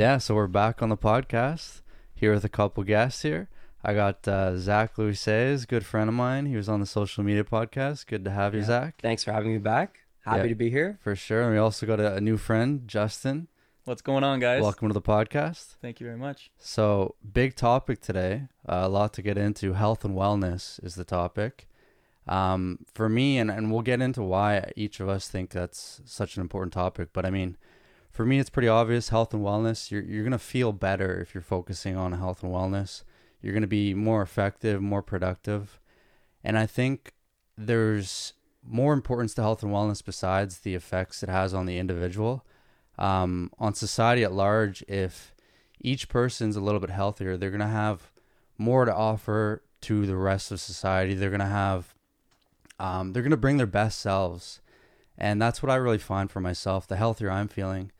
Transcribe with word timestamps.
Yeah, 0.00 0.16
so 0.16 0.34
we're 0.34 0.46
back 0.46 0.80
on 0.80 0.88
the 0.88 0.96
podcast 0.96 1.82
here 2.14 2.32
with 2.32 2.42
a 2.42 2.48
couple 2.48 2.82
guests 2.84 3.20
here. 3.20 3.50
I 3.84 3.92
got 3.92 4.26
uh, 4.26 4.56
Zach 4.56 4.96
Louis 4.96 5.20
Says, 5.20 5.66
good 5.66 5.84
friend 5.84 6.08
of 6.08 6.14
mine. 6.14 6.46
He 6.46 6.56
was 6.56 6.70
on 6.70 6.80
the 6.80 6.86
social 6.86 7.22
media 7.22 7.44
podcast. 7.44 8.06
Good 8.06 8.24
to 8.24 8.30
have 8.30 8.54
you, 8.54 8.60
Yeah. 8.60 8.66
Zach. 8.66 8.94
Thanks 9.02 9.24
for 9.24 9.32
having 9.32 9.52
me 9.52 9.58
back. 9.58 9.98
Happy 10.24 10.38
Yeah. 10.44 10.48
to 10.48 10.54
be 10.54 10.70
here. 10.70 10.98
For 11.02 11.14
sure. 11.14 11.42
And 11.42 11.52
we 11.52 11.58
also 11.58 11.84
got 11.84 12.00
a, 12.00 12.14
a 12.14 12.20
new 12.22 12.38
friend, 12.38 12.88
Justin. 12.88 13.48
What's 13.84 14.00
going 14.00 14.24
on, 14.24 14.40
guys? 14.40 14.62
Welcome 14.62 14.88
to 14.88 14.94
the 14.94 15.02
podcast. 15.02 15.76
Thank 15.82 16.00
you 16.00 16.06
very 16.06 16.18
much. 16.18 16.50
So, 16.56 17.16
big 17.34 17.54
topic 17.54 18.00
today. 18.00 18.48
Uh, 18.66 18.80
a 18.84 18.88
lot 18.88 19.12
to 19.12 19.20
get 19.20 19.36
into. 19.36 19.74
Health 19.74 20.02
and 20.02 20.16
wellness 20.16 20.82
is 20.82 20.94
the 20.94 21.04
topic. 21.04 21.68
Um, 22.26 22.86
for 22.94 23.10
me, 23.10 23.36
and, 23.36 23.50
and 23.50 23.70
we'll 23.70 23.82
get 23.82 24.00
into 24.00 24.22
why 24.22 24.72
each 24.76 24.98
of 24.98 25.10
us 25.10 25.28
think 25.28 25.50
that's 25.50 26.00
such 26.06 26.36
an 26.36 26.40
important 26.40 26.72
topic. 26.72 27.10
But 27.12 27.26
I 27.26 27.30
mean, 27.30 27.58
for 28.10 28.26
me, 28.26 28.38
it's 28.38 28.50
pretty 28.50 28.68
obvious. 28.68 29.08
Health 29.08 29.32
and 29.32 29.42
wellness. 29.42 29.90
You're 29.90 30.02
you're 30.02 30.24
gonna 30.24 30.38
feel 30.38 30.72
better 30.72 31.20
if 31.20 31.34
you're 31.34 31.42
focusing 31.42 31.96
on 31.96 32.12
health 32.12 32.42
and 32.42 32.52
wellness. 32.52 33.04
You're 33.40 33.54
gonna 33.54 33.66
be 33.66 33.94
more 33.94 34.20
effective, 34.22 34.82
more 34.82 35.02
productive, 35.02 35.80
and 36.44 36.58
I 36.58 36.66
think 36.66 37.12
there's 37.56 38.34
more 38.62 38.92
importance 38.92 39.34
to 39.34 39.42
health 39.42 39.62
and 39.62 39.72
wellness 39.72 40.04
besides 40.04 40.58
the 40.58 40.74
effects 40.74 41.22
it 41.22 41.28
has 41.28 41.54
on 41.54 41.66
the 41.66 41.78
individual, 41.78 42.44
um, 42.98 43.50
on 43.58 43.74
society 43.74 44.22
at 44.24 44.32
large. 44.32 44.82
If 44.88 45.34
each 45.80 46.08
person's 46.08 46.56
a 46.56 46.60
little 46.60 46.80
bit 46.80 46.90
healthier, 46.90 47.36
they're 47.36 47.50
gonna 47.50 47.68
have 47.68 48.10
more 48.58 48.84
to 48.84 48.94
offer 48.94 49.62
to 49.82 50.04
the 50.04 50.16
rest 50.16 50.52
of 50.52 50.60
society. 50.60 51.14
They're 51.14 51.30
gonna 51.30 51.46
have, 51.46 51.94
um, 52.78 53.12
they're 53.12 53.22
gonna 53.22 53.36
bring 53.38 53.56
their 53.56 53.66
best 53.66 53.98
selves, 54.00 54.60
and 55.16 55.40
that's 55.40 55.62
what 55.62 55.70
I 55.70 55.76
really 55.76 55.98
find 55.98 56.30
for 56.30 56.40
myself. 56.40 56.86
The 56.86 56.96
healthier 56.96 57.30
I'm 57.30 57.48
feeling, 57.48 57.92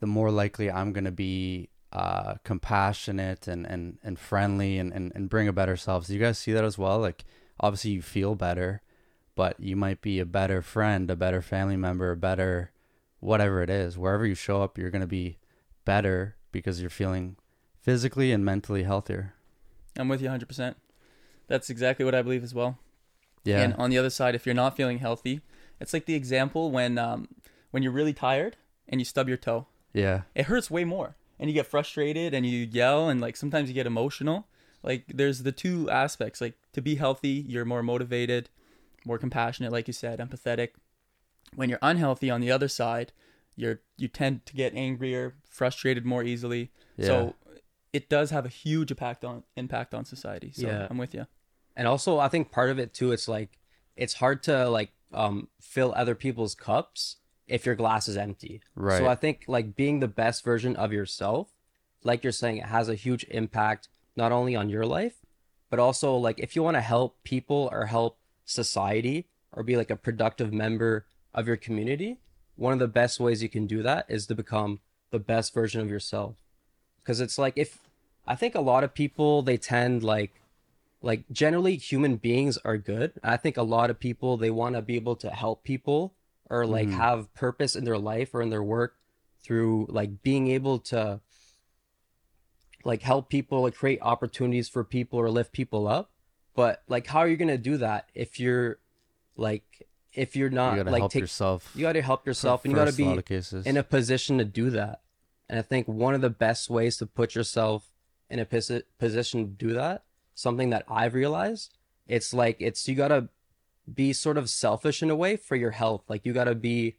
the 0.00 0.06
more 0.06 0.30
likely 0.30 0.70
I'm 0.70 0.92
gonna 0.92 1.10
be 1.12 1.68
uh, 1.92 2.34
compassionate 2.44 3.46
and, 3.48 3.66
and, 3.66 3.98
and 4.02 4.18
friendly 4.18 4.78
and, 4.78 4.92
and, 4.92 5.12
and 5.14 5.28
bring 5.28 5.48
a 5.48 5.52
better 5.52 5.76
self. 5.76 6.06
So 6.06 6.12
you 6.12 6.20
guys 6.20 6.38
see 6.38 6.52
that 6.52 6.64
as 6.64 6.78
well? 6.78 6.98
Like 6.98 7.24
obviously 7.58 7.92
you 7.92 8.02
feel 8.02 8.34
better, 8.34 8.82
but 9.34 9.58
you 9.60 9.76
might 9.76 10.00
be 10.00 10.18
a 10.18 10.26
better 10.26 10.62
friend, 10.62 11.10
a 11.10 11.16
better 11.16 11.42
family 11.42 11.76
member, 11.76 12.10
a 12.10 12.16
better 12.16 12.72
whatever 13.20 13.62
it 13.62 13.70
is. 13.70 13.98
Wherever 13.98 14.26
you 14.26 14.34
show 14.34 14.62
up, 14.62 14.78
you're 14.78 14.90
gonna 14.90 15.06
be 15.06 15.38
better 15.84 16.36
because 16.52 16.80
you're 16.80 16.90
feeling 16.90 17.36
physically 17.80 18.32
and 18.32 18.44
mentally 18.44 18.84
healthier. 18.84 19.34
I'm 19.96 20.08
with 20.08 20.22
you 20.22 20.28
100%. 20.28 20.74
That's 21.48 21.70
exactly 21.70 22.04
what 22.04 22.14
I 22.14 22.22
believe 22.22 22.44
as 22.44 22.54
well. 22.54 22.78
Yeah. 23.44 23.62
And 23.62 23.74
on 23.74 23.90
the 23.90 23.98
other 23.98 24.10
side, 24.10 24.34
if 24.34 24.46
you're 24.46 24.54
not 24.54 24.76
feeling 24.76 24.98
healthy, 24.98 25.40
it's 25.80 25.92
like 25.92 26.06
the 26.06 26.14
example 26.14 26.70
when 26.70 26.98
um, 26.98 27.28
when 27.70 27.82
you're 27.82 27.92
really 27.92 28.12
tired 28.12 28.56
and 28.88 29.00
you 29.00 29.04
stub 29.04 29.28
your 29.28 29.36
toe. 29.36 29.66
Yeah. 29.92 30.22
It 30.34 30.46
hurts 30.46 30.70
way 30.70 30.84
more, 30.84 31.16
and 31.38 31.48
you 31.48 31.54
get 31.54 31.66
frustrated 31.66 32.34
and 32.34 32.46
you 32.46 32.58
yell 32.70 33.08
and 33.08 33.20
like 33.20 33.36
sometimes 33.36 33.68
you 33.68 33.74
get 33.74 33.86
emotional. 33.86 34.46
Like 34.82 35.04
there's 35.08 35.42
the 35.42 35.52
two 35.52 35.90
aspects. 35.90 36.40
Like 36.40 36.54
to 36.72 36.82
be 36.82 36.94
healthy, 36.94 37.44
you're 37.46 37.64
more 37.64 37.82
motivated, 37.82 38.48
more 39.04 39.18
compassionate, 39.18 39.72
like 39.72 39.86
you 39.88 39.92
said, 39.92 40.18
empathetic. 40.18 40.70
When 41.54 41.68
you're 41.68 41.80
unhealthy, 41.82 42.30
on 42.30 42.40
the 42.40 42.50
other 42.50 42.68
side, 42.68 43.12
you're 43.56 43.80
you 43.96 44.08
tend 44.08 44.46
to 44.46 44.54
get 44.54 44.74
angrier, 44.74 45.34
frustrated 45.48 46.06
more 46.06 46.22
easily. 46.22 46.70
Yeah. 46.96 47.06
So 47.06 47.34
it 47.92 48.08
does 48.08 48.30
have 48.30 48.46
a 48.46 48.48
huge 48.48 48.90
impact 48.90 49.24
on 49.24 49.42
impact 49.56 49.94
on 49.94 50.04
society. 50.04 50.52
So 50.52 50.66
Yeah. 50.66 50.86
I'm 50.88 50.98
with 50.98 51.14
you. 51.14 51.26
And 51.76 51.88
also, 51.88 52.18
I 52.18 52.28
think 52.28 52.50
part 52.50 52.70
of 52.70 52.78
it 52.78 52.94
too, 52.94 53.12
it's 53.12 53.28
like 53.28 53.58
it's 53.96 54.14
hard 54.14 54.42
to 54.44 54.68
like 54.68 54.92
um 55.12 55.48
fill 55.60 55.92
other 55.96 56.14
people's 56.14 56.54
cups 56.54 57.16
if 57.50 57.66
your 57.66 57.74
glass 57.74 58.08
is 58.08 58.16
empty. 58.16 58.62
Right. 58.74 58.98
So 58.98 59.08
I 59.08 59.14
think 59.14 59.44
like 59.46 59.76
being 59.76 60.00
the 60.00 60.08
best 60.08 60.44
version 60.44 60.76
of 60.76 60.92
yourself, 60.92 61.48
like 62.02 62.22
you're 62.22 62.32
saying, 62.32 62.58
it 62.58 62.66
has 62.66 62.88
a 62.88 62.94
huge 62.94 63.24
impact 63.30 63.88
not 64.16 64.32
only 64.32 64.56
on 64.56 64.70
your 64.70 64.86
life, 64.86 65.16
but 65.68 65.78
also 65.78 66.14
like 66.16 66.38
if 66.38 66.56
you 66.56 66.62
want 66.62 66.76
to 66.76 66.80
help 66.80 67.22
people 67.24 67.68
or 67.72 67.86
help 67.86 68.18
society 68.44 69.26
or 69.52 69.62
be 69.62 69.76
like 69.76 69.90
a 69.90 69.96
productive 69.96 70.52
member 70.52 71.06
of 71.34 71.46
your 71.46 71.56
community, 71.56 72.18
one 72.56 72.72
of 72.72 72.78
the 72.78 72.88
best 72.88 73.20
ways 73.20 73.42
you 73.42 73.48
can 73.48 73.66
do 73.66 73.82
that 73.82 74.06
is 74.08 74.26
to 74.26 74.34
become 74.34 74.80
the 75.10 75.18
best 75.18 75.52
version 75.52 75.80
of 75.80 75.90
yourself. 75.90 76.36
Because 77.02 77.20
it's 77.20 77.38
like 77.38 77.54
if 77.56 77.78
I 78.26 78.36
think 78.36 78.54
a 78.54 78.60
lot 78.60 78.84
of 78.84 78.94
people 78.94 79.42
they 79.42 79.56
tend 79.56 80.04
like 80.04 80.40
like 81.02 81.24
generally 81.32 81.76
human 81.76 82.16
beings 82.16 82.58
are 82.64 82.76
good. 82.76 83.12
I 83.24 83.36
think 83.36 83.56
a 83.56 83.62
lot 83.62 83.90
of 83.90 83.98
people 83.98 84.36
they 84.36 84.50
want 84.50 84.74
to 84.74 84.82
be 84.82 84.96
able 84.96 85.16
to 85.16 85.30
help 85.30 85.64
people 85.64 86.12
or 86.50 86.66
like 86.66 86.88
Mhm. 86.88 86.96
have 86.96 87.32
purpose 87.34 87.76
in 87.76 87.84
their 87.84 87.98
life 87.98 88.34
or 88.34 88.42
in 88.42 88.50
their 88.50 88.62
work 88.62 88.96
through 89.42 89.86
like 89.88 90.20
being 90.22 90.48
able 90.48 90.78
to 90.80 91.20
like 92.84 93.02
help 93.02 93.28
people 93.28 93.62
like 93.62 93.74
create 93.74 93.98
opportunities 94.02 94.68
for 94.68 94.84
people 94.84 95.18
or 95.18 95.30
lift 95.30 95.52
people 95.52 95.86
up. 95.86 96.10
But 96.54 96.82
like 96.88 97.06
how 97.06 97.20
are 97.20 97.28
you 97.28 97.36
going 97.36 97.48
to 97.48 97.58
do 97.58 97.76
that 97.78 98.08
if 98.14 98.40
you're 98.40 98.78
like 99.36 99.86
if 100.12 100.34
you're 100.34 100.50
not 100.50 100.76
you 100.76 100.82
like 100.84 101.08
take 101.10 101.20
yourself. 101.20 101.70
you 101.74 101.82
got 101.82 101.92
to 101.92 102.02
help 102.02 102.26
yourself 102.26 102.64
and 102.64 102.72
you 102.72 102.76
got 102.76 102.86
to 102.88 102.96
be 102.96 103.04
in 103.66 103.76
a 103.76 103.82
position 103.84 104.38
to 104.38 104.44
do 104.44 104.70
that. 104.70 105.02
And 105.48 105.58
I 105.58 105.62
think 105.62 105.86
one 105.86 106.14
of 106.14 106.20
the 106.20 106.30
best 106.30 106.68
ways 106.68 106.96
to 106.98 107.06
put 107.06 107.34
yourself 107.34 107.92
in 108.28 108.38
a 108.38 108.44
posi- 108.46 108.82
position 108.98 109.44
to 109.44 109.50
do 109.66 109.72
that, 109.74 110.04
something 110.34 110.70
that 110.70 110.84
I've 110.88 111.14
realized, 111.14 111.76
it's 112.08 112.32
like 112.34 112.56
it's 112.60 112.88
you 112.88 112.94
got 112.96 113.08
to 113.08 113.28
be 113.94 114.12
sort 114.12 114.36
of 114.38 114.48
selfish 114.50 115.02
in 115.02 115.10
a 115.10 115.16
way 115.16 115.36
for 115.36 115.56
your 115.56 115.70
health. 115.72 116.04
Like 116.08 116.24
you 116.26 116.32
got 116.32 116.44
to 116.44 116.54
be 116.54 116.96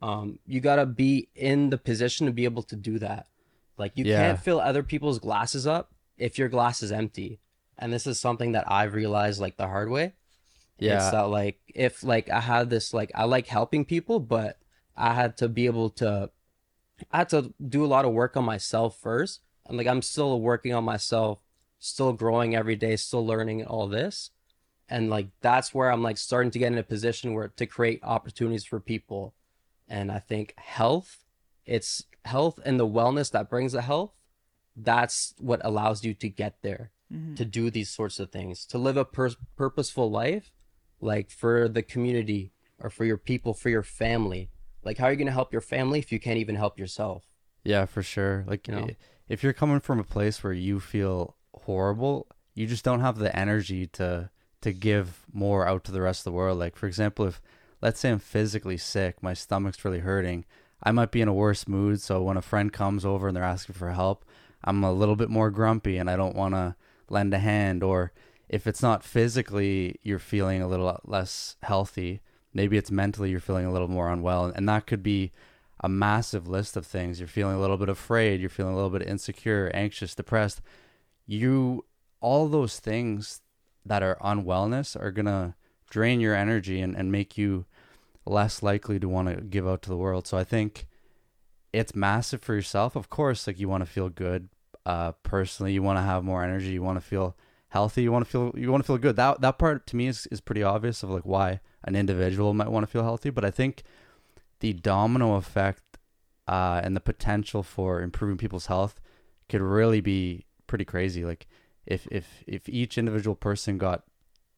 um 0.00 0.38
you 0.46 0.60
got 0.60 0.76
to 0.76 0.86
be 0.86 1.28
in 1.34 1.70
the 1.70 1.78
position 1.78 2.26
to 2.26 2.32
be 2.32 2.44
able 2.44 2.62
to 2.64 2.76
do 2.76 2.98
that. 2.98 3.26
Like 3.78 3.92
you 3.96 4.04
Yeah. 4.04 4.18
can't 4.20 4.40
fill 4.40 4.60
other 4.60 4.82
people's 4.82 5.18
glasses 5.18 5.66
up 5.66 5.92
if 6.18 6.38
your 6.38 6.48
glass 6.48 6.82
is 6.82 6.92
empty. 6.92 7.40
And 7.78 7.92
this 7.92 8.06
is 8.06 8.18
something 8.20 8.52
that 8.52 8.70
I've 8.70 8.94
realized 8.94 9.40
like 9.40 9.56
the 9.56 9.66
hard 9.68 9.88
way. 9.90 10.14
yeah. 10.78 10.96
It's 11.02 11.10
that 11.12 11.28
like 11.28 11.60
if 11.74 12.02
like 12.02 12.28
I 12.30 12.40
had 12.40 12.70
this 12.70 12.92
like 12.92 13.10
I 13.14 13.24
like 13.24 13.46
helping 13.46 13.84
people, 13.84 14.18
but 14.20 14.58
I 14.96 15.14
had 15.14 15.36
to 15.38 15.48
be 15.48 15.66
able 15.66 15.90
to 15.90 16.30
I 17.10 17.18
had 17.18 17.28
to 17.30 17.52
do 17.66 17.84
a 17.84 17.86
lot 17.94 18.04
of 18.04 18.12
work 18.12 18.36
on 18.36 18.44
myself 18.44 18.98
first. 19.00 19.40
And 19.66 19.76
like 19.78 19.86
I'm 19.86 20.02
still 20.02 20.40
working 20.40 20.74
on 20.74 20.84
myself, 20.84 21.38
still 21.78 22.12
growing 22.12 22.54
every 22.56 22.76
day, 22.76 22.96
still 22.96 23.24
learning 23.24 23.64
all 23.64 23.86
this. 23.88 24.30
And 24.92 25.08
like 25.08 25.28
that's 25.40 25.72
where 25.74 25.90
I'm 25.90 26.02
like 26.02 26.18
starting 26.18 26.50
to 26.50 26.58
get 26.58 26.70
in 26.70 26.76
a 26.76 26.82
position 26.82 27.32
where 27.32 27.48
to 27.48 27.64
create 27.64 28.00
opportunities 28.02 28.66
for 28.66 28.78
people. 28.78 29.32
And 29.88 30.12
I 30.12 30.18
think 30.18 30.52
health, 30.58 31.24
it's 31.64 32.04
health 32.26 32.60
and 32.66 32.78
the 32.78 32.86
wellness 32.86 33.30
that 33.32 33.48
brings 33.48 33.72
the 33.72 33.80
health, 33.80 34.12
that's 34.76 35.34
what 35.38 35.62
allows 35.64 36.04
you 36.04 36.12
to 36.14 36.28
get 36.28 36.60
there 36.60 36.90
Mhm. 37.10 37.36
to 37.36 37.44
do 37.46 37.70
these 37.70 37.88
sorts 37.88 38.20
of 38.20 38.30
things, 38.30 38.66
to 38.66 38.76
live 38.78 38.98
a 38.98 39.04
pur- 39.06 39.36
purposeful 39.56 40.10
life, 40.10 40.52
like 41.00 41.30
for 41.30 41.68
the 41.68 41.82
community 41.82 42.52
or 42.78 42.90
for 42.90 43.06
your 43.06 43.18
people, 43.18 43.54
for 43.54 43.70
your 43.70 43.82
family. 43.82 44.50
Like, 44.82 44.98
how 44.98 45.06
are 45.06 45.10
you 45.12 45.16
going 45.16 45.26
to 45.26 45.32
help 45.32 45.52
your 45.52 45.60
family 45.62 46.00
if 46.00 46.12
you 46.12 46.20
can't 46.20 46.38
even 46.38 46.56
help 46.56 46.78
yourself? 46.78 47.24
Yeah, 47.64 47.86
for 47.86 48.02
sure. 48.02 48.44
Like 48.46 48.68
You 48.68 48.74
know? 48.74 48.88
if 49.28 49.42
you're 49.42 49.52
coming 49.54 49.80
from 49.80 49.98
a 50.00 50.04
place 50.04 50.44
where 50.44 50.52
you 50.52 50.80
feel 50.80 51.36
horrible, 51.54 52.26
you 52.54 52.66
just 52.66 52.84
don't 52.84 53.00
have 53.00 53.16
the 53.18 53.34
energy 53.34 53.86
to 53.86 54.30
to 54.62 54.72
give 54.72 55.24
more 55.32 55.66
out 55.66 55.84
to 55.84 55.92
the 55.92 56.00
rest 56.00 56.20
of 56.20 56.24
the 56.24 56.36
world. 56.36 56.58
Like 56.58 56.76
for 56.76 56.86
example, 56.86 57.26
if 57.26 57.40
let's 57.80 58.00
say 58.00 58.10
I'm 58.10 58.18
physically 58.18 58.76
sick, 58.76 59.22
my 59.22 59.34
stomach's 59.34 59.84
really 59.84 60.00
hurting, 60.00 60.44
I 60.82 60.90
might 60.90 61.10
be 61.12 61.20
in 61.20 61.28
a 61.28 61.34
worse 61.34 61.68
mood, 61.68 62.00
so 62.00 62.22
when 62.22 62.36
a 62.36 62.42
friend 62.42 62.72
comes 62.72 63.04
over 63.04 63.28
and 63.28 63.36
they're 63.36 63.44
asking 63.44 63.74
for 63.74 63.90
help, 63.90 64.24
I'm 64.64 64.82
a 64.82 64.92
little 64.92 65.16
bit 65.16 65.30
more 65.30 65.50
grumpy 65.50 65.98
and 65.98 66.10
I 66.10 66.16
don't 66.16 66.36
want 66.36 66.54
to 66.54 66.76
lend 67.08 67.34
a 67.34 67.38
hand 67.38 67.82
or 67.82 68.12
if 68.48 68.66
it's 68.66 68.82
not 68.82 69.04
physically 69.04 69.98
you're 70.02 70.18
feeling 70.18 70.62
a 70.62 70.68
little 70.68 71.00
less 71.04 71.56
healthy, 71.62 72.20
maybe 72.52 72.76
it's 72.76 72.90
mentally 72.90 73.30
you're 73.30 73.40
feeling 73.40 73.66
a 73.66 73.72
little 73.72 73.88
more 73.88 74.10
unwell 74.10 74.46
and 74.54 74.68
that 74.68 74.86
could 74.86 75.02
be 75.02 75.32
a 75.80 75.88
massive 75.88 76.46
list 76.46 76.76
of 76.76 76.86
things. 76.86 77.18
You're 77.18 77.28
feeling 77.28 77.56
a 77.56 77.60
little 77.60 77.76
bit 77.76 77.88
afraid, 77.88 78.40
you're 78.40 78.50
feeling 78.50 78.72
a 78.72 78.76
little 78.76 78.90
bit 78.90 79.06
insecure, 79.06 79.70
anxious, 79.74 80.14
depressed. 80.14 80.60
You 81.26 81.84
all 82.20 82.48
those 82.48 82.78
things 82.78 83.40
that 83.84 84.02
are 84.02 84.16
on 84.20 84.44
wellness 84.44 85.00
are 85.00 85.10
gonna 85.10 85.56
drain 85.90 86.20
your 86.20 86.34
energy 86.34 86.80
and, 86.80 86.96
and 86.96 87.12
make 87.12 87.36
you 87.36 87.66
less 88.24 88.62
likely 88.62 88.98
to 88.98 89.08
want 89.08 89.28
to 89.28 89.42
give 89.42 89.66
out 89.66 89.82
to 89.82 89.90
the 89.90 89.96
world. 89.96 90.26
So 90.26 90.38
I 90.38 90.44
think 90.44 90.86
it's 91.72 91.94
massive 91.94 92.42
for 92.42 92.54
yourself. 92.54 92.96
Of 92.96 93.10
course, 93.10 93.46
like 93.46 93.58
you 93.58 93.68
want 93.68 93.82
to 93.84 93.90
feel 93.90 94.08
good 94.08 94.48
uh 94.84 95.12
personally, 95.22 95.72
you 95.72 95.82
want 95.82 95.98
to 95.98 96.02
have 96.02 96.24
more 96.24 96.42
energy, 96.42 96.70
you 96.70 96.82
want 96.82 96.98
to 96.98 97.06
feel 97.06 97.36
healthy, 97.68 98.02
you 98.02 98.12
want 98.12 98.24
to 98.24 98.30
feel 98.30 98.52
you 98.56 98.70
want 98.70 98.82
to 98.82 98.86
feel 98.86 98.98
good. 98.98 99.16
That 99.16 99.40
that 99.40 99.58
part 99.58 99.86
to 99.88 99.96
me 99.96 100.06
is 100.06 100.26
is 100.28 100.40
pretty 100.40 100.62
obvious 100.62 101.02
of 101.02 101.10
like 101.10 101.24
why 101.24 101.60
an 101.84 101.96
individual 101.96 102.54
might 102.54 102.70
want 102.70 102.84
to 102.84 102.90
feel 102.90 103.02
healthy, 103.02 103.30
but 103.30 103.44
I 103.44 103.50
think 103.50 103.82
the 104.60 104.72
domino 104.72 105.34
effect 105.34 105.82
uh, 106.46 106.80
and 106.84 106.94
the 106.94 107.00
potential 107.00 107.62
for 107.62 108.00
improving 108.00 108.38
people's 108.38 108.66
health 108.66 109.00
could 109.48 109.60
really 109.60 110.00
be 110.00 110.46
pretty 110.66 110.84
crazy. 110.84 111.24
Like 111.24 111.46
if 111.86 112.06
if 112.10 112.44
if 112.46 112.68
each 112.68 112.98
individual 112.98 113.36
person 113.36 113.78
got 113.78 114.04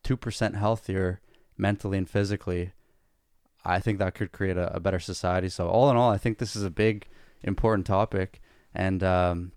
two 0.02 0.16
percent 0.16 0.56
healthier 0.56 1.20
mentally 1.56 1.98
and 1.98 2.08
physically, 2.08 2.72
I 3.64 3.80
think 3.80 3.98
that 3.98 4.14
could 4.14 4.32
create 4.32 4.56
a, 4.56 4.76
a 4.76 4.80
better 4.80 5.00
society. 5.00 5.48
So 5.48 5.68
all 5.68 5.90
in 5.90 5.96
all, 5.96 6.10
I 6.10 6.18
think 6.18 6.38
this 6.38 6.56
is 6.56 6.62
a 6.62 6.70
big 6.70 7.06
important 7.42 7.86
topic, 7.86 8.40
and 8.74 9.02
um, 9.02 9.52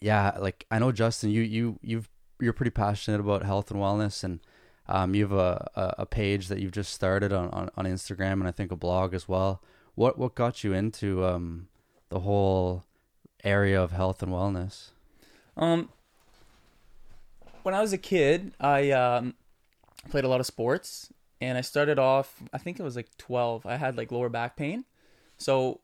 yeah, 0.00 0.36
like 0.38 0.66
I 0.70 0.78
know 0.78 0.92
Justin, 0.92 1.30
you 1.30 1.42
you 1.42 1.78
you've 1.82 2.08
you're 2.40 2.52
pretty 2.52 2.70
passionate 2.70 3.20
about 3.20 3.44
health 3.44 3.70
and 3.70 3.80
wellness, 3.80 4.24
and 4.24 4.40
um, 4.88 5.14
you 5.14 5.22
have 5.28 5.32
a, 5.38 5.70
a, 5.76 5.94
a 5.98 6.06
page 6.06 6.48
that 6.48 6.58
you've 6.58 6.72
just 6.72 6.92
started 6.92 7.32
on, 7.32 7.48
on, 7.50 7.70
on 7.76 7.84
Instagram, 7.84 8.34
and 8.34 8.48
I 8.48 8.50
think 8.50 8.72
a 8.72 8.76
blog 8.76 9.14
as 9.14 9.28
well. 9.28 9.62
What 9.94 10.18
what 10.18 10.34
got 10.34 10.64
you 10.64 10.72
into 10.72 11.24
um, 11.24 11.68
the 12.08 12.20
whole 12.20 12.84
area 13.44 13.80
of 13.80 13.92
health 13.92 14.22
and 14.22 14.32
wellness? 14.32 14.90
Um, 15.56 15.90
when 17.62 17.74
I 17.74 17.80
was 17.80 17.92
a 17.92 17.98
kid, 17.98 18.52
I 18.60 18.90
um, 18.90 19.34
played 20.08 20.24
a 20.24 20.28
lot 20.28 20.40
of 20.40 20.46
sports, 20.46 21.12
and 21.40 21.56
I 21.58 21.60
started 21.60 21.98
off. 21.98 22.42
I 22.52 22.58
think 22.58 22.78
it 22.78 22.82
was 22.82 22.96
like 22.96 23.08
twelve. 23.18 23.66
I 23.66 23.76
had 23.76 23.96
like 23.96 24.12
lower 24.12 24.28
back 24.28 24.56
pain, 24.56 24.84
so 25.38 25.80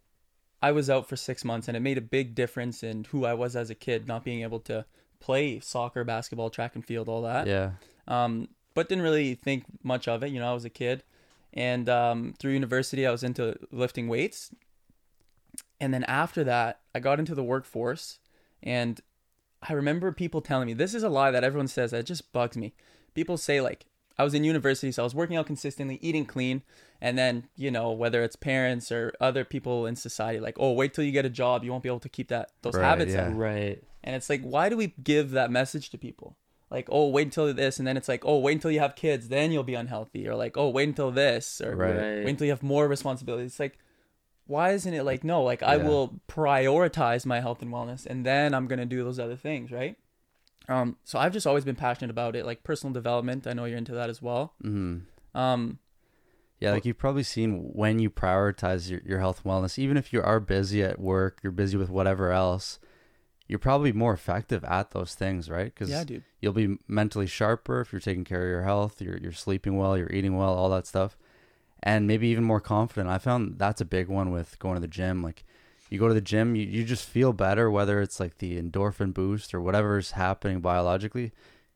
I 0.62 0.72
was 0.72 0.88
out 0.90 1.08
for 1.08 1.16
six 1.16 1.44
months, 1.44 1.68
and 1.68 1.76
it 1.76 1.80
made 1.80 1.98
a 1.98 2.02
big 2.02 2.34
difference 2.34 2.82
in 2.82 3.04
who 3.04 3.24
I 3.24 3.34
was 3.34 3.56
as 3.56 3.70
a 3.70 3.74
kid, 3.74 4.08
not 4.08 4.24
being 4.24 4.42
able 4.42 4.60
to 4.60 4.84
play 5.20 5.60
soccer, 5.60 6.04
basketball, 6.04 6.50
track 6.50 6.74
and 6.74 6.84
field, 6.84 7.08
all 7.08 7.22
that. 7.22 7.46
Yeah, 7.46 7.72
Um, 8.06 8.48
but 8.74 8.88
didn't 8.88 9.04
really 9.04 9.34
think 9.34 9.64
much 9.82 10.08
of 10.08 10.22
it. 10.22 10.30
You 10.30 10.40
know, 10.40 10.50
I 10.50 10.54
was 10.54 10.64
a 10.64 10.70
kid, 10.70 11.02
and 11.52 11.88
um, 11.88 12.34
through 12.38 12.52
university, 12.52 13.06
I 13.06 13.10
was 13.10 13.22
into 13.22 13.56
lifting 13.70 14.08
weights. 14.08 14.50
And 15.78 15.92
then 15.92 16.04
after 16.04 16.42
that, 16.44 16.80
I 16.94 17.00
got 17.00 17.18
into 17.18 17.34
the 17.34 17.42
workforce, 17.44 18.18
and 18.62 19.00
I 19.62 19.72
remember 19.72 20.12
people 20.12 20.40
telling 20.40 20.66
me 20.66 20.74
this 20.74 20.94
is 20.94 21.02
a 21.02 21.08
lie 21.08 21.30
that 21.30 21.44
everyone 21.44 21.68
says 21.68 21.90
that 21.90 22.06
just 22.06 22.32
bugs 22.32 22.56
me. 22.56 22.74
People 23.14 23.36
say 23.36 23.60
like 23.60 23.86
I 24.18 24.24
was 24.24 24.32
in 24.34 24.44
university, 24.44 24.92
so 24.92 25.02
I 25.02 25.04
was 25.04 25.14
working 25.14 25.36
out 25.36 25.46
consistently, 25.46 25.98
eating 26.00 26.24
clean, 26.24 26.62
and 27.00 27.18
then 27.18 27.48
you 27.56 27.70
know 27.70 27.90
whether 27.92 28.22
it's 28.22 28.36
parents 28.36 28.90
or 28.90 29.12
other 29.20 29.44
people 29.44 29.86
in 29.86 29.96
society 29.96 30.40
like, 30.40 30.56
oh, 30.58 30.72
wait 30.72 30.94
till 30.94 31.04
you 31.04 31.12
get 31.12 31.24
a 31.26 31.30
job, 31.30 31.64
you 31.64 31.70
won't 31.70 31.82
be 31.82 31.88
able 31.88 32.00
to 32.00 32.08
keep 32.08 32.28
that 32.28 32.50
those 32.62 32.74
Right, 32.74 32.84
habits 32.84 33.12
yeah. 33.12 33.28
up. 33.28 33.34
Right. 33.34 33.82
And 34.04 34.14
it's 34.14 34.30
like, 34.30 34.42
why 34.42 34.68
do 34.68 34.76
we 34.76 34.94
give 35.02 35.32
that 35.32 35.50
message 35.50 35.90
to 35.90 35.98
people? 35.98 36.36
Like, 36.70 36.88
oh, 36.90 37.08
wait 37.10 37.26
until 37.26 37.52
this, 37.52 37.78
and 37.78 37.86
then 37.86 37.96
it's 37.96 38.08
like, 38.08 38.24
oh, 38.24 38.38
wait 38.38 38.52
until 38.54 38.70
you 38.70 38.80
have 38.80 38.96
kids, 38.96 39.28
then 39.28 39.52
you'll 39.52 39.62
be 39.64 39.74
unhealthy, 39.74 40.26
or 40.26 40.34
like, 40.34 40.56
oh, 40.56 40.68
wait 40.68 40.88
until 40.88 41.10
this, 41.10 41.60
or 41.60 41.76
Right. 41.76 41.94
wait 42.24 42.28
until 42.28 42.46
you 42.46 42.52
have 42.52 42.62
more 42.62 42.88
responsibilities. 42.88 43.52
It's 43.52 43.60
like, 43.60 43.78
why 44.46 44.70
isn't 44.72 44.92
it 44.94 45.02
like, 45.04 45.24
no, 45.24 45.42
like 45.42 45.62
I 45.62 45.76
Yeah. 45.76 45.84
will 45.84 46.20
prioritize 46.28 47.26
my 47.26 47.40
health 47.40 47.62
and 47.62 47.72
wellness, 47.72 48.06
and 48.06 48.24
then 48.24 48.54
I'm 48.54 48.66
gonna 48.66 48.86
do 48.86 49.02
those 49.04 49.18
other 49.18 49.36
things, 49.36 49.70
right? 49.72 49.96
Um, 50.68 50.96
so 51.04 51.18
I've 51.18 51.32
just 51.32 51.46
always 51.46 51.64
been 51.64 51.76
passionate 51.76 52.10
about 52.10 52.34
it, 52.34 52.44
like 52.44 52.64
personal 52.64 52.92
development. 52.92 53.46
I 53.46 53.52
know 53.52 53.64
you're 53.66 53.78
into 53.78 53.92
that 53.94 54.10
as 54.10 54.20
well. 54.20 54.54
hmm 54.60 54.98
Um, 55.34 55.78
yeah. 56.58 56.72
Like 56.72 56.84
you've 56.84 56.98
probably 56.98 57.22
seen 57.22 57.70
when 57.72 57.98
you 57.98 58.10
prioritize 58.10 58.90
your, 58.90 59.00
your 59.04 59.20
health 59.20 59.42
and 59.44 59.52
wellness, 59.52 59.78
even 59.78 59.96
if 59.96 60.12
you 60.12 60.22
are 60.22 60.40
busy 60.40 60.82
at 60.82 60.98
work, 60.98 61.38
you're 61.42 61.52
busy 61.52 61.76
with 61.76 61.90
whatever 61.90 62.32
else, 62.32 62.78
you're 63.46 63.58
probably 63.58 63.92
more 63.92 64.12
effective 64.14 64.64
at 64.64 64.90
those 64.90 65.14
things, 65.14 65.48
right? 65.50 65.72
Because 65.72 65.90
yeah, 65.90 66.02
dude. 66.04 66.24
you'll 66.40 66.52
be 66.52 66.78
mentally 66.88 67.26
sharper 67.26 67.80
if 67.80 67.92
you're 67.92 68.00
taking 68.00 68.24
care 68.24 68.42
of 68.42 68.48
your 68.48 68.62
health, 68.62 69.00
you're 69.00 69.18
you're 69.18 69.32
sleeping 69.32 69.76
well, 69.76 69.96
you're 69.96 70.10
eating 70.12 70.36
well, 70.36 70.54
all 70.54 70.70
that 70.70 70.86
stuff. 70.86 71.16
And 71.82 72.06
maybe 72.06 72.28
even 72.28 72.44
more 72.44 72.60
confident. 72.60 73.08
I 73.08 73.18
found 73.18 73.58
that's 73.58 73.80
a 73.80 73.84
big 73.84 74.08
one 74.08 74.30
with 74.30 74.58
going 74.58 74.74
to 74.74 74.80
the 74.80 74.88
gym. 74.88 75.22
Like 75.22 75.44
you 75.90 75.98
go 75.98 76.08
to 76.08 76.14
the 76.14 76.20
gym, 76.20 76.56
you, 76.56 76.64
you 76.64 76.84
just 76.84 77.06
feel 77.08 77.32
better 77.32 77.70
whether 77.70 78.00
it's 78.00 78.18
like 78.18 78.38
the 78.38 78.60
endorphin 78.60 79.14
boost 79.14 79.54
or 79.54 79.60
whatever's 79.60 80.12
happening 80.12 80.60
biologically. 80.60 81.32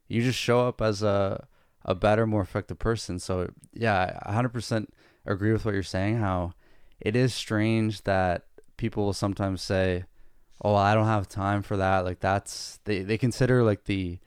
You 0.08 0.22
just 0.22 0.38
show 0.38 0.66
up 0.66 0.80
as 0.80 1.02
a 1.02 1.46
a 1.84 1.94
better, 1.94 2.26
more 2.26 2.42
effective 2.42 2.78
person. 2.78 3.18
So 3.18 3.50
yeah, 3.72 4.18
I 4.24 4.32
100% 4.32 4.88
agree 5.26 5.52
with 5.52 5.64
what 5.64 5.74
you're 5.74 5.82
saying 5.82 6.18
how 6.18 6.54
it 7.00 7.16
is 7.16 7.34
strange 7.34 8.02
that 8.02 8.44
people 8.76 9.04
will 9.04 9.12
sometimes 9.12 9.62
say, 9.62 10.04
"Oh, 10.62 10.74
I 10.74 10.94
don't 10.94 11.06
have 11.06 11.28
time 11.28 11.62
for 11.62 11.76
that." 11.76 12.04
Like 12.04 12.20
that's 12.20 12.80
they 12.84 13.02
they 13.02 13.18
consider 13.18 13.62
like 13.62 13.84
the 13.84 14.18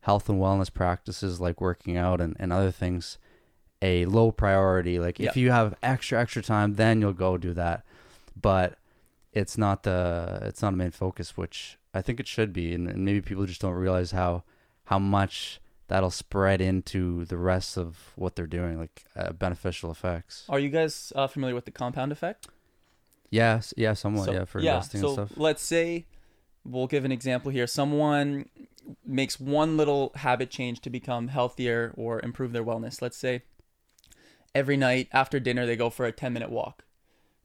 health 0.00 0.28
and 0.28 0.40
wellness 0.40 0.72
practices 0.72 1.40
like 1.40 1.60
working 1.60 1.96
out 1.96 2.20
and, 2.20 2.36
and 2.38 2.52
other 2.52 2.70
things 2.70 3.18
a 3.82 4.06
low 4.06 4.30
priority. 4.30 4.98
Like 4.98 5.20
if 5.20 5.36
you 5.36 5.50
have 5.50 5.74
extra 5.82 6.20
extra 6.20 6.42
time, 6.42 6.74
then 6.74 7.00
you'll 7.00 7.12
go 7.12 7.36
do 7.36 7.52
that. 7.54 7.84
But 8.40 8.78
it's 9.32 9.58
not 9.58 9.82
the 9.82 10.38
it's 10.42 10.62
not 10.62 10.72
a 10.72 10.76
main 10.76 10.90
focus, 10.92 11.36
which 11.36 11.78
I 11.92 12.00
think 12.00 12.20
it 12.20 12.26
should 12.28 12.52
be, 12.52 12.72
and, 12.72 12.88
and 12.88 13.04
maybe 13.04 13.20
people 13.20 13.44
just 13.44 13.60
don't 13.60 13.74
realize 13.74 14.12
how 14.12 14.44
how 14.84 14.98
much 14.98 15.60
that'll 15.88 16.10
spread 16.10 16.60
into 16.60 17.24
the 17.26 17.36
rest 17.36 17.76
of 17.76 18.12
what 18.16 18.34
they're 18.36 18.46
doing, 18.46 18.78
like 18.78 19.04
uh, 19.16 19.32
beneficial 19.32 19.90
effects. 19.90 20.44
Are 20.48 20.58
you 20.58 20.70
guys 20.70 21.12
uh, 21.14 21.26
familiar 21.26 21.54
with 21.54 21.66
the 21.66 21.70
compound 21.70 22.12
effect? 22.12 22.48
Yes, 23.30 23.74
yeah, 23.76 23.94
somewhat, 23.94 24.26
So- 24.26 24.32
yeah, 24.32 24.44
for 24.44 24.60
yeah, 24.60 24.74
investing 24.74 25.00
so 25.00 25.06
and 25.08 25.14
stuff. 25.14 25.32
let's 25.36 25.62
say 25.62 26.06
we'll 26.64 26.86
give 26.86 27.04
an 27.04 27.12
example 27.12 27.50
here. 27.50 27.66
Someone 27.66 28.48
makes 29.04 29.38
one 29.40 29.76
little 29.76 30.12
habit 30.16 30.50
change 30.50 30.80
to 30.80 30.90
become 30.90 31.28
healthier 31.28 31.92
or 31.96 32.20
improve 32.20 32.52
their 32.52 32.64
wellness. 32.64 33.00
Let's 33.02 33.16
say 33.16 33.42
every 34.54 34.76
night 34.76 35.08
after 35.12 35.40
dinner 35.40 35.66
they 35.66 35.76
go 35.76 35.90
for 35.90 36.06
a 36.06 36.12
10 36.12 36.32
minute 36.32 36.50
walk. 36.50 36.84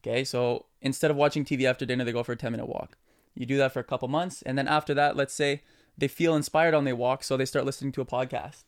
Okay, 0.01 0.23
so 0.23 0.65
instead 0.81 1.11
of 1.11 1.17
watching 1.17 1.43
TV 1.43 1.65
after 1.65 1.85
dinner, 1.85 2.03
they 2.03 2.11
go 2.11 2.23
for 2.23 2.33
a 2.33 2.37
10 2.37 2.51
minute 2.51 2.67
walk. 2.67 2.97
You 3.35 3.45
do 3.45 3.57
that 3.57 3.73
for 3.73 3.79
a 3.79 3.83
couple 3.83 4.07
months, 4.07 4.41
and 4.41 4.57
then 4.57 4.67
after 4.67 4.93
that, 4.93 5.15
let's 5.15 5.33
say 5.33 5.63
they 5.97 6.07
feel 6.07 6.35
inspired 6.35 6.73
on 6.73 6.85
their 6.85 6.95
walk, 6.95 7.23
so 7.23 7.37
they 7.37 7.45
start 7.45 7.65
listening 7.65 7.91
to 7.93 8.01
a 8.01 8.05
podcast. 8.05 8.63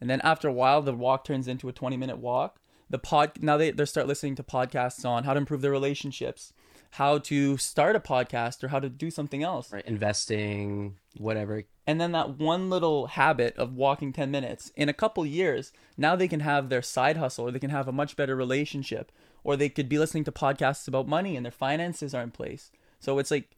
And 0.00 0.10
then 0.10 0.20
after 0.22 0.48
a 0.48 0.52
while, 0.52 0.82
the 0.82 0.92
walk 0.92 1.24
turns 1.24 1.46
into 1.46 1.68
a 1.68 1.72
20 1.72 1.96
minute 1.96 2.18
walk. 2.18 2.60
The 2.90 2.98
pod 2.98 3.32
now 3.40 3.56
they, 3.56 3.70
they 3.70 3.84
start 3.86 4.06
listening 4.06 4.34
to 4.36 4.42
podcasts 4.42 5.04
on 5.04 5.24
how 5.24 5.34
to 5.34 5.38
improve 5.38 5.62
their 5.62 5.70
relationships, 5.70 6.52
how 6.92 7.18
to 7.18 7.56
start 7.56 7.96
a 7.96 8.00
podcast, 8.00 8.62
or 8.62 8.68
how 8.68 8.78
to 8.78 8.88
do 8.90 9.10
something 9.10 9.42
else. 9.42 9.72
Right. 9.72 9.84
Investing, 9.86 10.98
whatever. 11.16 11.64
And 11.86 12.00
then 12.00 12.12
that 12.12 12.38
one 12.38 12.68
little 12.68 13.06
habit 13.06 13.56
of 13.56 13.74
walking 13.74 14.12
10 14.12 14.30
minutes, 14.30 14.70
in 14.76 14.88
a 14.88 14.94
couple 14.94 15.24
years, 15.24 15.72
now 15.96 16.16
they 16.16 16.28
can 16.28 16.40
have 16.40 16.68
their 16.68 16.82
side 16.82 17.16
hustle 17.16 17.48
or 17.48 17.50
they 17.50 17.58
can 17.58 17.70
have 17.70 17.88
a 17.88 17.92
much 17.92 18.14
better 18.14 18.36
relationship 18.36 19.10
or 19.42 19.56
they 19.56 19.70
could 19.70 19.88
be 19.88 19.98
listening 19.98 20.24
to 20.24 20.32
podcasts 20.32 20.86
about 20.86 21.08
money 21.08 21.34
and 21.34 21.46
their 21.46 21.50
finances 21.50 22.14
are 22.14 22.22
in 22.22 22.30
place. 22.30 22.70
So 23.00 23.18
it's 23.18 23.30
like 23.30 23.56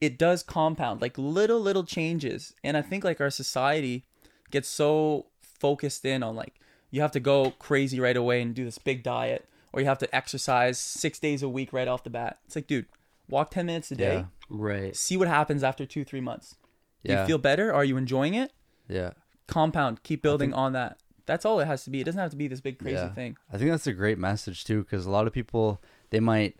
it 0.00 0.16
does 0.16 0.44
compound 0.44 1.02
like 1.02 1.18
little 1.18 1.60
little 1.60 1.84
changes. 1.84 2.54
And 2.62 2.76
I 2.76 2.82
think 2.82 3.02
like 3.02 3.20
our 3.20 3.30
society 3.30 4.04
gets 4.50 4.68
so 4.68 5.26
focused 5.42 6.04
in 6.04 6.22
on 6.22 6.36
like 6.36 6.60
you 6.90 7.00
have 7.00 7.12
to 7.12 7.20
go 7.20 7.50
crazy 7.58 7.98
right 7.98 8.16
away 8.16 8.40
and 8.40 8.54
do 8.54 8.64
this 8.64 8.78
big 8.78 9.02
diet 9.02 9.48
or 9.72 9.80
you 9.80 9.86
have 9.86 9.98
to 9.98 10.14
exercise 10.14 10.78
6 10.78 11.18
days 11.18 11.42
a 11.42 11.48
week 11.48 11.72
right 11.72 11.88
off 11.88 12.04
the 12.04 12.10
bat. 12.10 12.38
It's 12.46 12.56
like 12.56 12.66
dude, 12.66 12.86
walk 13.28 13.50
10 13.50 13.66
minutes 13.66 13.90
a 13.90 13.96
day. 13.96 14.14
Yeah. 14.14 14.24
Right. 14.48 14.96
See 14.96 15.16
what 15.16 15.28
happens 15.28 15.62
after 15.62 15.84
2-3 15.84 16.22
months. 16.22 16.56
Do 17.04 17.12
Yeah. 17.12 17.20
you 17.22 17.26
feel 17.26 17.38
better? 17.38 17.72
Are 17.72 17.84
you 17.84 17.96
enjoying 17.96 18.34
it? 18.34 18.52
Yeah. 18.88 19.10
Compound, 19.46 20.02
keep 20.02 20.22
building 20.22 20.52
on 20.52 20.72
that. 20.72 20.98
That's 21.26 21.44
all 21.44 21.60
it 21.60 21.66
has 21.66 21.84
to 21.84 21.90
be. 21.90 22.00
It 22.00 22.04
doesn't 22.04 22.20
have 22.20 22.30
to 22.30 22.36
be 22.36 22.48
this 22.48 22.60
big 22.60 22.78
crazy 22.78 22.96
Yeah. 22.96 23.10
thing. 23.12 23.36
I 23.52 23.58
think 23.58 23.70
that's 23.70 23.86
a 23.86 23.92
great 23.92 24.18
message 24.18 24.64
too, 24.64 24.82
because 24.82 25.04
a 25.06 25.10
lot 25.10 25.26
of 25.26 25.32
people 25.32 25.82
they 26.10 26.20
might 26.20 26.56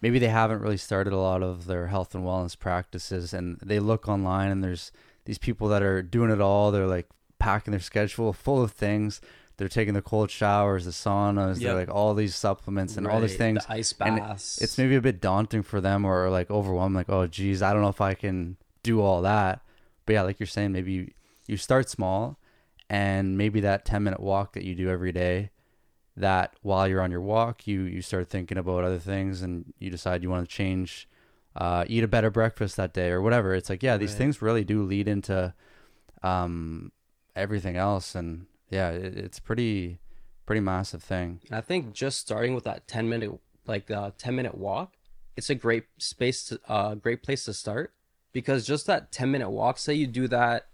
maybe 0.00 0.18
they 0.18 0.28
haven't 0.28 0.60
really 0.60 0.76
started 0.76 1.12
a 1.12 1.18
lot 1.18 1.42
of 1.42 1.66
their 1.66 1.86
health 1.86 2.14
and 2.14 2.24
wellness 2.24 2.58
practices, 2.58 3.32
and 3.32 3.58
they 3.62 3.78
look 3.78 4.08
online 4.08 4.50
and 4.50 4.62
there's 4.62 4.90
these 5.24 5.38
people 5.38 5.68
that 5.68 5.82
are 5.82 6.02
doing 6.02 6.30
it 6.30 6.40
all. 6.40 6.70
They're 6.72 6.86
like 6.88 7.08
packing 7.38 7.70
their 7.70 7.80
schedule 7.80 8.32
full 8.32 8.62
of 8.62 8.72
things. 8.72 9.20
They're 9.58 9.68
taking 9.68 9.94
the 9.94 10.02
cold 10.02 10.30
showers, 10.30 10.84
the 10.86 10.90
saunas. 10.92 11.60
They're 11.60 11.74
like 11.74 11.90
all 11.94 12.14
these 12.14 12.34
supplements 12.34 12.96
and 12.96 13.06
all 13.06 13.20
these 13.20 13.36
things. 13.36 13.64
The 13.66 13.72
ice 13.72 13.92
it- 13.92 13.98
baths. 13.98 14.58
It's 14.60 14.78
maybe 14.78 14.96
a 14.96 15.00
bit 15.00 15.20
daunting 15.20 15.62
for 15.62 15.80
them 15.80 16.04
or 16.04 16.30
like 16.30 16.50
overwhelmed, 16.50 16.94
Like, 16.94 17.10
oh, 17.10 17.26
geez, 17.26 17.62
I 17.62 17.72
don't 17.72 17.82
know 17.82 17.88
if 17.88 18.00
I 18.00 18.14
can 18.14 18.56
do 18.82 19.00
all 19.00 19.22
that. 19.22 19.60
But 20.06 20.14
yeah, 20.14 20.22
like 20.22 20.40
you're 20.40 20.46
saying, 20.46 20.72
maybe 20.72 20.92
you, 20.92 21.10
you 21.46 21.56
start 21.56 21.88
small, 21.88 22.38
and 22.90 23.38
maybe 23.38 23.60
that 23.60 23.84
10 23.84 24.02
minute 24.02 24.20
walk 24.20 24.54
that 24.54 24.64
you 24.64 24.74
do 24.74 24.88
every 24.90 25.12
day, 25.12 25.50
that 26.16 26.54
while 26.62 26.88
you're 26.88 27.00
on 27.00 27.10
your 27.10 27.20
walk, 27.20 27.66
you 27.66 27.82
you 27.82 28.02
start 28.02 28.28
thinking 28.28 28.58
about 28.58 28.84
other 28.84 28.98
things, 28.98 29.42
and 29.42 29.72
you 29.78 29.90
decide 29.90 30.22
you 30.22 30.30
want 30.30 30.48
to 30.48 30.52
change, 30.54 31.08
uh, 31.56 31.84
eat 31.86 32.02
a 32.02 32.08
better 32.08 32.30
breakfast 32.30 32.76
that 32.76 32.92
day 32.92 33.10
or 33.10 33.22
whatever. 33.22 33.54
It's 33.54 33.70
like, 33.70 33.82
yeah, 33.82 33.96
these 33.96 34.10
Right. 34.12 34.18
things 34.18 34.42
really 34.42 34.64
do 34.64 34.82
lead 34.82 35.06
into, 35.08 35.54
um, 36.22 36.90
everything 37.36 37.76
else, 37.76 38.14
and 38.14 38.46
yeah, 38.72 38.90
it, 38.90 39.16
it's 39.18 39.38
pretty, 39.38 39.98
pretty 40.46 40.60
massive 40.60 41.02
thing. 41.02 41.40
And 41.46 41.56
I 41.56 41.60
think 41.60 41.92
just 41.92 42.18
starting 42.18 42.54
with 42.54 42.64
that 42.64 42.88
10 42.88 43.08
minute 43.08 43.38
like 43.66 43.90
uh 43.90 44.10
10 44.18 44.34
minute 44.34 44.56
walk, 44.56 44.94
it's 45.36 45.50
a 45.50 45.54
great 45.54 45.84
space 45.98 46.44
to 46.46 46.58
uh 46.68 46.94
great 46.94 47.22
place 47.22 47.44
to 47.44 47.52
start 47.52 47.92
because 48.32 48.66
just 48.66 48.86
that 48.86 49.12
10 49.12 49.30
minute 49.30 49.50
walk, 49.50 49.78
say 49.78 49.92
you 49.92 50.06
do 50.06 50.26
that 50.28 50.68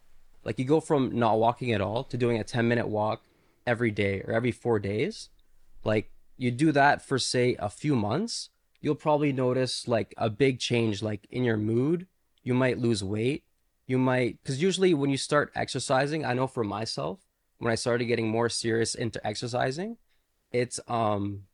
like 0.44 0.58
you 0.60 0.64
go 0.64 0.80
from 0.80 1.18
not 1.18 1.38
walking 1.38 1.72
at 1.72 1.80
all 1.80 2.04
to 2.04 2.16
doing 2.16 2.38
a 2.38 2.44
10 2.44 2.68
minute 2.68 2.88
walk 2.88 3.22
every 3.66 3.90
day 3.90 4.22
or 4.24 4.32
every 4.32 4.52
4 4.52 4.78
days. 4.78 5.28
Like 5.84 6.12
you 6.36 6.52
do 6.52 6.70
that 6.70 7.02
for 7.02 7.18
say 7.18 7.56
a 7.58 7.68
few 7.68 7.96
months, 7.96 8.50
you'll 8.80 8.94
probably 8.94 9.32
notice 9.32 9.88
like 9.88 10.14
a 10.16 10.30
big 10.30 10.60
change 10.60 11.02
like 11.02 11.26
in 11.30 11.42
your 11.42 11.56
mood. 11.56 12.06
You 12.44 12.54
might 12.54 12.78
lose 12.78 13.02
weight. 13.02 13.42
You 13.88 13.98
might 13.98 14.38
cuz 14.44 14.62
usually 14.62 14.94
when 14.94 15.10
you 15.10 15.16
start 15.16 15.50
exercising, 15.56 16.24
I 16.24 16.34
know 16.34 16.46
for 16.46 16.62
myself, 16.62 17.27
when 17.58 17.72
I 17.72 17.76
started 17.76 18.06
getting 18.06 18.28
more 18.28 18.48
serious 18.48 18.94
into 18.94 19.24
exercising, 19.26 19.96
it's 20.52 20.80
um 20.88 21.44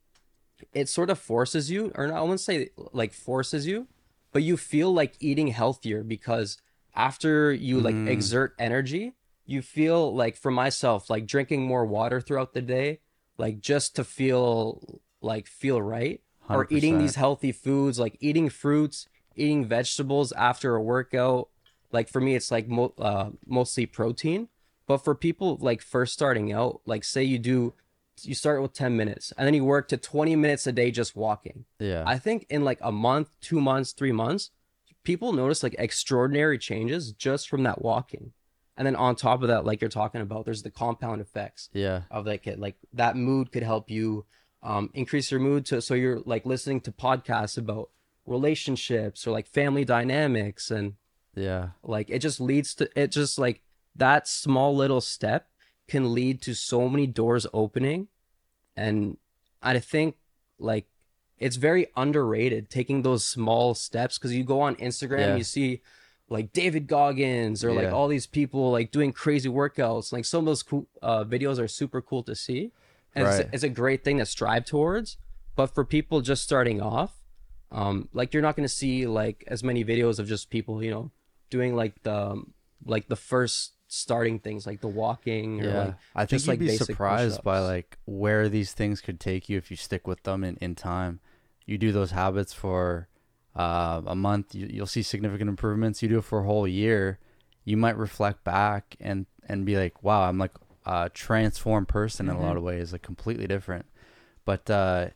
it 0.73 0.87
sort 0.89 1.09
of 1.09 1.19
forces 1.19 1.69
you 1.69 1.91
or 1.95 2.07
not, 2.07 2.17
I 2.17 2.21
wouldn't 2.21 2.39
say 2.39 2.69
like 2.93 3.13
forces 3.13 3.67
you, 3.67 3.87
but 4.31 4.43
you 4.43 4.57
feel 4.57 4.93
like 4.93 5.15
eating 5.19 5.47
healthier 5.47 6.03
because 6.03 6.57
after 6.95 7.51
you 7.51 7.79
like 7.81 7.95
Mm. 7.95 8.07
exert 8.07 8.53
energy, 8.57 9.13
you 9.45 9.61
feel 9.61 10.13
like 10.15 10.35
for 10.37 10.51
myself, 10.51 11.09
like 11.09 11.25
drinking 11.27 11.63
more 11.63 11.85
water 11.85 12.21
throughout 12.21 12.53
the 12.53 12.61
day, 12.61 12.99
like 13.37 13.59
just 13.59 13.95
to 13.97 14.03
feel 14.03 15.01
like 15.21 15.47
feel 15.47 15.81
right, 15.81 16.21
or 16.49 16.67
eating 16.69 16.97
these 16.97 17.15
healthy 17.15 17.51
foods, 17.51 17.99
like 17.99 18.17
eating 18.19 18.49
fruits, 18.49 19.07
eating 19.35 19.65
vegetables 19.65 20.31
after 20.33 20.75
a 20.75 20.81
workout. 20.81 21.49
Like 21.91 22.07
for 22.09 22.21
me, 22.21 22.35
it's 22.35 22.51
like 22.51 22.67
mo- 22.67 22.93
uh, 22.97 23.31
mostly 23.45 23.85
protein. 23.85 24.47
But 24.87 24.97
for 24.99 25.15
people 25.15 25.57
like 25.59 25.81
first 25.81 26.13
starting 26.13 26.51
out, 26.53 26.81
like 26.85 27.03
say 27.03 27.23
you 27.23 27.39
do, 27.39 27.73
you 28.21 28.35
start 28.35 28.61
with 28.61 28.73
10 28.73 28.95
minutes 28.95 29.33
and 29.37 29.45
then 29.47 29.53
you 29.53 29.65
work 29.65 29.87
to 29.89 29.97
20 29.97 30.35
minutes 30.35 30.67
a 30.67 30.71
day 30.71 30.91
just 30.91 31.15
walking. 31.15 31.65
Yeah. 31.79 32.03
I 32.05 32.17
think 32.19 32.45
in 32.49 32.63
like 32.63 32.79
a 32.81 32.91
month, 32.91 33.29
two 33.41 33.59
months, 33.59 33.91
three 33.93 34.11
months, 34.11 34.51
people 35.03 35.33
notice 35.33 35.63
like 35.63 35.75
extraordinary 35.79 36.57
changes 36.57 37.11
just 37.11 37.49
from 37.49 37.63
that 37.63 37.81
walking. 37.81 38.31
And 38.77 38.85
then 38.85 38.95
on 38.95 39.15
top 39.15 39.41
of 39.41 39.47
that, 39.47 39.65
like 39.65 39.81
you're 39.81 39.89
talking 39.89 40.21
about, 40.21 40.45
there's 40.45 40.63
the 40.63 40.69
compound 40.71 41.21
effects 41.21 41.69
yeah. 41.73 42.01
of 42.11 42.25
like 42.25 42.45
it. 42.45 42.59
Like 42.59 42.75
that 42.93 43.15
mood 43.15 43.51
could 43.51 43.63
help 43.63 43.89
you 43.89 44.25
um, 44.61 44.89
increase 44.93 45.31
your 45.31 45.39
mood 45.39 45.65
to 45.67 45.81
so 45.81 45.93
you're 45.93 46.19
like 46.25 46.45
listening 46.45 46.81
to 46.81 46.91
podcasts 46.91 47.57
about 47.57 47.89
relationships 48.45 49.25
or 49.25 49.31
like 49.31 49.47
family 49.47 49.85
dynamics 49.85 50.71
and 50.71 50.93
Yeah. 51.35 51.69
like 51.83 52.09
it 52.09 52.19
just 52.19 52.39
leads 52.39 52.73
to 52.75 52.89
it 52.99 53.11
just 53.11 53.37
like 53.37 53.61
that 53.95 54.27
small 54.27 54.75
little 54.75 55.01
step 55.01 55.47
can 55.87 56.13
lead 56.13 56.41
to 56.41 56.53
so 56.53 56.89
many 56.89 57.07
doors 57.07 57.47
opening. 57.53 58.07
And 58.75 59.17
i 59.61 59.79
think 59.79 60.15
like 60.59 60.85
it's 61.39 61.55
very 61.55 61.87
underrated 61.97 62.69
taking 62.69 63.01
those 63.01 63.25
small 63.25 63.73
steps 63.73 64.17
because 64.17 64.33
you 64.33 64.43
go 64.43 64.61
on 64.61 64.75
instagram 64.75 65.19
Yeah. 65.19 65.35
you 65.37 65.43
see 65.43 65.81
like 66.29 66.53
david 66.53 66.87
goggins 66.87 67.63
or 67.63 67.71
like 67.73 67.91
all 67.91 68.07
these 68.07 68.27
people 68.27 68.71
like 68.71 68.91
doing 68.91 69.11
crazy 69.11 69.49
workouts. 69.49 70.11
Like 70.13 70.25
some 70.25 70.39
of 70.39 70.45
those 70.45 70.63
cool 70.63 70.87
uh, 71.01 71.23
videos 71.23 71.57
are 71.59 71.67
super 71.67 72.01
cool 72.01 72.23
to 72.23 72.35
see. 72.35 72.71
And 73.15 73.25
Right. 73.25 73.39
it's, 73.41 73.49
it's 73.53 73.63
a 73.63 73.69
great 73.69 74.03
thing 74.03 74.17
to 74.19 74.25
strive 74.25 74.65
towards. 74.65 75.17
But 75.55 75.67
for 75.73 75.85
people 75.85 76.21
just 76.21 76.43
starting 76.43 76.81
off 76.81 77.13
um 77.71 78.09
like 78.13 78.33
you're 78.33 78.43
not 78.43 78.55
going 78.55 78.67
to 78.67 78.73
see 78.83 79.07
like 79.07 79.43
as 79.47 79.63
many 79.63 79.83
videos 79.83 80.19
of 80.19 80.27
just 80.27 80.49
people 80.49 80.83
you 80.83 80.91
know 80.91 81.11
doing 81.49 81.75
like 81.75 82.03
the 82.03 82.43
like 82.85 83.07
the 83.07 83.15
first 83.15 83.74
starting 83.87 84.39
things 84.39 84.65
like 84.67 84.81
the 84.81 84.87
walking 84.89 85.61
or 85.61 85.73
Yeah. 85.73 85.73
like 85.73 85.97
I 86.15 86.25
think 86.25 86.45
just, 86.45 86.47
you'd 86.47 86.51
like, 86.51 86.59
be 86.59 86.69
surprised 86.69 87.43
by 87.43 87.59
push-ups. 87.59 87.59
like 87.59 87.97
where 88.05 88.49
these 88.49 88.73
things 88.73 89.01
could 89.01 89.19
take 89.19 89.49
you 89.49 89.57
if 89.57 89.71
you 89.71 89.77
stick 89.77 90.07
with 90.07 90.23
them 90.23 90.43
in, 90.43 90.57
in 90.57 90.75
time. 90.75 91.19
You 91.65 91.77
do 91.77 91.91
those 91.91 92.11
habits 92.11 92.53
for 92.53 93.07
uh, 93.55 94.01
a 94.05 94.15
month, 94.15 94.53
you, 94.53 94.67
you'll 94.69 94.85
see 94.87 95.01
significant 95.01 95.49
improvements. 95.49 96.03
You 96.03 96.09
do 96.09 96.17
it 96.19 96.25
for 96.25 96.39
a 96.39 96.45
whole 96.45 96.67
year, 96.67 97.19
you 97.63 97.77
might 97.77 97.97
reflect 97.97 98.43
back 98.43 98.95
and 98.99 99.25
and 99.47 99.65
be 99.65 99.77
like, 99.77 100.03
wow, 100.03 100.23
I'm 100.27 100.37
like 100.37 100.51
a 100.85 101.09
transformed 101.13 101.87
person 101.87 102.29
in 102.29 102.35
a 102.35 102.39
Mm-hmm. 102.39 102.41
lot 102.41 102.57
of 102.57 102.63
ways, 102.63 102.91
like 102.91 103.01
completely 103.01 103.47
different. 103.47 103.85
But 104.45 104.69
uh, 104.69 105.07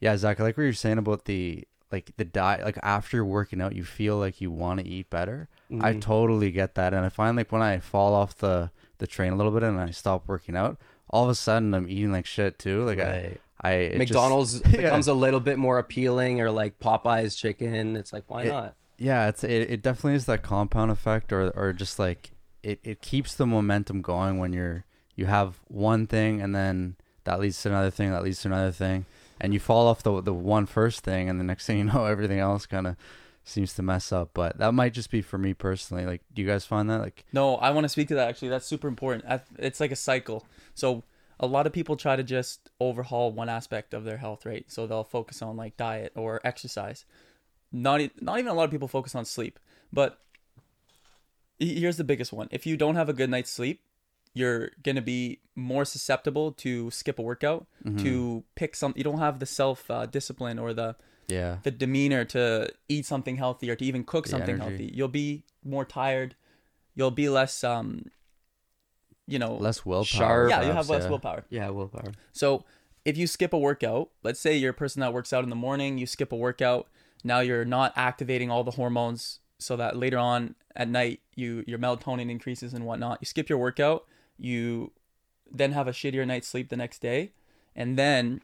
yeah, 0.00 0.16
Zach, 0.16 0.40
I 0.40 0.44
like 0.44 0.56
what 0.56 0.64
you're 0.64 0.72
saying 0.72 0.98
about 0.98 1.26
the 1.26 1.66
like 1.92 2.12
the 2.16 2.24
diet. 2.24 2.64
Like 2.64 2.78
after 2.82 3.24
working 3.24 3.60
out, 3.60 3.74
you 3.76 3.84
feel 3.84 4.16
like 4.16 4.40
you 4.40 4.50
want 4.50 4.80
to 4.80 4.86
eat 4.86 5.10
better. 5.10 5.48
I 5.80 5.92
Mhm. 5.94 6.00
totally 6.00 6.50
get 6.50 6.74
that, 6.74 6.92
and 6.94 7.04
I 7.04 7.08
find 7.08 7.36
like 7.36 7.52
when 7.52 7.62
I 7.62 7.78
fall 7.78 8.14
off 8.14 8.36
the 8.36 8.70
the 8.98 9.06
train 9.06 9.32
a 9.32 9.36
little 9.36 9.52
bit 9.52 9.62
and 9.64 9.80
I 9.80 9.90
stop 9.90 10.28
working 10.28 10.56
out, 10.56 10.78
all 11.10 11.24
of 11.24 11.30
a 11.30 11.34
sudden 11.34 11.74
I'm 11.74 11.88
eating 11.88 12.12
like 12.12 12.26
shit 12.26 12.58
too. 12.58 12.84
Like 12.84 12.98
Right. 12.98 13.40
I, 13.60 13.68
I 13.68 13.72
it 13.72 13.88
just- 13.90 13.98
McDonald's 13.98 14.62
Yeah. 14.70 14.70
becomes 14.82 15.08
a 15.08 15.14
little 15.14 15.40
bit 15.40 15.58
more 15.58 15.78
appealing 15.78 16.40
or 16.40 16.50
like 16.50 16.78
Popeye's 16.78 17.34
chicken 17.36 17.96
it's 17.96 18.12
like 18.12 18.24
why 18.28 18.42
It- 18.44 18.48
not 18.48 18.74
yeah, 18.98 19.28
it's 19.28 19.42
it, 19.42 19.70
it 19.70 19.82
definitely 19.82 20.14
is 20.14 20.26
that 20.26 20.42
compound 20.42 20.90
effect, 20.92 21.32
or 21.32 21.50
or 21.56 21.72
just 21.72 21.98
like 21.98 22.30
it 22.62 22.78
it 22.84 23.00
keeps 23.02 23.34
the 23.34 23.46
momentum 23.46 24.00
going 24.02 24.38
when 24.38 24.52
you're 24.52 24.84
you 25.16 25.26
have 25.26 25.58
one 25.68 26.06
thing 26.06 26.40
and 26.40 26.54
then 26.54 26.94
that 27.24 27.40
leads 27.40 27.60
to 27.62 27.68
another 27.70 27.90
thing 27.90 28.10
that 28.12 28.22
leads 28.22 28.42
to 28.42 28.48
another 28.48 28.70
thing, 28.72 29.04
and 29.42 29.52
you 29.52 29.60
fall 29.60 29.88
off 29.88 30.02
the 30.02 30.22
the 30.22 30.32
one 30.32 30.64
first 30.64 31.00
thing, 31.00 31.28
and 31.28 31.38
the 31.38 31.44
next 31.44 31.66
thing 31.66 31.78
you 31.78 31.84
know, 31.84 32.04
everything 32.06 32.38
else 32.38 32.64
kind 32.64 32.86
of 32.86 32.96
seems 33.44 33.74
to 33.74 33.82
mess 33.82 34.12
up. 34.12 34.30
But 34.32 34.56
that 34.58 34.72
might 34.72 34.94
just 34.94 35.10
be 35.10 35.20
for 35.20 35.36
me 35.36 35.52
personally. 35.52 36.06
Like, 36.06 36.22
do 36.32 36.40
you 36.40 36.48
guys 36.48 36.64
find 36.64 36.88
that 36.88 37.00
like? 37.00 37.24
No, 37.32 37.56
I 37.56 37.70
want 37.72 37.84
to 37.84 37.88
speak 37.88 38.08
to 38.08 38.14
that 38.14 38.28
actually. 38.28 38.48
That's 38.48 38.64
super 38.64 38.88
important. 38.88 39.24
It's 39.58 39.80
like 39.80 39.90
a 39.90 39.96
cycle. 39.96 40.46
So 40.74 41.02
a 41.40 41.46
lot 41.46 41.66
of 41.66 41.72
people 41.72 41.96
try 41.96 42.14
to 42.14 42.22
just 42.22 42.70
overhaul 42.78 43.32
one 43.32 43.48
aspect 43.48 43.92
of 43.92 44.04
their 44.04 44.18
health, 44.18 44.46
right? 44.46 44.64
So 44.68 44.86
they'll 44.86 45.04
focus 45.04 45.42
on 45.42 45.56
like 45.56 45.76
diet 45.76 46.12
or 46.14 46.40
exercise. 46.44 47.04
Not 47.72 48.00
not 48.20 48.38
even 48.38 48.52
a 48.52 48.54
lot 48.54 48.64
of 48.64 48.70
people 48.70 48.88
focus 48.88 49.16
on 49.16 49.24
sleep. 49.24 49.58
But 49.92 50.20
here's 51.58 51.96
the 51.96 52.04
biggest 52.04 52.32
one. 52.32 52.48
If 52.52 52.64
you 52.64 52.76
don't 52.76 52.94
have 52.94 53.08
a 53.08 53.12
good 53.12 53.28
night's 53.28 53.50
sleep, 53.50 53.82
you're 54.34 54.70
going 54.82 54.96
to 54.96 55.02
be 55.02 55.40
more 55.54 55.84
susceptible 55.84 56.52
to 56.52 56.90
skip 56.90 57.18
a 57.18 57.22
workout, 57.22 57.66
Mm-hmm. 57.84 57.98
to 58.04 58.44
pick 58.54 58.74
some 58.76 58.94
you 58.96 59.04
don't 59.04 59.18
have 59.18 59.38
the 59.38 59.46
self 59.46 59.90
uh, 59.90 60.06
discipline 60.06 60.58
or 60.58 60.72
the 60.72 60.96
Yeah, 61.28 61.58
the 61.62 61.70
demeanor 61.70 62.24
to 62.26 62.68
eat 62.88 63.04
something 63.06 63.36
healthy 63.36 63.70
or 63.70 63.76
to 63.76 63.84
even 63.84 64.04
cook 64.04 64.24
The 64.24 64.30
something 64.30 64.54
energy. 64.60 64.68
healthy. 64.84 64.90
You'll 64.96 65.08
be 65.08 65.44
more 65.64 65.84
tired. 65.84 66.34
You'll 66.94 67.10
be 67.10 67.28
less, 67.28 67.62
um, 67.64 68.06
you 69.26 69.38
know, 69.38 69.54
less 69.56 69.84
willpower. 69.86 70.04
Sharp. 70.04 70.50
yeah, 70.50 70.62
you 70.62 70.72
have 70.72 70.88
less 70.88 71.04
yeah. 71.04 71.10
willpower. 71.10 71.44
yeah 71.50 71.68
willpower 71.70 72.12
So 72.32 72.64
if 73.04 73.16
you 73.16 73.26
skip 73.26 73.52
a 73.52 73.58
workout, 73.58 74.10
let's 74.22 74.40
say 74.40 74.56
you're 74.56 74.70
a 74.70 74.74
person 74.74 75.00
that 75.00 75.12
works 75.12 75.32
out 75.32 75.44
in 75.44 75.50
the 75.50 75.56
morning, 75.56 75.98
you 75.98 76.06
skip 76.06 76.32
a 76.32 76.36
workout. 76.36 76.88
Now 77.24 77.40
you're 77.40 77.64
not 77.64 77.92
activating 77.96 78.50
all 78.50 78.64
the 78.64 78.72
hormones, 78.72 79.40
so 79.58 79.76
that 79.76 79.96
later 79.96 80.18
on 80.18 80.54
at 80.74 80.88
night 80.88 81.20
you 81.36 81.64
your 81.66 81.78
melatonin 81.78 82.30
increases 82.30 82.74
and 82.74 82.84
whatnot. 82.84 83.18
You 83.20 83.26
skip 83.26 83.48
your 83.48 83.58
workout, 83.58 84.04
you 84.42 84.92
then 85.50 85.72
have 85.72 85.86
a 85.88 85.92
shittier 85.92 86.26
night's 86.26 86.48
sleep 86.48 86.68
the 86.68 86.76
next 86.76 87.00
day, 87.00 87.32
and 87.76 87.98
then 87.98 88.40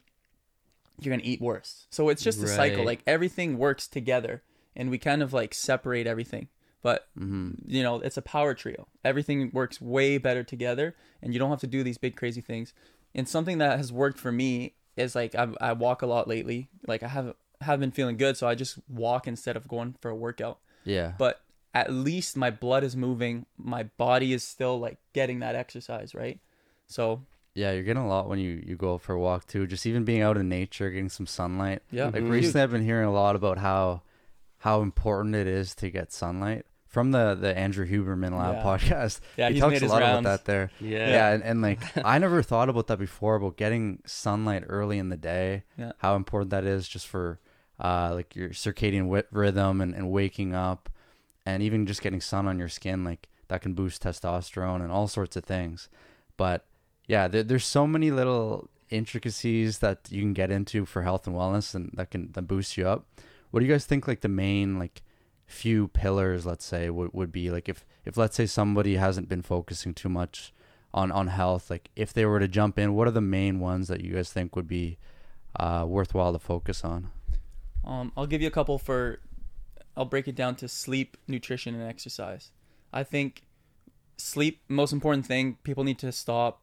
you're 1.01 1.11
gonna 1.15 1.27
eat 1.27 1.41
worse. 1.41 1.87
So 1.89 2.09
it's 2.09 2.23
just 2.23 2.39
a 2.39 2.47
cycle. 2.55 2.83
Like 2.85 3.01
everything 3.07 3.57
works 3.57 3.87
together, 3.87 4.43
and 4.75 4.89
we 4.89 4.97
kind 4.97 5.21
of 5.21 5.33
like 5.33 5.53
separate 5.53 6.07
everything. 6.07 6.47
But 6.81 7.07
Mm-hmm. 7.19 7.51
you 7.65 7.83
know, 7.83 7.95
it's 7.99 8.17
a 8.17 8.21
power 8.21 8.53
trio. 8.53 8.87
Everything 9.03 9.49
works 9.53 9.81
way 9.81 10.17
better 10.17 10.43
together, 10.43 10.95
and 11.21 11.33
you 11.33 11.39
don't 11.39 11.49
have 11.49 11.59
to 11.61 11.67
do 11.67 11.83
these 11.83 11.97
big 11.97 12.15
crazy 12.15 12.41
things. 12.41 12.73
And 13.15 13.27
something 13.27 13.57
that 13.57 13.77
has 13.77 13.91
worked 13.91 14.19
for 14.19 14.31
me 14.31 14.75
is 14.95 15.15
like 15.15 15.35
I, 15.35 15.47
I 15.59 15.73
walk 15.73 16.01
a 16.01 16.05
lot 16.07 16.27
lately. 16.27 16.69
Like 16.87 17.03
I 17.03 17.07
have 17.09 17.33
have 17.61 17.79
been 17.79 17.91
feeling 17.91 18.15
good, 18.17 18.37
so 18.37 18.47
I 18.47 18.55
just 18.55 18.77
walk 18.87 19.27
instead 19.27 19.57
of 19.57 19.67
going 19.67 19.95
for 19.99 20.09
a 20.09 20.15
workout. 20.15 20.59
Yeah, 20.85 21.13
But 21.17 21.41
at 21.73 21.91
least 21.91 22.35
my 22.37 22.49
blood 22.51 22.83
is 22.83 22.95
moving. 22.95 23.45
My 23.57 23.83
body 23.97 24.33
is 24.33 24.43
still 24.43 24.79
like 24.79 24.97
getting 25.13 25.39
that 25.39 25.55
exercise, 25.55 26.15
right? 26.15 26.39
So 26.87 27.21
Yeah, 27.55 27.71
you're 27.71 27.83
getting 27.83 28.03
a 28.03 28.07
lot 28.07 28.27
when 28.29 28.39
you 28.39 28.63
you 28.65 28.75
go 28.75 28.97
for 28.97 29.13
a 29.13 29.19
walk 29.19 29.45
too. 29.47 29.67
Just 29.67 29.85
even 29.85 30.03
being 30.05 30.21
out 30.21 30.37
in 30.37 30.49
nature, 30.49 30.89
getting 30.89 31.09
some 31.09 31.27
sunlight. 31.27 31.81
yeah, 31.91 32.05
Like 32.05 32.23
Mhm. 32.23 32.29
recently, 32.31 32.61
I've 32.61 32.71
been 32.71 32.83
hearing 32.85 33.07
a 33.07 33.13
lot 33.13 33.35
about 33.35 33.57
how 33.59 34.01
how 34.59 34.81
important 34.81 35.35
it 35.35 35.47
is 35.47 35.73
to 35.75 35.89
get 35.89 36.11
sunlight 36.11 36.65
from 36.87 37.11
the 37.11 37.35
the 37.39 37.55
Andrew 37.57 37.85
Huberman 37.87 38.35
Lab 38.37 38.55
Yeah. 38.55 38.63
podcast. 38.63 39.19
Yeah, 39.37 39.47
he 39.49 39.53
he's 39.53 39.61
talks 39.61 39.71
made 39.73 39.81
a 39.81 39.85
his 39.85 39.91
lot 39.91 40.01
rounds. 40.01 40.19
about 40.25 40.39
that 40.39 40.45
there. 40.45 40.71
yeah 40.79 41.09
Yeah, 41.09 41.29
and, 41.33 41.43
and 41.43 41.61
like 41.61 41.79
I 42.05 42.17
never 42.17 42.41
thought 42.41 42.67
about 42.69 42.87
that 42.87 42.97
before 42.99 43.35
about 43.35 43.57
getting 43.57 44.01
sunlight 44.07 44.63
early 44.67 44.97
in 44.97 45.09
the 45.09 45.17
day. 45.17 45.63
Yeah. 45.77 45.91
How 45.99 46.15
important 46.15 46.49
that 46.51 46.63
is 46.65 46.87
just 46.87 47.07
for 47.07 47.39
uh 47.79 48.11
like 48.15 48.35
your 48.35 48.49
circadian 48.49 49.03
wi- 49.03 49.23
rhythm 49.31 49.79
and, 49.81 49.93
and 49.95 50.09
waking 50.11 50.53
up, 50.55 50.89
and 51.45 51.63
even 51.63 51.85
just 51.85 52.01
getting 52.01 52.21
sun 52.21 52.47
on 52.47 52.59
your 52.59 52.69
skin 52.69 53.03
like 53.03 53.27
that 53.47 53.61
can 53.61 53.73
boost 53.73 54.03
testosterone 54.03 54.81
and 54.81 54.91
all 54.91 55.07
sorts 55.07 55.35
of 55.35 55.43
things. 55.43 55.89
But 56.37 56.65
yeah, 57.07 57.27
there, 57.27 57.43
there's 57.43 57.65
so 57.65 57.87
many 57.87 58.11
little 58.11 58.69
intricacies 58.89 59.79
that 59.79 60.07
you 60.09 60.21
can 60.21 60.33
get 60.33 60.51
into 60.51 60.85
for 60.85 61.01
health 61.03 61.27
and 61.27 61.35
wellness 61.35 61.75
and 61.75 61.91
that 61.93 62.11
can 62.11 62.31
that 62.33 62.43
boost 62.43 62.77
you 62.77 62.87
up. 62.87 63.05
What 63.51 63.59
do 63.59 63.65
you 63.65 63.71
guys 63.71 63.85
think 63.85 64.07
like 64.07 64.21
the 64.21 64.27
main 64.29 64.77
like 64.79 65.01
few 65.47 65.87
pillars 65.87 66.45
let's 66.45 66.63
say 66.63 66.91
would, 66.91 67.11
would 67.11 67.31
be 67.31 67.49
like 67.49 67.67
if 67.67 67.83
if 68.05 68.17
let's 68.17 68.35
say 68.35 68.45
somebody 68.45 68.97
hasn't 68.97 69.27
been 69.27 69.41
focusing 69.41 69.95
too 69.95 70.07
much 70.09 70.53
on 70.93 71.11
on 71.11 71.25
health 71.25 71.71
like 71.71 71.89
if 71.95 72.13
they 72.13 72.23
were 72.23 72.39
to 72.39 72.47
jump 72.47 72.77
in 72.77 72.93
what 72.93 73.07
are 73.07 73.11
the 73.11 73.19
main 73.19 73.59
ones 73.59 73.87
that 73.87 74.01
you 74.01 74.13
guys 74.13 74.31
think 74.31 74.55
would 74.55 74.67
be 74.67 74.99
uh 75.59 75.83
worthwhile 75.87 76.31
to 76.33 76.37
focus 76.37 76.83
on 76.83 77.09
Um, 77.83 78.11
I'll 78.15 78.27
give 78.27 78.41
you 78.41 78.47
a 78.47 78.51
couple 78.51 78.77
for. 78.77 79.19
I'll 79.99 80.05
break 80.05 80.29
it 80.29 80.35
down 80.35 80.55
to 80.55 80.69
sleep, 80.69 81.17
nutrition, 81.27 81.75
and 81.75 81.83
exercise. 81.83 82.51
I 82.93 83.03
think 83.03 83.43
sleep, 84.17 84.61
most 84.69 84.93
important 84.93 85.25
thing. 85.25 85.57
People 85.63 85.83
need 85.83 85.99
to 85.99 86.13
stop 86.13 86.61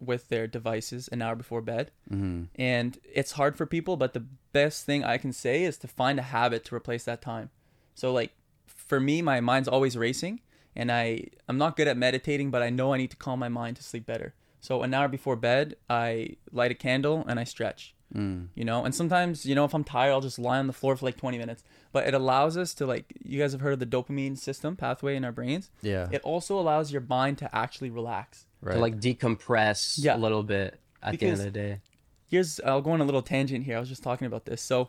with 0.00 0.28
their 0.30 0.48
devices 0.48 1.06
an 1.08 1.22
hour 1.22 1.36
before 1.36 1.60
bed, 1.60 1.92
mm-hmm. 2.12 2.44
and 2.56 2.98
it's 3.04 3.32
hard 3.32 3.56
for 3.56 3.66
people. 3.66 3.96
But 3.96 4.14
the 4.14 4.26
best 4.52 4.84
thing 4.84 5.04
I 5.04 5.16
can 5.16 5.32
say 5.32 5.62
is 5.62 5.78
to 5.78 5.86
find 5.86 6.18
a 6.18 6.22
habit 6.22 6.64
to 6.64 6.74
replace 6.74 7.04
that 7.04 7.22
time. 7.22 7.50
So, 7.94 8.12
like 8.12 8.32
for 8.66 8.98
me, 8.98 9.22
my 9.22 9.40
mind's 9.40 9.68
always 9.68 9.96
racing, 9.96 10.40
and 10.74 10.90
I 10.90 11.26
I'm 11.48 11.56
not 11.56 11.76
good 11.76 11.86
at 11.86 11.96
meditating, 11.96 12.50
but 12.50 12.62
I 12.62 12.70
know 12.70 12.92
I 12.92 12.98
need 12.98 13.12
to 13.12 13.16
calm 13.16 13.38
my 13.38 13.48
mind 13.48 13.76
to 13.76 13.84
sleep 13.84 14.06
better. 14.06 14.34
So 14.60 14.82
an 14.82 14.92
hour 14.92 15.06
before 15.06 15.36
bed, 15.36 15.76
I 15.88 16.36
light 16.50 16.72
a 16.72 16.74
candle 16.74 17.24
and 17.28 17.38
I 17.38 17.44
stretch. 17.44 17.94
Mm. 18.14 18.48
you 18.56 18.64
know 18.64 18.84
and 18.84 18.92
sometimes 18.92 19.46
you 19.46 19.54
know 19.54 19.64
if 19.64 19.72
i'm 19.72 19.84
tired 19.84 20.10
i'll 20.10 20.20
just 20.20 20.38
lie 20.38 20.58
on 20.58 20.66
the 20.66 20.72
floor 20.72 20.96
for 20.96 21.04
like 21.06 21.16
20 21.16 21.38
minutes 21.38 21.62
but 21.92 22.08
it 22.08 22.12
allows 22.14 22.56
us 22.56 22.74
to 22.74 22.84
like 22.86 23.04
you 23.24 23.38
guys 23.38 23.52
have 23.52 23.60
heard 23.60 23.72
of 23.74 23.78
the 23.78 23.86
dopamine 23.86 24.36
system 24.36 24.74
pathway 24.74 25.14
in 25.14 25.24
our 25.24 25.30
brains 25.30 25.70
Yeah. 25.80 26.08
it 26.10 26.20
also 26.22 26.58
allows 26.58 26.90
your 26.90 27.02
mind 27.02 27.38
to 27.38 27.54
actually 27.54 27.88
relax 27.90 28.46
right. 28.62 28.74
To 28.74 28.80
like 28.80 28.98
decompress 28.98 29.94
Yeah. 30.02 30.16
a 30.16 30.18
little 30.18 30.42
bit 30.42 30.80
at 31.04 31.20
the 31.20 31.26
end 31.26 31.38
of 31.38 31.44
the 31.44 31.50
day. 31.52 31.80
here's 32.28 32.58
i'll 32.66 32.82
go 32.82 32.90
on 32.90 33.00
a 33.00 33.04
little 33.04 33.22
tangent 33.22 33.64
here 33.64 33.76
i 33.76 33.80
was 33.80 33.88
just 33.88 34.02
talking 34.02 34.26
about 34.26 34.44
this 34.44 34.60
so 34.60 34.88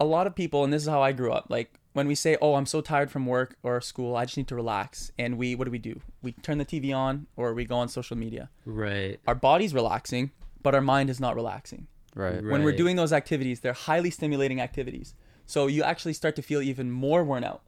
a 0.00 0.04
lot 0.04 0.26
of 0.26 0.34
people 0.34 0.64
and 0.64 0.72
this 0.72 0.82
is 0.82 0.88
how 0.88 1.02
i 1.02 1.12
grew 1.12 1.30
up 1.32 1.46
like 1.48 1.78
when 1.92 2.06
we 2.08 2.14
say 2.14 2.36
oh 2.40 2.54
i'm 2.54 2.66
so 2.66 2.80
tired 2.80 3.10
from 3.10 3.26
work 3.26 3.56
or 3.62 3.80
school 3.80 4.16
i 4.16 4.24
just 4.24 4.36
need 4.36 4.48
to 4.48 4.54
relax 4.56 5.12
and 5.18 5.36
we 5.38 5.54
what 5.54 5.66
do 5.66 5.70
we 5.70 5.78
do 5.78 6.00
we 6.22 6.32
turn 6.32 6.58
the 6.58 6.64
tv 6.64 6.94
on 6.96 7.26
or 7.36 7.52
we 7.54 7.64
go 7.64 7.76
on 7.76 7.88
social 7.88 8.16
media 8.16 8.48
Right. 8.64 9.20
our 9.26 9.34
body's 9.34 9.74
relaxing 9.74 10.30
but 10.62 10.74
our 10.74 10.80
mind 10.80 11.08
is 11.10 11.18
not 11.20 11.34
relaxing 11.34 11.86
right. 12.14 12.42
when 12.42 12.62
we're 12.62 12.72
doing 12.76 12.96
those 12.96 13.12
activities 13.12 13.60
they're 13.60 13.72
highly 13.72 14.10
stimulating 14.10 14.60
activities 14.60 15.14
so 15.46 15.66
you 15.66 15.82
actually 15.82 16.12
start 16.12 16.34
to 16.36 16.42
feel 16.42 16.62
even 16.62 16.90
more 16.90 17.24
worn 17.24 17.44
out 17.44 17.62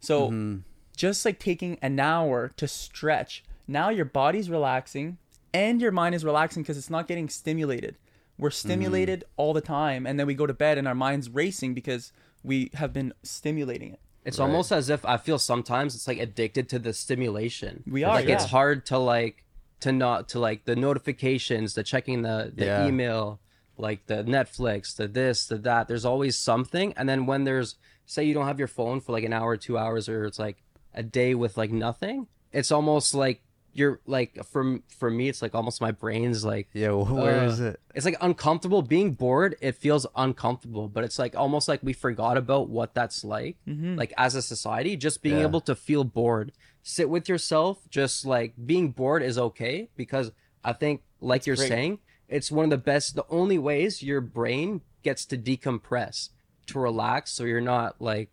so 0.00 0.30
Mhm. 0.30 0.62
just 0.96 1.24
like 1.24 1.38
taking 1.38 1.78
an 1.82 1.98
hour 2.00 2.52
to 2.56 2.66
stretch 2.68 3.44
now 3.66 3.88
your 3.90 4.04
body's 4.04 4.48
relaxing 4.50 5.18
and 5.52 5.80
your 5.80 5.92
mind 5.92 6.14
is 6.14 6.24
relaxing 6.24 6.62
because 6.62 6.78
it's 6.78 6.90
not 6.90 7.08
getting 7.08 7.28
stimulated 7.28 7.96
we're 8.38 8.50
stimulated 8.50 9.24
all 9.36 9.52
the 9.52 9.60
time 9.60 10.06
and 10.06 10.18
then 10.18 10.26
we 10.26 10.34
go 10.34 10.46
to 10.46 10.54
bed 10.54 10.78
and 10.78 10.86
our 10.86 10.94
mind's 10.94 11.28
racing 11.28 11.74
because 11.74 12.12
we 12.44 12.70
have 12.74 12.92
been 12.92 13.12
stimulating 13.22 13.92
it 13.92 14.00
It's 14.24 14.38
Right. 14.38 14.44
almost 14.46 14.70
as 14.72 14.88
if 14.90 15.04
I 15.06 15.16
feel 15.16 15.38
sometimes 15.38 15.94
it's 15.96 16.06
like 16.06 16.18
addicted 16.18 16.68
to 16.68 16.78
the 16.78 16.92
stimulation. 16.92 17.82
We 17.86 18.04
are, 18.04 18.14
Like 18.16 18.28
it's 18.28 18.44
hard 18.44 18.84
to 18.86 18.98
like 18.98 19.42
to 19.80 19.92
not 19.92 20.28
to 20.30 20.38
like 20.38 20.64
the 20.64 20.76
notifications, 20.76 21.74
the 21.74 21.82
checking 21.82 22.22
the 22.22 22.52
the 22.54 22.66
Yeah. 22.66 22.86
email, 22.86 23.40
like 23.76 24.06
the 24.06 24.24
Netflix, 24.24 24.94
the 24.96 25.08
this, 25.08 25.46
the 25.46 25.58
that. 25.58 25.88
There's 25.88 26.04
always 26.04 26.36
something, 26.38 26.92
and 26.96 27.08
then 27.08 27.26
when 27.26 27.44
there's 27.44 27.76
say 28.06 28.24
you 28.24 28.34
don't 28.34 28.46
have 28.46 28.58
your 28.58 28.68
phone 28.68 29.00
for 29.00 29.12
like 29.12 29.24
an 29.24 29.32
hour, 29.32 29.56
two 29.56 29.76
hours, 29.78 30.08
or 30.08 30.24
it's 30.24 30.38
like 30.38 30.62
a 30.94 31.02
day 31.02 31.34
with 31.34 31.56
like 31.56 31.70
nothing. 31.70 32.26
It's 32.52 32.72
almost 32.72 33.14
like 33.14 33.42
you're 33.74 34.00
like 34.06 34.42
for 34.46 34.80
for 34.98 35.10
me, 35.10 35.28
it's 35.28 35.42
like 35.42 35.54
almost 35.54 35.80
my 35.80 35.92
brain's 35.92 36.44
like 36.44 36.68
Yeah. 36.72 36.90
wh- 36.90 37.12
Where 37.14 37.40
Uh, 37.40 37.44
is 37.52 37.60
it? 37.60 37.80
it's 37.94 38.04
like 38.06 38.16
uncomfortable 38.20 38.82
being 38.82 39.12
bored 39.12 39.54
it 39.60 39.76
feels 39.76 40.06
uncomfortable 40.16 40.88
but 40.88 41.04
it's 41.04 41.18
like 41.18 41.36
almost 41.36 41.68
like 41.68 41.80
we 41.82 41.92
forgot 41.92 42.36
about 42.36 42.68
what 42.70 42.94
that's 42.94 43.22
like 43.24 43.56
Mm-hmm. 43.68 43.96
like 43.96 44.12
as 44.16 44.34
a 44.34 44.42
society 44.42 44.96
just 44.96 45.22
being 45.22 45.38
Yeah. 45.38 45.42
able 45.48 45.60
to 45.62 45.74
feel 45.76 46.02
bored 46.04 46.50
sit 46.88 47.10
with 47.10 47.28
yourself 47.28 47.78
just 47.90 48.24
like 48.24 48.54
being 48.64 48.90
bored 48.90 49.22
is 49.22 49.36
okay 49.36 49.90
because 49.94 50.32
i 50.64 50.72
think 50.72 51.02
like 51.20 51.44
you're 51.46 51.54
great. 51.54 51.68
saying 51.68 51.98
it's 52.28 52.50
one 52.50 52.64
of 52.64 52.70
the 52.70 52.78
best 52.78 53.14
the 53.14 53.26
only 53.28 53.58
ways 53.58 54.02
your 54.02 54.22
brain 54.22 54.80
gets 55.02 55.26
to 55.26 55.36
decompress 55.36 56.30
to 56.66 56.78
relax 56.78 57.30
so 57.30 57.44
you're 57.44 57.60
not 57.60 58.00
like 58.00 58.30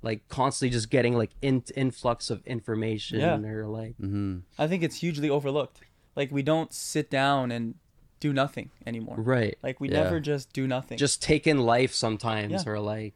like 0.00 0.26
constantly 0.28 0.70
just 0.72 0.88
getting 0.90 1.14
like 1.14 1.32
in, 1.42 1.62
influx 1.76 2.30
of 2.30 2.46
information 2.46 3.20
Yeah. 3.20 3.36
or 3.36 3.66
like 3.66 3.96
Mm-hmm. 4.00 4.38
i 4.58 4.66
think 4.66 4.82
it's 4.82 4.96
hugely 4.96 5.28
overlooked 5.28 5.80
like 6.16 6.30
we 6.32 6.42
don't 6.42 6.72
sit 6.72 7.10
down 7.10 7.50
and 7.50 7.74
do 8.18 8.32
nothing 8.32 8.70
anymore 8.86 9.16
right 9.18 9.58
like 9.62 9.78
we 9.78 9.90
Yeah. 9.90 10.04
never 10.04 10.20
just 10.20 10.54
do 10.54 10.66
nothing 10.66 10.96
just 10.96 11.20
take 11.22 11.46
in 11.46 11.58
life 11.58 11.92
sometimes 11.92 12.52
Yeah. 12.64 12.72
or 12.72 12.80
like 12.80 13.14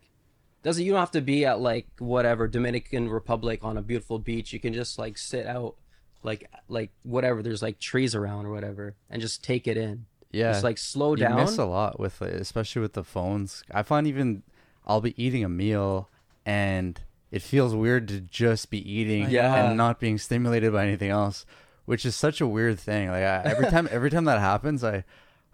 doesn't 0.62 0.85
you 0.85 0.93
don't 0.93 1.00
have 1.00 1.11
to 1.12 1.21
be 1.21 1.45
at 1.47 1.61
like 1.61 1.87
whatever 1.99 2.49
Dominican 2.49 3.09
Republic 3.09 3.61
on 3.62 3.77
a 3.77 3.83
beautiful 3.83 4.19
beach 4.19 4.53
you 4.53 4.61
can 4.61 4.73
just 4.73 4.99
like 4.99 5.17
sit 5.19 5.47
out 5.47 5.77
like 6.23 6.51
like 6.68 6.90
whatever 7.05 7.42
there's 7.42 7.62
like 7.62 7.79
trees 7.79 8.14
around 8.14 8.47
or 8.47 8.51
whatever 8.51 8.94
and 9.09 9.23
just 9.23 9.42
take 9.44 9.66
it 9.68 9.77
in 9.77 10.07
Yeah. 10.33 10.53
just 10.53 10.64
like 10.64 10.79
slow 10.79 11.11
you 11.12 11.18
down 11.18 11.37
miss 11.37 11.59
a 11.59 11.64
lot 11.64 11.99
with 12.01 12.21
it, 12.23 12.35
especially 12.40 12.83
with 12.83 12.94
the 12.94 13.05
phones. 13.05 13.62
I 13.73 13.83
find 13.83 14.07
even 14.07 14.42
I'll 14.87 15.01
be 15.01 15.14
eating 15.23 15.44
a 15.44 15.49
meal 15.49 16.09
and 16.44 17.01
it 17.31 17.42
feels 17.42 17.75
weird 17.75 18.09
to 18.09 18.21
just 18.21 18.71
be 18.71 18.79
eating 18.90 19.31
Yeah. 19.31 19.66
and 19.68 19.77
not 19.77 20.01
being 20.01 20.18
stimulated 20.18 20.73
by 20.73 20.87
anything 20.87 21.11
else, 21.11 21.44
which 21.85 22.05
is 22.07 22.16
such 22.16 22.40
a 22.40 22.47
weird 22.47 22.81
thing. 22.81 23.09
Like 23.09 23.23
I, 23.23 23.42
every 23.44 23.66
time 23.71 23.88
every 23.92 24.11
time 24.11 24.25
that 24.25 24.40
happens, 24.40 24.83
I 24.83 25.05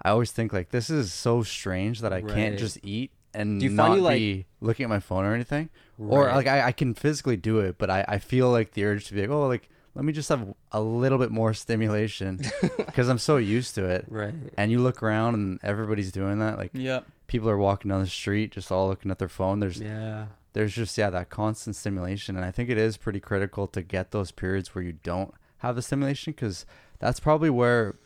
I 0.03 0.11
always 0.11 0.31
think 0.33 0.53
like 0.53 0.71
this 0.71 0.88
is 0.88 1.12
so 1.12 1.43
strange 1.43 2.01
that 2.01 2.12
I 2.12 2.21
can't 2.23 2.59
just 2.59 2.79
eat 2.83 3.11
and 3.35 3.61
Do 3.61 3.66
you 3.66 3.73
not 3.73 3.88
find 3.88 3.97
you, 3.97 4.03
like- 4.03 4.18
be 4.18 4.47
looking 4.61 4.85
at 4.85 4.90
my 4.90 5.01
phone 5.01 5.25
or 5.25 5.35
anything. 5.35 5.68
Or 5.99 6.27
like 6.27 6.49
I, 6.49 6.66
I 6.68 6.73
can 6.73 6.92
physically 6.94 7.37
do 7.37 7.61
it, 7.61 7.79
but 7.79 7.88
I, 7.88 8.05
I 8.09 8.18
feel 8.18 8.51
like 8.51 8.73
the 8.73 8.85
urge 8.85 9.07
to 9.07 9.14
be 9.14 9.20
like, 9.20 9.31
oh, 9.31 9.47
like 9.47 9.68
let 9.94 10.05
me 10.05 10.12
just 10.12 10.29
have 10.29 10.55
a 10.73 10.81
little 10.81 11.18
bit 11.18 11.31
more 11.31 11.55
stimulation 11.55 12.40
because 12.77 13.09
I'm 13.09 13.18
so 13.18 13.37
used 13.37 13.77
to 13.77 13.85
it. 13.85 14.07
Right. 14.09 14.35
And 14.57 14.73
you 14.73 14.81
look 14.81 15.03
around 15.03 15.35
and 15.35 15.61
everybody's 15.62 16.11
doing 16.11 16.40
that 16.40 16.59
like 16.59 16.70
yeah 16.75 17.01
people 17.27 17.49
are 17.49 17.57
walking 17.59 17.90
down 17.90 18.01
the 18.01 18.09
street 18.09 18.53
just 18.53 18.70
all 18.73 18.88
looking 18.88 19.11
at 19.11 19.18
their 19.18 19.29
phone. 19.29 19.61
There's 19.61 19.81
yeah. 19.81 20.27
there's 20.53 20.75
just 20.75 20.99
yeah 20.99 21.11
that 21.11 21.31
constant 21.31 21.77
stimulation 21.77 22.37
and 22.37 22.44
i 22.44 22.51
think 22.51 22.70
it 22.70 22.79
is 22.79 22.97
pretty 22.97 23.20
critical 23.20 23.66
to 23.68 23.83
get 23.83 24.11
those 24.11 24.31
periods 24.31 24.75
where 24.75 24.85
you 24.85 24.94
don't 25.03 25.35
have 25.59 25.77
the 25.77 25.83
stimulation 25.83 26.33
because 26.33 26.66
that's 26.99 27.20
probably 27.20 27.51
where 27.51 27.97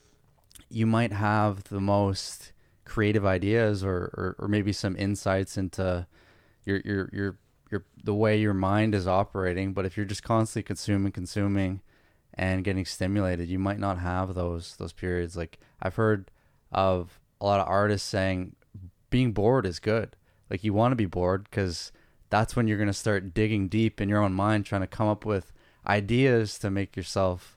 you 0.71 0.87
might 0.87 1.13
have 1.13 1.65
the 1.65 1.81
most 1.81 2.53
creative 2.89 3.25
ideas 3.25 3.85
or, 3.85 3.97
or, 3.97 4.37
or 4.39 4.49
maybe 4.49 4.73
some 4.73 4.97
insights 4.97 5.57
into 5.57 6.07
your 6.65 6.81
your 6.85 7.11
your 7.13 7.39
your 7.71 7.85
the 8.03 8.15
way 8.15 8.39
your 8.39 8.55
mind 8.55 8.95
is 8.95 9.07
operating. 9.07 9.73
But 9.73 9.87
if 9.87 9.97
you're 9.97 10.07
just 10.07 10.23
constantly 10.23 10.67
consuming 10.67 11.13
consuming 11.13 11.81
and 12.35 12.65
getting 12.65 12.85
stimulated 12.85 13.49
you 13.49 13.59
might 13.59 13.79
not 13.79 13.99
have 13.99 14.35
those 14.35 14.77
those 14.77 14.93
periods. 14.93 15.37
Like 15.37 15.59
i've 15.83 15.97
heard 15.97 16.31
of 16.73 17.21
a 17.41 17.45
lot 17.45 17.61
of 17.61 17.69
artists 17.69 18.09
saying 18.09 18.57
being 19.11 19.33
bored 19.33 19.67
is 19.67 19.79
good. 19.79 20.17
Like 20.51 20.65
you 20.65 20.73
want 20.73 20.93
to 20.93 20.97
be 20.97 21.07
bored 21.07 21.45
because 21.45 21.93
that's 22.31 22.57
when 22.57 22.69
you're 22.69 22.79
going 22.79 22.89
to 22.89 22.93
start 22.93 23.35
digging 23.35 23.69
deep 23.69 24.01
in 24.01 24.09
your 24.09 24.23
own 24.23 24.33
mind 24.33 24.67
trying 24.67 24.83
to 24.83 24.87
come 24.87 25.09
up 25.09 25.25
with 25.25 25.53
ideas 25.87 26.59
to 26.59 26.71
make 26.71 26.97
yourself 26.97 27.57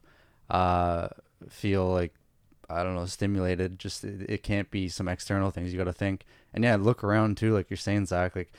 uh 0.49 1.07
feel 1.49 1.87
like 1.87 2.13
i 2.71 2.83
don't 2.83 2.95
know 2.95 3.05
stimulated 3.05 3.77
just 3.79 4.03
it, 4.03 4.29
it 4.29 4.43
can't 4.43 4.71
be 4.71 4.87
some 4.87 5.07
external 5.07 5.51
things 5.51 5.71
you 5.71 5.77
got 5.77 5.85
to 5.85 5.93
think. 5.93 6.25
And 6.53 6.63
yeah 6.63 6.75
look 6.75 7.03
around 7.03 7.37
too 7.37 7.53
like 7.53 7.69
you're 7.69 7.77
saying 7.77 8.05
zach 8.05 8.35
like 8.35 8.51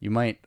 you 0.00 0.10
might 0.10 0.40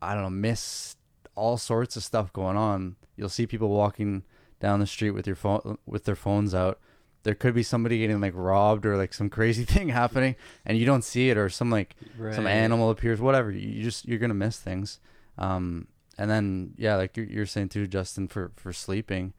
i 0.00 0.14
don't 0.14 0.22
know 0.22 0.30
miss 0.30 0.96
all 1.36 1.58
sorts 1.58 1.94
of 1.96 2.02
stuff 2.02 2.32
going 2.32 2.56
on. 2.56 2.96
You'll 3.14 3.28
see 3.28 3.46
people 3.46 3.68
walking 3.68 4.24
down 4.58 4.80
the 4.80 4.86
street 4.86 5.10
with 5.10 5.26
your 5.26 5.36
phone 5.36 5.78
with 5.86 6.04
their 6.04 6.16
phones 6.16 6.54
out. 6.54 6.80
There 7.22 7.34
could 7.34 7.54
be 7.54 7.62
somebody 7.62 7.98
getting 7.98 8.20
like 8.20 8.32
robbed 8.34 8.86
or 8.86 8.96
like 8.96 9.14
some 9.14 9.30
crazy 9.30 9.64
thing 9.74 9.90
happening 9.90 10.34
and 10.64 10.78
you 10.78 10.86
don't 10.86 11.04
see 11.04 11.30
it 11.30 11.36
or 11.36 11.48
some 11.48 11.70
like 11.70 11.94
some 12.34 12.46
animal 12.46 12.90
appears 12.90 13.20
whatever. 13.20 13.50
You, 13.52 13.68
you 13.68 13.82
just 13.84 14.08
you're 14.08 14.18
gonna 14.18 14.34
miss 14.34 14.58
things. 14.58 14.98
Um 15.38 15.86
and 16.18 16.30
then 16.30 16.72
yeah 16.78 16.96
like 16.96 17.16
you're, 17.16 17.26
you're 17.26 17.46
saying 17.46 17.68
too 17.68 17.86
justin 17.86 18.26
for 18.26 18.50
for 18.56 18.72
sleeping 18.72 19.34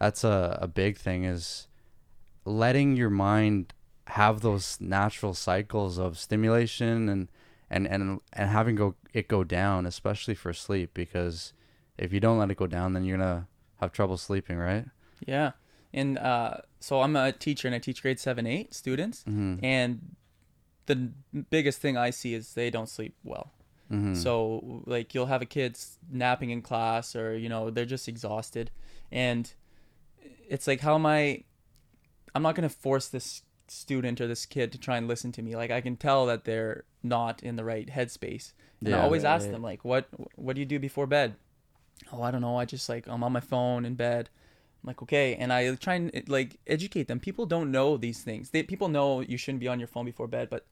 that's 0.00 0.24
a, 0.24 0.58
a 0.60 0.66
big 0.66 0.98
thing 0.98 1.24
is 1.24 1.68
letting 2.46 2.96
your 2.96 3.10
mind 3.10 3.74
have 4.08 4.40
those 4.40 4.78
natural 4.80 5.34
cycles 5.34 5.98
of 5.98 6.18
stimulation 6.18 7.08
and 7.08 7.28
and 7.68 7.86
and, 7.88 8.20
and 8.32 8.50
having 8.50 8.76
go 8.76 8.94
it 9.12 9.26
go 9.26 9.42
down 9.42 9.84
especially 9.84 10.34
for 10.34 10.52
sleep 10.52 10.90
because 10.94 11.52
if 11.98 12.12
you 12.12 12.20
don't 12.20 12.38
let 12.38 12.50
it 12.50 12.56
go 12.56 12.66
down 12.68 12.92
then 12.92 13.04
you're 13.04 13.18
gonna 13.18 13.48
have 13.80 13.90
trouble 13.92 14.16
sleeping 14.16 14.56
right 14.56 14.86
Yeah. 15.24 15.52
And 15.92 16.18
uh, 16.18 16.58
so 16.80 17.00
I'm 17.00 17.16
a 17.16 17.32
teacher 17.32 17.68
and 17.68 17.74
I 17.74 17.78
teach 17.78 18.02
grade 18.02 18.20
7 18.20 18.46
8 18.46 18.74
students. 18.74 19.20
mm-hmm. 19.22 19.64
And 19.64 20.16
the 20.86 21.10
biggest 21.50 21.80
thing 21.80 21.96
I 21.96 22.10
see 22.10 22.34
is 22.34 22.54
they 22.54 22.70
don't 22.70 22.88
sleep 22.88 23.14
well. 23.24 23.52
Mm-hmm. 23.90 24.14
So, 24.14 24.82
like, 24.84 25.14
you'll 25.14 25.26
have 25.26 25.42
a 25.42 25.46
kid 25.46 25.78
napping 26.10 26.50
in 26.50 26.60
class 26.60 27.14
or, 27.14 27.36
you 27.36 27.48
know, 27.48 27.70
they're 27.70 27.84
just 27.84 28.08
exhausted. 28.08 28.70
And 29.12 29.52
it's 30.48 30.66
like, 30.66 30.80
how 30.80 30.96
am 30.96 31.06
I? 31.06 31.44
I'm 32.36 32.42
not 32.42 32.54
going 32.54 32.68
to 32.68 32.74
force 32.74 33.08
this 33.08 33.42
student 33.68 34.20
or 34.20 34.26
this 34.28 34.46
kid 34.46 34.70
to 34.72 34.78
try 34.78 34.96
and 34.98 35.08
listen 35.08 35.32
to 35.32 35.42
me. 35.42 35.56
Like, 35.56 35.70
I 35.70 35.80
can 35.80 35.96
tell 35.96 36.26
that 36.26 36.44
they're 36.44 36.84
not 37.02 37.42
in 37.42 37.56
the 37.56 37.64
right 37.64 37.88
headspace. 37.88 38.52
And 38.84 38.94
I 38.94 38.98
Yeah. 38.98 39.02
always 39.02 39.24
ask 39.24 39.44
Right. 39.46 39.52
them, 39.52 39.62
like, 39.62 39.84
what, 39.84 40.06
what 40.36 40.54
do 40.54 40.60
you 40.60 40.66
do 40.66 40.78
before 40.78 41.06
bed? 41.06 41.34
Oh, 42.12 42.22
I 42.22 42.30
don't 42.30 42.42
know. 42.42 42.56
I 42.58 42.64
just 42.66 42.88
like 42.88 43.08
I'm 43.08 43.24
on 43.24 43.32
my 43.32 43.40
phone 43.40 43.84
in 43.84 43.94
bed. 43.94 44.28
I'm 44.82 44.88
like, 44.88 45.02
okay, 45.02 45.34
and 45.34 45.52
I 45.52 45.74
try 45.76 45.94
and 45.94 46.12
like 46.28 46.58
educate 46.66 47.08
them. 47.08 47.18
People 47.18 47.46
don't 47.46 47.70
know 47.72 47.96
these 47.96 48.20
things. 48.22 48.50
They, 48.50 48.62
people 48.62 48.88
know 48.88 49.20
you 49.20 49.38
shouldn't 49.38 49.60
be 49.60 49.68
on 49.68 49.78
your 49.80 49.88
phone 49.88 50.04
before 50.04 50.28
bed, 50.28 50.48
but 50.50 50.66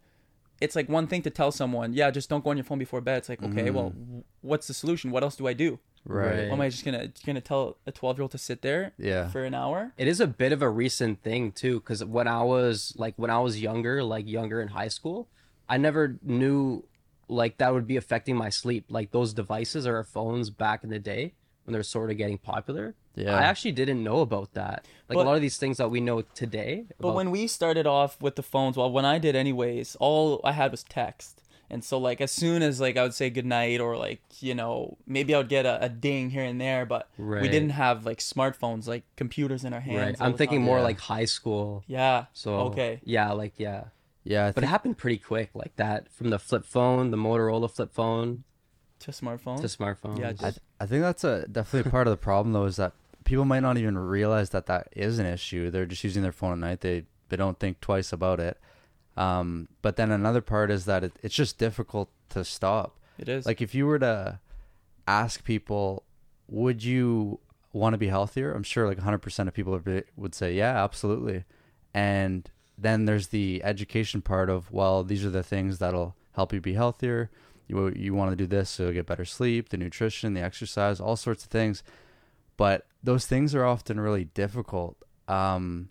it's 0.61 0.77
like 0.77 0.89
one 0.89 1.07
thing 1.07 1.23
to 1.23 1.31
tell 1.31 1.51
someone, 1.51 1.95
yeah, 1.95 2.11
just 2.11 2.29
don't 2.29 2.45
go 2.45 2.51
on 2.51 2.57
your 2.59 2.65
phone 2.65 2.79
before 2.79 3.01
bed. 3.01 3.19
It's 3.19 3.29
like, 3.31 3.43
okay, 3.43 3.65
mm-hmm. 3.65 3.75
well, 3.75 3.91
w- 3.91 4.25
what's 4.43 4.67
the 4.69 4.75
solution? 4.75 5.11
What 5.11 5.23
else 5.25 5.35
do 5.37 5.49
I 5.49 5.55
do? 5.55 5.79
Right 6.05 6.49
What 6.49 6.55
am 6.55 6.61
I 6.61 6.69
just 6.69 6.85
gonna 6.85 7.09
gonna 7.25 7.41
tell 7.41 7.77
a 7.87 7.93
12 7.93 8.19
year 8.19 8.23
old 8.23 8.31
to 8.33 8.39
sit 8.39 8.63
there 8.63 8.93
yeah 8.99 9.29
for 9.29 9.45
an 9.45 9.55
hour? 9.55 9.93
It 9.97 10.09
is 10.09 10.21
a 10.21 10.27
bit 10.27 10.53
of 10.53 10.63
a 10.63 10.69
recent 10.69 11.23
thing 11.23 11.53
too, 11.53 11.81
because 11.81 12.05
when 12.05 12.29
I 12.29 12.43
was 12.43 12.93
like 12.97 13.15
when 13.17 13.31
I 13.31 13.39
was 13.41 13.61
younger, 13.61 14.03
like 14.03 14.29
younger 14.29 14.61
in 14.61 14.69
high 14.69 14.89
school, 14.89 15.29
I 15.69 15.77
never 15.79 16.17
knew 16.23 16.85
like 17.29 17.57
that 17.59 17.73
would 17.73 17.87
be 17.87 17.97
affecting 17.97 18.37
my 18.37 18.51
sleep. 18.51 18.85
Like 18.89 19.11
those 19.11 19.33
devices 19.33 19.87
or 19.87 19.97
our 19.97 20.05
phones 20.05 20.51
back 20.51 20.85
in 20.85 20.91
the 20.91 20.99
day 20.99 21.33
when 21.65 21.73
they're 21.73 21.83
sort 21.83 22.11
of 22.11 22.19
getting 22.19 22.37
popular. 22.37 22.95
Yeah. 23.17 23.35
I 23.35 23.43
actually 23.43 23.73
didn't 23.73 24.03
know 24.03 24.21
about 24.21 24.53
that. 24.55 24.87
Like 25.09 25.17
But- 25.17 25.23
a 25.25 25.29
lot 25.29 25.37
of 25.37 25.41
these 25.41 25.57
things 25.57 25.79
that 25.79 25.89
we 25.91 26.01
know 26.01 26.21
today. 26.35 26.85
But 26.99 27.09
about- 27.09 27.15
when 27.17 27.31
we 27.31 27.47
started 27.47 27.87
off 27.87 28.21
with 28.21 28.37
the 28.37 28.43
phones, 28.43 28.77
well, 28.77 28.91
when 28.93 29.05
I 29.05 29.19
did 29.19 29.35
anyways, 29.37 29.97
all 30.01 30.41
I 30.45 30.53
had 30.53 30.71
was 30.73 30.83
text. 30.83 31.41
And 31.71 31.83
so 31.85 31.99
like 31.99 32.21
as 32.21 32.31
soon 32.31 32.63
as 32.63 32.81
like 32.81 32.97
I 32.97 33.03
would 33.03 33.15
say 33.15 33.31
goodnight 33.31 33.81
or 33.81 33.97
like, 33.97 34.21
you 34.41 34.55
know, 34.55 34.97
maybe 35.07 35.35
I 35.35 35.39
would 35.39 35.49
get 35.49 35.67
a, 35.67 35.85
a 35.85 35.89
ding 35.89 36.31
here 36.31 36.45
and 36.45 36.61
there, 36.61 36.87
but 36.87 37.09
we 37.19 37.49
didn't 37.49 37.71
have 37.71 38.05
like 38.07 38.19
smartphones, 38.19 38.87
like 38.87 39.05
computers 39.17 39.65
in 39.65 39.73
our 39.73 39.81
hands. 39.81 40.19
right, 40.21 40.27
I'm 40.27 40.35
thinking 40.35 40.59
time. 40.61 40.67
more 40.67 40.79
Yeah. 40.79 40.85
like 40.85 41.01
high 41.01 41.25
school. 41.25 41.83
Yeah. 41.87 42.27
So 42.33 42.55
okay. 42.71 43.01
yeah, 43.05 43.33
like 43.33 43.55
yeah. 43.59 43.85
Yeah, 44.25 44.47
I 44.47 44.53
But 44.53 44.65
it 44.65 44.69
happened 44.69 44.97
pretty 44.97 45.19
quick, 45.19 45.51
like 45.55 45.77
that 45.77 46.11
from 46.11 46.31
the 46.31 46.39
flip 46.39 46.65
phone, 46.65 47.11
the 47.11 47.17
Motorola 47.19 47.71
flip 47.71 47.93
phone 47.93 48.45
To 49.01 49.11
smartphone. 49.11 49.61
to 49.61 49.67
smartphone. 49.67 50.19
Yeah, 50.19 50.29
I, 50.29 50.33
just- 50.33 50.61
I 50.81 50.87
think 50.87 51.03
that's 51.03 51.25
a 51.25 51.47
definitely 51.47 51.91
part 51.91 52.07
of 52.07 52.11
the 52.13 52.17
problem 52.17 52.53
though 52.53 52.65
is 52.65 52.77
that 52.77 52.93
people 53.25 53.45
might 53.45 53.61
not 53.61 53.77
even 53.79 53.97
realize 53.99 54.51
that 54.51 54.67
that 54.67 54.89
is 54.93 55.19
an 55.19 55.27
issue. 55.27 55.71
They're 55.71 55.87
just 55.87 56.05
using 56.05 56.23
their 56.23 56.33
phone 56.33 56.53
at 56.53 56.59
night. 56.59 56.81
They 56.83 57.05
they 57.31 57.37
don't 57.37 57.59
think 57.59 57.81
twice 57.81 58.13
about 58.13 58.39
it. 58.41 58.59
Um, 59.17 59.69
but 59.83 59.97
then 59.97 60.11
another 60.11 60.41
part 60.41 60.71
is 60.71 60.87
that 60.87 61.05
it, 61.05 61.13
it's 61.23 61.35
just 61.35 61.59
difficult 61.59 62.11
to 62.31 62.45
stop. 62.45 62.99
it 63.19 63.29
is. 63.29 63.47
Like 63.47 63.63
if 63.63 63.75
you 63.75 63.87
were 63.87 63.99
to 64.01 64.41
ask 65.07 65.45
people, 65.45 66.05
would 66.49 66.83
you 66.83 67.41
want 67.73 67.95
to 67.95 67.99
be 67.99 68.09
healthier? 68.09 68.53
I'm 68.53 68.63
sure 68.63 68.87
like 68.87 68.99
100% 68.99 69.49
of 69.49 69.55
people 69.55 69.81
would, 70.17 70.35
say, 70.35 70.55
yeah, 70.55 70.83
absolutely. 70.83 71.45
And 71.93 72.51
then 72.77 73.05
there's 73.05 73.29
the 73.29 73.63
education 73.65 74.21
part 74.21 74.51
of, 74.51 74.73
well, 74.73 75.05
these 75.05 75.25
are 75.25 75.31
the 75.31 75.43
things 75.43 75.79
that'll 75.79 76.17
help 76.35 76.53
you 76.53 76.61
be 76.61 76.75
healthier. 76.75 77.31
You 77.67 77.93
you 77.97 78.13
want 78.13 78.31
to 78.31 78.37
do 78.37 78.47
this 78.47 78.69
so 78.69 78.85
you'll 78.85 78.93
get 78.93 79.07
better 79.07 79.25
sleep, 79.25 79.71
the 79.71 79.79
nutrition, 79.79 80.35
the 80.35 80.43
exercise, 80.43 81.01
all 81.01 81.17
sorts 81.17 81.45
of 81.45 81.51
things. 81.51 81.83
But 82.59 82.87
those 83.03 83.27
things 83.27 83.55
are 83.55 83.65
often 83.65 83.99
really 83.99 84.25
difficult. 84.27 84.97
Um, 85.29 85.89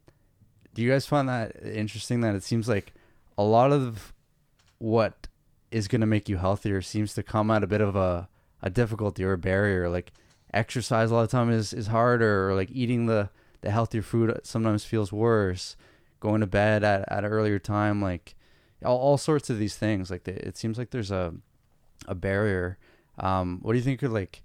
do 0.75 0.81
you 0.83 0.91
guys 0.91 1.07
find 1.07 1.27
that 1.29 1.55
interesting 1.63 2.21
that 2.21 2.35
it 2.35 2.43
seems 2.43 2.69
like 2.69 2.93
a 3.37 3.43
lot 3.43 3.71
of 3.71 4.13
what 4.77 5.27
is 5.71 5.87
going 5.87 6.01
to 6.01 6.07
make 6.07 6.29
you 6.29 6.37
healthier 6.37 6.81
seems 6.81 7.13
to 7.15 7.23
come 7.23 7.49
at 7.49 7.63
a 7.63 7.67
bit 7.67 7.81
of 7.81 7.95
a, 7.95 8.29
a 8.61 8.69
difficulty 8.69 9.23
or 9.23 9.33
a 9.33 9.37
barrier. 9.37 9.89
Like 9.89 10.11
exercise 10.53 11.09
a 11.09 11.15
lot 11.15 11.23
of 11.23 11.31
time 11.31 11.49
is, 11.49 11.73
is 11.73 11.87
harder 11.87 12.49
or 12.49 12.55
like 12.55 12.69
eating 12.71 13.07
the, 13.07 13.29
the 13.61 13.71
healthier 13.71 14.01
food 14.01 14.39
sometimes 14.43 14.85
feels 14.85 15.11
worse. 15.11 15.75
Going 16.19 16.41
to 16.41 16.47
bed 16.47 16.83
at, 16.83 17.11
at 17.11 17.25
an 17.25 17.31
earlier 17.31 17.59
time 17.59 18.01
like 18.01 18.35
all, 18.85 18.97
all 18.97 19.17
sorts 19.17 19.49
of 19.49 19.57
these 19.57 19.75
things. 19.75 20.11
Like 20.11 20.25
the, 20.25 20.47
it 20.47 20.57
seems 20.57 20.77
like 20.77 20.91
there's 20.91 21.11
a, 21.11 21.33
a 22.07 22.15
barrier. 22.15 22.77
Um, 23.17 23.59
what 23.61 23.73
do 23.73 23.77
you 23.77 23.83
think 23.83 23.99
could 23.99 24.11
like 24.11 24.43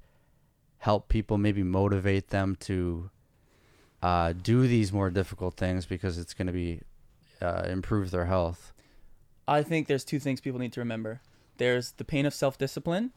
help 0.79 1.09
people 1.09 1.37
maybe 1.37 1.63
motivate 1.63 2.29
them 2.29 2.57
to 2.61 3.11
uh, 4.03 4.33
do 4.33 4.67
these 4.67 4.93
more 4.93 5.11
difficult 5.11 5.57
things 5.57 5.85
because 5.85 6.19
it's 6.19 6.35
going 6.35 6.47
to 6.47 6.53
be 6.53 6.81
uh, 7.43 7.65
improve 7.69 8.11
their 8.11 8.27
health 8.27 8.73
I 9.49 9.63
think 9.63 9.87
there's 9.89 10.05
two 10.05 10.19
things 10.19 10.41
people 10.41 10.61
need 10.61 10.73
to 10.75 10.81
remember. 10.81 11.21
There's 11.57 11.93
the 11.93 12.05
pain 12.05 12.27
of 12.27 12.35
self-discipline 12.35 13.13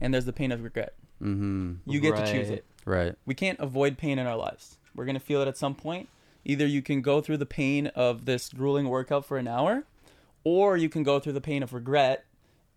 and 0.00 0.14
there's 0.14 0.24
the 0.24 0.32
pain 0.32 0.52
of 0.52 0.62
regret. 0.62 0.94
mm-hmm 1.20 1.74
You 1.84 2.00
get 2.00 2.16
to 2.16 2.30
choose 2.30 2.50
it. 2.50 2.64
right 2.84 3.14
we 3.26 3.34
can't 3.34 3.58
avoid 3.60 3.98
pain 3.98 4.18
in 4.18 4.26
our 4.26 4.36
lives. 4.36 4.78
We're 4.94 5.04
gonna 5.04 5.20
feel 5.20 5.42
it 5.42 5.48
at 5.48 5.56
some 5.58 5.74
point. 5.74 6.08
Either 6.44 6.66
you 6.66 6.82
can 6.82 7.02
go 7.02 7.20
through 7.20 7.36
the 7.38 7.46
pain 7.46 7.88
of 7.88 8.24
this 8.24 8.48
grueling 8.48 8.88
workout 8.88 9.24
for 9.24 9.38
an 9.38 9.46
hour, 9.46 9.84
or 10.44 10.76
you 10.76 10.88
can 10.88 11.02
go 11.02 11.20
through 11.20 11.34
the 11.34 11.40
pain 11.40 11.62
of 11.62 11.72
regret 11.72 12.24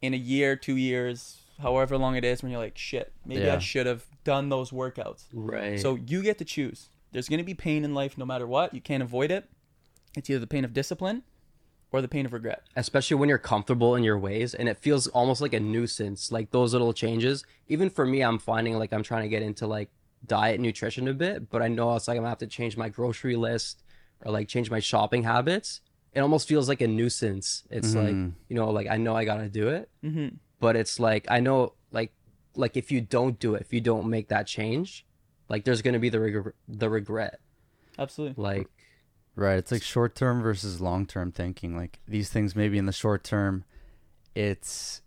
in 0.01 0.13
a 0.13 0.17
year, 0.17 0.55
two 0.55 0.75
years, 0.75 1.41
however 1.61 1.97
long 1.97 2.15
it 2.15 2.23
is, 2.23 2.43
when 2.43 2.51
you're 2.51 2.61
like, 2.61 2.77
shit, 2.77 3.11
maybe 3.25 3.49
I 3.49 3.57
should 3.59 3.87
have 3.87 4.05
done 4.23 4.49
those 4.49 4.69
workouts. 4.71 5.23
Right. 5.33 5.79
So 5.79 5.95
you 5.95 6.21
get 6.21 6.37
to 6.39 6.45
choose. 6.45 6.89
There's 7.11 7.27
gonna 7.27 7.43
be 7.43 7.53
pain 7.55 7.83
in 7.83 7.93
life 7.95 8.17
no 8.17 8.25
matter 8.25 8.45
what. 8.45 8.73
You 8.73 8.81
can't 8.81 9.01
avoid 9.01 9.31
it. 9.31 9.49
It's 10.15 10.29
either 10.29 10.39
the 10.39 10.47
pain 10.47 10.63
of 10.63 10.73
discipline 10.73 11.23
or 11.95 12.01
the 12.01 12.07
pain 12.07 12.25
of 12.25 12.33
regret. 12.33 12.63
especially 12.75 13.15
when 13.15 13.29
you're 13.29 13.37
comfortable 13.37 13.95
in 13.95 14.03
your 14.03 14.17
ways 14.19 14.53
and 14.53 14.67
it 14.67 14.77
feels 14.77 15.07
almost 15.07 15.41
like 15.41 15.53
a 15.53 15.59
nuisance 15.59 16.31
like 16.31 16.51
those 16.51 16.73
little 16.73 16.93
changes 16.93 17.43
even 17.67 17.89
for 17.89 18.05
me 18.05 18.21
i'm 18.21 18.37
finding 18.37 18.77
like 18.77 18.91
i'm 18.93 19.03
trying 19.03 19.23
to 19.23 19.29
get 19.29 19.41
into 19.41 19.65
like 19.67 19.89
diet 20.25 20.55
and 20.55 20.63
nutrition 20.63 21.07
a 21.07 21.13
bit 21.13 21.49
but 21.49 21.61
i 21.61 21.67
know 21.67 21.95
it's 21.95 22.07
like 22.07 22.15
i'm 22.17 22.21
gonna 22.23 22.29
have 22.29 22.37
to 22.37 22.47
change 22.47 22.75
my 22.77 22.89
grocery 22.89 23.35
list 23.35 23.83
or 24.25 24.31
like 24.31 24.47
change 24.47 24.69
my 24.69 24.79
shopping 24.79 25.23
habits 25.23 25.81
it 26.13 26.19
almost 26.21 26.47
feels 26.47 26.67
like 26.69 26.81
a 26.81 26.87
nuisance 26.87 27.63
it's 27.69 27.93
like 27.95 28.13
Mhm. 28.15 28.33
you 28.49 28.55
know 28.55 28.69
like 28.71 28.87
i 28.87 28.97
know 28.97 29.15
i 29.15 29.23
gotta 29.25 29.49
do 29.49 29.69
it 29.69 29.89
Mm-hmm. 30.03 30.35
but 30.59 30.75
it's 30.75 30.99
like 30.99 31.25
i 31.29 31.39
know 31.39 31.73
like 31.91 32.11
like 32.55 32.75
if 32.77 32.91
you 32.91 33.01
don't 33.01 33.39
do 33.39 33.55
it 33.55 33.61
if 33.61 33.71
you 33.73 33.81
don't 33.81 34.07
make 34.09 34.27
that 34.29 34.47
change 34.47 35.05
like 35.49 35.63
there's 35.65 35.81
gonna 35.81 35.99
be 35.99 36.09
the 36.09 36.19
reg- 36.19 36.53
the 36.67 36.89
regret 36.89 37.39
Absolutely. 37.99 38.43
like 38.43 38.67
Right. 39.35 39.57
It's 39.57 39.71
like 39.71 39.83
short 39.83 40.15
term 40.15 40.41
versus 40.41 40.79
long 40.79 41.05
term 41.05 41.31
thinking. 41.31 41.75
Like 41.75 41.99
these 42.07 42.29
things 42.29 42.55
maybe 42.55 42.77
in 42.77 42.85
the 42.85 42.91
short 42.93 43.23
term 43.23 43.65
it's 44.33 45.01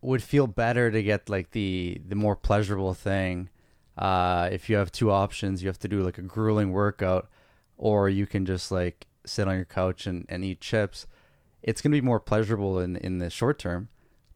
would 0.00 0.22
feel 0.22 0.46
better 0.46 0.90
to 0.90 1.02
get 1.02 1.28
like 1.28 1.50
the 1.50 2.00
the 2.06 2.14
more 2.14 2.36
pleasurable 2.36 2.94
thing. 2.94 3.48
Uh 3.96 4.48
if 4.52 4.68
you 4.70 4.76
have 4.76 4.90
two 4.90 5.10
options, 5.10 5.62
you 5.62 5.68
have 5.68 5.78
to 5.80 5.88
do 5.88 6.02
like 6.02 6.18
a 6.18 6.22
grueling 6.22 6.72
workout 6.72 7.28
or 7.76 8.08
you 8.08 8.26
can 8.26 8.46
just 8.46 8.70
like 8.72 9.06
sit 9.26 9.48
on 9.48 9.56
your 9.56 9.64
couch 9.64 10.06
and, 10.06 10.26
and 10.28 10.44
eat 10.44 10.60
chips. 10.60 11.06
It's 11.62 11.80
gonna 11.80 11.94
be 11.94 12.00
more 12.00 12.20
pleasurable 12.20 12.78
in 12.78 12.96
in 12.96 13.18
the 13.18 13.30
short 13.30 13.58
term, 13.58 13.88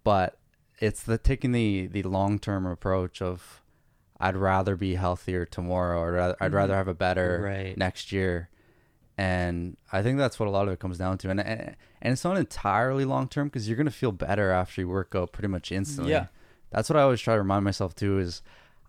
but 0.04 0.38
it's 0.78 1.02
the 1.02 1.18
taking 1.18 1.52
the 1.52 1.86
the 1.86 2.02
long 2.02 2.38
term 2.38 2.66
approach 2.66 3.20
of 3.22 3.62
I'd 4.20 4.36
rather 4.36 4.76
be 4.76 4.96
healthier 4.96 5.44
tomorrow 5.46 6.00
or 6.00 6.12
rather, 6.12 6.36
I'd 6.40 6.52
rather 6.52 6.74
have 6.74 6.88
a 6.88 6.94
better 6.94 7.40
Right. 7.44 7.76
next 7.76 8.10
year 8.12 8.48
and 9.18 9.76
I 9.92 10.00
think 10.02 10.16
that's 10.16 10.38
what 10.38 10.46
a 10.48 10.50
lot 10.52 10.68
of 10.68 10.72
it 10.72 10.78
comes 10.78 10.96
down 10.96 11.18
to. 11.18 11.30
And 11.30 11.40
and, 11.40 11.76
and 12.00 12.12
it's 12.12 12.22
not 12.24 12.38
entirely 12.38 13.04
long 13.04 13.28
term 13.28 13.48
because 13.48 13.68
you're 13.68 13.76
gonna 13.76 13.90
feel 13.90 14.12
better 14.12 14.52
after 14.52 14.80
you 14.80 14.88
work 14.88 15.12
out 15.14 15.32
pretty 15.32 15.48
much 15.48 15.72
instantly. 15.72 16.12
Yeah. 16.12 16.26
that's 16.70 16.88
what 16.88 16.96
I 16.96 17.02
always 17.02 17.20
try 17.20 17.34
to 17.34 17.40
remind 17.40 17.64
myself 17.64 17.96
too. 17.96 18.18
Is 18.20 18.42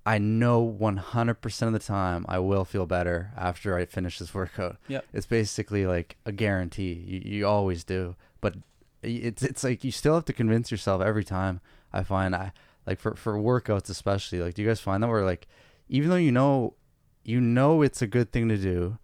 I 0.06 0.20
know 0.20 0.78
100% 0.80 1.62
of 1.64 1.74
the 1.74 1.80
time 1.80 2.26
I 2.30 2.40
will 2.40 2.64
feel 2.64 2.86
better 2.86 3.32
after 3.36 3.76
I 3.76 3.86
finish 3.86 4.20
this 4.20 4.34
workout. 4.36 4.78
Yep. 4.88 5.06
It's 5.14 5.26
basically 5.26 5.88
like 5.88 6.18
a 6.26 6.32
guarantee. 6.32 6.94
You, 6.94 7.22
you 7.38 7.48
always 7.48 7.84
do, 7.84 8.16
but 8.40 8.56
it's 9.02 9.42
it's 9.42 9.64
like 9.64 9.84
you 9.84 9.92
still 9.92 10.14
have 10.14 10.26
to 10.26 10.34
convince 10.34 10.70
yourself 10.70 11.02
every 11.02 11.24
time. 11.24 11.60
I 11.92 12.04
find 12.04 12.36
I 12.36 12.52
like 12.86 13.00
for 13.00 13.16
for 13.16 13.34
workouts 13.34 13.90
especially. 13.90 14.42
Like, 14.42 14.54
do 14.54 14.62
you 14.62 14.68
guys 14.68 14.80
find 14.80 15.02
that 15.02 15.08
where 15.08 15.26
like 15.26 15.48
even 15.88 16.12
though 16.12 16.18
you 16.18 16.32
know 16.32 16.76
you 17.24 17.42
know 17.42 17.82
it's 17.82 18.04
a 18.04 18.08
good 18.08 18.32
thing 18.32 18.48
to 18.50 18.58
do, 18.58 19.00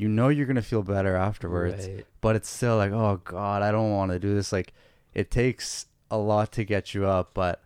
you 0.00 0.08
know 0.08 0.28
you're 0.28 0.46
gonna 0.46 0.62
feel 0.62 0.82
better 0.82 1.14
afterwards, 1.16 1.86
right. 1.86 2.06
but 2.20 2.36
it's 2.36 2.48
still 2.48 2.76
like, 2.76 2.92
oh 2.92 3.20
god, 3.24 3.62
I 3.62 3.70
don't 3.70 3.90
want 3.90 4.12
to 4.12 4.18
do 4.18 4.34
this. 4.34 4.52
Like, 4.52 4.72
it 5.14 5.30
takes 5.30 5.86
a 6.10 6.16
lot 6.18 6.52
to 6.52 6.64
get 6.64 6.94
you 6.94 7.06
up, 7.06 7.32
but 7.34 7.62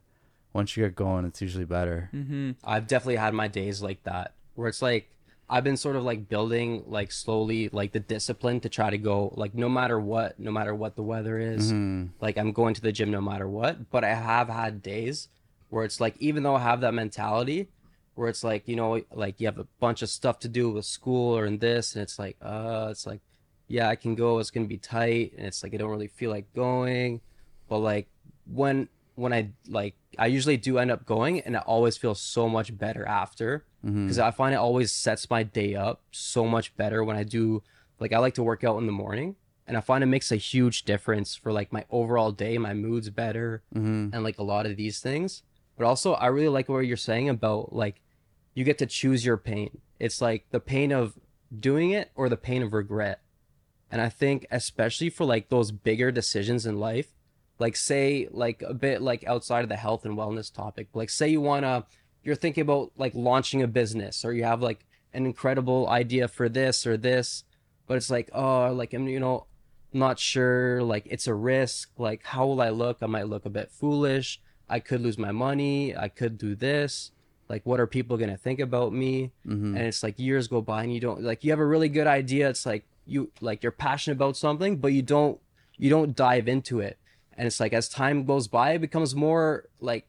once 0.52 0.76
you 0.76 0.84
get 0.84 0.94
going, 0.94 1.24
it's 1.24 1.40
usually 1.42 1.64
better. 1.64 2.10
Mm-hmm. 2.14 2.52
I've 2.64 2.86
definitely 2.86 3.16
had 3.16 3.34
my 3.34 3.48
days 3.48 3.82
like 3.82 4.02
that 4.04 4.34
where 4.54 4.68
it's 4.68 4.82
like 4.82 5.10
I've 5.48 5.64
been 5.64 5.76
sort 5.76 5.96
of 5.96 6.04
like 6.04 6.28
building 6.28 6.84
like 6.86 7.12
slowly 7.12 7.68
like 7.72 7.92
the 7.92 8.00
discipline 8.00 8.60
to 8.60 8.68
try 8.68 8.88
to 8.90 8.98
go 8.98 9.32
like 9.36 9.54
no 9.54 9.68
matter 9.68 9.98
what, 10.00 10.38
no 10.38 10.50
matter 10.50 10.74
what 10.74 10.96
the 10.96 11.02
weather 11.02 11.38
is, 11.38 11.72
Mhm. 11.72 12.10
like 12.20 12.38
I'm 12.38 12.52
going 12.52 12.74
to 12.74 12.80
the 12.80 12.92
gym 12.92 13.10
no 13.10 13.20
matter 13.20 13.48
what. 13.48 13.90
But 13.90 14.04
I 14.04 14.14
have 14.14 14.48
had 14.48 14.82
days 14.82 15.28
where 15.70 15.84
it's 15.84 16.00
like 16.00 16.14
even 16.18 16.42
though 16.44 16.54
I 16.54 16.60
have 16.60 16.80
that 16.82 16.94
mentality 16.94 17.68
where 18.14 18.28
it's 18.28 18.44
like, 18.44 18.66
you 18.68 18.76
know, 18.76 19.00
like 19.12 19.40
you 19.40 19.46
have 19.46 19.58
a 19.58 19.66
bunch 19.80 20.02
of 20.02 20.08
stuff 20.08 20.38
to 20.40 20.48
do 20.48 20.70
with 20.70 20.84
school 20.84 21.36
or 21.36 21.46
in 21.46 21.58
this 21.58 21.94
and 21.94 22.02
it's 22.02 22.18
like, 22.18 22.36
uh 22.42 22.88
it's 22.90 23.06
like, 23.06 23.20
yeah, 23.68 23.88
I 23.88 23.96
can 23.96 24.14
go, 24.14 24.38
it's 24.38 24.50
gonna 24.50 24.66
be 24.66 24.76
tight, 24.78 25.32
and 25.36 25.46
it's 25.46 25.62
like 25.62 25.72
I 25.74 25.78
don't 25.78 25.90
really 25.90 26.08
feel 26.08 26.30
like 26.30 26.52
going. 26.54 27.20
But 27.68 27.78
like 27.78 28.08
when 28.46 28.88
when 29.16 29.32
I 29.32 29.50
like 29.68 29.94
I 30.18 30.26
usually 30.26 30.56
do 30.56 30.78
end 30.78 30.90
up 30.90 31.06
going 31.06 31.40
and 31.40 31.56
I 31.56 31.60
always 31.60 31.96
feel 31.96 32.14
so 32.14 32.48
much 32.48 32.76
better 32.76 33.06
after 33.06 33.64
because 33.82 34.18
I 34.18 34.30
find 34.30 34.54
it 34.54 34.58
always 34.58 34.92
sets 34.92 35.28
my 35.30 35.42
day 35.42 35.74
up 35.74 36.02
so 36.10 36.46
much 36.46 36.74
better 36.76 37.02
when 37.04 37.16
I 37.16 37.22
do 37.24 37.62
like 38.00 38.12
I 38.12 38.18
like 38.18 38.34
to 38.34 38.42
work 38.42 38.64
out 38.64 38.78
in 38.78 38.86
the 38.86 38.92
morning 38.92 39.36
and 39.66 39.76
I 39.76 39.80
find 39.80 40.02
it 40.04 40.08
makes 40.08 40.30
a 40.32 40.36
huge 40.36 40.84
difference 40.84 41.34
for 41.36 41.52
like 41.52 41.72
my 41.72 41.84
overall 41.90 42.32
day 42.32 42.58
my 42.58 42.74
mood's 42.74 43.08
better 43.10 43.62
Mhm. 43.74 44.12
and 44.12 44.22
like 44.24 44.38
a 44.38 44.42
lot 44.42 44.66
of 44.66 44.76
these 44.76 45.00
things 45.00 45.42
but 45.76 45.84
also 45.86 46.14
I 46.14 46.26
really 46.26 46.48
like 46.48 46.68
what 46.68 46.80
you're 46.80 46.96
saying 46.96 47.28
about 47.28 47.72
like 47.74 48.00
you 48.54 48.64
get 48.64 48.78
to 48.78 48.86
choose 48.86 49.24
your 49.24 49.36
pain. 49.36 49.80
It's 49.98 50.20
like 50.20 50.46
the 50.50 50.60
pain 50.60 50.92
of 50.92 51.18
doing 51.58 51.90
it 51.90 52.10
or 52.14 52.28
the 52.28 52.36
pain 52.36 52.62
of 52.62 52.72
regret. 52.72 53.20
And 53.90 54.00
I 54.00 54.08
think 54.08 54.46
especially 54.50 55.10
for 55.10 55.24
like 55.24 55.48
those 55.48 55.70
bigger 55.70 56.10
decisions 56.10 56.66
in 56.66 56.80
life 56.80 57.14
like 57.58 57.76
say 57.76 58.28
like 58.30 58.62
a 58.62 58.74
bit 58.74 59.02
like 59.02 59.24
outside 59.26 59.62
of 59.62 59.68
the 59.68 59.76
health 59.76 60.04
and 60.04 60.16
wellness 60.16 60.52
topic 60.52 60.88
like 60.94 61.10
say 61.10 61.28
you 61.28 61.40
want 61.40 61.64
to 61.64 61.84
you're 62.22 62.34
thinking 62.34 62.62
about 62.62 62.90
like 62.96 63.14
launching 63.14 63.62
a 63.62 63.68
business 63.68 64.24
or 64.24 64.32
you 64.32 64.44
have 64.44 64.62
like 64.62 64.84
an 65.12 65.24
incredible 65.26 65.88
idea 65.88 66.26
for 66.26 66.48
this 66.48 66.86
or 66.86 66.96
this 66.96 67.44
but 67.86 67.96
it's 67.96 68.10
like 68.10 68.28
oh 68.32 68.72
like 68.72 68.92
i'm 68.92 69.06
you 69.08 69.20
know 69.20 69.46
not 69.92 70.18
sure 70.18 70.82
like 70.82 71.06
it's 71.08 71.28
a 71.28 71.34
risk 71.34 71.90
like 71.98 72.24
how 72.24 72.46
will 72.46 72.60
i 72.60 72.68
look? 72.68 72.98
I 73.00 73.06
might 73.06 73.28
look 73.28 73.44
a 73.44 73.50
bit 73.50 73.70
foolish. 73.70 74.40
I 74.68 74.80
could 74.80 75.00
lose 75.00 75.18
my 75.18 75.30
money. 75.30 75.96
I 75.96 76.08
could 76.08 76.36
do 76.36 76.56
this 76.56 77.12
like 77.54 77.64
what 77.64 77.78
are 77.82 77.86
people 77.98 78.16
gonna 78.16 78.36
think 78.46 78.58
about 78.68 78.90
me? 78.92 79.12
Mm-hmm. 79.46 79.76
and 79.76 79.86
it's 79.90 80.02
like 80.06 80.18
years 80.28 80.44
go 80.54 80.60
by 80.72 80.80
and 80.84 80.92
you 80.96 81.02
don't 81.06 81.22
like 81.30 81.44
you 81.44 81.50
have 81.54 81.60
a 81.60 81.70
really 81.74 81.88
good 81.98 82.08
idea. 82.20 82.44
It's 82.52 82.66
like 82.72 82.84
you 83.12 83.20
like 83.48 83.62
you're 83.62 83.78
passionate 83.88 84.16
about 84.20 84.36
something 84.36 84.72
but 84.82 84.92
you 84.96 85.02
don't 85.02 85.36
you 85.82 85.88
don't 85.96 86.12
dive 86.16 86.46
into 86.54 86.74
it. 86.88 86.96
And 87.36 87.46
it's 87.48 87.60
like 87.60 87.72
as 87.80 87.88
time 87.88 88.18
goes 88.32 88.46
by 88.48 88.68
it 88.72 88.80
becomes 88.88 89.14
more 89.14 89.44
like 89.90 90.06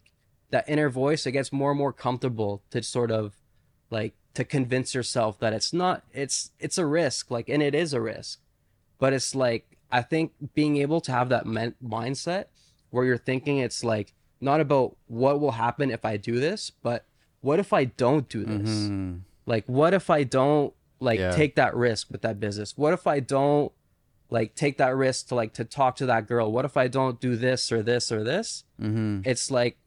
that 0.54 0.66
inner 0.74 0.90
voice 0.90 1.22
it 1.26 1.34
gets 1.34 1.52
more 1.62 1.72
and 1.74 1.80
more 1.84 1.94
comfortable 1.94 2.54
to 2.72 2.82
sort 2.82 3.12
of 3.12 3.34
like 3.98 4.14
to 4.34 4.44
convince 4.44 4.90
yourself 4.98 5.40
that 5.40 5.54
it's 5.54 5.72
not 5.74 6.04
it's 6.24 6.38
it's 6.66 6.78
a 6.78 6.86
risk 6.86 7.30
like 7.36 7.48
and 7.54 7.62
it 7.62 7.76
is 7.76 7.94
a 7.94 8.02
risk. 8.02 8.40
But 8.98 9.14
it's 9.14 9.36
like 9.36 9.64
i 9.92 10.02
think 10.02 10.32
being 10.60 10.78
able 10.86 11.02
to 11.08 11.12
have 11.12 11.30
that 11.30 11.46
men- 11.46 11.76
mindset 11.98 12.46
where 12.92 13.06
you're 13.06 13.26
thinking 13.30 13.58
it's 13.60 13.84
like 13.94 14.14
not 14.42 14.60
about 14.66 14.96
what 15.08 15.40
will 15.42 15.52
happen 15.66 15.92
if 15.92 16.04
i 16.12 16.18
do 16.18 16.36
this 16.48 16.72
but 16.88 17.06
what 17.46 17.58
if 17.60 17.72
i 17.82 17.84
don't 18.04 18.28
do 18.30 18.42
this 18.44 18.70
Mm-hmm. 18.70 19.18
like 19.46 19.66
what 19.68 19.94
if 20.00 20.08
i 20.10 20.22
don't 20.24 20.74
like 21.00 21.20
Yeah. 21.20 21.32
take 21.42 21.54
that 21.62 21.74
risk 21.88 22.04
with 22.12 22.22
that 22.28 22.38
business 22.46 22.70
what 22.82 22.94
if 22.94 23.06
i 23.16 23.20
don't 23.20 23.72
like 24.38 24.50
take 24.56 24.76
that 24.84 24.94
risk 24.96 25.28
to 25.30 25.36
like 25.42 25.54
to 25.60 25.64
talk 25.80 25.96
to 26.02 26.06
that 26.08 26.28
girl 26.28 26.52
what 26.52 26.66
if 26.66 26.76
i 26.78 26.88
don't 26.88 27.20
do 27.28 27.36
this 27.36 27.72
or 27.72 27.82
this 27.92 28.12
or 28.12 28.24
this 28.24 28.64
Mm-hmm. 28.82 29.22
it's 29.32 29.50
like 29.60 29.78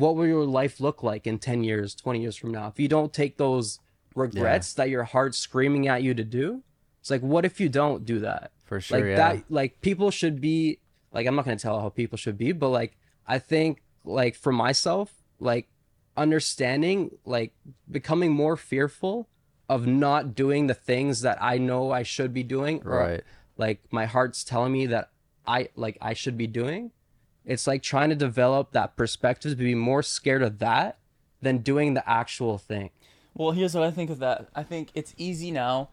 what 0.00 0.16
will 0.16 0.26
your 0.26 0.44
life 0.60 0.80
look 0.80 1.02
like 1.02 1.26
in 1.26 1.38
10 1.38 1.64
years 1.64 1.94
20 1.94 2.20
years 2.20 2.36
from 2.36 2.50
now 2.52 2.66
if 2.68 2.78
you 2.82 2.88
don't 2.88 3.12
take 3.12 3.36
those 3.36 3.78
regrets 4.14 4.72
that 4.74 4.88
your 4.90 5.04
heart's 5.04 5.38
screaming 5.38 5.86
at 5.88 6.02
you 6.02 6.14
to 6.14 6.24
do 6.24 6.62
it's 7.00 7.10
like 7.10 7.22
what 7.22 7.44
if 7.44 7.60
you 7.60 7.68
don't 7.68 8.04
do 8.04 8.18
that 8.20 8.50
For 8.64 8.80
sure. 8.80 8.98
like 8.98 9.06
yeah. 9.10 9.16
that 9.16 9.44
like 9.48 9.80
people 9.80 10.10
should 10.10 10.40
be 10.40 10.78
like 11.12 11.26
i'm 11.26 11.36
not 11.36 11.44
going 11.44 11.56
to 11.56 11.62
tell 11.62 11.80
how 11.80 11.88
people 11.88 12.18
should 12.18 12.36
be 12.38 12.52
but 12.52 12.68
like 12.80 12.96
i 13.26 13.38
think 13.38 13.82
like 14.04 14.34
for 14.34 14.52
myself 14.52 15.12
like 15.40 15.68
understanding 16.18 17.10
like 17.24 17.52
becoming 17.90 18.32
more 18.32 18.56
fearful 18.56 19.28
of 19.68 19.86
not 19.86 20.34
doing 20.34 20.66
the 20.66 20.74
things 20.74 21.20
that 21.22 21.38
i 21.40 21.56
know 21.58 21.90
i 21.90 22.02
should 22.02 22.32
be 22.34 22.42
doing 22.42 22.82
or, 22.84 22.98
Right. 22.98 23.22
like 23.56 23.80
my 23.90 24.06
heart's 24.06 24.42
telling 24.44 24.72
me 24.72 24.86
that 24.86 25.10
i 25.46 25.68
like 25.76 25.96
i 26.00 26.12
should 26.14 26.36
be 26.36 26.46
doing 26.46 26.90
it's 27.44 27.66
like 27.66 27.82
trying 27.82 28.10
to 28.10 28.16
develop 28.16 28.72
that 28.72 28.96
perspective 28.96 29.52
to 29.52 29.56
be 29.64 29.74
more 29.74 30.02
scared 30.02 30.42
of 30.42 30.58
that 30.58 30.98
than 31.40 31.58
doing 31.58 31.94
the 31.94 32.08
actual 32.08 32.58
thing 32.58 32.90
Well, 33.34 33.52
here's 33.52 33.74
what 33.74 33.84
I 33.84 33.92
think 33.92 34.10
of 34.10 34.18
that. 34.18 34.48
I 34.54 34.64
think 34.64 34.90
it's 34.94 35.14
easy 35.16 35.50
now 35.52 35.90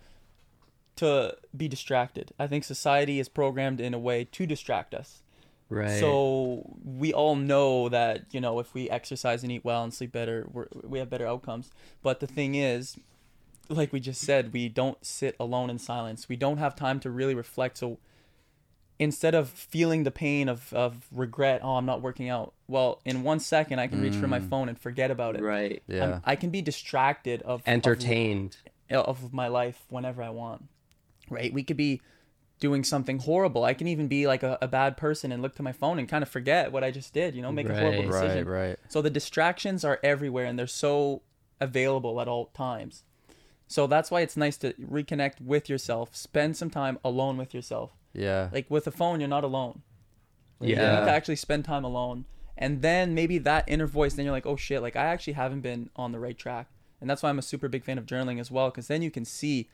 to 0.96 1.36
be 1.56 1.68
distracted. 1.68 2.32
I 2.40 2.48
think 2.48 2.64
society 2.64 3.20
is 3.20 3.30
programmed 3.30 3.80
in 3.80 3.94
a 3.94 4.00
way 4.00 4.24
to 4.24 4.46
distract 4.48 4.94
us. 4.96 5.22
Right 5.70 6.00
So 6.00 6.78
we 6.84 7.14
all 7.14 7.36
know 7.36 7.90
that 7.90 8.26
you 8.32 8.42
know 8.42 8.60
if 8.60 8.74
we 8.74 8.90
exercise 8.90 9.44
and 9.44 9.52
eat 9.52 9.66
well 9.66 9.84
and 9.84 9.94
sleep 9.94 10.12
better, 10.12 10.48
we're, 10.52 10.68
we 10.84 11.00
have 11.00 11.10
better 11.10 11.28
outcomes. 11.28 11.72
But 12.02 12.20
the 12.20 12.28
thing 12.28 12.56
is, 12.56 12.98
like 13.70 13.92
we 13.92 14.00
just 14.00 14.22
said, 14.22 14.54
we 14.54 14.70
don't 14.70 15.04
sit 15.06 15.36
alone 15.40 15.70
in 15.70 15.80
silence. 15.80 16.30
We 16.30 16.36
don't 16.36 16.58
have 16.58 16.76
time 16.76 17.00
to 17.02 17.10
really 17.10 17.36
reflect. 17.36 17.78
So 17.78 18.00
instead 19.00 19.36
of 19.36 19.50
feeling 19.50 20.04
the 20.04 20.12
pain 20.12 20.48
of, 20.48 20.72
of 20.74 21.08
regret, 21.12 21.62
oh, 21.64 21.76
I'm 21.76 21.86
not 21.86 22.02
working 22.02 22.30
out. 22.30 22.54
Well, 22.68 23.02
in 23.06 23.24
one 23.24 23.40
second, 23.40 23.80
I 23.80 23.88
can 23.88 24.02
reach 24.02 24.16
for 24.16 24.28
my 24.28 24.40
mm. 24.40 24.50
phone 24.50 24.70
and 24.70 24.80
forget 24.80 25.12
about 25.12 25.36
it. 25.36 25.42
right 25.42 25.84
yeah. 25.88 26.04
I'm- 26.04 26.22
I 26.26 26.36
can 26.36 26.50
be 26.50 26.62
distracted 26.62 27.42
of 27.42 27.62
of 27.62 27.68
entertained 27.68 28.58
of 28.90 29.34
my 29.34 29.48
life 29.48 29.84
whenever 29.90 30.22
I 30.22 30.30
want. 30.30 30.66
Right? 31.30 31.52
We 31.52 31.64
could 31.64 31.78
be 31.78 32.02
doing 32.60 32.84
something 32.84 33.20
horrible. 33.20 33.64
I 33.66 33.74
can 33.74 33.88
even 33.88 34.08
be 34.08 34.28
like 34.28 34.42
a, 34.44 34.58
a 34.62 34.68
bad 34.68 34.96
person 34.98 35.32
and 35.32 35.42
look 35.42 35.56
to 35.56 35.64
my 35.64 35.72
phone 35.74 36.00
and 36.00 36.08
kind 36.08 36.24
of 36.24 36.30
forget 36.30 36.72
what 36.72 36.84
I 36.84 36.92
just 36.92 37.14
did, 37.14 37.36
you 37.36 37.42
know, 37.42 37.52
make 37.52 37.68
a 37.68 37.78
horrible 37.78 38.04
decision. 38.04 38.48
right. 38.48 38.68
Right. 38.70 38.80
So 38.90 39.02
the 39.02 39.10
distractions 39.10 39.84
are 39.84 40.00
everywhere 40.04 40.46
and 40.46 40.58
they're 40.58 40.68
so 40.68 41.22
available 41.60 42.22
at 42.22 42.28
all 42.28 42.46
times. 42.48 43.04
So 43.68 43.88
that's 43.88 44.10
why 44.12 44.22
it's 44.22 44.38
nice 44.38 44.58
to 44.58 44.74
reconnect 44.74 45.42
with 45.42 45.70
yourself, 45.70 46.16
spend 46.16 46.56
some 46.56 46.70
time 46.70 46.98
alone 47.04 47.36
with 47.38 47.54
yourself. 47.54 47.92
Yeah. 48.14 48.50
Like 48.54 48.70
with 48.70 48.88
a 48.88 48.92
phone, 48.92 49.20
you're 49.20 49.28
not 49.30 49.44
alone. 49.44 49.82
Like, 50.60 50.70
You 50.70 50.76
Yeah. 50.76 51.00
need 51.00 51.06
to 51.08 51.12
actually 51.12 51.36
spend 51.38 51.66
time 51.66 51.84
alone. 51.84 52.26
And 52.58 52.82
then 52.82 53.14
maybe 53.14 53.38
that 53.40 53.66
inner 53.68 53.88
voice, 53.88 54.14
then 54.14 54.24
you're 54.24 54.32
like, 54.34 54.46
oh 54.46 54.56
shit, 54.56 54.82
like 54.82 54.96
I 54.96 55.06
actually 55.06 55.34
haven't 55.34 55.62
been 55.62 55.90
on 55.98 56.14
the 56.14 56.20
right 56.20 56.38
track. 56.38 56.68
And 57.02 57.10
that's 57.10 57.22
why 57.22 57.30
I'm 57.30 57.40
a 57.40 57.42
super 57.42 57.68
big 57.68 57.84
fan 57.84 57.98
of 57.98 58.06
journaling 58.06 58.40
as 58.40 58.50
well, 58.50 58.70
because 58.70 58.88
then 58.88 59.02
you 59.02 59.12
can 59.12 59.26
see 59.26 59.70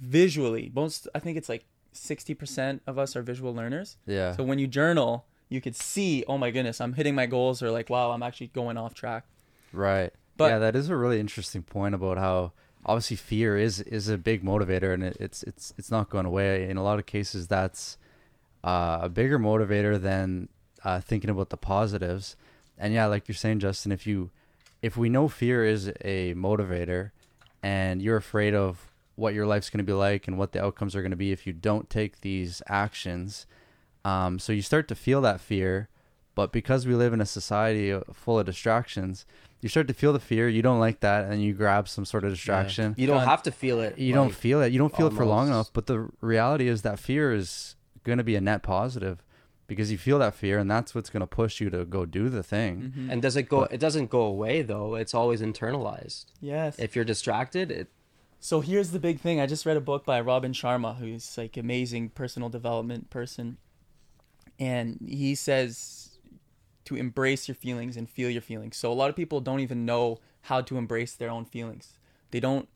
visually. 0.00 0.70
Most, 0.74 1.08
I 1.14 1.18
think 1.18 1.38
it's 1.38 1.48
like 1.48 1.64
60% 1.94 2.80
of 2.86 2.98
us 2.98 3.16
are 3.16 3.22
visual 3.22 3.54
learners. 3.54 3.96
yeah. 4.06 4.34
So 4.36 4.42
when 4.42 4.58
you 4.58 4.66
journal, 4.66 5.26
you 5.48 5.60
could 5.60 5.76
see, 5.76 6.24
oh 6.26 6.38
my 6.38 6.50
goodness, 6.50 6.80
I'm 6.80 6.94
hitting 6.94 7.14
my 7.14 7.26
goals, 7.26 7.62
or 7.62 7.70
like, 7.70 7.90
wow, 7.90 8.10
I'm 8.12 8.22
actually 8.22 8.48
going 8.48 8.76
off 8.76 8.94
track. 8.94 9.24
Right. 9.72 10.12
But- 10.36 10.48
yeah, 10.50 10.58
that 10.58 10.76
is 10.76 10.88
a 10.88 10.96
really 10.96 11.20
interesting 11.20 11.62
point 11.62 11.94
about 11.94 12.18
how 12.18 12.52
obviously 12.84 13.16
fear 13.16 13.56
is 13.56 13.80
is 13.80 14.08
a 14.08 14.18
big 14.18 14.42
motivator, 14.42 14.92
and 14.92 15.02
it, 15.04 15.16
it's 15.20 15.42
it's 15.44 15.72
it's 15.76 15.90
not 15.90 16.08
going 16.08 16.26
away. 16.26 16.68
In 16.68 16.76
a 16.76 16.82
lot 16.82 16.98
of 16.98 17.06
cases, 17.06 17.46
that's 17.48 17.96
uh, 18.64 19.00
a 19.02 19.08
bigger 19.08 19.38
motivator 19.38 20.00
than 20.00 20.48
uh, 20.84 21.00
thinking 21.00 21.30
about 21.30 21.50
the 21.50 21.56
positives. 21.56 22.36
And 22.78 22.92
yeah, 22.94 23.06
like 23.06 23.28
you're 23.28 23.34
saying, 23.34 23.60
Justin, 23.60 23.92
if 23.92 24.06
you 24.06 24.30
if 24.80 24.96
we 24.96 25.08
know 25.08 25.28
fear 25.28 25.64
is 25.64 25.88
a 26.02 26.34
motivator, 26.34 27.10
and 27.62 28.02
you're 28.02 28.16
afraid 28.16 28.54
of 28.54 28.91
what 29.22 29.34
your 29.34 29.46
life's 29.46 29.70
going 29.70 29.78
to 29.78 29.84
be 29.84 29.92
like 29.92 30.26
and 30.26 30.36
what 30.36 30.50
the 30.50 30.62
outcomes 30.62 30.96
are 30.96 31.00
going 31.00 31.12
to 31.12 31.16
be 31.16 31.30
if 31.30 31.46
you 31.46 31.52
don't 31.52 31.88
take 31.88 32.20
these 32.22 32.60
actions, 32.66 33.46
um, 34.04 34.40
so 34.40 34.52
you 34.52 34.62
start 34.62 34.88
to 34.88 34.96
feel 34.96 35.20
that 35.20 35.40
fear. 35.40 35.88
But 36.34 36.50
because 36.50 36.86
we 36.86 36.94
live 36.94 37.12
in 37.12 37.20
a 37.20 37.26
society 37.26 37.92
uh, 37.92 38.00
full 38.12 38.38
of 38.40 38.46
distractions, 38.46 39.24
you 39.60 39.68
start 39.68 39.86
to 39.88 39.94
feel 39.94 40.12
the 40.12 40.18
fear. 40.18 40.48
You 40.48 40.60
don't 40.60 40.80
like 40.80 41.00
that, 41.00 41.26
and 41.26 41.40
you 41.42 41.52
grab 41.52 41.88
some 41.88 42.04
sort 42.04 42.24
of 42.24 42.30
distraction. 42.30 42.94
you 42.98 43.06
don't 43.06 43.18
Done. 43.18 43.28
have 43.28 43.42
to 43.44 43.52
feel 43.52 43.80
it 43.80 43.96
You 43.96 44.12
don't 44.12 44.34
feel 44.34 44.60
it. 44.60 44.72
You 44.72 44.78
don't 44.78 44.94
feel 44.96 45.06
it 45.06 45.12
for 45.12 45.24
long 45.24 45.46
enough. 45.46 45.70
But 45.72 45.86
the 45.86 46.08
reality 46.20 46.66
is 46.66 46.82
that 46.82 46.98
fear 46.98 47.32
is 47.32 47.76
going 48.02 48.18
to 48.18 48.24
be 48.24 48.34
a 48.34 48.40
net 48.40 48.62
positive 48.64 49.22
because 49.68 49.92
you 49.92 49.98
feel 49.98 50.18
that 50.18 50.34
fear, 50.34 50.58
and 50.58 50.68
that's 50.68 50.94
what's 50.96 51.10
going 51.10 51.20
to 51.20 51.26
push 51.28 51.60
you 51.60 51.70
to 51.70 51.84
go 51.84 52.04
do 52.04 52.28
the 52.28 52.42
thing. 52.42 52.74
Mm-hmm. 52.80 53.10
And 53.10 53.22
does 53.22 53.36
it 53.36 53.44
go? 53.44 53.60
But- 53.60 53.72
it 53.74 53.78
doesn't 53.78 54.10
go 54.10 54.22
away 54.22 54.62
though. 54.62 54.96
It's 54.96 55.14
always 55.14 55.40
internalized. 55.40 56.24
Yes. 56.40 56.76
If 56.78 56.96
you're 56.96 57.04
distracted, 57.04 57.70
it 57.70 57.88
So 58.44 58.60
here's 58.60 58.90
the 58.90 58.98
big 58.98 59.20
thing. 59.20 59.38
I 59.38 59.46
just 59.46 59.64
read 59.64 59.76
a 59.76 59.80
book 59.80 60.04
by 60.04 60.20
Robin 60.20 60.52
Sharma, 60.52 60.98
who's 60.98 61.38
like 61.38 61.56
amazing 61.56 62.08
personal 62.08 62.48
development 62.48 63.08
person, 63.08 63.56
and 64.58 64.98
he 65.06 65.36
says 65.36 66.18
to 66.86 66.96
embrace 66.96 67.46
your 67.46 67.54
feelings 67.54 67.96
and 67.96 68.10
feel 68.10 68.28
your 68.28 68.42
feelings. 68.42 68.76
So 68.76 68.90
a 68.90 68.94
lot 68.94 69.10
of 69.10 69.14
people 69.14 69.40
don't 69.40 69.60
even 69.60 69.86
know 69.86 70.18
how 70.42 70.60
to 70.60 70.76
embrace 70.76 71.14
their 71.14 71.30
own 71.30 71.44
feelings. 71.44 71.92
They 72.32 72.40
don't 72.40 72.68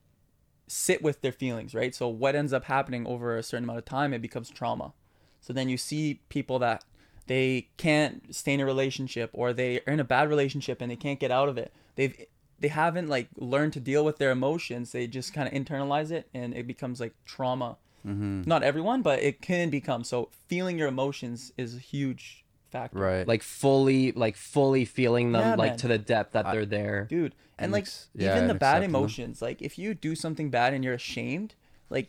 sit 0.69 1.03
with 1.03 1.21
their 1.21 1.33
feelings, 1.33 1.75
right? 1.75 1.93
So 1.97 2.07
what 2.07 2.37
ends 2.37 2.53
up 2.53 2.67
happening 2.67 3.05
over 3.05 3.37
a 3.37 3.43
certain 3.43 3.65
amount 3.65 3.81
of 3.81 3.85
time, 3.85 4.15
it 4.15 4.23
becomes 4.23 4.51
trauma. 4.51 4.93
So 5.41 5.53
then 5.53 5.69
you 5.69 5.77
see 5.77 6.21
people 6.29 6.61
that 6.61 6.85
they 7.27 7.71
can't 7.77 8.33
stay 8.33 8.55
in 8.55 8.61
a 8.61 8.65
relationship 8.65 9.31
or 9.33 9.53
they 9.53 9.81
are 9.81 9.93
in 9.93 9.99
a 9.99 10.05
bad 10.05 10.29
relationship 10.29 10.81
and 10.81 10.93
they 10.93 10.97
can't 10.97 11.19
get 11.19 11.33
out 11.33 11.49
of 11.49 11.59
it. 11.59 11.73
They've 11.97 12.27
they 12.61 12.69
haven't 12.69 13.09
like 13.09 13.29
learned 13.37 13.73
to 13.75 13.81
deal 13.81 14.05
with 14.05 14.19
their 14.19 14.31
emotions. 14.31 14.93
They 14.93 15.07
just 15.07 15.33
kind 15.35 15.47
of 15.49 15.55
internalize 15.55 16.11
it 16.11 16.29
and 16.35 16.55
it 16.55 16.67
becomes 16.67 17.01
like 17.01 17.13
trauma. 17.25 17.77
Mm-hmm. 18.07 18.43
Not 18.47 18.63
everyone, 18.63 19.03
but 19.03 19.23
it 19.23 19.43
can 19.43 19.69
become. 19.71 20.05
So 20.05 20.31
feeling 20.49 20.79
your 20.79 20.89
emotions 20.89 21.53
is 21.59 21.75
a 21.77 21.79
huge 21.81 22.45
factor. 22.71 22.99
Right. 22.99 23.27
like 23.29 23.43
fully, 23.43 24.13
like 24.13 24.37
fully 24.37 24.85
feeling 24.85 25.33
them 25.33 25.43
Yeah, 25.43 25.55
like 25.55 25.71
man. 25.73 25.79
to 25.79 25.89
the 25.89 25.99
depth 25.99 26.33
that 26.33 26.47
I- 26.47 26.53
they're 26.53 26.67
there. 26.67 27.07
dude 27.09 27.35
and 27.59 27.73
like 27.73 27.85
ex- 27.85 28.09
yeah, 28.15 28.37
even 28.37 28.49
the 28.49 28.55
bad 28.55 28.77
accepting 28.79 28.93
them. 28.93 29.01
emotions 29.01 29.41
like 29.41 29.63
if 29.63 29.79
you 29.79 29.95
do 29.95 30.15
something 30.15 30.51
bad 30.51 30.75
and 30.75 30.85
you're 30.85 30.93
ashamed 30.93 31.55
like 31.89 32.09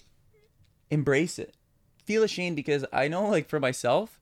embrace 0.89 1.39
it 1.39 1.55
feel 2.03 2.21
ashamed 2.21 2.57
because 2.57 2.83
i 2.91 3.07
know 3.07 3.29
like 3.29 3.47
for 3.47 3.57
myself 3.57 4.19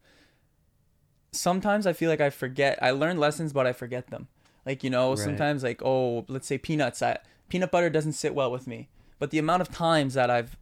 sometimes 1.31 1.85
i 1.88 1.93
feel 1.93 2.09
like 2.09 2.21
i 2.21 2.29
forget 2.29 2.77
i 2.81 2.91
learn 2.91 3.17
lessons 3.17 3.53
but 3.53 3.65
i 3.65 3.73
forget 3.73 4.07
them 4.07 4.27
like 4.65 4.84
you 4.84 4.89
know 4.89 5.10
Right. 5.12 5.19
sometimes 5.19 5.63
like 5.63 5.82
oh 5.84 6.25
let's 6.28 6.47
say 6.47 6.58
peanuts 6.58 7.01
I, 7.01 7.17
peanut 7.49 7.71
butter 7.71 7.89
doesn't 7.89 8.13
sit 8.13 8.34
well 8.36 8.51
with 8.51 8.67
me 8.67 8.89
but 9.19 9.32
the 9.32 9.39
amount 9.39 9.62
of 9.62 9.69
times 9.71 10.13
that 10.15 10.30
i've 10.30 10.58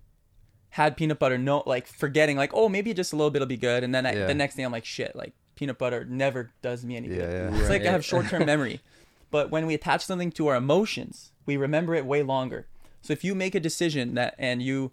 had 0.71 0.97
peanut 0.97 1.19
butter 1.19 1.37
no 1.37 1.63
like 1.65 1.87
forgetting 1.87 2.35
like 2.37 2.51
oh 2.53 2.67
maybe 2.69 2.93
just 2.93 3.13
a 3.13 3.15
little 3.15 3.29
bit 3.31 3.39
will 3.39 3.45
be 3.45 3.57
good 3.57 3.83
and 3.83 3.93
then 3.93 4.05
I, 4.05 4.13
Yeah. 4.13 4.25
the 4.27 4.33
next 4.33 4.55
day 4.55 4.63
i'm 4.63 4.71
like 4.71 4.85
shit 4.85 5.15
like 5.15 5.33
peanut 5.55 5.77
butter 5.77 6.03
never 6.05 6.51
does 6.61 6.83
me 6.83 6.97
any 6.97 7.07
Yeah, 7.09 7.15
good 7.15 7.53
yeah. 7.53 7.59
it's 7.59 7.69
like 7.69 7.85
i 7.85 7.91
have 7.91 8.03
short-term 8.03 8.45
memory 8.53 8.81
but 9.31 9.49
when 9.51 9.65
we 9.65 9.73
attach 9.73 10.05
something 10.05 10.31
to 10.31 10.47
our 10.47 10.55
emotions 10.55 11.31
we 11.45 11.57
remember 11.57 11.93
it 11.95 12.05
way 12.05 12.23
longer 12.23 12.67
so 13.01 13.13
if 13.13 13.23
you 13.23 13.35
make 13.35 13.53
a 13.55 13.59
decision 13.59 14.15
that 14.15 14.33
and 14.39 14.61
you 14.63 14.91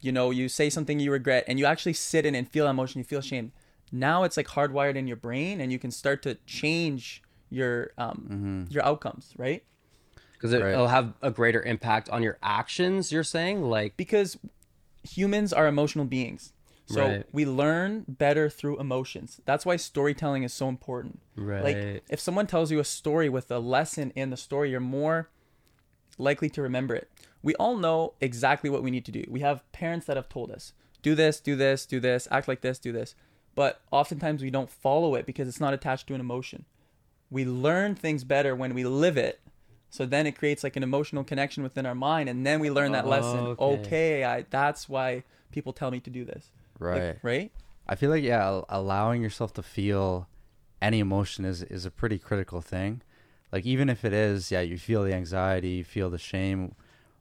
you 0.00 0.12
know 0.12 0.30
you 0.30 0.48
say 0.48 0.70
something 0.70 1.00
you 1.00 1.10
regret 1.10 1.44
and 1.48 1.58
you 1.58 1.64
actually 1.66 1.92
sit 1.92 2.24
in 2.24 2.34
and 2.36 2.48
feel 2.48 2.68
emotion 2.68 3.00
you 3.00 3.04
feel 3.04 3.20
shame 3.20 3.50
now 3.90 4.22
it's 4.22 4.36
like 4.36 4.46
hardwired 4.48 4.94
in 4.94 5.08
your 5.08 5.16
brain 5.16 5.60
and 5.60 5.72
you 5.72 5.78
can 5.78 5.90
start 5.90 6.22
to 6.22 6.36
change 6.46 7.22
your 7.50 7.90
um 7.98 8.66
your 8.70 8.84
outcomes 8.84 9.32
right 9.36 9.64
because 10.32 10.52
it, 10.52 10.62
Right. 10.62 10.72
it'll 10.72 10.88
have 10.88 11.14
a 11.22 11.30
greater 11.30 11.60
impact 11.62 12.08
on 12.10 12.22
your 12.22 12.38
actions. 12.42 13.10
You're 13.10 13.24
saying 13.24 13.62
like 13.62 13.96
because 13.96 14.38
humans 15.02 15.52
are 15.52 15.66
emotional 15.66 16.04
beings 16.04 16.52
So 16.86 17.08
Right. 17.08 17.26
we 17.32 17.44
learn 17.44 18.04
better 18.08 18.48
through 18.48 18.78
emotions. 18.80 19.40
That's 19.44 19.66
why 19.66 19.76
storytelling 19.76 20.42
is 20.42 20.54
so 20.54 20.68
important. 20.68 21.20
Right. 21.36 21.62
Like 21.62 22.04
if 22.08 22.18
someone 22.20 22.46
tells 22.46 22.70
you 22.70 22.78
a 22.80 22.84
story 22.84 23.28
with 23.28 23.50
a 23.50 23.58
lesson 23.58 24.10
in 24.14 24.30
the 24.30 24.36
story, 24.38 24.70
you're 24.70 24.80
more 24.80 25.28
likely 26.18 26.48
to 26.50 26.62
remember 26.62 26.94
it. 26.94 27.10
We 27.42 27.54
all 27.56 27.76
know 27.76 28.14
exactly 28.20 28.70
what 28.70 28.82
we 28.82 28.90
need 28.90 29.04
to 29.04 29.12
do. 29.12 29.24
We 29.28 29.40
have 29.40 29.70
parents 29.72 30.06
that 30.06 30.16
have 30.16 30.28
told 30.28 30.50
us, 30.50 30.72
do 31.02 31.14
this, 31.14 31.40
do 31.40 31.54
this, 31.56 31.86
do 31.86 32.00
this, 32.00 32.26
act 32.30 32.48
like 32.48 32.60
this, 32.62 32.78
do 32.78 32.90
this. 32.92 33.14
But 33.54 33.80
oftentimes 33.90 34.42
we 34.42 34.50
don't 34.50 34.70
follow 34.70 35.14
it 35.14 35.26
because 35.26 35.46
it's 35.48 35.60
not 35.60 35.74
attached 35.74 36.06
to 36.08 36.14
an 36.14 36.20
emotion. 36.20 36.64
We 37.30 37.44
learn 37.44 37.94
things 37.94 38.24
better 38.24 38.54
when 38.56 38.74
we 38.74 38.84
live 38.84 39.16
it. 39.16 39.40
So 39.90 40.04
then 40.06 40.26
it 40.26 40.32
creates 40.32 40.62
like 40.62 40.76
an 40.76 40.82
emotional 40.82 41.24
connection 41.24 41.62
within 41.62 41.86
our 41.86 41.94
mind 41.94 42.28
and 42.28 42.44
then 42.46 42.60
we 42.60 42.70
learn 42.70 42.92
that 42.92 43.06
lesson. 43.06 43.40
Okay. 43.58 43.62
Okay, 43.80 44.24
I 44.24 44.44
that's 44.50 44.88
why 44.88 45.24
people 45.50 45.72
tell 45.72 45.90
me 45.90 46.00
to 46.00 46.10
do 46.10 46.24
this. 46.24 46.50
Like, 46.78 46.92
Right. 46.92 47.18
right? 47.22 47.52
I 47.86 47.94
feel 47.94 48.10
like 48.10 48.22
yeah, 48.22 48.60
allowing 48.68 49.22
yourself 49.22 49.52
to 49.54 49.62
feel 49.62 50.28
any 50.82 51.00
emotion 51.00 51.44
is 51.44 51.62
is 51.62 51.86
a 51.86 51.90
pretty 51.90 52.18
critical 52.18 52.60
thing. 52.60 53.02
Like 53.50 53.64
even 53.64 53.88
if 53.88 54.04
it 54.04 54.12
is, 54.12 54.50
yeah, 54.50 54.60
you 54.60 54.76
feel 54.76 55.02
the 55.04 55.14
anxiety, 55.14 55.70
you 55.70 55.84
feel 55.84 56.10
the 56.10 56.18
shame, 56.18 56.74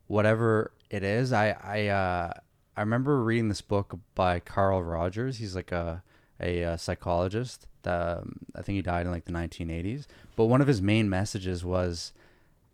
whatever 0.07 0.71
it 0.89 1.03
is. 1.03 1.31
I 1.31 1.51
I 1.51 1.87
uh 1.87 2.33
I 2.75 2.81
remember 2.81 3.23
reading 3.23 3.47
this 3.49 3.61
book 3.61 3.97
by 4.13 4.39
Carl 4.41 4.83
Rogers. 4.83 5.37
He's 5.37 5.55
like 5.55 5.71
a 5.71 6.03
a, 6.39 6.63
uh 6.63 6.77
psychologist. 6.77 7.65
Um, 7.87 8.39
I 8.55 8.61
think 8.61 8.75
he 8.75 8.81
died 8.81 9.05
in 9.05 9.11
like 9.11 9.25
the 9.25 9.31
1980s. 9.31 10.05
But 10.35 10.45
one 10.45 10.61
of 10.61 10.67
his 10.67 10.81
main 10.81 11.09
messages 11.09 11.63
was 11.63 12.13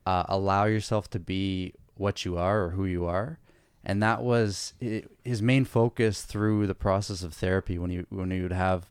uh, 0.06 0.23
allow 0.28 0.65
yourself 0.65 1.10
to 1.12 1.19
be 1.19 1.73
what 1.95 2.26
you 2.26 2.38
are 2.38 2.63
or 2.63 2.69
who 2.71 2.86
you 2.86 3.06
are. 3.06 3.39
And 3.86 4.02
that 4.02 4.23
was 4.23 4.73
his 4.80 5.41
main 5.41 5.65
focus 5.65 6.21
through 6.21 6.67
the 6.67 6.76
process 6.76 7.21
of 7.21 7.34
therapy 7.34 7.78
when 7.78 7.91
you 7.91 8.06
when 8.10 8.32
you 8.32 8.43
would 8.43 8.54
have 8.54 8.89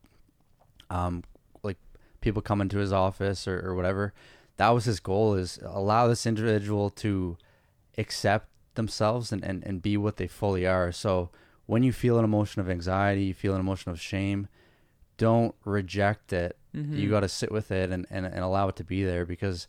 um 0.91 1.23
like 1.63 1.77
people 2.21 2.43
come 2.43 2.61
into 2.61 2.77
his 2.77 2.93
office 2.93 3.47
or, 3.47 3.59
or 3.67 3.73
whatever. 3.75 4.13
That 4.57 4.69
was 4.69 4.85
his 4.85 4.99
goal 4.99 5.33
is 5.33 5.59
allow 5.63 6.07
this 6.07 6.27
individual 6.27 6.91
to 6.91 7.37
accept 7.97 8.47
themselves 8.75 9.31
and, 9.31 9.43
and, 9.43 9.63
and 9.63 9.81
be 9.81 9.97
what 9.97 10.17
they 10.17 10.27
fully 10.27 10.67
are. 10.67 10.91
So 10.91 11.31
when 11.65 11.81
you 11.81 11.91
feel 11.91 12.19
an 12.19 12.25
emotion 12.25 12.61
of 12.61 12.69
anxiety 12.69 13.23
you 13.23 13.33
feel 13.33 13.55
an 13.55 13.61
emotion 13.61 13.91
of 13.91 13.99
shame 13.99 14.47
don't 15.17 15.55
reject 15.65 16.33
it 16.33 16.57
Mm-hmm. 16.75 16.95
you 16.97 17.07
got 17.07 17.19
to 17.19 17.29
sit 17.29 17.51
with 17.51 17.69
it 17.69 17.91
and, 17.91 18.07
and, 18.09 18.25
and 18.25 18.39
allow 18.39 18.67
it 18.67 18.75
to 18.77 18.83
be 18.83 19.03
there 19.03 19.27
because 19.27 19.67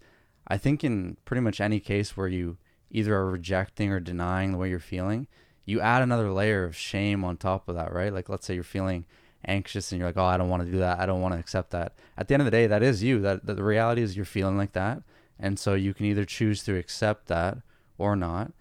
I 0.49 0.57
think 0.57 0.83
in 0.83 1.19
pretty 1.27 1.43
much 1.43 1.61
any 1.61 1.79
case 1.79 2.17
where 2.17 2.29
you 2.29 2.57
either 2.91 3.15
are 3.15 3.31
rejecting 3.31 3.91
or 3.93 4.01
denying 4.01 4.53
the 4.53 4.57
way 4.57 4.71
you're 4.71 4.79
feeling, 4.79 5.27
you 5.67 5.83
add 5.83 6.01
another 6.01 6.33
layer 6.33 6.65
of 6.65 6.75
shame 6.75 7.23
on 7.23 7.37
top 7.37 7.69
of 7.69 7.75
that, 7.75 7.93
right? 7.93 8.11
Like 8.11 8.31
let's 8.31 8.47
say 8.47 8.55
you're 8.55 8.63
feeling 8.63 9.05
anxious 9.45 9.93
and 9.93 9.99
you're 9.99 10.09
like, 10.09 10.17
"Oh, 10.17 10.25
I 10.25 10.39
don't 10.39 10.49
want 10.49 10.65
to 10.65 10.73
do 10.73 10.79
that. 10.79 10.99
I 10.99 11.05
don't 11.05 11.21
want 11.21 11.35
to 11.35 11.39
accept 11.39 11.73
that." 11.73 11.93
At 12.17 12.27
the 12.29 12.33
end 12.33 12.41
of 12.41 12.47
the 12.47 12.51
day, 12.51 12.67
that 12.67 12.83
is 12.83 13.03
you. 13.03 13.21
That, 13.21 13.45
that 13.45 13.57
the 13.57 13.65
reality 13.65 14.01
is 14.01 14.17
you're 14.17 14.25
feeling 14.25 14.57
like 14.57 14.73
that. 14.73 15.03
And 15.39 15.59
so 15.59 15.75
you 15.75 15.93
can 15.93 16.07
either 16.07 16.25
choose 16.25 16.63
to 16.65 16.75
accept 16.75 17.27
that 17.27 17.59
or 17.99 18.17
not. 18.17 18.53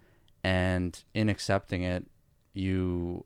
And 0.44 1.02
in 1.14 1.30
accepting 1.30 1.84
it, 1.84 2.08
you 2.54 3.24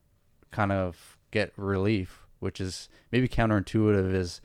kind 0.51 0.71
of 0.71 1.17
get 1.31 1.53
relief, 1.57 2.26
which 2.39 2.59
is 2.59 2.89
maybe 3.11 3.27
counterintuitive 3.27 4.13
is 4.13 4.41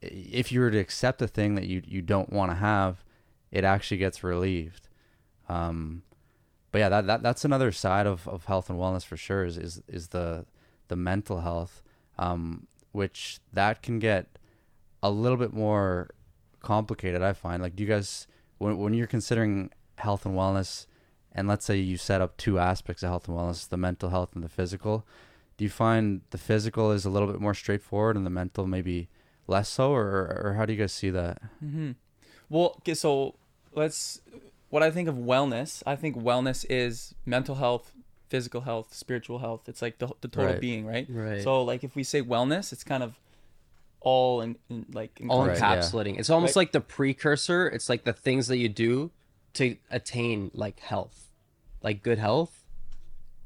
if 0.00 0.52
you 0.52 0.60
were 0.60 0.70
to 0.70 0.78
accept 0.78 1.22
a 1.22 1.28
thing 1.28 1.54
that 1.54 1.66
you 1.66 1.82
you 1.86 2.02
don't 2.02 2.32
want 2.32 2.50
to 2.50 2.56
have, 2.56 3.04
it 3.50 3.64
actually 3.64 3.98
gets 3.98 4.22
relieved. 4.22 4.88
Um, 5.48 6.02
but 6.70 6.78
yeah, 6.78 6.88
that, 6.88 7.06
that 7.06 7.22
that's 7.22 7.44
another 7.44 7.72
side 7.72 8.06
of, 8.06 8.28
of 8.28 8.44
health 8.44 8.68
and 8.70 8.78
wellness 8.78 9.04
for 9.04 9.16
sure 9.16 9.44
is 9.44 9.56
is, 9.56 9.82
is 9.88 10.08
the 10.08 10.46
the 10.88 10.96
mental 10.96 11.40
health, 11.40 11.82
um, 12.18 12.66
which 12.92 13.40
that 13.52 13.82
can 13.82 13.98
get 13.98 14.38
a 15.02 15.10
little 15.10 15.38
bit 15.38 15.52
more 15.52 16.10
complicated. 16.60 17.22
I 17.22 17.32
find 17.32 17.62
like 17.62 17.76
do 17.76 17.82
you 17.82 17.88
guys 17.88 18.26
when 18.58 18.76
when 18.78 18.94
you're 18.94 19.06
considering 19.06 19.70
health 19.96 20.26
and 20.26 20.34
wellness, 20.34 20.86
and 21.32 21.48
let's 21.48 21.64
say 21.64 21.76
you 21.76 21.96
set 21.96 22.20
up 22.20 22.36
two 22.36 22.58
aspects 22.58 23.02
of 23.02 23.08
health 23.08 23.28
and 23.28 23.36
wellness, 23.36 23.68
the 23.68 23.76
mental 23.76 24.10
health 24.10 24.30
and 24.34 24.44
the 24.44 24.48
physical. 24.48 25.06
Do 25.58 25.64
you 25.64 25.70
find 25.70 26.22
the 26.30 26.38
physical 26.38 26.90
is 26.92 27.04
a 27.04 27.10
little 27.10 27.28
bit 27.28 27.40
more 27.40 27.52
straightforward 27.52 28.16
and 28.16 28.24
the 28.24 28.30
mental 28.30 28.66
maybe 28.66 29.08
less 29.46 29.68
so, 29.68 29.92
or 29.92 30.40
or 30.44 30.54
how 30.56 30.64
do 30.64 30.72
you 30.72 30.78
guys 30.78 30.92
see 30.92 31.10
that? 31.10 31.42
Mm-hmm. 31.62 31.90
Well, 32.48 32.76
okay, 32.78 32.94
so 32.94 33.34
let's. 33.74 34.20
What 34.70 34.82
I 34.82 34.90
think 34.90 35.08
of 35.08 35.14
wellness, 35.16 35.82
I 35.86 35.96
think 35.96 36.14
wellness 36.16 36.64
is 36.70 37.14
mental 37.26 37.54
health, 37.56 37.92
physical 38.28 38.60
health, 38.62 38.92
spiritual 38.94 39.38
health. 39.38 39.62
It's 39.66 39.80
like 39.82 39.98
the, 39.98 40.08
the 40.20 40.28
total 40.28 40.52
Right. 40.52 40.60
being, 40.60 40.84
right? 40.86 41.06
Right. 41.08 41.42
So, 41.42 41.62
like, 41.62 41.82
if 41.84 41.96
we 41.96 42.04
say 42.04 42.20
wellness, 42.22 42.70
it's 42.72 42.84
kind 42.84 43.02
of 43.02 43.18
all 44.00 44.42
in, 44.42 44.56
in 44.68 44.84
like 44.92 45.20
all 45.28 45.46
Right, 45.46 45.56
encompassed. 45.56 45.92
yeah. 45.94 46.00
encapsulating. 46.00 46.18
It's 46.20 46.30
almost 46.30 46.50
Right. 46.54 46.60
like 46.62 46.72
the 46.72 46.80
precursor. 46.82 47.66
It's 47.66 47.88
like 47.88 48.04
the 48.04 48.12
things 48.12 48.46
that 48.48 48.58
you 48.58 48.68
do 48.68 49.10
to 49.54 49.76
attain 49.90 50.50
like 50.54 50.80
health, 50.80 51.32
like 51.82 52.02
good 52.02 52.18
health. 52.18 52.57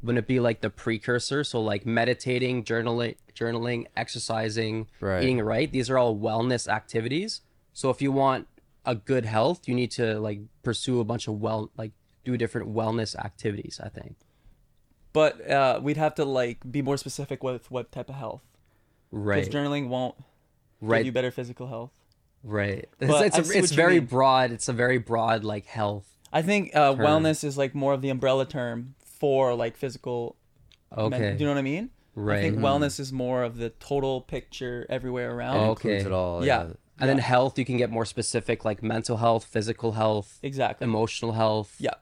Wouldn't 0.02 0.18
it 0.18 0.26
be 0.26 0.40
like 0.40 0.60
the 0.60 0.70
precursor? 0.70 1.44
So 1.44 1.60
like 1.60 1.86
meditating, 1.86 2.64
journaling, 2.64 3.16
journaling, 3.34 3.86
exercising, 3.96 4.88
Right. 5.00 5.22
eating 5.22 5.40
right. 5.40 5.70
These 5.70 5.88
are 5.90 5.96
all 5.98 6.16
wellness 6.16 6.66
activities. 6.68 7.40
So 7.72 7.88
if 7.90 8.02
you 8.02 8.10
want 8.12 8.48
a 8.84 8.94
good 8.96 9.24
health, 9.24 9.68
you 9.68 9.74
need 9.74 9.90
to 9.92 10.18
like 10.18 10.40
pursue 10.62 11.00
a 11.00 11.04
bunch 11.04 11.28
of 11.28 11.40
well, 11.40 11.70
like 11.76 11.92
do 12.24 12.36
different 12.36 12.74
wellness 12.74 13.14
activities. 13.16 13.80
I 13.82 13.88
think. 13.88 14.16
But 15.12 15.48
uh, 15.50 15.78
we'd 15.82 15.96
have 15.98 16.14
to 16.16 16.24
like 16.24 16.58
be 16.70 16.82
more 16.82 16.96
specific 16.96 17.42
with 17.42 17.70
what 17.70 17.92
type 17.92 18.08
of 18.08 18.14
health. 18.16 18.42
Right. 19.10 19.44
Because 19.44 19.54
journaling 19.54 19.88
won't 19.88 20.14
right. 20.80 20.98
give 21.00 21.06
you 21.06 21.12
better 21.12 21.30
physical 21.30 21.66
health. 21.68 21.92
right. 22.42 22.88
But 22.98 23.26
It's, 23.26 23.38
it's, 23.38 23.50
see 23.50 23.58
it's 23.58 23.72
very 23.72 24.00
mean. 24.00 24.06
broad. 24.08 24.50
It's 24.52 24.68
a 24.68 24.72
very 24.72 24.98
broad 24.98 25.44
like 25.44 25.66
health. 25.66 26.08
I 26.32 26.40
think 26.42 26.74
uh, 26.74 26.94
Term. 26.94 27.04
wellness 27.06 27.44
is 27.44 27.58
like 27.58 27.74
more 27.74 27.92
of 27.92 28.00
the 28.00 28.08
umbrella 28.08 28.46
term 28.46 28.94
for 29.22 29.54
like 29.54 29.76
physical. 29.76 30.36
men- 30.94 31.06
Okay. 31.14 31.32
do 31.36 31.38
you 31.38 31.46
know 31.46 31.52
what 31.52 31.58
I 31.58 31.62
mean? 31.62 31.90
right. 32.14 32.38
I 32.38 32.42
think 32.42 32.56
Mhm. 32.58 32.62
wellness 32.62 32.98
is 33.00 33.12
more 33.12 33.42
of 33.44 33.56
the 33.56 33.70
total 33.70 34.20
picture 34.20 34.84
everywhere 34.90 35.30
around. 35.34 35.56
Includes 35.70 36.02
okay. 36.02 36.06
it 36.06 36.12
all. 36.12 36.44
Yeah. 36.44 36.72
And 37.00 37.08
then 37.08 37.18
health, 37.18 37.58
you 37.58 37.64
can 37.64 37.76
get 37.78 37.88
more 37.90 38.04
specific, 38.04 38.64
like 38.64 38.82
mental 38.82 39.16
health, 39.18 39.44
physical 39.44 39.92
health, 39.92 40.38
Exactly. 40.42 40.84
emotional 40.84 41.32
health. 41.32 41.76
Yeah. 41.78 41.94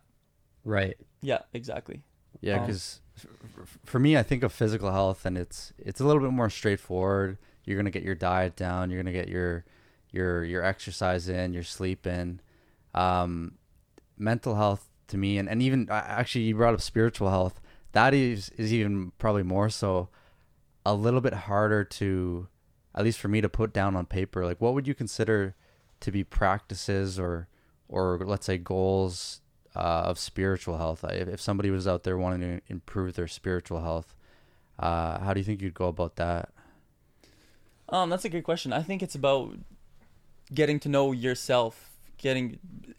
Right. 0.64 0.96
Yeah, 1.22 1.42
exactly. 1.52 2.02
Yeah, 2.40 2.54
Um, 2.56 2.60
because 2.66 3.00
for 3.84 3.98
me, 4.00 4.16
I 4.16 4.22
think 4.24 4.42
of 4.42 4.52
physical 4.52 4.90
health, 4.90 5.24
and 5.26 5.36
it's 5.38 5.72
it's 5.78 6.00
a 6.00 6.04
little 6.06 6.22
bit 6.22 6.32
more 6.32 6.50
straightforward. 6.50 7.38
You're 7.64 7.76
gonna 7.76 7.90
get 7.90 8.02
your 8.02 8.14
diet 8.16 8.56
down. 8.56 8.90
You're 8.90 9.00
gonna 9.02 9.12
get 9.12 9.28
your 9.28 9.64
your 10.10 10.42
your 10.44 10.64
exercise 10.64 11.28
in, 11.28 11.52
your 11.52 11.62
sleep 11.62 12.06
in. 12.06 12.40
Um, 12.94 13.58
mental 14.18 14.56
health 14.56 14.89
to 15.10 15.18
me, 15.18 15.38
and, 15.38 15.48
and 15.48 15.62
even 15.62 15.88
actually, 15.90 16.44
you 16.44 16.54
brought 16.56 16.74
up 16.74 16.80
spiritual 16.80 17.30
health. 17.30 17.60
That 17.92 18.14
is 18.14 18.50
is 18.56 18.72
even 18.72 19.12
probably 19.18 19.42
more 19.42 19.68
so, 19.68 20.08
a 20.86 20.94
little 20.94 21.20
bit 21.20 21.34
harder 21.34 21.84
to, 21.84 22.48
at 22.94 23.04
least 23.04 23.18
for 23.18 23.28
me 23.28 23.40
to 23.40 23.48
put 23.48 23.72
down 23.72 23.96
on 23.96 24.06
paper. 24.06 24.44
Like, 24.44 24.60
what 24.60 24.74
would 24.74 24.86
you 24.86 24.94
consider 24.94 25.54
to 26.00 26.10
be 26.10 26.24
practices 26.24 27.18
or 27.18 27.48
or 27.88 28.18
let's 28.24 28.46
say 28.46 28.56
goals 28.56 29.40
uh, 29.74 29.78
of 29.78 30.18
spiritual 30.18 30.78
health. 30.78 31.04
If, 31.04 31.28
if 31.28 31.40
somebody 31.40 31.70
was 31.70 31.86
out 31.86 32.04
there 32.04 32.16
wanting 32.16 32.40
to 32.40 32.60
improve 32.68 33.14
their 33.14 33.28
spiritual 33.28 33.80
health, 33.80 34.14
uh, 34.78 35.18
how 35.20 35.34
do 35.34 35.40
you 35.40 35.44
think 35.44 35.60
you'd 35.60 35.74
go 35.74 35.88
about 35.88 36.16
that? 36.16 36.50
Um, 37.88 38.10
that's 38.10 38.24
a 38.24 38.28
good 38.28 38.44
question. 38.44 38.72
I 38.72 38.82
think 38.82 39.02
it's 39.02 39.14
about 39.14 39.56
getting 40.52 40.80
to 40.80 40.88
know 40.88 41.12
yourself. 41.12 41.89
Getting 42.20 42.58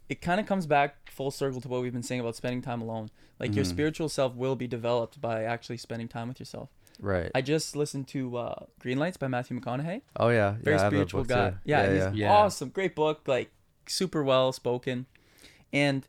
it 0.10 0.20
kind 0.22 0.40
of 0.42 0.46
comes 0.46 0.66
back 0.66 1.10
full 1.10 1.32
circle 1.32 1.62
to 1.62 1.68
what 1.70 1.82
we've 1.82 1.94
been 1.94 2.04
saying 2.04 2.20
about 2.22 2.36
spending 2.36 2.62
time 2.62 2.82
alone. 2.82 3.10
Like 3.40 3.56
your 3.56 3.64
Mhm. 3.66 3.70
spiritual 3.70 4.10
self 4.10 4.36
will 4.36 4.56
be 4.56 4.68
developed 4.68 5.22
by 5.22 5.44
actually 5.44 5.78
spending 5.78 6.08
time 6.08 6.28
with 6.28 6.40
yourself. 6.40 6.70
Right. 7.00 7.32
I 7.34 7.42
just 7.42 7.76
listened 7.76 8.08
to 8.10 8.38
uh, 8.38 8.66
Green 8.80 8.98
Lights 9.00 9.18
by 9.18 9.28
Matthew 9.28 9.60
McConaughey. 9.60 10.02
oh 10.18 10.30
yeah. 10.30 10.56
Very 10.62 10.76
yeah, 10.76 10.82
I 10.82 10.84
have 10.84 10.92
that 10.92 10.98
spiritual 10.98 11.24
guy. 11.24 11.50
too. 11.52 11.56
Yeah, 11.66 11.84
Yeah. 11.84 11.90
he's 11.94 12.04
Yeah. 12.04 12.12
Yeah. 12.28 12.34
awesome. 12.34 12.70
Great 12.70 12.96
book. 12.96 13.28
Like 13.28 13.52
super 13.88 14.24
well 14.24 14.52
spoken, 14.52 15.06
and 15.72 16.08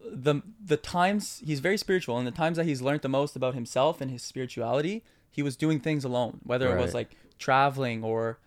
the 0.00 0.42
the 0.64 0.76
times 0.76 1.40
he's 1.44 1.60
very 1.60 1.78
spiritual, 1.78 2.18
and 2.18 2.26
the 2.26 2.30
times 2.30 2.56
that 2.58 2.66
he's 2.66 2.82
learned 2.82 3.00
the 3.02 3.08
most 3.08 3.34
about 3.36 3.54
himself 3.54 4.00
and 4.02 4.10
his 4.10 4.22
spirituality, 4.22 5.02
he 5.30 5.42
was 5.42 5.56
doing 5.56 5.80
things 5.80 6.04
alone. 6.04 6.40
Whether 6.42 6.76
it 6.76 6.80
was 6.80 6.92
like 6.94 7.16
traveling 7.38 8.04
or, 8.04 8.38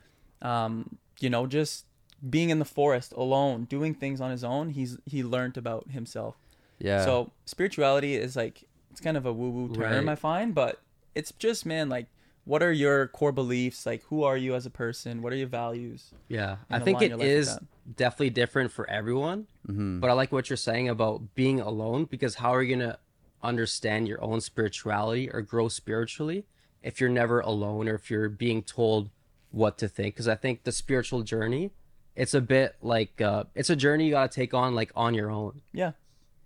um, 0.41 0.97
you 1.19 1.29
know, 1.29 1.47
just 1.47 1.85
being 2.27 2.49
in 2.49 2.59
the 2.59 2.65
forest 2.65 3.13
alone, 3.15 3.65
doing 3.65 3.93
things 3.93 4.19
on 4.21 4.31
his 4.31 4.43
own. 4.43 4.69
He's 4.69 4.97
he 5.05 5.23
learned 5.23 5.57
about 5.57 5.89
himself. 5.91 6.35
Yeah. 6.79 7.03
So 7.05 7.31
spirituality 7.45 8.15
is 8.15 8.35
like 8.35 8.63
it's 8.91 9.01
kind 9.01 9.17
of 9.17 9.25
a 9.25 9.33
woo 9.33 9.49
woo 9.49 9.73
term 9.73 10.05
Right. 10.05 10.09
I 10.09 10.15
find, 10.15 10.53
but 10.55 10.81
it's 11.15 11.31
just 11.33 11.65
man 11.65 11.89
like 11.89 12.07
what 12.43 12.63
are 12.63 12.71
your 12.71 13.07
core 13.07 13.33
beliefs? 13.33 13.85
Like 13.85 14.03
who 14.05 14.23
are 14.23 14.37
you 14.37 14.55
as 14.55 14.65
a 14.65 14.69
person? 14.69 15.21
What 15.21 15.33
are 15.33 15.35
your 15.35 15.47
values? 15.49 16.13
Yeah. 16.29 16.57
I 16.69 16.79
think 16.79 16.97
align 16.99 17.03
it 17.03 17.09
your 17.09 17.17
life 17.17 17.25
with 17.27 17.33
is 17.37 17.47
that. 17.55 17.63
definitely 17.97 18.29
different 18.31 18.71
for 18.71 18.89
everyone. 18.89 19.47
hmm 19.65 19.99
But 19.99 20.09
I 20.09 20.13
like 20.13 20.31
what 20.31 20.49
you're 20.49 20.57
saying 20.57 20.87
about 20.89 21.35
being 21.35 21.59
alone 21.59 22.05
because 22.05 22.35
how 22.35 22.51
are 22.55 22.63
you 22.63 22.75
going 22.77 22.89
to 22.89 22.97
understand 23.43 24.07
your 24.07 24.23
own 24.23 24.41
spirituality 24.41 25.29
or 25.29 25.41
grow 25.41 25.67
spiritually 25.67 26.45
if 26.81 26.99
you're 26.99 27.09
never 27.09 27.39
alone 27.39 27.87
or 27.87 27.95
if 27.95 28.09
you're 28.09 28.29
being 28.29 28.63
told 28.63 29.09
what 29.51 29.77
to 29.77 29.87
think 29.87 30.15
because 30.15 30.27
i 30.27 30.33
think 30.35 30.63
the 30.63 30.71
spiritual 30.71 31.21
journey 31.21 31.71
it's 32.17 32.33
a 32.33 32.41
bit 32.41 32.75
like 32.81 33.21
uh 33.21 33.43
it's 33.55 33.69
a 33.69 33.75
journey 33.75 34.05
you 34.05 34.11
got 34.11 34.29
to 34.29 34.35
take 34.35 34.53
on 34.53 34.75
like 34.75 34.91
on 34.95 35.13
your 35.13 35.31
own. 35.31 35.61
Yeah. 35.71 35.91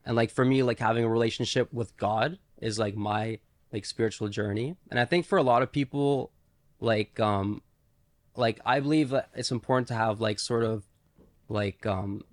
and 0.05 0.15
like 0.15 0.29
for 0.29 0.45
me 0.45 0.61
like 0.61 0.77
having 0.79 1.03
a 1.03 1.09
relationship 1.09 1.73
with 1.73 1.95
god 1.97 2.37
is 2.59 2.77
like 2.77 2.95
my 2.95 3.39
like 3.73 3.85
spiritual 3.85 4.27
journey. 4.27 4.75
And 4.91 4.99
i 4.99 5.05
think 5.05 5.25
for 5.25 5.37
a 5.39 5.43
lot 5.43 5.63
of 5.63 5.71
people 5.71 6.31
like 6.79 7.19
um 7.19 7.61
like 8.35 8.59
i 8.65 8.79
believe 8.79 9.09
that 9.09 9.29
it's 9.33 9.51
important 9.51 9.87
to 9.87 9.93
have 9.93 10.19
like 10.19 10.39
sort 10.39 10.63
of 10.63 10.83
like 11.47 11.85
um 11.85 12.23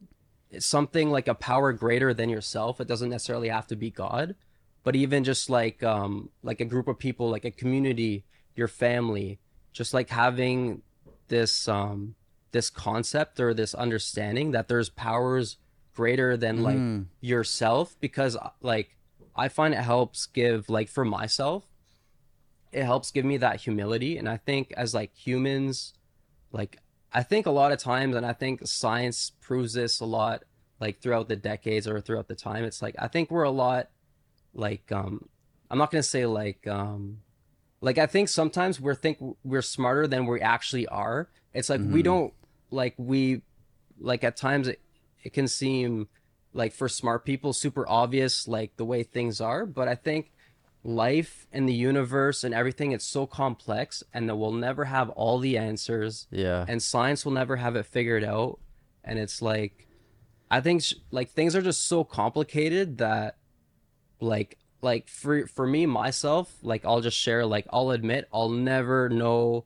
something 0.59 1.11
like 1.11 1.29
a 1.29 1.35
power 1.35 1.73
greater 1.73 2.15
than 2.15 2.31
yourself. 2.31 2.81
It 2.81 2.89
doesn't 2.89 3.11
necessarily 3.11 3.49
have 3.49 3.69
to 3.69 3.77
be 3.77 3.91
god 3.91 4.35
but 4.83 4.97
even 4.97 5.23
just 5.23 5.51
like 5.51 5.83
um 5.83 6.31
like 6.43 6.61
a 6.61 6.65
group 6.65 6.89
of 6.89 6.99
people 6.99 7.31
like 7.31 7.45
a 7.45 7.51
community 7.51 8.25
your 8.57 8.69
family 8.69 9.39
just 9.73 9.93
like 9.95 10.09
having 10.09 10.83
this 11.29 11.69
um 11.69 12.15
this 12.53 12.71
concept 12.71 13.39
or 13.41 13.53
this 13.55 13.75
understanding 13.75 14.53
that 14.53 14.69
there's 14.69 14.89
powers 14.89 15.57
greater 15.95 16.37
than 16.37 16.63
like 16.63 16.79
Mm. 16.79 17.07
yourself 17.21 17.97
because 18.01 18.37
uh, 18.37 18.51
like 18.63 18.97
I 19.35 19.49
find 19.49 19.75
it 19.75 19.79
helps 19.81 20.27
give 20.27 20.69
like 20.69 20.89
for 20.89 21.05
myself 21.05 21.65
it 22.73 22.85
helps 22.85 23.11
give 23.11 23.25
me 23.25 23.37
that 23.39 23.61
humility 23.63 24.19
and 24.19 24.29
I 24.29 24.37
think 24.37 24.73
as 24.77 24.95
like 24.95 25.15
humans 25.15 25.95
like 26.53 26.79
I 27.13 27.23
think 27.23 27.47
a 27.47 27.51
lot 27.51 27.73
of 27.73 27.79
times 27.79 28.15
and 28.15 28.25
I 28.25 28.33
think 28.33 28.67
science 28.67 29.33
proves 29.41 29.73
this 29.73 30.01
a 30.01 30.05
lot 30.05 30.45
like 30.81 31.01
throughout 31.01 31.29
the 31.29 31.37
decades 31.37 31.89
or 31.89 32.01
throughout 32.01 32.29
the 32.29 32.35
time 32.37 32.65
it's 32.65 32.83
like 32.83 32.95
I 32.99 33.09
think 33.09 33.31
we're 33.31 33.43
a 33.43 33.51
lot 33.51 33.89
like 34.55 34.93
um 34.93 35.29
I'm 35.71 35.79
not 35.79 35.91
going 35.91 36.03
to 36.03 36.09
say 36.09 36.27
like 36.27 36.67
um 36.67 37.19
like 37.81 37.99
I 37.99 38.07
think 38.07 38.29
sometimes 38.29 38.81
we're 38.81 38.95
think 38.95 39.19
we're 39.45 39.63
smarter 39.63 40.07
than 40.07 40.27
we 40.27 40.41
actually 40.41 40.87
are. 40.89 41.29
It's 41.55 41.69
like 41.71 41.81
we 41.81 42.01
Mhm. 42.01 42.05
don't 42.05 42.35
like 42.71 42.95
we 42.97 43.43
like 44.01 44.25
at 44.25 44.37
times 44.37 44.69
it, 44.69 44.81
it 45.23 45.33
can 45.33 45.49
seem 45.49 46.09
like 46.53 46.73
for 46.73 46.89
smart 46.89 47.25
people 47.25 47.53
super 47.53 47.89
obvious 47.89 48.49
like 48.49 48.77
the 48.77 48.85
way 48.85 49.03
things 49.03 49.41
are, 49.41 49.67
but 49.67 49.89
I 49.89 49.95
think 49.95 50.33
life 50.85 51.47
and 51.53 51.69
the 51.69 51.75
universe 51.75 52.45
and 52.45 52.55
everything 52.55 52.93
it's 52.93 53.05
so 53.05 53.27
complex 53.27 54.03
and 54.15 54.29
that 54.29 54.37
we'll 54.37 54.53
never 54.53 54.85
have 54.85 55.11
all 55.11 55.39
the 55.41 55.59
answers 55.59 56.29
Yeah. 56.31 56.65
and 56.69 56.81
science 56.83 57.25
will 57.25 57.33
never 57.33 57.57
have 57.57 57.75
it 57.77 57.85
figured 57.85 58.23
out 58.23 58.61
and 59.03 59.19
it's 59.19 59.43
like 59.43 59.89
i 60.51 60.61
think 60.61 60.83
sh- 60.85 60.95
like 61.11 61.31
things 61.31 61.57
are 61.57 61.63
just 61.63 61.87
so 61.89 62.05
complicated 62.05 62.99
that 62.99 63.37
like 64.21 64.57
like 64.81 65.09
for 65.09 65.47
for 65.49 65.67
me 65.67 65.85
myself 65.85 66.55
like 66.63 66.85
i'll 66.85 67.01
just 67.01 67.19
share 67.19 67.45
like 67.45 67.67
i'll 67.71 67.91
admit 67.91 68.29
i'll 68.33 68.49
never 68.49 69.09
know 69.09 69.65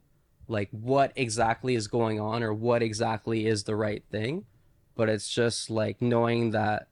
like 0.49 0.69
what 0.71 1.13
exactly 1.17 1.75
is 1.75 1.87
going 1.89 2.19
on 2.21 2.43
or 2.43 2.53
what 2.53 2.83
exactly 2.83 3.47
is 3.47 3.65
the 3.65 3.77
right 3.77 4.03
thing 4.11 4.45
but 4.95 5.09
it's 5.09 5.29
just 5.29 5.71
like 5.71 6.03
knowing 6.03 6.51
that 6.51 6.89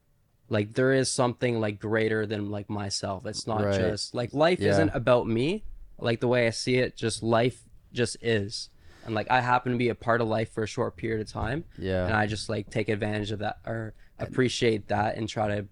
like 0.49 0.73
there 0.75 0.93
is 0.93 1.11
something 1.11 1.61
like 1.61 1.79
greater 1.79 2.27
than 2.27 2.51
like 2.51 2.71
myself 2.71 3.27
it's 3.27 3.47
not 3.47 3.65
Right. 3.65 3.79
just 3.81 4.15
like 4.15 4.33
life 4.33 4.61
Yeah. 4.61 4.71
isn't 4.71 4.91
about 4.95 5.27
me 5.27 5.65
like 5.99 6.21
the 6.21 6.29
way 6.29 6.47
i 6.47 6.51
see 6.51 6.77
it 6.77 6.97
just 6.97 7.23
life 7.23 7.63
just 7.93 8.17
is 8.23 8.71
and 9.05 9.15
like 9.15 9.31
i 9.31 9.41
happen 9.41 9.73
to 9.73 9.79
be 9.79 9.89
a 9.89 9.95
part 9.95 10.21
of 10.21 10.29
life 10.29 10.53
for 10.53 10.63
a 10.63 10.67
short 10.67 10.97
period 10.97 11.21
of 11.21 11.29
time 11.31 11.65
yeah. 11.77 12.07
and 12.07 12.15
i 12.15 12.27
just 12.27 12.49
like 12.49 12.71
take 12.71 12.89
advantage 12.89 13.33
of 13.33 13.41
that 13.41 13.59
or 13.67 13.95
appreciate 14.19 14.89
that 14.89 15.17
and 15.17 15.29
try 15.29 15.49
to 15.49 15.67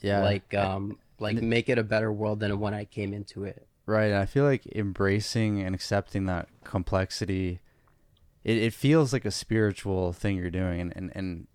yeah. 0.00 0.22
like 0.22 0.52
um 0.54 0.98
like 1.18 1.36
make 1.40 1.68
it 1.68 1.78
a 1.78 1.82
better 1.84 2.12
world 2.12 2.40
than 2.40 2.58
when 2.60 2.74
i 2.74 2.84
came 2.84 3.12
into 3.14 3.44
it 3.44 3.66
Right. 3.86 4.12
I 4.12 4.26
feel 4.26 4.44
like 4.44 4.66
embracing 4.66 5.60
and 5.60 5.74
accepting 5.74 6.26
that 6.26 6.48
complexity, 6.64 7.60
it, 8.42 8.56
it 8.56 8.72
feels 8.72 9.12
like 9.12 9.24
a 9.24 9.30
spiritual 9.30 10.12
thing 10.12 10.36
you're 10.36 10.50
doing. 10.50 10.80
And, 10.80 10.92
and, 10.96 11.12
and 11.14 11.46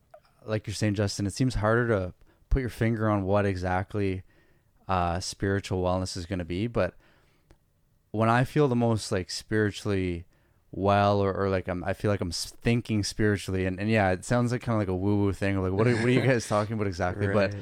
like 0.46 0.68
you're 0.68 0.74
saying, 0.74 0.96
Justin, 0.96 1.26
it 1.26 1.34
seems 1.34 1.56
harder 1.56 1.88
to 1.88 2.14
put 2.50 2.60
your 2.60 2.70
finger 2.70 3.10
on 3.10 3.24
what 3.24 3.46
exactly 3.46 4.24
uh, 4.88 5.20
spiritual 5.20 5.84
wellness 5.84 6.16
is 6.16 6.26
going 6.26 6.40
to 6.40 6.46
be. 6.46 6.68
But 6.68 6.94
when 8.12 8.30
I 8.30 8.44
feel 8.44 8.68
the 8.68 8.76
most 8.76 9.12
like 9.12 9.30
spiritually 9.32 10.26
well, 10.72 11.20
or, 11.20 11.34
or 11.34 11.50
like 11.50 11.68
I'm, 11.68 11.84
I 11.84 11.94
feel 11.94 12.12
like 12.12 12.22
I'm 12.22 12.32
thinking 12.32 13.04
spiritually. 13.04 13.66
And, 13.66 13.80
and 13.80 13.90
yeah, 13.90 14.12
it 14.12 14.24
sounds 14.24 14.52
like 14.52 14.62
kind 14.62 14.76
of 14.76 14.80
like 14.80 14.88
a 14.88 14.96
woo 14.96 15.18
woo 15.18 15.34
thing. 15.34 15.62
Like, 15.62 15.72
what 15.72 15.88
are, 15.88 15.96
what 15.96 16.06
are 16.06 16.12
you 16.12 16.22
guys 16.28 16.48
talking 16.48 16.74
about 16.74 16.88
exactly? 16.88 17.28
But 17.28 17.56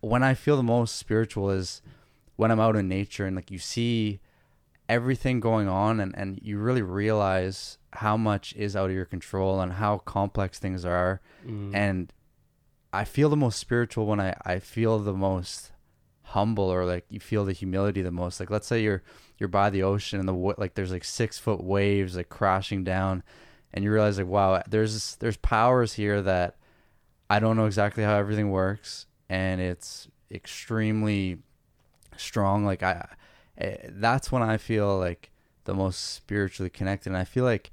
when 0.00 0.22
I 0.22 0.34
feel 0.34 0.56
the 0.56 0.62
most 0.62 0.96
spiritual 0.96 1.50
is 1.50 1.82
when 2.36 2.50
I'm 2.50 2.60
out 2.60 2.76
in 2.76 2.88
nature 2.88 3.26
and 3.26 3.36
like 3.36 3.50
you 3.50 3.58
see 3.58 4.20
everything 4.88 5.40
going 5.40 5.68
on 5.68 6.00
and, 6.00 6.14
and 6.16 6.38
you 6.42 6.58
really 6.58 6.82
realize 6.82 7.78
how 7.94 8.16
much 8.16 8.54
is 8.54 8.76
out 8.76 8.90
of 8.90 8.96
your 8.96 9.04
control 9.04 9.60
and 9.60 9.74
how 9.74 9.98
complex 9.98 10.58
things 10.58 10.84
are. 10.84 11.20
Mm. 11.46 11.74
And 11.74 12.12
I 12.92 13.04
feel 13.04 13.28
the 13.28 13.36
most 13.36 13.58
spiritual 13.58 14.06
when 14.06 14.20
I, 14.20 14.34
I 14.44 14.58
feel 14.58 14.98
the 14.98 15.14
most 15.14 15.72
humble 16.22 16.64
or 16.64 16.84
like 16.84 17.04
you 17.08 17.20
feel 17.20 17.44
the 17.44 17.52
humility 17.52 18.02
the 18.02 18.10
most. 18.10 18.40
Like 18.40 18.50
let's 18.50 18.66
say 18.66 18.82
you're 18.82 19.02
you're 19.38 19.48
by 19.48 19.70
the 19.70 19.82
ocean 19.82 20.20
and 20.20 20.28
the 20.28 20.54
like 20.58 20.74
there's 20.74 20.92
like 20.92 21.04
six 21.04 21.38
foot 21.38 21.62
waves 21.62 22.16
like 22.16 22.28
crashing 22.28 22.84
down 22.84 23.22
and 23.72 23.84
you 23.84 23.92
realize 23.92 24.18
like 24.18 24.26
wow 24.26 24.62
there's 24.68 25.16
there's 25.16 25.36
powers 25.36 25.94
here 25.94 26.22
that 26.22 26.56
I 27.28 27.40
don't 27.40 27.56
know 27.56 27.66
exactly 27.66 28.04
how 28.04 28.16
everything 28.16 28.50
works 28.50 29.06
and 29.28 29.60
it's 29.60 30.08
extremely 30.30 31.38
strong 32.16 32.64
like 32.64 32.82
I 32.82 33.08
eh, 33.58 33.76
that's 33.88 34.30
when 34.32 34.42
I 34.42 34.56
feel 34.56 34.98
like 34.98 35.30
the 35.64 35.74
most 35.74 36.14
spiritually 36.14 36.70
connected. 36.70 37.10
And 37.10 37.16
I 37.16 37.24
feel 37.24 37.44
like 37.44 37.70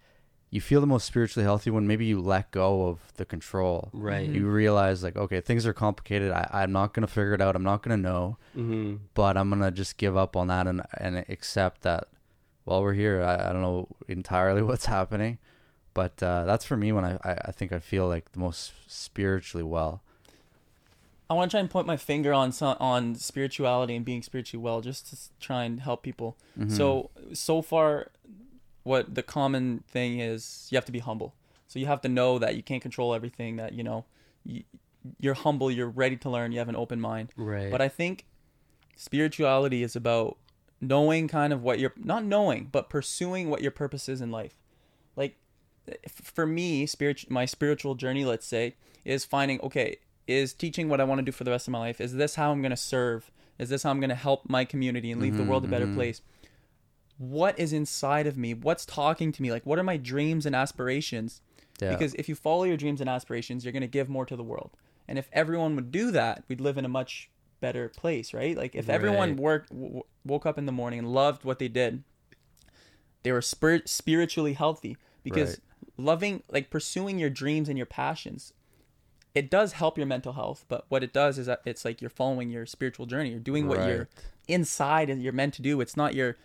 you 0.50 0.60
feel 0.60 0.82
the 0.82 0.88
most 0.88 1.06
spiritually 1.06 1.46
healthy 1.46 1.70
when 1.70 1.88
maybe 1.88 2.06
you 2.06 2.20
let 2.20 2.52
go 2.52 2.88
of 2.88 3.00
the 3.16 3.26
control. 3.26 3.90
Right. 3.94 4.28
You 4.28 4.48
realize 4.48 5.04
like 5.04 5.16
okay 5.16 5.42
things 5.42 5.66
are 5.66 5.74
complicated. 5.74 6.32
I, 6.32 6.48
i'm 6.52 6.72
not 6.72 6.94
to 7.08 7.14
figure 7.14 7.34
it 7.34 7.42
out. 7.42 7.56
I'm 7.56 7.64
not 7.64 7.84
to 7.98 8.02
know. 8.02 8.38
Hmm 8.54 8.96
but 9.14 9.38
i'm 9.38 9.50
to 9.62 9.72
just 9.72 9.98
give 9.98 10.18
up 10.18 10.36
on 10.36 10.48
that 10.48 10.68
and, 10.68 10.82
and 10.98 11.18
accept 11.30 11.82
that 11.82 12.08
while 12.64 12.82
we're 12.82 12.94
here. 12.94 13.24
I, 13.24 13.50
I 13.50 13.54
don't 13.54 13.62
know 13.62 13.88
entirely 14.08 14.62
what's 14.70 14.86
happening. 14.86 15.38
But 15.94 16.24
uh, 16.24 16.46
that's 16.46 16.64
for 16.64 16.78
me 16.78 16.94
when 16.94 17.04
I, 17.04 17.18
I, 17.24 17.38
I 17.46 17.52
think 17.52 17.74
i 17.74 17.80
feel 17.80 18.08
like 18.08 18.32
the 18.32 18.40
most 18.40 18.72
spiritually 18.88 19.64
well 19.64 20.04
I 21.32 21.34
want 21.34 21.50
to 21.50 21.54
try 21.56 21.62
and 21.62 21.70
point 21.70 21.88
my 21.88 21.98
finger 21.98 22.34
on 22.34 22.52
some, 22.52 22.76
on 22.80 23.16
spirituality 23.16 23.96
and 23.96 24.04
being 24.12 24.22
spiritually 24.22 24.62
well, 24.62 24.82
just 24.82 25.02
to 25.10 25.16
try 25.48 25.64
and 25.64 25.80
help 25.80 26.00
people. 26.04 26.30
Mhm. 26.60 26.72
So 26.78 27.10
so 27.34 27.62
far, 27.62 28.12
what 28.84 29.16
the 29.16 29.24
common 29.24 29.84
thing 29.88 30.20
is, 30.20 30.68
you 30.70 30.76
have 30.80 30.86
to 30.86 30.92
be 30.92 31.00
humble. 31.10 31.30
So 31.68 31.80
you 31.80 31.86
have 31.86 32.02
to 32.02 32.10
know 32.10 32.38
that 32.44 32.56
you 32.58 32.64
can't 32.70 32.82
control 32.82 33.14
everything. 33.14 33.56
That 33.62 33.72
you 33.74 33.84
know, 33.84 34.00
you, 34.44 34.64
you're 35.24 35.40
humble. 35.46 35.72
You're 35.72 35.94
ready 36.04 36.18
to 36.18 36.30
learn. 36.30 36.52
You 36.52 36.60
have 36.60 36.70
an 36.70 36.76
open 36.76 37.00
mind. 37.00 37.28
right 37.38 37.72
But 37.72 37.82
I 37.82 37.88
think 37.88 38.26
spirituality 38.96 39.84
is 39.84 39.96
about 39.96 40.38
knowing 40.80 41.28
kind 41.28 41.54
of 41.54 41.64
what 41.64 41.80
you're 41.80 41.94
not 41.98 42.24
knowing, 42.26 42.68
but 42.72 42.90
pursuing 42.90 43.50
what 43.50 43.62
your 43.62 43.72
purpose 43.72 44.10
is 44.10 44.20
in 44.22 44.32
life. 44.32 44.56
Like 45.16 45.38
f- 45.88 46.12
for 46.36 46.46
me, 46.46 46.86
spirit 46.86 47.30
my 47.30 47.46
spiritual 47.46 47.96
journey, 47.96 48.26
let's 48.26 48.46
say, 48.48 48.76
is 49.06 49.26
finding 49.26 49.62
okay, 49.62 49.98
is 50.28 50.54
teaching 50.54 50.88
what 50.90 51.02
I 51.02 51.04
want 51.04 51.20
to 51.20 51.24
do 51.26 51.32
for 51.32 51.44
the 51.44 51.52
rest 51.52 51.68
of 51.68 51.72
my 51.72 51.80
life. 51.80 52.00
Is 52.02 52.14
this 52.14 52.36
how 52.36 52.52
I'm 52.52 52.62
going 52.62 52.72
to 52.72 52.78
serve? 52.78 53.32
Is 53.60 53.70
this 53.70 53.84
how 53.84 53.90
I'm 53.92 54.00
going 54.00 54.10
to 54.10 54.16
help 54.16 54.50
my 54.50 54.66
community 54.66 55.12
and 55.12 55.22
leave 55.22 55.36
the 55.38 55.44
Mhm, 55.44 55.48
world 55.48 55.66
a 55.66 55.68
better 55.68 55.88
mhm. 55.88 55.94
place? 55.96 56.22
What 57.18 57.60
is 57.60 57.74
inside 57.74 58.26
of 58.28 58.38
me? 58.38 58.54
What's 58.54 58.86
talking 58.86 59.32
to 59.32 59.42
me? 59.42 59.52
Like 59.52 59.66
what 59.66 59.78
are 59.78 59.84
my 59.84 59.98
dreams 59.98 60.46
and 60.46 60.56
aspirations? 60.56 61.42
yeah 61.80 61.90
Because 61.92 62.14
if 62.16 62.28
you 62.30 62.36
follow 62.36 62.64
your 62.64 62.78
dreams 62.78 63.02
and 63.02 63.10
aspirations, 63.10 63.64
you're 63.64 63.72
going 63.74 63.82
to 63.82 63.88
give 63.88 64.10
more 64.10 64.26
to 64.26 64.36
the 64.36 64.44
world. 64.44 64.72
And 65.08 65.20
if 65.20 65.30
everyone 65.34 65.76
would 65.76 65.92
do 65.92 66.12
that, 66.12 66.44
we'd 66.48 66.62
live 66.62 66.78
in 66.78 66.86
a 66.86 66.90
much 66.90 67.30
better 67.60 67.90
place, 67.90 68.34
right? 68.34 68.58
Like 68.58 68.76
if 68.76 68.90
everyone 68.90 69.32
Right. 69.32 69.40
worked, 69.40 69.70
w- 69.70 70.04
woke 70.26 70.46
up 70.46 70.58
in 70.58 70.66
the 70.66 70.72
morning 70.72 71.00
and 71.00 71.14
loved 71.14 71.44
what 71.44 71.60
they 71.60 71.68
did, 71.68 72.04
they 73.24 73.32
were 73.32 73.42
spirit 73.42 73.88
spiritually 73.90 74.54
healthy. 74.54 74.98
Because 75.24 75.62
loving, 75.98 76.42
like 76.50 76.72
pursuing 76.72 77.20
your 77.20 77.30
dreams 77.30 77.70
and 77.70 77.78
your 77.78 77.86
passions, 77.86 78.54
it 79.34 79.50
does 79.50 79.74
help 79.74 79.98
your 79.98 80.08
mental 80.08 80.34
health. 80.34 80.66
But 80.68 80.86
what 80.90 81.04
it 81.04 81.14
does 81.14 81.38
is 81.38 81.46
that 81.48 81.62
it's 81.66 81.86
like 81.86 82.02
you're 82.02 82.10
following 82.10 82.50
your 82.50 82.66
spiritual 82.66 83.06
journey. 83.06 83.30
You're 83.30 83.40
doing 83.40 83.68
what 83.68 83.88
you're 83.88 84.10
inside 84.48 85.10
and 85.10 85.22
you're 85.24 85.34
meant 85.34 85.54
to 85.56 85.62
do. 85.62 85.80
It's 85.82 85.96
not 85.96 86.14
your 86.16 86.38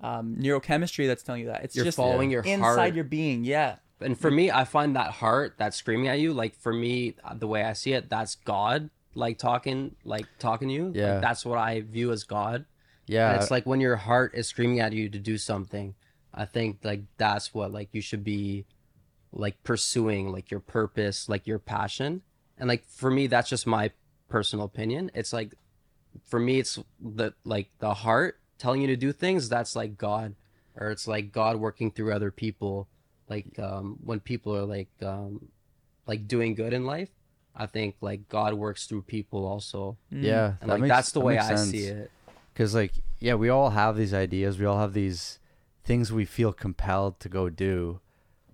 um, 0.00 0.36
neurochemistry 0.40 1.06
that's 1.06 1.22
telling 1.22 1.42
you 1.42 1.46
that. 1.48 1.62
It's 1.64 1.76
You're 1.76 1.84
just 1.84 1.96
following 1.96 2.30
your 2.30 2.42
inside 2.42 2.74
heart. 2.76 2.94
your 2.94 3.04
being. 3.04 3.44
Yeah. 3.44 3.76
and 4.00 4.18
for 4.18 4.32
me 4.32 4.50
i 4.50 4.64
find 4.64 4.96
that 4.96 5.12
heart 5.12 5.54
that's 5.58 5.76
screaming 5.76 6.08
at 6.08 6.18
you 6.18 6.32
like 6.32 6.56
for 6.56 6.72
me 6.72 7.14
the 7.36 7.46
way 7.46 7.62
i 7.62 7.72
see 7.72 7.92
it 7.92 8.08
that's 8.10 8.34
god 8.34 8.90
like 9.14 9.38
talking 9.38 9.94
like 10.02 10.26
talking 10.40 10.66
to 10.66 10.74
you 10.74 10.86
Like, 10.86 10.96
Yeah. 10.96 11.20
that's 11.20 11.46
what 11.46 11.56
i 11.56 11.82
view 11.82 12.10
as 12.10 12.24
god 12.24 12.64
yeah 13.06 13.30
And 13.32 13.40
it's 13.40 13.52
like 13.52 13.64
when 13.64 13.80
your 13.80 13.94
heart 13.94 14.32
is 14.34 14.48
screaming 14.48 14.80
at 14.80 14.92
you 14.92 15.08
to 15.08 15.20
do 15.20 15.38
something 15.38 15.94
i 16.34 16.44
think 16.44 16.78
like 16.82 17.02
that's 17.16 17.54
what 17.54 17.70
like 17.70 17.90
you 17.92 18.00
should 18.00 18.24
be 18.24 18.64
like 19.32 19.62
pursuing 19.62 20.32
like 20.32 20.50
your 20.50 20.58
purpose 20.60 21.28
like 21.28 21.46
your 21.46 21.60
passion 21.60 22.22
and 22.58 22.68
like 22.68 22.84
for 22.86 23.10
me 23.10 23.26
that's 23.26 23.48
just 23.48 23.66
my 23.66 23.90
personal 24.28 24.64
opinion 24.64 25.10
it's 25.14 25.32
like 25.32 25.54
for 26.24 26.38
me 26.38 26.58
it's 26.58 26.78
the 27.00 27.34
like 27.44 27.68
the 27.78 27.94
heart 27.94 28.38
telling 28.62 28.80
you 28.80 28.86
to 28.86 28.96
do 28.96 29.12
things, 29.12 29.48
that's 29.48 29.74
like 29.74 29.98
God, 29.98 30.36
or 30.76 30.90
it's 30.90 31.08
like 31.08 31.32
God 31.32 31.56
working 31.56 31.90
through 31.90 32.12
other 32.12 32.30
people. 32.30 32.88
Like 33.28 33.58
um, 33.58 33.98
when 34.04 34.20
people 34.20 34.56
are 34.56 34.64
like 34.64 34.88
um, 35.02 35.48
like 36.06 36.28
doing 36.28 36.54
good 36.54 36.72
in 36.72 36.86
life, 36.86 37.10
I 37.56 37.66
think 37.66 37.96
like 38.00 38.28
God 38.28 38.54
works 38.54 38.86
through 38.86 39.02
people 39.02 39.44
also, 39.44 39.98
Mm. 40.12 40.22
Yeah, 40.22 40.54
and 40.60 40.70
like 40.70 40.86
that's 40.86 41.12
the 41.12 41.20
way 41.20 41.38
I 41.38 41.56
see 41.56 41.86
it. 41.86 42.10
Because 42.52 42.74
like 42.74 42.92
yeah, 43.18 43.34
we 43.34 43.48
all 43.48 43.70
have 43.70 43.96
these 43.96 44.14
ideas. 44.14 44.58
We 44.58 44.66
all 44.66 44.78
have 44.78 44.92
these 44.92 45.40
things 45.84 46.12
we 46.12 46.24
feel 46.24 46.52
compelled 46.52 47.18
to 47.20 47.28
go 47.28 47.48
do, 47.48 48.00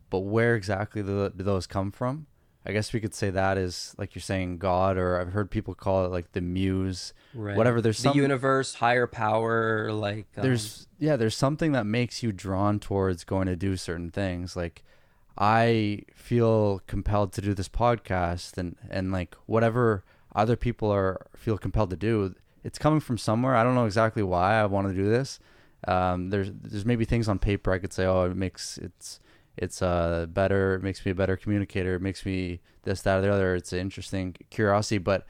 but 0.09 0.21
where 0.21 0.55
exactly 0.55 1.03
do, 1.03 1.29
do 1.29 1.45
those 1.45 1.67
come 1.67 1.93
from? 1.93 2.27
I 2.67 2.73
guess 2.73 2.93
we 2.93 3.01
could 3.01 3.15
say 3.15 3.31
that 3.31 3.57
is 3.57 3.95
like 3.99 4.15
you're 4.15 4.23
saying 4.23 4.59
God, 4.59 4.99
or 4.99 5.21
I've 5.21 5.33
heard 5.33 5.51
people 5.51 5.75
call 5.75 6.05
it 6.05 6.11
like 6.11 6.33
the 6.33 6.41
muse. 6.41 7.15
Right. 7.35 7.57
Whatever. 7.57 7.81
There's 7.81 8.03
the 8.03 8.13
universe, 8.13 8.75
higher 8.75 9.07
power, 9.07 9.93
like 9.93 10.27
um, 10.37 10.43
there's 10.43 10.89
yeah 10.99 11.17
there's 11.17 11.37
something 11.37 11.73
that 11.73 11.87
makes 11.87 12.23
you 12.23 12.33
drawn 12.33 12.79
towards 12.79 13.25
going 13.25 13.47
to 13.47 13.57
do 13.57 13.77
certain 13.77 14.11
things 14.11 14.57
like 14.57 14.85
i 15.39 16.03
feel 16.15 16.81
compelled 16.87 17.33
to 17.33 17.41
do 17.41 17.55
this 17.55 17.69
podcast 17.69 18.59
and 18.59 18.77
and 18.91 19.13
like 19.13 19.37
whatever 19.47 20.05
other 20.35 20.57
people 20.57 20.91
are 20.91 21.27
feel 21.37 21.57
compelled 21.57 21.91
to 21.91 21.97
do 21.97 22.35
it's 22.65 22.79
coming 22.79 23.01
from 23.01 23.17
somewhere 23.17 23.55
i 23.55 23.63
don't 23.63 23.75
know 23.75 23.87
exactly 23.87 24.23
why 24.23 24.55
i 24.55 24.67
want 24.67 24.89
to 24.89 24.95
do 24.95 25.09
this 25.09 25.39
um 25.87 26.31
there's 26.31 26.51
there's 26.53 26.85
maybe 26.85 27.05
things 27.05 27.29
on 27.29 27.39
paper 27.39 27.73
i 27.73 27.79
could 27.79 27.93
say 27.93 28.05
oh 28.05 28.25
it 28.25 28.37
makes 28.37 28.79
it's 28.79 29.21
it's 29.59 29.83
uh 29.83 30.27
better 30.31 30.77
it 30.77 30.83
makes 30.83 31.05
me 31.05 31.13
a 31.13 31.15
better 31.15 31.37
communicator 31.37 31.97
it 31.97 32.03
makes 32.03 32.25
me 32.25 32.61
this 32.85 33.03
that 33.03 33.19
or 33.19 33.21
the 33.23 33.33
other 33.33 33.55
it's 33.55 33.73
an 33.73 33.79
interesting 33.79 34.35
curiosity 34.51 34.99
but 34.99 35.27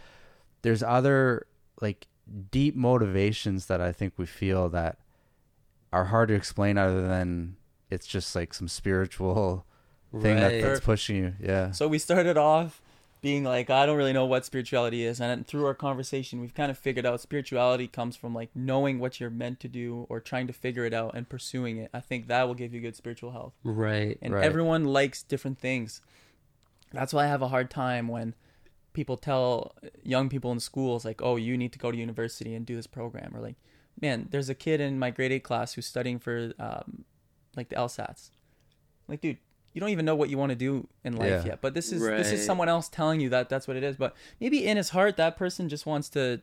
there's 0.62 0.83
other 0.83 1.47
like 1.81 2.07
deep 2.51 2.76
motivations 2.76 3.66
that 3.66 3.81
I 3.81 3.93
think 3.93 4.14
we 4.16 4.26
feel 4.26 4.68
that 4.70 4.99
are 5.93 6.07
hard 6.07 6.29
to 6.29 6.35
explain 6.35 6.76
other 6.79 7.07
than 7.07 7.57
it's 7.91 8.07
just 8.07 8.35
like 8.35 8.53
some 8.53 8.68
spiritual 8.68 9.64
thing 10.20 10.37
that, 10.37 10.61
that's 10.61 10.81
pushing 10.81 11.16
you. 11.16 11.35
Yeah. 11.41 11.70
So 11.70 11.89
we 11.89 11.99
started 11.99 12.37
off 12.37 12.83
being 13.21 13.43
like, 13.45 13.69
I 13.71 13.85
don't 13.87 13.97
really 13.97 14.12
know 14.12 14.27
what 14.27 14.45
spirituality 14.45 15.05
is, 15.05 15.21
and 15.21 15.47
through 15.47 15.66
our 15.66 15.75
conversation, 15.75 16.41
we've 16.41 16.55
kind 16.55 16.71
of 16.71 16.79
figured 16.79 17.05
out 17.05 17.21
spirituality 17.21 17.89
comes 17.89 18.16
from 18.16 18.35
like 18.35 18.51
knowing 18.55 18.99
what 19.01 19.19
you're 19.21 19.31
meant 19.31 19.59
to 19.61 19.69
do 19.69 20.07
or 20.09 20.21
trying 20.21 20.47
to 20.47 20.53
figure 20.53 20.85
it 20.85 20.95
out 20.95 21.14
and 21.14 21.29
pursuing 21.29 21.79
it. 21.79 21.91
I 21.93 22.01
think 22.01 22.29
that 22.29 22.47
will 22.47 22.55
give 22.55 22.73
you 22.73 22.81
good 22.81 22.97
spiritual 22.97 23.33
health. 23.33 23.55
right. 23.64 24.16
and 24.23 24.35
Right. 24.35 24.45
everyone 24.45 24.85
likes 24.85 25.23
different 25.23 25.59
things. 25.59 26.01
That's 26.93 27.12
why 27.12 27.25
I 27.25 27.27
have 27.27 27.43
a 27.43 27.49
hard 27.49 27.71
time 27.71 28.09
when 28.09 28.35
people 28.93 29.16
tell 29.16 29.75
young 30.03 30.29
people 30.29 30.51
in 30.53 30.61
schools 30.61 31.05
like, 31.05 31.21
"Oh, 31.23 31.37
you 31.37 31.57
need 31.57 31.73
to 31.73 31.79
go 31.79 31.91
to 31.91 31.97
university 31.99 32.55
and 32.55 32.64
do 32.64 32.75
this 32.77 32.87
program," 32.87 33.37
or 33.37 33.41
like, 33.41 33.57
"Man, 34.01 34.29
there's 34.31 34.49
a 34.49 34.55
kid 34.55 34.81
in 34.81 34.99
my 34.99 35.11
grade 35.11 35.33
eight 35.33 35.45
class 35.45 35.75
who's 35.75 35.87
studying 35.87 36.19
for 36.19 36.53
um, 36.59 37.05
like 37.57 37.69
the 37.69 37.77
LSATs." 37.77 38.31
Like, 39.07 39.21
dude, 39.21 39.39
you 39.79 39.81
don't 39.81 39.91
even 39.91 40.05
know 40.05 40.16
what 40.16 40.29
you 40.29 40.37
want 40.37 40.51
to 40.51 40.57
do 40.57 40.89
in 41.05 41.14
life 41.14 41.31
Yeah. 41.45 41.51
yet. 41.51 41.61
But 41.61 41.72
this 41.72 41.93
is 41.93 42.03
this 42.03 42.33
is 42.33 42.45
someone 42.45 42.68
else 42.68 42.89
telling 42.89 43.20
you 43.20 43.29
that 43.29 43.49
that's 43.49 43.68
what 43.68 43.76
it 43.76 43.85
is. 43.85 43.95
But 43.97 44.12
maybe 44.41 44.66
in 44.66 44.76
his 44.76 44.89
heart, 44.91 45.16
that 45.18 45.37
person 45.37 45.68
just 45.68 45.87
wants 45.87 46.09
to 46.11 46.41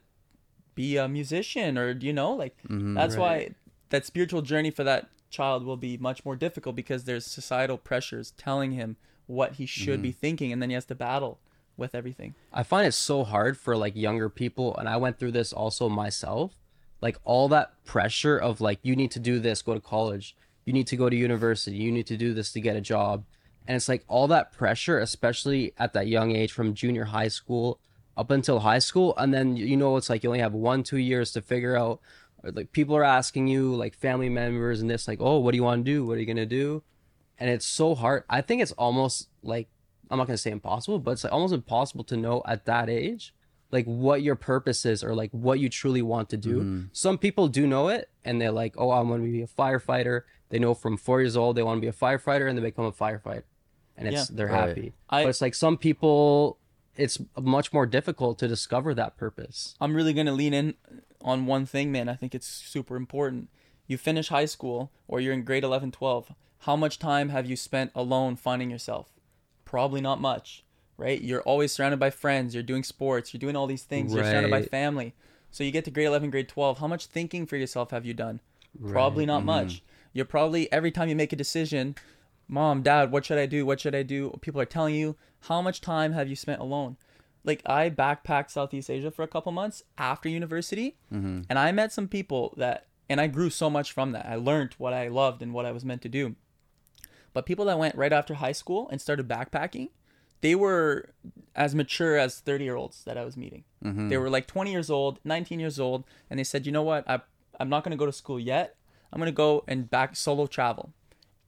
be 0.73 0.95
a 0.95 1.09
musician, 1.09 1.77
or 1.77 1.91
you 1.91 2.13
know, 2.13 2.31
like 2.33 2.55
Mhm. 2.69 2.95
that's 2.95 3.15
Right. 3.17 3.49
why 3.49 3.55
that 3.89 4.05
spiritual 4.05 4.41
journey 4.41 4.71
for 4.71 4.85
that 4.85 5.09
child 5.29 5.65
will 5.65 5.75
be 5.75 5.97
much 5.97 6.23
more 6.23 6.37
difficult 6.37 6.77
because 6.77 7.03
there's 7.03 7.25
societal 7.25 7.77
pressures 7.77 8.31
telling 8.37 8.71
him 8.71 8.95
what 9.25 9.53
he 9.55 9.65
should 9.65 10.01
be 10.01 10.13
thinking 10.13 10.53
and 10.53 10.61
then 10.61 10.69
he 10.69 10.73
has 10.75 10.85
to 10.85 10.95
battle 10.95 11.39
with 11.75 11.93
everything. 11.93 12.35
I 12.53 12.63
find 12.63 12.87
it 12.87 12.93
so 12.93 13.25
hard 13.25 13.57
for 13.57 13.75
like 13.75 13.97
younger 13.97 14.29
people, 14.29 14.77
and 14.77 14.87
I 14.87 14.95
went 14.95 15.19
through 15.19 15.33
this 15.33 15.51
also 15.51 15.89
myself. 15.89 16.53
Like 17.01 17.17
all 17.25 17.49
that 17.49 17.73
pressure 17.83 18.37
of 18.37 18.61
like 18.61 18.79
you 18.81 18.95
need 18.95 19.11
to 19.11 19.19
do 19.19 19.39
this, 19.39 19.61
go 19.61 19.73
to 19.73 19.81
college, 19.81 20.37
you 20.65 20.73
need 20.73 20.87
to 20.87 20.97
go 20.97 21.09
to 21.09 21.15
university, 21.15 21.77
you 21.77 21.91
need 21.91 22.07
to 22.07 22.17
do 22.17 22.33
this 22.33 22.51
to 22.53 22.61
get 22.61 22.75
a 22.75 22.81
job, 22.81 23.23
and 23.67 23.75
it's 23.75 23.89
like 23.89 24.03
all 24.07 24.27
that 24.27 24.51
pressure, 24.51 24.99
especially 24.99 25.73
at 25.77 25.93
that 25.93 26.07
young 26.07 26.35
age 26.35 26.51
from 26.51 26.73
junior 26.73 27.05
high 27.05 27.27
school 27.27 27.79
up 28.17 28.31
until 28.31 28.59
high 28.59 28.79
school, 28.79 29.13
and 29.17 29.33
then 29.33 29.55
you 29.55 29.77
know 29.77 29.97
it's 29.97 30.09
like 30.09 30.23
you 30.23 30.29
only 30.29 30.39
have 30.39 30.53
one 30.53 30.83
two 30.83 30.97
years 30.97 31.31
to 31.33 31.41
figure 31.41 31.77
out. 31.77 31.99
Like 32.43 32.71
people 32.71 32.95
are 32.95 33.03
asking 33.03 33.47
you, 33.47 33.73
like 33.73 33.95
family 33.95 34.29
members 34.29 34.79
and 34.79 34.89
this, 34.89 35.07
like, 35.07 35.17
oh, 35.19 35.39
what 35.39 35.51
do 35.51 35.57
you 35.57 35.63
want 35.63 35.83
to 35.83 35.91
do? 35.91 36.05
What 36.05 36.17
are 36.17 36.19
you 36.19 36.27
gonna 36.27 36.45
do? 36.45 36.83
And 37.39 37.49
it's 37.49 37.65
so 37.65 37.95
hard. 37.95 38.23
I 38.29 38.41
think 38.41 38.61
it's 38.61 38.71
almost 38.73 39.29
like 39.41 39.67
I'm 40.09 40.17
not 40.17 40.27
gonna 40.27 40.37
say 40.37 40.51
impossible, 40.51 40.99
but 40.99 41.11
it's 41.11 41.23
like 41.23 41.33
almost 41.33 41.53
impossible 41.53 42.03
to 42.05 42.17
know 42.17 42.43
at 42.45 42.65
that 42.65 42.89
age, 42.89 43.33
like 43.71 43.85
what 43.85 44.21
your 44.21 44.35
purpose 44.35 44.85
is 44.85 45.03
or 45.03 45.15
like 45.15 45.31
what 45.31 45.59
you 45.59 45.69
truly 45.69 46.03
want 46.03 46.29
to 46.29 46.37
do. 46.37 46.59
Mm-hmm. 46.59 46.81
Some 46.93 47.17
people 47.17 47.47
do 47.47 47.65
know 47.65 47.87
it, 47.87 48.09
and 48.23 48.39
they're 48.39 48.51
like, 48.51 48.75
"Oh, 48.77 48.91
I 48.91 49.01
want 49.01 49.23
to 49.23 49.31
be 49.31 49.41
a 49.41 49.47
firefighter." 49.47 50.21
They 50.55 50.59
know 50.59 50.73
from 50.73 50.95
four 50.95 51.19
years 51.19 51.35
old 51.35 51.57
they 51.57 51.63
want 51.63 51.79
to 51.79 51.81
be 51.81 51.89
a 51.89 51.91
firefighter, 51.91 52.47
and 52.47 52.57
they 52.57 52.61
become 52.61 52.85
a 52.85 52.91
firefighter, 52.93 53.43
and 53.97 54.07
it's 54.07 54.29
Yeah. 54.29 54.35
they're 54.37 54.47
Right. 54.47 54.69
happy. 54.69 54.93
I- 55.09 55.23
but 55.23 55.29
it's 55.31 55.41
like 55.41 55.53
some 55.53 55.75
people, 55.75 56.59
it's 56.95 57.19
much 57.37 57.73
more 57.73 57.85
difficult 57.85 58.39
to 58.39 58.47
discover 58.47 58.93
that 58.93 59.17
purpose. 59.17 59.75
I'm 59.81 59.93
really 59.93 60.13
going 60.13 60.27
to 60.27 60.31
lean 60.31 60.53
in 60.53 60.75
on 61.19 61.45
one 61.45 61.65
thing, 61.65 61.91
man. 61.91 62.07
I 62.07 62.15
think 62.15 62.33
it's 62.33 62.47
super 62.47 62.95
important. 62.95 63.49
You 63.85 63.97
finish 63.97 64.29
high 64.29 64.45
school 64.45 64.91
or 65.09 65.19
you're 65.19 65.33
in 65.33 65.43
grade 65.43 65.65
11, 65.65 65.91
12. 65.91 66.31
How 66.59 66.77
much 66.77 66.99
time 66.99 67.27
have 67.35 67.45
you 67.45 67.57
spent 67.57 67.91
alone 67.93 68.37
finding 68.37 68.71
yourself? 68.71 69.11
Probably 69.65 69.99
not 69.99 70.21
much, 70.21 70.63
right? 70.95 71.21
You're 71.21 71.41
always 71.41 71.73
surrounded 71.73 71.99
by 71.99 72.11
friends, 72.11 72.53
you're 72.53 72.63
doing 72.63 72.85
sports, 72.85 73.33
you're 73.33 73.39
doing 73.39 73.57
all 73.57 73.67
these 73.67 73.83
things, 73.83 74.13
you're 74.13 74.23
surrounded 74.23 74.51
by 74.51 74.61
family. 74.61 75.15
So 75.51 75.65
you 75.65 75.71
get 75.71 75.83
to 75.83 75.91
grade 75.91 76.07
11, 76.07 76.29
grade 76.29 76.47
12. 76.47 76.77
How 76.79 76.87
much 76.87 77.07
thinking 77.07 77.45
for 77.45 77.57
yourself 77.57 77.91
have 77.91 78.05
you 78.05 78.13
done? 78.13 78.39
Probably 78.89 79.25
not 79.25 79.39
mm-hmm. 79.39 79.47
much. 79.47 79.83
You're 80.15 80.23
probably 80.23 80.71
every 80.71 80.91
time 80.91 81.09
you 81.09 81.15
make 81.15 81.33
a 81.33 81.35
decision, 81.35 81.95
mom, 82.47 82.81
dad, 82.81 83.11
what 83.11 83.25
should 83.25 83.37
I 83.37 83.45
do? 83.45 83.65
What 83.65 83.81
should 83.81 83.93
I 83.93 84.01
do? 84.01 84.31
People 84.39 84.61
are 84.61 84.65
telling 84.65 84.95
you, 84.95 85.17
how 85.41 85.61
much 85.61 85.81
time 85.81 86.13
have 86.13 86.29
you 86.29 86.37
spent 86.37 86.61
alone? 86.61 86.95
Like 87.43 87.61
I 87.65 87.89
backpacked 87.89 88.49
Southeast 88.49 88.89
Asia 88.89 89.11
for 89.11 89.23
a 89.23 89.27
couple 89.27 89.51
months 89.51 89.83
after 89.97 90.29
university, 90.29 90.95
mm-hmm. 91.13 91.41
and 91.49 91.59
I 91.59 91.73
met 91.73 91.91
some 91.91 92.07
people 92.07 92.53
that, 92.55 92.87
and 93.09 93.19
I 93.19 93.27
grew 93.27 93.49
so 93.49 93.69
much 93.69 93.91
from 93.91 94.13
that. 94.13 94.25
I 94.25 94.35
learned 94.35 94.73
what 94.77 94.93
I 94.93 95.09
loved 95.09 95.41
and 95.41 95.53
what 95.53 95.65
I 95.65 95.73
was 95.73 95.83
meant 95.83 96.01
to 96.03 96.09
do. 96.09 96.35
But 97.33 97.45
people 97.45 97.65
that 97.65 97.77
went 97.77 97.95
right 97.95 98.13
after 98.13 98.35
high 98.35 98.53
school 98.53 98.87
and 98.89 99.01
started 99.01 99.27
backpacking, 99.27 99.89
they 100.39 100.55
were 100.55 101.09
as 101.55 101.75
mature 101.75 102.17
as 102.17 102.39
30 102.39 102.63
year 102.63 102.77
olds 102.77 103.03
that 103.03 103.17
I 103.17 103.25
was 103.25 103.35
meeting. 103.35 103.65
Mm-hmm. 103.83 104.07
They 104.07 104.17
were 104.17 104.29
like 104.29 104.47
20 104.47 104.71
years 104.71 104.89
old, 104.89 105.19
19 105.25 105.59
years 105.59 105.77
old, 105.77 106.05
and 106.29 106.39
they 106.39 106.45
said, 106.45 106.65
you 106.65 106.71
know 106.71 106.83
what? 106.83 107.07
I, 107.09 107.19
I'm 107.59 107.67
not 107.67 107.83
going 107.83 107.91
to 107.91 107.97
go 107.97 108.05
to 108.05 108.13
school 108.13 108.39
yet. 108.39 108.77
I'm 109.13 109.19
going 109.19 109.27
to 109.31 109.35
go 109.35 109.63
and 109.67 109.89
back 109.89 110.15
solo 110.15 110.47
travel. 110.47 110.91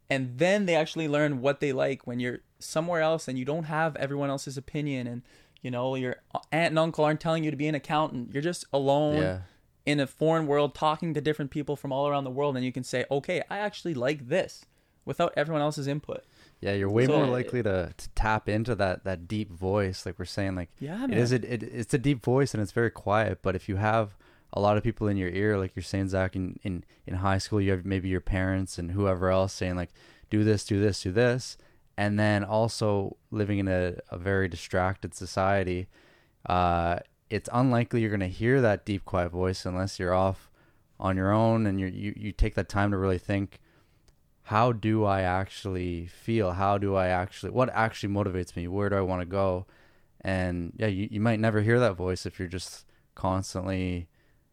And 0.10 0.38
then 0.38 0.66
they 0.66 0.76
actually 0.76 1.08
learn 1.08 1.42
what 1.42 1.60
they 1.60 1.74
like 1.74 2.08
when 2.08 2.20
you're 2.20 2.40
somewhere 2.60 3.02
else 3.02 3.28
and 3.28 3.38
you 3.38 3.44
don't 3.46 3.66
have 3.66 3.96
everyone 3.98 4.30
else's 4.30 4.58
opinion 4.58 5.06
and, 5.06 5.22
you 5.62 5.70
know, 5.70 5.96
your 5.96 6.18
aunt 6.52 6.70
and 6.72 6.80
uncle 6.80 7.04
aren't 7.04 7.20
telling 7.20 7.44
you 7.44 7.52
to 7.52 7.58
be 7.58 7.68
an 7.68 7.76
accountant. 7.76 8.34
You're 8.34 8.42
just 8.44 8.64
alone 8.72 9.18
Yeah. 9.18 9.40
in 9.86 10.00
a 10.00 10.08
foreign 10.08 10.48
world 10.48 10.74
talking 10.74 11.14
to 11.14 11.20
different 11.22 11.52
people 11.52 11.76
from 11.76 11.92
all 11.92 12.08
around 12.08 12.24
the 12.24 12.30
world 12.32 12.56
and 12.56 12.64
you 12.66 12.72
can 12.72 12.84
say, 12.86 13.04
okay, 13.12 13.44
I 13.50 13.58
actually 13.60 13.94
like 13.96 14.30
this 14.30 14.64
without 15.04 15.34
everyone 15.36 15.62
else's 15.62 15.88
input. 15.88 16.24
Yeah, 16.62 16.74
you're 16.74 16.90
way 16.90 17.06
So- 17.06 17.18
more 17.18 17.28
likely 17.28 17.62
to, 17.64 17.94
to 17.96 18.10
tap 18.16 18.48
into 18.48 18.76
that, 18.76 19.04
that 19.04 19.28
deep 19.28 19.52
voice, 19.52 20.06
like 20.06 20.18
we're 20.18 20.26
saying. 20.26 20.56
Like 20.56 20.70
Yeah, 20.80 21.06
man. 21.06 21.14
is. 21.14 21.32
It, 21.34 21.44
it 21.44 21.64
it's 21.64 21.94
a 21.94 21.98
deep 22.00 22.24
voice 22.24 22.54
and 22.54 22.64
it's 22.64 22.72
very 22.72 22.92
quiet. 22.92 23.40
But 23.42 23.56
if 23.56 23.68
you 23.68 23.76
have 23.76 24.18
a 24.58 24.60
lot 24.60 24.76
of 24.76 24.84
people 24.84 25.08
in 25.08 25.18
your 25.18 25.30
ear, 25.30 25.58
like 25.58 25.74
you're 25.76 25.84
saying, 25.84 26.10
Zach, 26.10 26.36
in, 26.36 26.60
in 26.64 26.84
in 27.06 27.16
high 27.16 27.38
school, 27.38 27.62
you 27.62 27.72
have 27.72 27.86
maybe 27.86 28.10
your 28.10 28.22
parents 28.22 28.80
and 28.80 28.92
whoever 28.92 29.30
else 29.30 29.54
saying 29.54 29.76
like, 29.76 29.92
do 30.32 30.44
this, 30.44 30.66
do 30.66 30.80
this, 30.80 31.04
do 31.04 31.12
this, 31.12 31.58
and 31.96 32.20
then 32.20 32.44
also 32.44 33.18
living 33.30 33.60
in 33.60 33.68
a, 33.68 33.96
a 34.10 34.18
very 34.18 34.48
distracted 34.48 35.14
society, 35.14 35.88
uh, 36.48 36.98
it's 37.30 37.50
unlikely 37.54 38.02
you're 38.02 38.10
gonna 38.10 38.28
hear 38.28 38.60
that 38.62 38.84
deep, 38.84 39.06
quiet 39.06 39.30
voice 39.32 39.66
unless 39.66 40.00
you're 40.00 40.14
off 40.14 40.50
on 41.00 41.16
your 41.16 41.32
own 41.32 41.68
and 41.68 41.80
you're, 41.80 41.90
you 41.90 42.12
you 42.18 42.32
take 42.32 42.56
that 42.56 42.68
time 42.68 42.90
to 42.92 42.98
really 42.98 43.20
think 43.20 43.60
how 44.44 44.72
do 44.72 45.04
I 45.04 45.22
actually 45.22 46.08
feel? 46.08 46.54
How 46.54 46.78
do 46.78 46.96
I 46.96 47.08
actually, 47.10 47.52
what 47.52 47.70
actually 47.74 48.14
motivates 48.14 48.56
me? 48.56 48.68
Where 48.68 48.90
do 48.90 48.96
I 48.96 49.02
want 49.02 49.22
to 49.22 49.26
go? 49.26 49.66
And 50.22 50.72
yeah, 50.78 50.88
you, 50.88 51.10
you 51.12 51.20
might 51.20 51.42
never 51.42 51.62
hear 51.62 51.80
that 51.82 51.98
voice 51.98 52.26
if 52.26 52.40
you're 52.40 52.48
just 52.48 52.86
constantly 53.14 54.08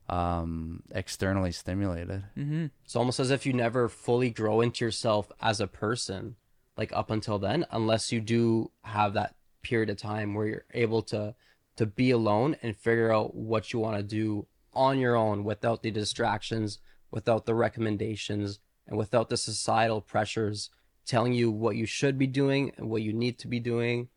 um, 0.08 0.82
externally 0.90 1.52
stimulated. 1.52 2.24
Mm-hmm. 2.36 2.66
It's 2.84 2.96
almost 2.96 3.20
as 3.20 3.30
if 3.30 3.46
you 3.46 3.52
never 3.52 3.88
fully 3.88 4.30
grow 4.30 4.60
into 4.60 4.84
yourself 4.84 5.30
as 5.40 5.60
a 5.60 5.66
person, 5.66 6.36
like 6.76 6.92
up 6.92 7.10
until 7.10 7.38
then, 7.38 7.64
unless 7.70 8.12
you 8.12 8.20
do 8.20 8.70
have 8.82 9.14
that 9.14 9.34
period 9.62 9.90
of 9.90 9.96
time 9.96 10.34
where 10.34 10.46
you're 10.46 10.64
able 10.74 11.02
to 11.02 11.34
to 11.76 11.86
be 11.86 12.12
alone 12.12 12.56
and 12.62 12.76
figure 12.76 13.12
out 13.12 13.34
what 13.34 13.72
you 13.72 13.80
want 13.80 13.96
to 13.96 14.02
do 14.02 14.46
on 14.74 14.98
your 14.98 15.16
own 15.16 15.42
without 15.42 15.82
the 15.82 15.90
distractions, 15.90 16.78
without 17.10 17.46
the 17.46 17.54
recommendations, 17.54 18.60
and 18.86 18.96
without 18.96 19.28
the 19.28 19.36
societal 19.36 20.00
pressures 20.00 20.70
telling 21.04 21.32
you 21.32 21.50
what 21.50 21.76
you 21.76 21.86
should 21.86 22.16
be 22.18 22.26
doing 22.26 22.72
and 22.76 22.88
what 22.88 23.02
you 23.02 23.12
need 23.12 23.38
to 23.38 23.48
be 23.48 23.58
doing. 23.58 24.08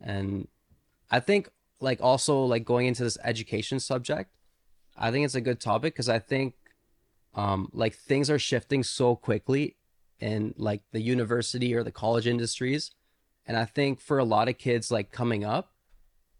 And 0.00 0.48
I 1.10 1.20
think 1.20 1.48
like 1.80 2.00
also 2.00 2.40
like 2.40 2.64
going 2.64 2.86
into 2.86 3.04
this 3.04 3.18
education 3.22 3.78
subject, 3.80 4.30
I 4.98 5.10
think 5.10 5.24
it's 5.24 5.34
a 5.34 5.40
good 5.40 5.60
topic 5.60 5.94
because 5.94 6.08
I 6.08 6.18
think 6.18 6.54
um 7.34 7.68
like 7.72 7.94
things 7.94 8.30
are 8.30 8.38
shifting 8.38 8.82
so 8.82 9.14
quickly 9.14 9.76
in 10.18 10.54
like 10.56 10.82
the 10.92 11.00
university 11.00 11.74
or 11.74 11.82
the 11.82 11.92
college 11.92 12.26
industries 12.26 12.92
and 13.46 13.54
i 13.58 13.64
think 13.66 14.00
for 14.00 14.18
a 14.18 14.24
lot 14.24 14.48
of 14.48 14.56
kids 14.56 14.90
like 14.90 15.12
coming 15.12 15.44
up 15.44 15.74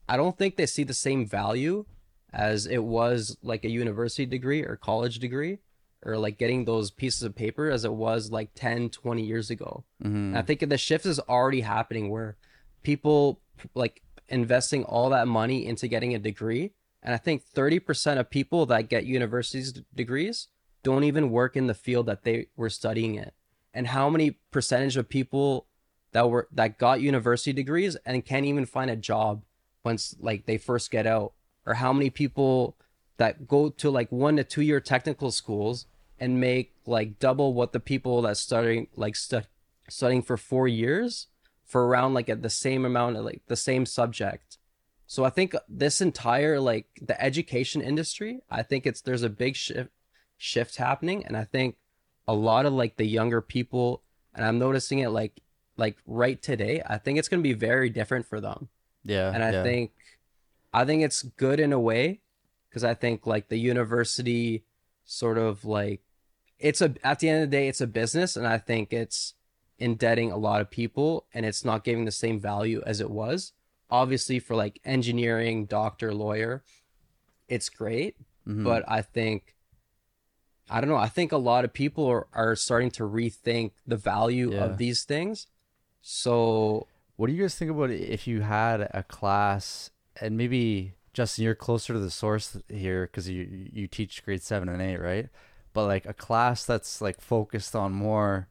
i 0.08 0.16
don't 0.16 0.38
think 0.38 0.56
they 0.56 0.64
see 0.64 0.84
the 0.84 0.94
same 0.94 1.26
value 1.26 1.84
as 2.32 2.64
it 2.66 2.82
was 2.82 3.36
like 3.42 3.62
a 3.64 3.68
university 3.70 4.24
degree 4.24 4.62
or 4.62 4.74
college 4.76 5.18
degree 5.18 5.58
or 6.02 6.16
like 6.16 6.38
getting 6.38 6.64
those 6.64 6.90
pieces 6.90 7.22
of 7.22 7.34
paper 7.36 7.68
as 7.70 7.84
it 7.84 7.92
was 7.92 8.30
like 8.30 8.48
10 8.54 8.88
20 8.88 9.22
years 9.22 9.50
ago 9.50 9.84
Mm-hmm. 10.02 10.34
i 10.34 10.40
think 10.40 10.60
the 10.66 10.78
shift 10.78 11.04
is 11.04 11.20
already 11.20 11.60
happening 11.60 12.08
where 12.08 12.38
people 12.82 13.40
like 13.74 14.00
investing 14.28 14.82
all 14.84 15.10
that 15.10 15.28
money 15.28 15.66
into 15.66 15.86
getting 15.88 16.14
a 16.14 16.18
degree 16.18 16.72
and 17.06 17.14
i 17.14 17.18
think 17.18 17.42
30% 17.48 18.18
of 18.18 18.28
people 18.28 18.66
that 18.66 18.90
get 18.90 19.06
universities 19.06 19.72
degrees 19.94 20.48
don't 20.82 21.04
even 21.04 21.30
work 21.30 21.56
in 21.56 21.68
the 21.68 21.74
field 21.74 22.06
that 22.06 22.24
they 22.24 22.48
were 22.56 22.68
studying 22.68 23.14
it. 23.14 23.32
and 23.72 23.88
how 23.88 24.10
many 24.10 24.32
percentage 24.50 24.96
of 24.96 25.08
people 25.08 25.66
that 26.12 26.28
were 26.28 26.48
that 26.52 26.78
got 26.78 27.00
university 27.00 27.52
degrees 27.52 27.96
and 28.04 28.24
can't 28.24 28.46
even 28.46 28.66
find 28.66 28.90
a 28.90 28.96
job 28.96 29.42
once 29.84 30.14
like 30.20 30.46
they 30.46 30.58
first 30.58 30.90
get 30.90 31.06
out 31.06 31.32
or 31.64 31.74
how 31.74 31.92
many 31.92 32.10
people 32.10 32.76
that 33.18 33.46
go 33.46 33.68
to 33.68 33.90
like 33.90 34.10
one 34.12 34.36
to 34.36 34.44
two 34.44 34.62
year 34.62 34.80
technical 34.80 35.30
schools 35.30 35.86
and 36.18 36.40
make 36.40 36.74
like 36.86 37.18
double 37.18 37.52
what 37.54 37.72
the 37.72 37.80
people 37.80 38.22
that 38.22 38.36
studying 38.36 38.86
like 38.96 39.16
stu- 39.16 39.42
studying 39.88 40.22
for 40.22 40.36
four 40.36 40.66
years 40.66 41.26
for 41.64 41.86
around 41.86 42.14
like 42.14 42.28
at 42.28 42.42
the 42.42 42.50
same 42.50 42.84
amount 42.84 43.16
of 43.16 43.24
like 43.24 43.42
the 43.46 43.56
same 43.56 43.84
subject 43.84 44.58
so 45.06 45.24
i 45.24 45.30
think 45.30 45.54
this 45.68 46.00
entire 46.00 46.58
like 46.60 46.86
the 47.00 47.20
education 47.22 47.80
industry 47.82 48.40
i 48.50 48.62
think 48.62 48.86
it's 48.86 49.00
there's 49.00 49.22
a 49.22 49.28
big 49.30 49.56
shift 49.56 49.90
shift 50.36 50.76
happening 50.76 51.24
and 51.26 51.36
i 51.36 51.44
think 51.44 51.76
a 52.28 52.34
lot 52.34 52.66
of 52.66 52.72
like 52.72 52.96
the 52.96 53.06
younger 53.06 53.40
people 53.40 54.02
and 54.34 54.44
i'm 54.44 54.58
noticing 54.58 54.98
it 54.98 55.08
like 55.10 55.40
like 55.76 55.96
right 56.06 56.42
today 56.42 56.82
i 56.86 56.98
think 56.98 57.18
it's 57.18 57.28
going 57.28 57.42
to 57.42 57.48
be 57.48 57.54
very 57.54 57.88
different 57.90 58.26
for 58.26 58.40
them 58.40 58.68
Yeah. 59.04 59.30
and 59.32 59.42
I 59.42 59.52
yeah. 59.52 59.62
think 59.62 59.92
I 60.72 60.84
think 60.84 61.02
it's 61.02 61.22
good 61.22 61.58
in 61.60 61.72
a 61.72 61.80
way 61.80 62.20
because 62.68 62.84
I 62.84 62.92
think 62.92 63.26
like 63.26 63.48
the 63.48 63.56
university 63.56 64.64
sort 65.04 65.38
of 65.38 65.64
like 65.64 66.02
it's 66.58 66.82
a 66.82 66.94
at 67.02 67.20
the 67.20 67.28
end 67.30 67.42
of 67.44 67.50
the 67.50 67.56
day 67.56 67.68
it's 67.68 67.80
a 67.80 67.86
business 67.86 68.36
and 68.36 68.46
I 68.46 68.58
think 68.58 68.92
it's 68.92 69.34
indebting 69.78 70.32
a 70.32 70.36
lot 70.36 70.60
of 70.60 70.68
people 70.70 71.26
and 71.32 71.46
it's 71.46 71.64
not 71.64 71.84
giving 71.84 72.04
the 72.04 72.10
same 72.10 72.38
value 72.40 72.82
as 72.84 73.00
it 73.00 73.10
was. 73.10 73.52
Obviously 73.90 74.38
for 74.38 74.56
like 74.56 74.80
engineering, 74.84 75.66
doctor, 75.66 76.12
lawyer, 76.12 76.64
it's 77.48 77.68
great, 77.68 78.16
Mhm. 78.46 78.64
but 78.64 78.84
I 78.88 79.02
think 79.02 79.54
I 80.68 80.80
don't 80.80 80.90
know, 80.90 80.96
I 80.96 81.08
think 81.08 81.30
a 81.30 81.36
lot 81.36 81.64
of 81.64 81.72
people 81.72 82.06
are, 82.06 82.26
are 82.32 82.56
starting 82.56 82.90
to 82.92 83.04
rethink 83.04 83.70
the 83.86 83.96
value 83.96 84.52
Yeah. 84.52 84.64
of 84.64 84.78
these 84.78 85.04
things. 85.04 85.46
So 86.02 86.88
What 87.14 87.28
do 87.28 87.32
you 87.32 87.42
guys 87.42 87.54
think 87.54 87.70
about 87.70 87.90
if 87.90 88.26
you 88.26 88.40
had 88.42 88.80
a 88.92 89.04
class 89.04 89.90
and 90.20 90.36
maybe 90.36 90.94
Justin, 91.12 91.44
you're 91.44 91.54
closer 91.54 91.92
to 91.94 91.98
the 92.00 92.10
source 92.10 92.58
here 92.68 93.06
because 93.06 93.28
you 93.28 93.70
you 93.72 93.86
teach 93.86 94.22
grade 94.24 94.42
seven 94.42 94.68
and 94.68 94.82
eight, 94.82 94.98
right? 94.98 95.28
But 95.72 95.86
like 95.86 96.04
a 96.04 96.12
class 96.12 96.64
that's 96.66 97.00
like 97.00 97.20
focused 97.20 97.74
on 97.76 97.92
more 97.92 98.48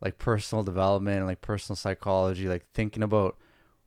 like 0.00 0.18
personal 0.18 0.62
development 0.64 1.18
and 1.18 1.26
like 1.26 1.40
personal 1.40 1.76
psychology, 1.76 2.48
like 2.48 2.66
thinking 2.74 3.02
about 3.02 3.38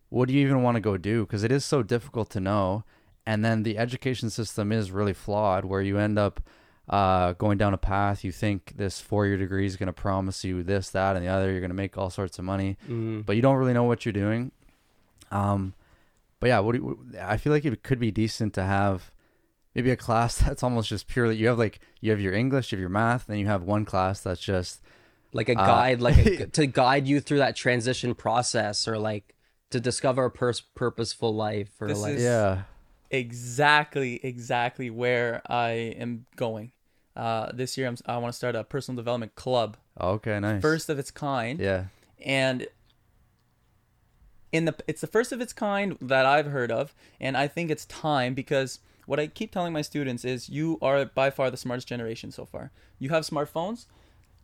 what 0.09 0.27
do 0.27 0.33
you 0.33 0.41
even 0.41 0.63
want 0.63 0.75
to 0.75 0.81
go 0.81 0.97
do 0.97 1.25
because 1.25 1.43
it 1.43 1.51
is 1.51 1.63
so 1.65 1.83
difficult 1.83 2.29
to 2.31 2.39
know. 2.39 2.83
And 3.25 3.45
then 3.45 3.63
the 3.63 3.77
education 3.77 4.29
system 4.31 4.71
is 4.71 4.91
really 4.91 5.13
flawed, 5.13 5.63
where 5.65 5.81
you 5.81 5.99
end 5.99 6.17
up 6.17 6.41
uh, 6.89 7.33
going 7.33 7.59
down 7.59 7.75
a 7.75 7.77
path. 7.77 8.23
You 8.23 8.31
think 8.31 8.73
this 8.77 8.99
four-year 8.99 9.37
degree 9.37 9.67
is 9.67 9.75
going 9.77 9.87
to 9.87 9.93
promise 9.93 10.43
you 10.43 10.63
this, 10.63 10.89
that, 10.89 11.15
and 11.15 11.23
the 11.23 11.29
other. 11.29 11.51
You're 11.51 11.59
going 11.59 11.69
to 11.69 11.75
make 11.75 11.95
all 11.95 12.09
sorts 12.09 12.39
of 12.39 12.45
money 12.45 12.77
mm, 12.89 13.23
but 13.23 13.35
you 13.35 13.43
don't 13.43 13.57
really 13.57 13.73
know 13.73 13.83
what 13.83 14.03
you're 14.03 14.13
doing. 14.13 14.51
Um, 15.31 15.75
but 16.39 16.47
yeah, 16.47 16.59
what 16.59 16.73
do 16.73 16.79
you, 16.79 17.19
I 17.21 17.37
feel 17.37 17.53
like 17.53 17.65
it 17.65 17.83
could 17.83 17.99
be 17.99 18.09
decent 18.09 18.53
to 18.55 18.63
have 18.63 19.11
maybe 19.75 19.91
a 19.91 19.95
class 19.97 20.37
that's 20.45 20.63
almost 20.63 20.89
just 20.89 21.07
purely 21.07 21.35
you 21.35 21.47
have 21.49 21.59
like 21.59 21.79
you 22.01 22.09
have 22.09 22.21
your 22.21 22.33
English, 22.33 22.71
you 22.71 22.77
have 22.77 22.81
your 22.81 22.89
math, 22.89 23.27
then 23.27 23.37
you 23.37 23.45
have 23.45 23.61
one 23.61 23.85
class 23.85 24.21
that's 24.21 24.41
just 24.41 24.81
like 25.33 25.49
a 25.49 25.59
Uh, 25.59 25.65
guide 25.67 26.01
like 26.01 26.17
a, 26.17 26.47
to 26.57 26.65
guide 26.65 27.07
you 27.07 27.19
through 27.19 27.39
that 27.39 27.55
transition 27.55 28.15
process 28.15 28.87
or 28.87 28.97
like 28.97 29.35
to 29.71 29.79
discover 29.79 30.25
a 30.25 30.31
pers- 30.31 30.61
purposeful 30.61 31.33
life 31.35 31.69
or 31.79 31.87
This 31.87 31.99
like 31.99 32.15
is- 32.15 32.23
yeah, 32.23 32.63
exactly 33.11 34.19
exactly 34.23 34.89
where 34.89 35.41
I 35.47 35.69
am 35.99 36.25
going. 36.35 36.71
Uh, 37.15 37.51
this 37.53 37.77
year 37.77 37.87
I'm, 37.87 37.97
I 38.05 38.17
want 38.17 38.31
to 38.33 38.37
start 38.37 38.55
a 38.55 38.63
personal 38.63 38.95
development 38.95 39.35
club, 39.35 39.77
okay, 39.99 40.39
nice. 40.39 40.61
first 40.61 40.89
of 40.89 40.97
its 40.99 41.11
kind, 41.11 41.59
yeah, 41.59 41.85
and 42.23 42.67
in 44.51 44.65
the 44.65 44.75
it's 44.87 45.01
the 45.01 45.07
first 45.07 45.31
of 45.31 45.41
its 45.41 45.53
kind 45.53 45.97
that 46.01 46.25
I've 46.25 46.47
heard 46.47 46.71
of, 46.71 46.93
and 47.19 47.35
I 47.37 47.47
think 47.47 47.69
it's 47.69 47.85
time 47.85 48.33
because 48.33 48.79
what 49.05 49.19
I 49.19 49.27
keep 49.27 49.51
telling 49.51 49.73
my 49.73 49.81
students 49.81 50.23
is 50.23 50.49
you 50.49 50.77
are 50.81 51.03
by 51.05 51.29
far 51.29 51.49
the 51.51 51.57
smartest 51.57 51.87
generation 51.87 52.31
so 52.31 52.45
far. 52.45 52.71
You 52.99 53.09
have 53.09 53.23
smartphones. 53.23 53.85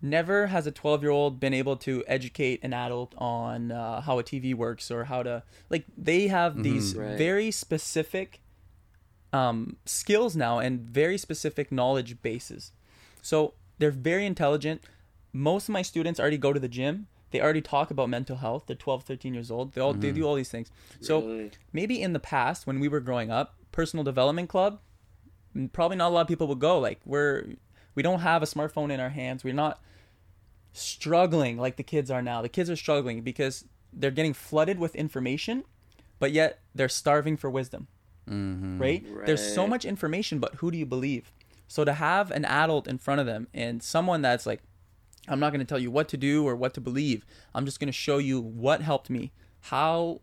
Never 0.06 0.48
has 0.48 0.68
a 0.68 0.72
12 0.72 1.02
year 1.02 1.12
old 1.12 1.40
been 1.40 1.54
able 1.54 1.76
to 1.78 2.04
educate 2.06 2.60
an 2.64 2.74
adult 2.74 3.16
on 3.18 3.72
uh, 3.72 4.02
how 4.02 4.20
a 4.20 4.24
TV 4.24 4.54
works 4.54 4.92
or 4.92 5.06
how 5.06 5.24
to 5.24 5.42
like 5.70 5.86
they 5.98 6.28
have 6.28 6.62
these 6.62 6.96
Right. 6.96 7.18
very 7.18 7.50
specific 7.50 8.40
um, 9.34 9.78
skills 9.86 10.36
now 10.36 10.60
and 10.60 10.80
very 10.80 11.18
specific 11.18 11.72
knowledge 11.72 12.22
bases. 12.22 12.72
So 13.24 13.56
they're 13.80 13.90
very 13.90 14.28
intelligent. 14.28 14.84
Most 15.34 15.68
of 15.70 15.74
my 15.74 15.82
students 15.82 16.20
already 16.20 16.38
go 16.38 16.54
to 16.54 16.60
the 16.60 16.68
gym. 16.70 17.08
They 17.32 17.42
already 17.42 17.62
talk 17.62 17.90
about 17.90 18.08
mental 18.08 18.38
health. 18.38 18.66
They're 18.68 18.76
12, 18.76 19.04
13 19.04 19.34
years 19.34 19.50
old. 19.50 19.74
They 19.74 19.82
all 19.82 19.94
they 19.94 20.12
do 20.12 20.24
all 20.28 20.36
these 20.36 20.50
things. 20.50 20.70
So 21.02 21.22
maybe 21.74 22.00
in 22.00 22.14
the 22.14 22.20
past 22.20 22.68
when 22.68 22.80
we 22.80 22.88
were 22.88 23.00
growing 23.00 23.32
up, 23.32 23.56
personal 23.72 24.04
development 24.04 24.50
club, 24.50 24.80
mm, 25.58 25.72
probably 25.74 25.98
not 25.98 26.10
a 26.10 26.14
lot 26.14 26.22
of 26.22 26.28
people 26.28 26.48
would 26.48 26.60
go. 26.60 26.78
Like 26.78 27.00
we're 27.06 27.46
we 27.96 28.04
don't 28.04 28.20
have 28.20 28.44
a 28.44 28.46
smartphone 28.46 28.92
in 28.92 29.00
our 29.00 29.10
hands. 29.10 29.44
We're 29.44 29.54
not 29.66 29.82
struggling 30.76 31.58
like 31.58 31.78
the 31.78 31.84
kids 31.84 32.12
are 32.12 32.22
now. 32.22 32.42
The 32.42 32.50
kids 32.50 32.70
are 32.70 32.76
struggling 32.76 33.22
because 33.22 33.66
they're 33.92 34.12
getting 34.12 34.34
flooded 34.34 34.80
with 34.80 34.96
information, 34.96 35.64
but 36.20 36.32
yet 36.32 36.60
they're 36.74 36.90
starving 36.90 37.38
for 37.38 37.50
wisdom 37.50 37.88
mm-hmm. 38.30 38.80
right? 38.80 39.06
There's 39.26 39.54
so 39.54 39.68
much 39.68 39.86
information, 39.86 40.40
but 40.40 40.56
who 40.56 40.72
do 40.72 40.78
you 40.78 40.86
believe? 40.86 41.32
So 41.68 41.84
to 41.84 41.94
have 41.94 42.32
an 42.32 42.46
adult 42.46 42.88
in 42.88 42.98
front 42.98 43.22
of 43.22 43.26
them 43.26 43.48
and 43.54 43.82
someone 43.82 44.22
that's 44.22 44.46
like, 44.46 44.62
I'm 45.28 45.40
not 45.40 45.52
going 45.52 45.60
to 45.60 45.66
tell 45.66 45.80
you 45.80 45.90
what 45.90 46.08
to 46.10 46.18
do 46.18 46.48
or 46.48 46.56
what 46.56 46.74
to 46.76 46.82
believe. 46.82 47.26
I'm 47.56 47.66
just 47.66 47.80
going 47.80 47.88
to 47.88 47.94
show 47.94 48.20
you 48.20 48.40
what 48.40 48.82
helped 48.82 49.10
me. 49.10 49.32
How 49.62 50.22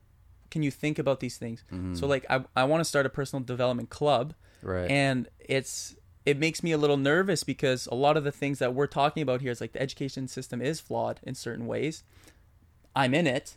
can 0.50 0.62
you 0.62 0.70
think 0.70 0.98
about 0.98 1.18
these 1.20 1.36
things? 1.36 1.64
So 1.96 2.06
like, 2.06 2.24
I, 2.30 2.44
I 2.54 2.64
want 2.64 2.80
to 2.80 2.84
start 2.84 3.06
a 3.06 3.08
personal 3.08 3.42
development 3.42 3.90
club 3.90 4.34
right, 4.62 4.88
and 4.90 5.28
it's 5.40 5.96
it 6.24 6.38
makes 6.38 6.62
me 6.62 6.72
a 6.72 6.78
little 6.78 6.96
nervous 6.96 7.42
because 7.44 7.86
a 7.90 7.94
lot 7.94 8.16
of 8.16 8.24
the 8.24 8.32
things 8.32 8.58
that 8.60 8.74
we're 8.74 8.86
talking 8.86 9.22
about 9.22 9.40
here 9.40 9.50
is 9.50 9.60
like 9.60 9.72
the 9.72 9.82
education 9.82 10.28
system 10.28 10.62
is 10.62 10.80
flawed 10.80 11.20
in 11.22 11.34
certain 11.34 11.66
ways. 11.66 12.04
I'm 12.94 13.14
in 13.14 13.26
it, 13.26 13.56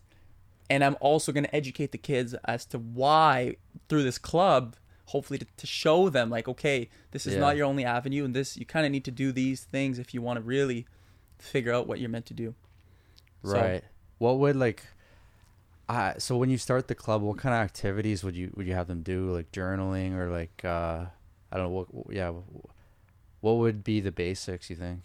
and 0.69 0.83
I'm 0.83 0.97
also 0.99 1.31
going 1.31 1.43
to 1.43 1.55
educate 1.55 1.91
the 1.91 1.97
kids 1.97 2.33
as 2.45 2.65
to 2.67 2.79
why 2.79 3.57
through 3.89 4.03
this 4.03 4.17
club, 4.17 4.75
hopefully 5.07 5.37
to, 5.39 5.45
to 5.57 5.67
show 5.67 6.09
them 6.09 6.29
like, 6.29 6.47
okay, 6.47 6.89
this 7.11 7.27
is 7.27 7.33
Yeah. 7.35 7.41
not 7.41 7.55
your 7.55 7.65
only 7.65 7.85
avenue, 7.85 8.23
and 8.25 8.33
this 8.35 8.57
you 8.57 8.65
kind 8.65 8.85
of 8.85 8.91
need 8.91 9.05
to 9.05 9.11
do 9.11 9.31
these 9.31 9.63
things 9.63 9.99
if 9.99 10.13
you 10.13 10.21
want 10.21 10.37
to 10.37 10.41
really 10.41 10.87
figure 11.37 11.71
out 11.73 11.85
what 11.87 11.99
you're 11.99 12.09
meant 12.09 12.25
to 12.27 12.33
do. 12.33 12.55
So- 13.43 13.53
right. 13.53 13.83
What 14.17 14.39
would 14.39 14.55
like, 14.55 14.81
uh, 15.89 16.13
so 16.17 16.37
when 16.37 16.49
you 16.49 16.57
start 16.57 16.87
the 16.87 16.95
club, 16.95 17.21
what 17.21 17.37
kind 17.37 17.53
of 17.53 17.59
activities 17.61 18.23
would 18.23 18.35
you 18.35 18.51
would 18.55 18.65
you 18.65 18.73
have 18.73 18.87
them 18.87 19.01
do? 19.03 19.29
Like 19.29 19.51
journaling 19.51 20.13
or 20.15 20.31
like 20.31 20.63
uh, 20.63 21.07
I 21.51 21.57
don't 21.57 21.65
know 21.71 21.85
what, 21.91 22.13
yeah, 22.15 22.31
what 23.41 23.53
would 23.57 23.83
be 23.83 23.99
the 23.99 24.11
basics? 24.11 24.69
You 24.69 24.75
think? 24.75 25.01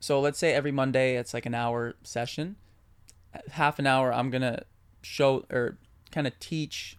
So 0.00 0.20
let's 0.20 0.38
say 0.38 0.54
every 0.54 0.72
Monday 0.72 1.16
it's 1.16 1.34
like 1.34 1.46
an 1.46 1.54
hour 1.54 1.94
session. 2.02 2.56
Half 3.50 3.78
an 3.78 3.86
hour 3.86 4.12
I'm 4.12 4.30
gonna 4.30 4.62
show 5.02 5.44
or 5.50 5.76
kind 6.10 6.26
of 6.26 6.38
teach 6.38 6.96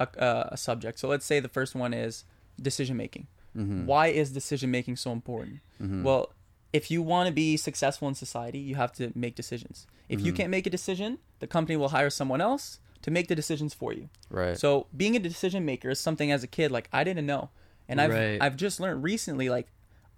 a, 0.00 0.08
a, 0.52 0.56
subject. 0.56 0.98
So 0.98 1.08
let's 1.08 1.24
say 1.24 1.40
the 1.40 1.48
first 1.48 1.74
one 1.74 1.94
is 1.94 2.24
decision 2.60 2.96
making. 2.96 3.26
Mm-hmm. 3.56 3.86
Why 3.86 4.08
is 4.08 4.30
decision 4.32 4.70
making 4.70 4.96
so 4.96 5.10
important? 5.12 5.60
Mhm. 5.82 6.02
Well, 6.02 6.32
if 6.72 6.90
you 6.90 7.02
want 7.02 7.28
to 7.28 7.32
be 7.32 7.56
successful 7.56 8.08
in 8.08 8.14
society, 8.14 8.58
you 8.58 8.74
have 8.74 8.92
to 8.94 9.10
make 9.14 9.34
decisions. 9.34 9.86
If 10.08 10.20
you 10.20 10.32
Mhm. 10.32 10.36
can't 10.36 10.50
make 10.50 10.66
a 10.66 10.70
decision, 10.70 11.18
the 11.40 11.46
company 11.46 11.76
will 11.76 11.88
hire 11.88 12.10
someone 12.10 12.40
else 12.40 12.78
to 13.02 13.10
make 13.10 13.28
the 13.28 13.34
decisions 13.34 13.74
for 13.74 13.92
you. 13.92 14.08
Right. 14.30 14.58
So 14.58 14.86
being 14.96 15.16
a 15.16 15.18
decision 15.18 15.64
maker 15.64 15.90
is 15.90 16.00
something 16.00 16.32
as 16.32 16.42
a 16.42 16.46
kid 16.46 16.70
like 16.70 16.88
I 16.92 17.04
didn't 17.04 17.26
know, 17.26 17.50
and 17.88 18.00
I've 18.00 18.10
Right. 18.10 18.38
I've 18.40 18.56
just 18.56 18.80
learned 18.80 19.02
recently 19.02 19.48
like 19.48 19.68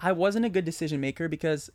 I 0.00 0.12
wasn't 0.12 0.46
a 0.46 0.48
good 0.48 0.64
decision 0.64 1.00
maker 1.00 1.28
because 1.28 1.70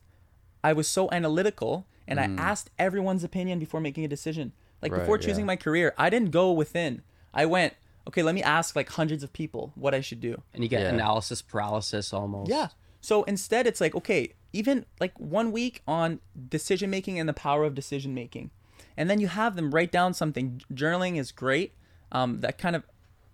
I 0.63 0.73
was 0.73 0.87
so 0.87 1.09
analytical 1.11 1.85
and 2.07 2.19
I 2.19 2.27
mm. 2.27 2.39
asked 2.39 2.71
everyone's 2.79 3.23
opinion 3.23 3.59
before 3.59 3.79
making 3.79 4.03
a 4.03 4.07
decision. 4.07 4.53
Like 4.81 4.91
Right, 4.91 4.99
before 4.99 5.17
choosing 5.17 5.43
yeah. 5.43 5.47
my 5.47 5.55
career, 5.55 5.93
I 5.97 6.09
didn't 6.09 6.31
go 6.31 6.51
within. 6.51 7.01
I 7.33 7.45
went 7.45 7.73
okay. 8.07 8.23
Let 8.23 8.35
me 8.35 8.43
ask 8.43 8.75
like 8.75 8.89
hundreds 8.89 9.23
of 9.23 9.33
people 9.33 9.71
what 9.75 9.93
I 9.93 10.01
should 10.01 10.21
do. 10.21 10.41
and 10.53 10.63
you 10.63 10.69
get 10.69 10.81
Yeah. 10.81 10.89
analysis 10.89 11.41
paralysis 11.41 12.13
almost. 12.13 12.49
Yeah. 12.49 12.69
So 13.01 13.21
instead, 13.25 13.67
it's 13.67 13.79
like, 13.79 13.93
okay, 13.93 14.33
even 14.51 14.85
like 14.99 15.19
one 15.19 15.51
week 15.51 15.83
on 15.87 16.19
decision 16.49 16.89
making 16.89 17.19
and 17.19 17.29
the 17.29 17.33
power 17.33 17.63
of 17.63 17.75
decision 17.75 18.15
making. 18.15 18.49
And 18.97 19.09
then 19.09 19.19
you 19.19 19.27
have 19.27 19.55
them 19.55 19.71
write 19.71 19.91
down 19.91 20.13
something. 20.13 20.61
Journaling 20.73 21.17
is 21.17 21.31
great. 21.31 21.73
Um, 22.11 22.39
that 22.41 22.57
kind 22.57 22.75
of 22.75 22.83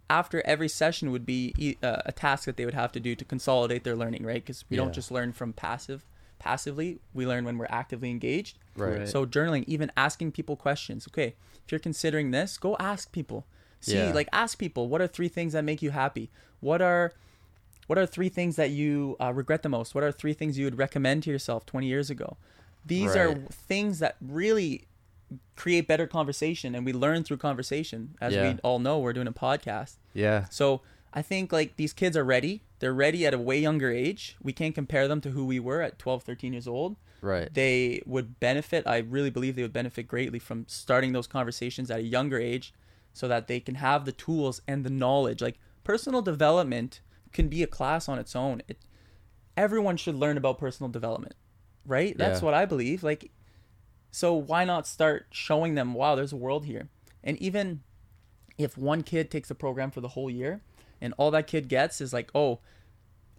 after 0.09 0.41
every 0.45 0.67
session 0.67 1.11
would 1.11 1.25
be 1.25 1.53
e- 1.57 1.75
uh, 1.83 2.01
a 2.05 2.11
task 2.11 2.45
that 2.45 2.57
they 2.57 2.65
would 2.65 2.73
have 2.73 2.91
to 2.93 2.99
do 2.99 3.15
to 3.15 3.23
consolidate 3.23 3.83
their 3.83 3.95
learning, 3.95 4.25
right? 4.25 4.43
Because 4.43 4.65
we 4.69 4.75
Yeah. 4.77 4.83
don't 4.83 4.93
just 4.93 5.11
learn 5.11 5.31
from 5.33 5.53
passive 5.53 6.05
passively. 6.39 6.99
We 7.13 7.27
learn 7.27 7.45
when 7.45 7.59
we're 7.59 7.67
actively 7.69 8.09
engaged. 8.09 8.57
Right. 8.75 8.99
Right. 8.99 9.07
So 9.07 9.27
journaling, 9.27 9.63
even 9.67 9.91
asking 9.95 10.31
people 10.31 10.55
questions. 10.55 11.07
Okay, 11.07 11.35
if 11.63 11.71
you're 11.71 11.77
considering 11.79 12.31
this, 12.31 12.57
go 12.57 12.75
ask 12.79 13.11
people. 13.11 13.45
See, 13.79 13.95
Yeah. 13.97 14.11
like 14.11 14.27
ask 14.33 14.57
people, 14.57 14.89
what 14.89 15.01
are 15.01 15.07
three 15.07 15.27
things 15.27 15.53
that 15.53 15.63
make 15.63 15.81
you 15.83 15.91
happy? 15.91 16.31
What 16.59 16.81
are 16.81 17.13
what 17.87 17.97
are 17.99 18.05
three 18.07 18.29
things 18.29 18.55
that 18.55 18.69
you 18.71 19.17
uh, 19.21 19.31
regret 19.33 19.61
the 19.63 19.69
most? 19.69 19.93
What 19.93 20.03
are 20.03 20.11
three 20.11 20.33
things 20.33 20.57
you 20.57 20.65
would 20.65 20.77
recommend 20.77 21.23
to 21.23 21.29
yourself 21.29 21.65
20 21.65 21.87
years 21.87 22.09
ago? 22.09 22.37
These 22.85 23.15
are 23.15 23.35
things 23.51 23.99
that 23.99 24.15
really 24.21 24.87
create 25.55 25.87
better 25.87 26.07
conversation 26.07 26.75
and 26.75 26.85
we 26.85 26.93
learn 26.93 27.23
through 27.23 27.37
conversation. 27.37 28.15
As 28.19 28.33
Yeah. 28.33 28.53
we 28.53 28.59
all 28.63 28.79
know, 28.79 28.99
we're 28.99 29.13
doing 29.13 29.27
a 29.27 29.33
podcast. 29.33 29.97
Yeah. 30.13 30.45
So 30.49 30.81
I 31.13 31.21
think 31.21 31.51
like 31.51 31.75
these 31.75 31.93
kids 31.93 32.15
are 32.17 32.23
ready. 32.23 32.63
They're 32.79 32.93
ready 32.93 33.25
at 33.25 33.33
a 33.33 33.37
way 33.37 33.59
younger 33.59 33.91
age. 33.91 34.35
We 34.41 34.53
can't 34.53 34.73
compare 34.73 35.07
them 35.07 35.21
to 35.21 35.29
who 35.31 35.45
we 35.45 35.59
were 35.59 35.81
at 35.81 35.99
12, 35.99 36.23
13 36.23 36.53
years 36.53 36.67
old. 36.67 36.95
Right. 37.21 37.53
They 37.53 38.01
would 38.05 38.39
benefit. 38.39 38.87
I 38.87 38.97
really 38.97 39.29
believe 39.29 39.55
they 39.55 39.61
would 39.61 39.73
benefit 39.73 40.07
greatly 40.07 40.39
from 40.39 40.65
starting 40.67 41.11
those 41.13 41.27
conversations 41.27 41.91
at 41.91 41.99
a 41.99 42.03
younger 42.03 42.39
age 42.39 42.73
so 43.13 43.27
that 43.27 43.47
they 43.47 43.59
can 43.59 43.75
have 43.75 44.05
the 44.05 44.11
tools 44.11 44.61
and 44.67 44.83
the 44.83 44.89
knowledge. 44.89 45.41
Like 45.41 45.59
personal 45.83 46.21
development 46.21 47.01
can 47.31 47.47
be 47.49 47.61
a 47.61 47.67
class 47.67 48.09
on 48.09 48.17
its 48.17 48.35
own. 48.35 48.63
It, 48.67 48.79
everyone 49.55 49.97
should 49.97 50.15
learn 50.15 50.37
about 50.37 50.57
personal 50.57 50.89
development, 50.89 51.35
right? 51.85 52.17
That's 52.17 52.39
Yeah. 52.39 52.45
what 52.45 52.53
I 52.53 52.65
believe. 52.65 53.03
Like, 53.03 53.29
so 54.11 54.33
why 54.33 54.65
not 54.65 54.85
start 54.85 55.27
showing 55.31 55.75
them, 55.75 55.93
wow, 55.93 56.15
there's 56.15 56.33
a 56.33 56.37
world 56.37 56.65
here? 56.65 56.89
And 57.23 57.37
even 57.37 57.81
if 58.57 58.77
one 58.77 59.03
kid 59.03 59.31
takes 59.31 59.47
the 59.47 59.55
program 59.55 59.89
for 59.89 60.01
the 60.01 60.09
whole 60.09 60.29
year 60.29 60.61
and 60.99 61.13
all 61.17 61.31
that 61.31 61.47
kid 61.47 61.69
gets 61.69 62.01
is 62.01 62.13
like, 62.13 62.29
oh, 62.35 62.59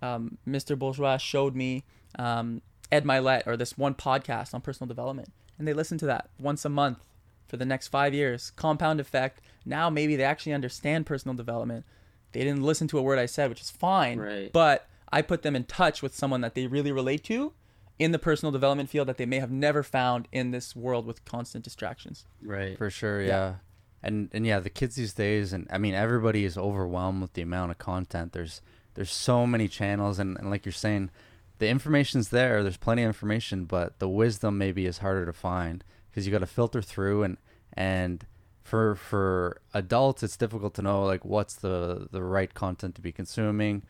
um, 0.00 0.38
Mr. 0.48 0.76
Bourgeois 0.76 1.18
showed 1.18 1.54
me 1.54 1.84
um, 2.18 2.62
Ed 2.90 3.04
Mylett 3.04 3.46
or 3.46 3.56
this 3.56 3.78
one 3.78 3.94
podcast 3.94 4.54
on 4.54 4.62
personal 4.62 4.88
development. 4.88 5.30
And 5.58 5.68
they 5.68 5.74
listen 5.74 5.98
to 5.98 6.06
that 6.06 6.30
once 6.40 6.64
a 6.64 6.68
month 6.68 6.98
for 7.46 7.56
the 7.58 7.66
next 7.66 7.88
five 7.88 8.14
years. 8.14 8.50
Compound 8.56 8.98
effect. 8.98 9.40
Now 9.64 9.90
maybe 9.90 10.16
they 10.16 10.24
actually 10.24 10.54
understand 10.54 11.06
personal 11.06 11.36
development. 11.36 11.84
They 12.32 12.40
didn't 12.40 12.62
listen 12.62 12.88
to 12.88 12.98
a 12.98 13.02
word 13.02 13.18
I 13.18 13.26
said, 13.26 13.50
which 13.50 13.60
is 13.60 13.70
fine. 13.70 14.18
Right. 14.18 14.52
But 14.52 14.88
I 15.12 15.20
put 15.20 15.42
them 15.42 15.54
in 15.54 15.64
touch 15.64 16.02
with 16.02 16.16
someone 16.16 16.40
that 16.40 16.54
they 16.54 16.66
really 16.66 16.90
relate 16.90 17.22
to 17.24 17.52
in 17.98 18.12
the 18.12 18.18
personal 18.18 18.52
development 18.52 18.88
field 18.88 19.08
that 19.08 19.16
they 19.16 19.26
may 19.26 19.38
have 19.38 19.50
never 19.50 19.82
found 19.82 20.28
in 20.32 20.50
this 20.50 20.74
world 20.74 21.06
with 21.06 21.24
constant 21.24 21.64
distractions. 21.64 22.26
Right. 22.42 22.76
For 22.76 22.90
sure, 22.90 23.20
yeah. 23.20 23.28
Yeah. 23.28 23.54
And 24.02 24.30
and 24.32 24.46
yeah, 24.46 24.58
the 24.58 24.70
kids 24.70 24.96
these 24.96 25.14
days 25.14 25.52
and 25.52 25.66
I 25.70 25.78
mean 25.78 25.94
everybody 25.94 26.44
is 26.44 26.58
overwhelmed 26.58 27.22
with 27.22 27.34
the 27.34 27.42
amount 27.42 27.70
of 27.70 27.78
content. 27.78 28.32
There's 28.32 28.60
there's 28.94 29.12
so 29.12 29.46
many 29.46 29.68
channels 29.68 30.18
and, 30.18 30.36
and 30.38 30.50
like 30.50 30.66
you're 30.66 30.72
saying, 30.72 31.10
the 31.58 31.68
information's 31.68 32.30
there, 32.30 32.62
there's 32.62 32.76
plenty 32.76 33.02
of 33.02 33.06
information, 33.06 33.64
but 33.64 33.98
the 34.00 34.08
wisdom 34.08 34.58
maybe 34.58 34.84
is 34.84 34.98
harder 34.98 35.24
to 35.24 35.32
find 35.32 35.84
because 36.10 36.26
you 36.26 36.32
got 36.32 36.40
to 36.40 36.46
filter 36.46 36.82
through 36.82 37.22
and 37.22 37.36
and 37.72 38.26
for 38.62 38.94
for 38.94 39.60
adults 39.74 40.22
it's 40.22 40.36
difficult 40.36 40.74
to 40.74 40.82
know 40.82 41.04
like 41.04 41.24
what's 41.24 41.54
the 41.54 42.08
the 42.10 42.22
right 42.22 42.54
content 42.54 42.94
to 42.94 43.00
be 43.00 43.12
consuming 43.12 43.82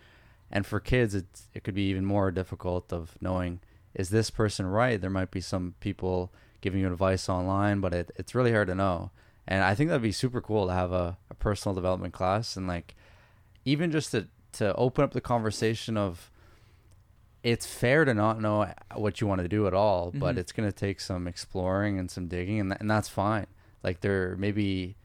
and 0.51 0.67
for 0.67 0.81
kids 0.81 1.15
it's 1.15 1.49
it 1.55 1.63
could 1.63 1.75
be 1.75 1.83
even 1.83 2.05
more 2.05 2.31
difficult 2.31 2.93
of 2.93 3.17
knowing 3.21 3.61
is 3.95 4.11
this 4.11 4.31
person 4.31 4.67
right? 4.67 5.01
There 5.01 5.11
might 5.11 5.31
be 5.31 5.41
some 5.41 5.75
people 5.81 6.33
giving 6.61 6.81
you 6.81 6.87
advice 6.91 7.29
online 7.29 7.81
but 7.81 7.93
it, 7.93 8.11
it's 8.17 8.35
really 8.35 8.53
hard 8.53 8.69
to 8.69 8.75
know. 8.75 9.11
And 9.49 9.65
i 9.65 9.75
think 9.75 9.89
that'd 9.91 10.01
be 10.03 10.13
super 10.13 10.41
cool 10.41 10.69
to 10.69 10.73
have 10.73 10.93
a, 10.93 11.19
a 11.31 11.35
personal 11.35 11.75
development 11.75 12.15
class 12.15 12.57
and 12.57 12.69
like 12.69 12.95
even 13.65 13.91
just 13.91 14.13
to 14.13 14.29
to 14.53 14.73
open 14.77 15.03
up 15.03 15.13
the 15.13 15.21
conversation 15.21 15.97
of 15.97 16.31
it's 17.43 17.67
fair 17.67 18.05
to 18.05 18.15
not 18.15 18.41
know 18.41 18.73
what 18.95 19.21
you 19.21 19.27
want 19.27 19.41
to 19.41 19.49
do 19.49 19.67
at 19.67 19.75
all 19.75 20.13
but 20.15 20.37
Mhm. 20.37 20.39
it's 20.39 20.53
going 20.53 20.69
to 20.69 20.75
take 20.75 21.01
some 21.01 21.27
exploring 21.27 21.99
and 21.99 22.11
some 22.11 22.29
digging 22.29 22.61
and, 22.61 22.71
th- 22.71 22.81
and 22.81 22.91
that's 22.91 23.09
fine. 23.09 23.47
Like 23.83 24.01
there 24.01 24.37
maybe 24.37 24.97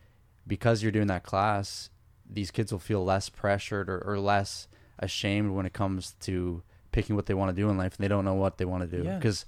because 0.46 0.84
you're 0.84 0.92
doing 0.92 1.08
that 1.08 1.24
class 1.24 1.90
these 2.30 2.52
kids 2.52 2.72
will 2.72 2.80
feel 2.80 3.04
less 3.04 3.30
pressured 3.30 3.90
or, 3.90 3.98
or 4.06 4.20
less 4.20 4.68
ashamed 5.00 5.52
when 5.52 5.66
it 5.66 5.74
comes 5.74 6.14
to 6.22 6.62
picking 6.98 7.16
what 7.16 7.26
they 7.28 7.34
want 7.42 7.50
to 7.56 7.62
do 7.62 7.70
in 7.70 7.78
life 7.78 7.94
and 7.96 8.04
they 8.04 8.08
don't 8.14 8.26
know 8.26 8.34
what 8.44 8.58
they 8.58 8.66
want 8.66 8.82
to 8.90 8.98
do. 8.98 9.04
Yeah. 9.04 9.18
because 9.18 9.46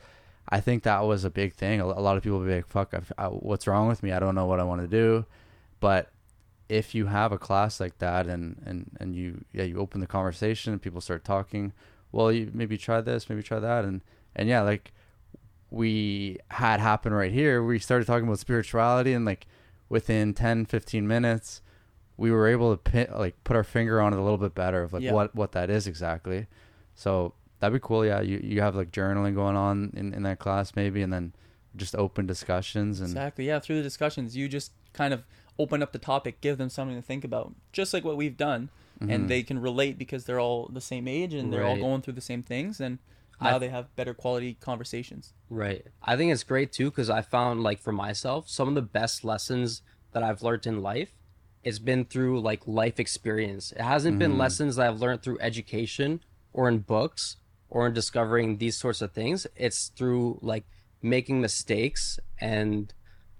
i 0.57 0.59
think 0.65 0.83
that 0.83 1.01
was 1.11 1.23
a 1.25 1.29
big 1.41 1.51
thing. 1.61 1.75
A, 1.81 1.85
lot 1.85 2.15
of 2.17 2.23
people 2.23 2.39
be 2.39 2.55
like 2.59 2.67
fuck 2.67 2.89
I, 2.93 3.25
what's 3.49 3.65
wrong 3.69 3.87
with 3.87 4.01
me? 4.03 4.09
I 4.17 4.19
don't 4.23 4.35
know 4.39 4.45
what 4.51 4.59
i 4.59 4.63
want 4.71 4.81
to 4.81 4.87
do. 5.01 5.25
But 5.79 6.03
if 6.79 6.93
you 6.95 7.03
have 7.07 7.31
a 7.31 7.39
class 7.47 7.79
like 7.79 7.97
that 8.05 8.23
and 8.33 8.45
and 8.69 8.79
and 8.99 9.15
you 9.19 9.29
yeah 9.57 9.63
you 9.69 9.75
open 9.85 9.99
the 10.01 10.07
conversation 10.17 10.67
and 10.73 10.81
people 10.81 11.01
start 11.01 11.23
talking 11.23 11.73
well 12.11 12.31
you 12.31 12.43
maybe 12.53 12.77
try 12.77 13.01
this 13.01 13.29
maybe 13.29 13.41
try 13.51 13.59
that 13.59 13.81
and 13.89 14.01
and 14.35 14.47
yeah 14.53 14.61
like 14.71 14.85
we 15.71 16.37
had 16.49 16.79
happen 16.79 17.13
right 17.13 17.31
here. 17.31 17.63
We 17.63 17.77
started 17.79 18.05
talking 18.07 18.25
about 18.27 18.39
spirituality 18.39 19.13
and 19.13 19.25
like 19.25 19.45
within 19.87 20.33
10 20.33 20.65
15 20.65 21.07
minutes 21.07 21.61
we 22.17 22.31
were 22.31 22.47
able 22.47 22.75
to 22.75 22.77
pin, 22.91 23.07
like 23.15 23.35
put 23.43 23.55
our 23.55 23.63
finger 23.63 24.01
on 24.01 24.13
it 24.13 24.19
a 24.19 24.21
little 24.21 24.37
bit 24.37 24.53
better 24.55 24.81
of 24.83 24.93
like 24.93 25.03
Yeah. 25.03 25.13
what 25.13 25.35
what 25.35 25.51
that 25.53 25.69
is 25.69 25.87
exactly. 25.87 26.47
So 26.95 27.33
that'd 27.59 27.73
be 27.73 27.79
cool 27.85 28.05
yeah 28.05 28.21
you 28.21 28.39
you 28.43 28.61
have 28.61 28.75
like 28.75 28.91
journaling 28.91 29.35
going 29.35 29.55
on 29.55 29.91
in 29.95 30.13
in 30.13 30.23
that 30.23 30.39
class 30.39 30.75
maybe 30.75 31.01
and 31.01 31.11
then 31.13 31.33
just 31.75 31.95
open 31.95 32.25
discussions 32.25 32.99
and 32.99 33.09
Exactly. 33.09 33.45
Yeah. 33.45 33.59
Through 33.59 33.75
the 33.77 33.83
discussions, 33.83 34.35
you 34.35 34.47
just 34.49 34.71
kind 34.91 35.13
of 35.13 35.23
open 35.59 35.83
up 35.83 35.91
the 35.91 35.99
topic, 35.99 36.41
give 36.41 36.57
them 36.57 36.67
something 36.67 36.95
to 36.95 37.01
think 37.01 37.23
about, 37.23 37.53
just 37.71 37.93
like 37.93 38.03
what 38.03 38.17
we've 38.17 38.35
done, 38.35 38.69
Mhm. 38.99 39.13
and 39.13 39.29
they 39.29 39.43
can 39.43 39.59
relate 39.59 39.95
because 39.99 40.25
they're 40.25 40.39
all 40.39 40.67
the 40.73 40.81
same 40.81 41.07
age 41.07 41.31
and 41.33 41.53
they're 41.53 41.63
all 41.63 41.77
going 41.77 42.01
through 42.01 42.13
the 42.13 42.21
same 42.21 42.41
things, 42.41 42.81
and 42.81 42.97
I- 43.39 43.51
now 43.51 43.59
they 43.59 43.69
have 43.69 43.95
better 43.95 44.15
quality 44.15 44.55
conversations. 44.55 45.33
Right. 45.47 45.85
I 46.01 46.17
think 46.17 46.31
it's 46.33 46.43
great 46.43 46.71
too 46.71 46.89
because 46.89 47.09
I 47.09 47.21
found 47.21 47.61
like 47.61 47.79
for 47.79 47.91
myself 47.93 48.49
some 48.49 48.67
of 48.67 48.73
the 48.75 48.81
best 48.81 49.23
lessons 49.23 49.83
that 50.11 50.23
I've 50.23 50.41
learned 50.41 50.65
in 50.65 50.81
life 50.81 51.13
it's 51.63 51.77
been 51.77 52.03
through 52.05 52.39
like 52.41 52.65
life 52.65 52.99
experience. 53.01 53.73
It 53.73 53.81
hasn't 53.81 54.17
been 54.17 54.33
Mhm. 54.33 54.37
lessons 54.39 54.77
that 54.77 54.87
I've 54.87 54.99
learned 55.01 55.21
through 55.21 55.39
education 55.41 56.21
or 56.53 56.67
in 56.69 56.79
books 56.79 57.35
or 57.69 57.87
in 57.87 57.93
discovering 57.93 58.57
these 58.57 58.77
sorts 58.77 59.01
of 59.01 59.11
things. 59.11 59.45
It's 59.55 59.87
through 59.89 60.39
like 60.41 60.65
making 61.01 61.39
mistakes 61.41 62.19
and 62.39 62.93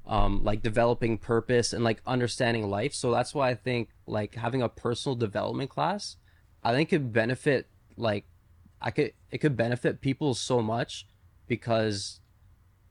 um 0.08 0.44
like 0.44 0.62
developing 0.64 1.18
purpose 1.18 1.74
and 1.74 1.84
like 1.84 2.02
understanding 2.06 2.70
life. 2.70 2.94
So 2.94 3.12
that's 3.12 3.34
why 3.36 3.50
I 3.50 3.56
think 3.56 3.90
like 4.08 4.36
having 4.36 4.62
a 4.62 4.70
personal 4.70 5.16
development 5.16 5.70
class 5.70 6.16
I 6.64 6.74
think 6.74 6.90
could 6.90 7.12
benefit 7.14 7.68
like 7.98 8.26
I 8.82 8.92
could 8.92 9.14
it 9.32 9.38
could 9.40 9.56
benefit 9.58 10.02
people 10.02 10.34
so 10.34 10.62
much 10.62 11.06
because 11.48 12.20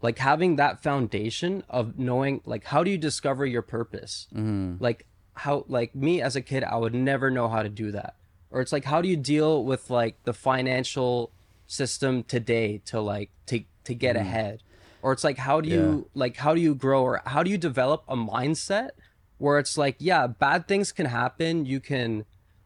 like 0.02 0.18
having 0.18 0.56
that 0.56 0.82
foundation 0.82 1.64
of 1.68 1.98
knowing 1.98 2.40
like 2.44 2.64
how 2.64 2.84
do 2.84 2.90
you 2.90 2.98
discover 2.98 3.44
your 3.46 3.62
purpose 3.62 4.26
Mhm. 4.34 4.80
like 4.80 5.06
how 5.34 5.64
like 5.68 5.94
me 5.94 6.20
as 6.20 6.36
a 6.36 6.40
kid 6.42 6.62
i 6.64 6.76
would 6.76 6.94
never 6.94 7.30
know 7.30 7.48
how 7.48 7.62
to 7.62 7.68
do 7.68 7.90
that 7.92 8.14
or 8.50 8.60
it's 8.60 8.72
like 8.72 8.84
how 8.84 9.00
do 9.00 9.08
you 9.08 9.16
deal 9.16 9.64
with 9.64 9.90
like 9.90 10.22
the 10.24 10.32
financial 10.32 11.30
system 11.66 12.22
today 12.24 12.80
to 12.86 13.00
like 13.00 13.30
to 13.46 13.64
to 13.84 13.94
get 13.94 14.16
mm. 14.16 14.20
ahead? 14.20 14.62
Or 15.00 15.12
it's 15.12 15.24
like 15.24 15.38
how 15.38 15.60
do 15.60 15.68
you 15.68 16.10
like 16.14 16.36
how 16.36 16.54
do 16.54 16.60
you 16.60 16.74
grow 16.74 17.02
or 17.02 17.22
how 17.24 17.42
do 17.42 17.50
you 17.50 17.58
develop 17.58 18.04
a 18.08 18.16
mindset 18.16 18.90
where 19.38 19.58
it's 19.58 19.78
like 19.78 19.96
yeah 19.98 20.26
bad 20.26 20.66
things 20.66 20.92
can 20.92 21.06
happen. 21.06 21.66
You 21.66 21.80
can 21.80 22.24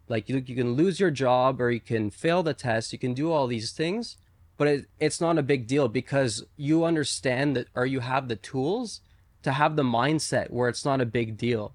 like 0.09 0.29
you, 0.29 0.43
you 0.45 0.57
can 0.57 0.73
lose 0.73 0.99
your 0.99 1.11
job 1.11 1.61
or 1.61 1.71
you 1.71 1.81
can 1.81 2.11
fail 2.11 2.43
the 2.43 2.55
test. 2.55 2.93
You 2.93 2.99
can 2.99 3.15
do 3.15 3.31
all 3.31 3.47
these 3.47 3.73
things 3.73 4.17
but 4.63 4.69
it, 4.69 4.87
it's 5.01 5.21
not 5.21 5.39
a 5.39 5.43
big 5.43 5.67
deal 5.67 5.89
because 5.89 6.45
you 6.57 6.85
understand 6.85 7.57
that 7.57 7.67
or 7.75 7.85
you 7.85 7.99
have 7.99 8.29
the 8.29 8.37
tools 8.37 9.01
to 9.43 9.51
have 9.51 9.75
the 9.75 9.83
mindset 9.83 10.51
where 10.51 10.69
it's 10.69 10.85
not 10.85 11.01
a 11.01 11.05
big 11.05 11.37
deal. 11.37 11.75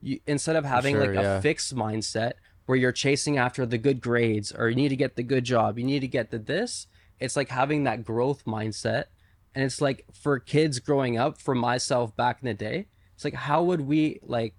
You, 0.00 0.20
instead 0.24 0.54
of 0.54 0.64
having 0.64 0.94
sure, 0.94 1.06
like 1.06 1.14
yeah. 1.14 1.38
a 1.38 1.42
fixed 1.42 1.74
mindset 1.74 2.34
where 2.68 2.76
you're 2.76 2.92
chasing 2.92 3.38
after 3.38 3.64
the 3.64 3.78
good 3.78 3.98
grades 3.98 4.52
or 4.52 4.68
you 4.68 4.76
need 4.76 4.90
to 4.90 4.96
get 4.96 5.16
the 5.16 5.22
good 5.22 5.42
job 5.42 5.78
you 5.78 5.84
need 5.86 6.00
to 6.00 6.06
get 6.06 6.30
the 6.30 6.38
this. 6.38 6.86
It's 7.18 7.34
like 7.34 7.48
having 7.48 7.84
that 7.84 8.04
growth 8.04 8.44
mindset. 8.44 9.04
And 9.54 9.64
it's 9.64 9.80
like 9.80 10.04
for 10.12 10.38
kids 10.38 10.78
growing 10.78 11.16
up 11.16 11.40
for 11.40 11.54
myself 11.54 12.14
back 12.14 12.40
in 12.42 12.46
the 12.46 12.52
day 12.52 12.88
it's 13.14 13.24
like 13.24 13.32
how 13.32 13.62
would 13.62 13.80
we 13.80 14.20
like 14.22 14.54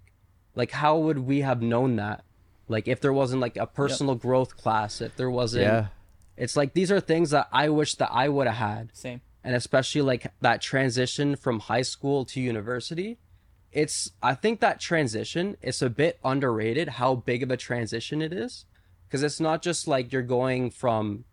like 0.56 0.72
how 0.72 0.98
would 0.98 1.20
we 1.20 1.42
have 1.42 1.62
known 1.62 1.94
that? 1.96 2.24
Like 2.66 2.88
if 2.88 3.00
there 3.00 3.12
wasn't 3.12 3.42
like 3.42 3.56
a 3.56 3.66
personal 3.68 4.16
growth 4.16 4.56
class 4.56 5.00
if 5.00 5.14
there 5.14 5.30
wasn't 5.30 5.62
yeah. 5.62 5.86
It's 6.36 6.56
like 6.56 6.74
these 6.74 6.90
are 6.90 7.00
things 7.00 7.30
that 7.30 7.46
i 7.52 7.68
wish 7.68 7.94
that 7.94 8.10
i 8.10 8.28
would 8.28 8.48
have 8.48 8.56
had. 8.56 8.90
Same. 8.92 9.20
and 9.44 9.54
especially 9.54 10.02
like 10.02 10.32
that 10.40 10.60
transition 10.60 11.36
from 11.36 11.60
high 11.60 11.82
school 11.82 12.24
to 12.24 12.40
university 12.40 13.18
it's 13.72 14.10
i 14.22 14.34
think 14.34 14.60
that 14.60 14.80
transition 14.80 15.56
is 15.62 15.80
a 15.80 15.90
bit 15.90 16.18
underrated 16.24 16.88
how 16.88 17.14
big 17.14 17.42
of 17.42 17.50
a 17.50 17.56
transition 17.56 18.20
it 18.20 18.32
is 18.32 18.64
because 19.06 19.22
it's 19.22 19.40
not 19.40 19.62
just 19.62 19.88
like 19.88 20.12
you're 20.12 20.22
going 20.22 20.70
from 20.70 21.24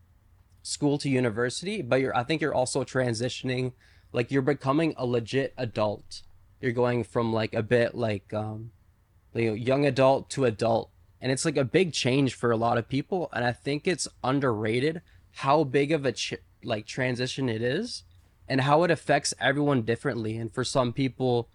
school 0.68 0.98
to 0.98 1.10
university, 1.10 1.82
but 1.82 2.02
you're 2.02 2.16
I 2.16 2.24
think 2.24 2.42
you're 2.42 2.54
also 2.54 2.84
transitioning 2.84 3.74
like 4.12 4.32
you're 4.32 4.42
becoming 4.42 4.94
a 4.98 5.06
legit 5.06 5.54
adult. 5.58 6.24
You're 6.60 6.72
going 6.72 7.04
from 7.04 7.32
like 7.32 7.54
a 7.54 7.64
bit 7.64 7.96
like 7.96 8.34
um 8.34 8.72
you 9.34 9.50
know, 9.50 9.54
young 9.54 9.86
adult 9.86 10.30
to 10.32 10.46
adult. 10.46 10.90
And 11.22 11.32
it's 11.32 11.46
like 11.46 11.58
a 11.58 11.64
big 11.64 11.94
change 11.94 12.34
for 12.34 12.52
a 12.52 12.58
lot 12.58 12.78
of 12.78 12.90
people 12.90 13.30
and 13.34 13.46
I 13.46 13.52
think 13.52 13.88
it's 13.88 14.08
underrated 14.24 15.02
how 15.32 15.64
big 15.64 15.92
of 15.92 16.06
a 16.06 16.12
ch- 16.12 16.36
like 16.64 16.86
transition 16.86 17.48
it 17.48 17.62
is 17.62 18.04
and 18.48 18.62
how 18.62 18.84
it 18.84 18.92
affects 18.92 19.34
everyone 19.40 19.84
differently 19.84 20.36
and 20.38 20.54
for 20.54 20.64
some 20.64 20.94
people 20.94 21.50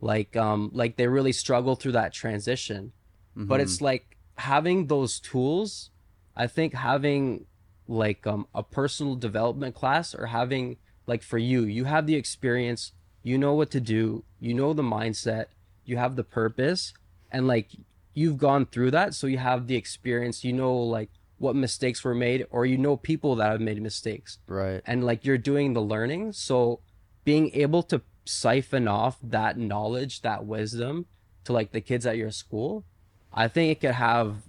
like 0.00 0.36
um 0.36 0.70
like 0.72 0.96
they 0.96 1.06
really 1.08 1.32
struggle 1.32 1.74
through 1.74 1.92
that 1.92 2.12
transition. 2.12 2.92
But 3.38 3.60
it's 3.60 3.82
like 3.82 4.16
having 4.38 4.86
those 4.86 5.20
tools, 5.20 5.90
I 6.34 6.46
think 6.46 6.72
having 6.72 7.44
like 7.86 8.26
um 8.26 8.46
a 8.54 8.62
personal 8.62 9.14
development 9.14 9.74
class 9.74 10.14
or 10.14 10.26
having 10.26 10.76
like 11.06 11.22
for 11.22 11.38
you, 11.38 11.64
you 11.64 11.84
have 11.84 12.06
the 12.06 12.14
experience, 12.16 12.92
you 13.22 13.36
know 13.38 13.54
what 13.54 13.70
to 13.72 13.80
do, 13.80 14.24
you 14.40 14.54
know 14.54 14.72
the 14.72 14.82
mindset, 14.82 15.46
you 15.84 15.96
have 15.98 16.16
the 16.16 16.24
purpose, 16.24 16.94
and 17.30 17.46
like 17.46 17.68
you've 18.14 18.38
gone 18.38 18.64
through 18.66 18.90
that, 18.92 19.14
so 19.14 19.26
you 19.26 19.38
have 19.38 19.66
the 19.66 19.76
experience, 19.76 20.42
you 20.42 20.52
know 20.52 20.74
like 20.74 21.10
what 21.38 21.54
mistakes 21.54 22.02
were 22.02 22.14
made, 22.14 22.46
or 22.50 22.64
you 22.64 22.78
know 22.78 22.96
people 22.96 23.36
that 23.36 23.50
have 23.50 23.60
made 23.60 23.80
mistakes, 23.82 24.38
Right. 24.48 24.80
and 24.86 25.04
like 25.04 25.26
you're 25.26 25.36
doing 25.38 25.74
the 25.74 25.82
learning. 25.82 26.32
So 26.32 26.80
being 27.24 27.50
able 27.54 27.82
to 27.84 28.00
siphon 28.26 28.88
off 28.88 29.18
that 29.22 29.58
knowledge, 29.58 30.22
that 30.22 30.44
wisdom 30.44 31.06
to 31.44 31.52
like 31.52 31.72
the 31.72 31.80
kids 31.80 32.04
at 32.06 32.16
your 32.16 32.30
school, 32.30 32.84
I 33.32 33.48
think 33.48 33.72
it 33.72 33.80
could 33.80 33.94
have 33.94 34.42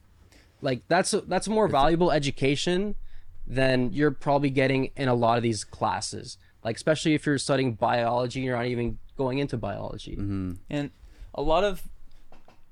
like 0.62 0.82
that's 0.88 1.14
a, 1.14 1.22
that's 1.22 1.48
a 1.48 1.52
more 1.52 1.68
valuable 1.68 2.12
education 2.12 2.96
than 3.46 3.94
you're 3.94 4.12
probably 4.12 4.50
getting 4.50 4.92
in 4.96 5.08
a 5.08 5.14
lot 5.14 5.38
of 5.38 5.44
these 5.44 5.64
classes. 5.64 6.38
Like 6.64 6.76
especially 6.76 7.14
if 7.14 7.26
you're 7.26 7.38
studying 7.38 7.74
biology, 7.74 8.42
you're 8.42 8.58
not 8.58 8.66
even 8.66 8.98
going 9.18 9.40
into 9.40 9.58
biology. 9.58 10.16
Mm-hmm. 10.16 10.54
And 10.70 10.92
a 11.34 11.42
lot 11.42 11.64
of 11.64 11.84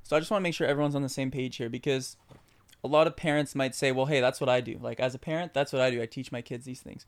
so 0.03 0.15
I 0.15 0.19
just 0.19 0.29
want 0.29 0.41
to 0.41 0.43
make 0.43 0.53
sure 0.53 0.67
everyone's 0.67 0.95
on 0.95 1.01
the 1.01 1.09
same 1.09 1.31
page 1.31 1.57
here 1.57 1.69
because 1.69 2.17
a 2.83 2.87
lot 2.87 3.07
of 3.07 3.15
parents 3.15 3.55
might 3.55 3.73
say, 3.73 3.91
"Well, 3.91 4.05
hey, 4.05 4.21
that's 4.21 4.39
what 4.39 4.49
I 4.49 4.61
do." 4.61 4.77
Like 4.81 4.99
as 4.99 5.15
a 5.15 5.19
parent, 5.19 5.53
that's 5.53 5.73
what 5.73 5.81
I 5.81 5.89
do. 5.89 6.01
I 6.01 6.05
teach 6.05 6.31
my 6.31 6.41
kids 6.41 6.65
these 6.65 6.81
things. 6.81 7.05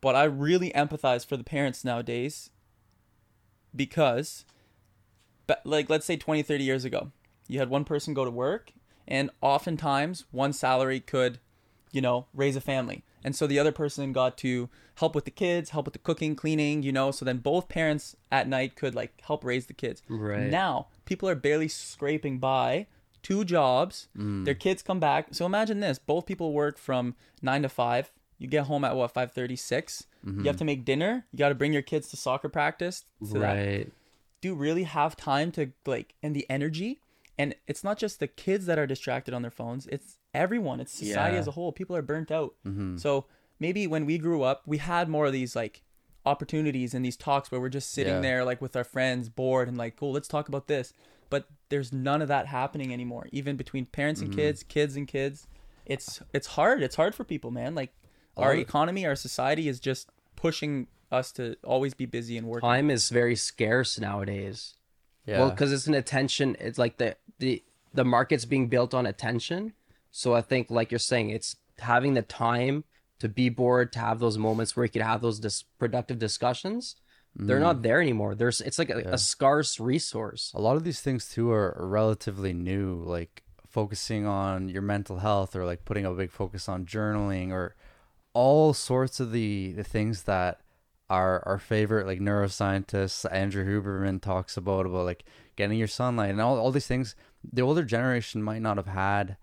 But 0.00 0.14
I 0.14 0.24
really 0.24 0.70
empathize 0.70 1.26
for 1.26 1.36
the 1.36 1.44
parents 1.44 1.84
nowadays 1.84 2.50
because 3.78 4.44
but 5.48 5.62
like 5.64 5.90
let's 5.90 6.06
say 6.06 6.16
20, 6.16 6.42
30 6.42 6.62
years 6.62 6.84
ago, 6.84 7.10
you 7.48 7.58
had 7.58 7.70
one 7.70 7.84
person 7.84 8.14
go 8.14 8.24
to 8.24 8.30
work 8.30 8.72
and 9.08 9.30
oftentimes 9.40 10.26
one 10.30 10.52
salary 10.52 11.00
could, 11.00 11.40
you 11.90 12.00
know, 12.00 12.26
raise 12.32 12.54
a 12.54 12.60
family. 12.60 13.02
And 13.24 13.34
so 13.34 13.48
the 13.48 13.58
other 13.58 13.72
person 13.72 14.12
got 14.12 14.36
to 14.38 14.68
help 14.96 15.14
with 15.14 15.24
the 15.24 15.30
kids, 15.32 15.70
help 15.70 15.86
with 15.86 15.94
the 15.94 15.98
cooking, 15.98 16.36
cleaning, 16.36 16.82
you 16.82 16.92
know, 16.92 17.10
so 17.10 17.24
then 17.24 17.38
both 17.38 17.68
parents 17.68 18.14
at 18.30 18.46
night 18.46 18.76
could 18.76 18.94
like 18.94 19.20
help 19.22 19.42
raise 19.42 19.66
the 19.66 19.72
kids. 19.72 20.02
Right. 20.08 20.50
Now, 20.50 20.88
people 21.06 21.28
are 21.28 21.34
barely 21.34 21.68
scraping 21.68 22.38
by 22.38 22.86
two 23.22 23.44
jobs. 23.44 24.08
Mm. 24.16 24.44
Their 24.44 24.54
kids 24.54 24.82
come 24.82 25.00
back. 25.00 25.28
So 25.32 25.46
imagine 25.46 25.80
this, 25.80 25.98
both 25.98 26.26
people 26.26 26.52
work 26.52 26.78
from 26.78 27.14
9 27.40 27.62
to 27.62 27.68
5. 27.70 28.12
You 28.38 28.46
get 28.46 28.66
home 28.66 28.84
at 28.84 28.94
what, 28.94 29.14
5:36? 30.34 30.38
You 30.44 30.44
have 30.48 30.56
to 30.56 30.64
make 30.64 30.84
dinner. 30.84 31.26
You 31.32 31.38
got 31.38 31.48
to 31.50 31.54
bring 31.54 31.72
your 31.72 31.82
kids 31.82 32.08
to 32.10 32.16
soccer 32.16 32.48
practice. 32.48 33.04
So 33.24 33.38
that 33.38 33.54
right. 33.56 33.92
do 34.40 34.48
you 34.48 34.54
really 34.54 34.84
have 34.84 35.16
time 35.16 35.50
to 35.52 35.72
like 35.86 36.14
and 36.22 36.34
the 36.36 36.46
energy 36.50 37.00
and 37.40 37.54
it's 37.68 37.84
not 37.84 37.98
just 37.98 38.18
the 38.20 38.26
kids 38.26 38.66
that 38.66 38.78
are 38.78 38.86
distracted 38.86 39.32
on 39.34 39.42
their 39.42 39.50
phones 39.50 39.86
it's 39.88 40.18
everyone 40.34 40.80
it's 40.80 40.92
society 40.92 41.34
Yeah. 41.34 41.40
as 41.40 41.46
a 41.46 41.52
whole 41.52 41.72
people 41.72 41.94
are 41.96 42.02
burnt 42.02 42.30
out 42.30 42.54
Mm-hmm. 42.66 42.96
so 42.98 43.26
maybe 43.60 43.86
when 43.86 44.06
we 44.06 44.18
grew 44.18 44.42
up 44.42 44.62
we 44.66 44.78
had 44.78 45.08
more 45.08 45.26
of 45.26 45.32
these 45.32 45.54
like 45.56 45.82
opportunities 46.26 46.94
and 46.94 47.04
these 47.04 47.16
talks 47.16 47.50
where 47.50 47.60
we're 47.60 47.68
just 47.68 47.90
sitting 47.90 48.14
Yeah. 48.14 48.20
there 48.20 48.44
like 48.44 48.60
with 48.60 48.76
our 48.76 48.84
friends 48.84 49.28
bored 49.28 49.68
and 49.68 49.76
like 49.76 49.96
cool 49.96 50.12
let's 50.12 50.28
talk 50.28 50.48
about 50.48 50.66
this 50.66 50.92
but 51.30 51.48
there's 51.68 51.92
none 51.92 52.22
of 52.22 52.28
that 52.28 52.46
happening 52.46 52.92
anymore 52.92 53.26
even 53.32 53.56
between 53.56 53.86
parents 53.86 54.20
and 54.20 54.34
kids 54.34 54.62
kids 54.62 54.96
and 54.96 55.06
kids 55.08 55.46
it's 55.86 56.20
it's 56.32 56.48
hard 56.48 56.82
it's 56.82 56.96
hard 56.96 57.14
for 57.14 57.24
people 57.24 57.50
man 57.50 57.74
like 57.74 57.92
our 58.36 58.54
economy 58.54 59.04
our 59.06 59.16
society 59.16 59.68
is 59.68 59.80
just 59.80 60.10
pushing 60.38 60.86
us 61.10 61.32
to 61.32 61.56
always 61.64 61.94
be 61.94 62.06
busy 62.06 62.38
and 62.38 62.46
working 62.46 62.68
Time 62.68 62.90
is 62.90 63.08
very 63.08 63.34
scarce 63.34 63.98
nowadays. 63.98 64.74
Yeah. 65.26 65.40
Well, 65.40 65.50
because 65.50 65.72
it's 65.72 65.86
an 65.86 65.94
attention. 65.94 66.56
It's 66.60 66.78
like 66.78 66.98
the 66.98 67.16
the 67.38 67.62
the 67.92 68.04
market's 68.04 68.44
being 68.44 68.68
built 68.68 68.94
on 68.94 69.04
attention. 69.06 69.72
So 70.10 70.34
I 70.34 70.40
think, 70.40 70.70
like 70.70 70.90
you're 70.90 70.98
saying, 70.98 71.30
it's 71.30 71.56
having 71.78 72.14
the 72.14 72.22
time 72.22 72.84
to 73.18 73.28
be 73.28 73.48
bored, 73.48 73.92
to 73.92 73.98
have 73.98 74.20
those 74.20 74.38
moments 74.38 74.76
where 74.76 74.84
you 74.84 74.90
could 74.90 75.02
have 75.02 75.20
those 75.20 75.40
dis- 75.40 75.64
productive 75.78 76.18
discussions. 76.18 76.96
They're 77.36 77.60
not 77.60 77.76
mm. 77.76 77.82
there 77.82 78.00
anymore. 78.00 78.34
There's 78.34 78.60
it's 78.60 78.78
like 78.78 78.90
a, 78.90 79.00
Yeah. 79.00 79.12
a 79.12 79.18
scarce 79.18 79.78
resource. 79.78 80.50
a 80.54 80.60
lot 80.60 80.76
of 80.76 80.84
these 80.84 81.00
things 81.00 81.28
too 81.28 81.50
are 81.50 81.76
are 81.78 81.86
relatively 81.86 82.52
new 82.52 83.02
like 83.04 83.44
focusing 83.68 84.26
on 84.26 84.68
your 84.68 84.82
mental 84.82 85.18
health 85.18 85.54
or 85.54 85.64
like 85.64 85.84
putting 85.84 86.04
a 86.04 86.12
big 86.12 86.30
focus 86.30 86.68
on 86.68 86.86
journaling 86.86 87.50
or 87.52 87.76
all 88.38 88.72
sorts 88.72 89.18
of 89.18 89.32
the 89.32 89.72
the 89.72 89.82
things 89.82 90.22
that 90.22 90.60
our 91.10 91.42
our 91.44 91.58
favorite 91.58 92.06
like 92.06 92.20
neuroscientists 92.20 93.26
Andrew 93.32 93.64
Huberman 93.66 94.22
talks 94.22 94.56
about 94.56 94.86
about 94.86 95.06
like 95.06 95.24
getting 95.56 95.76
your 95.76 95.88
sunlight 95.88 96.30
and 96.30 96.40
all, 96.40 96.56
all 96.56 96.70
these 96.70 96.86
things. 96.86 97.16
The 97.42 97.62
older 97.62 97.82
generation 97.82 98.40
might 98.40 98.62
not 98.62 98.76
have 98.76 98.86
had 98.86 99.38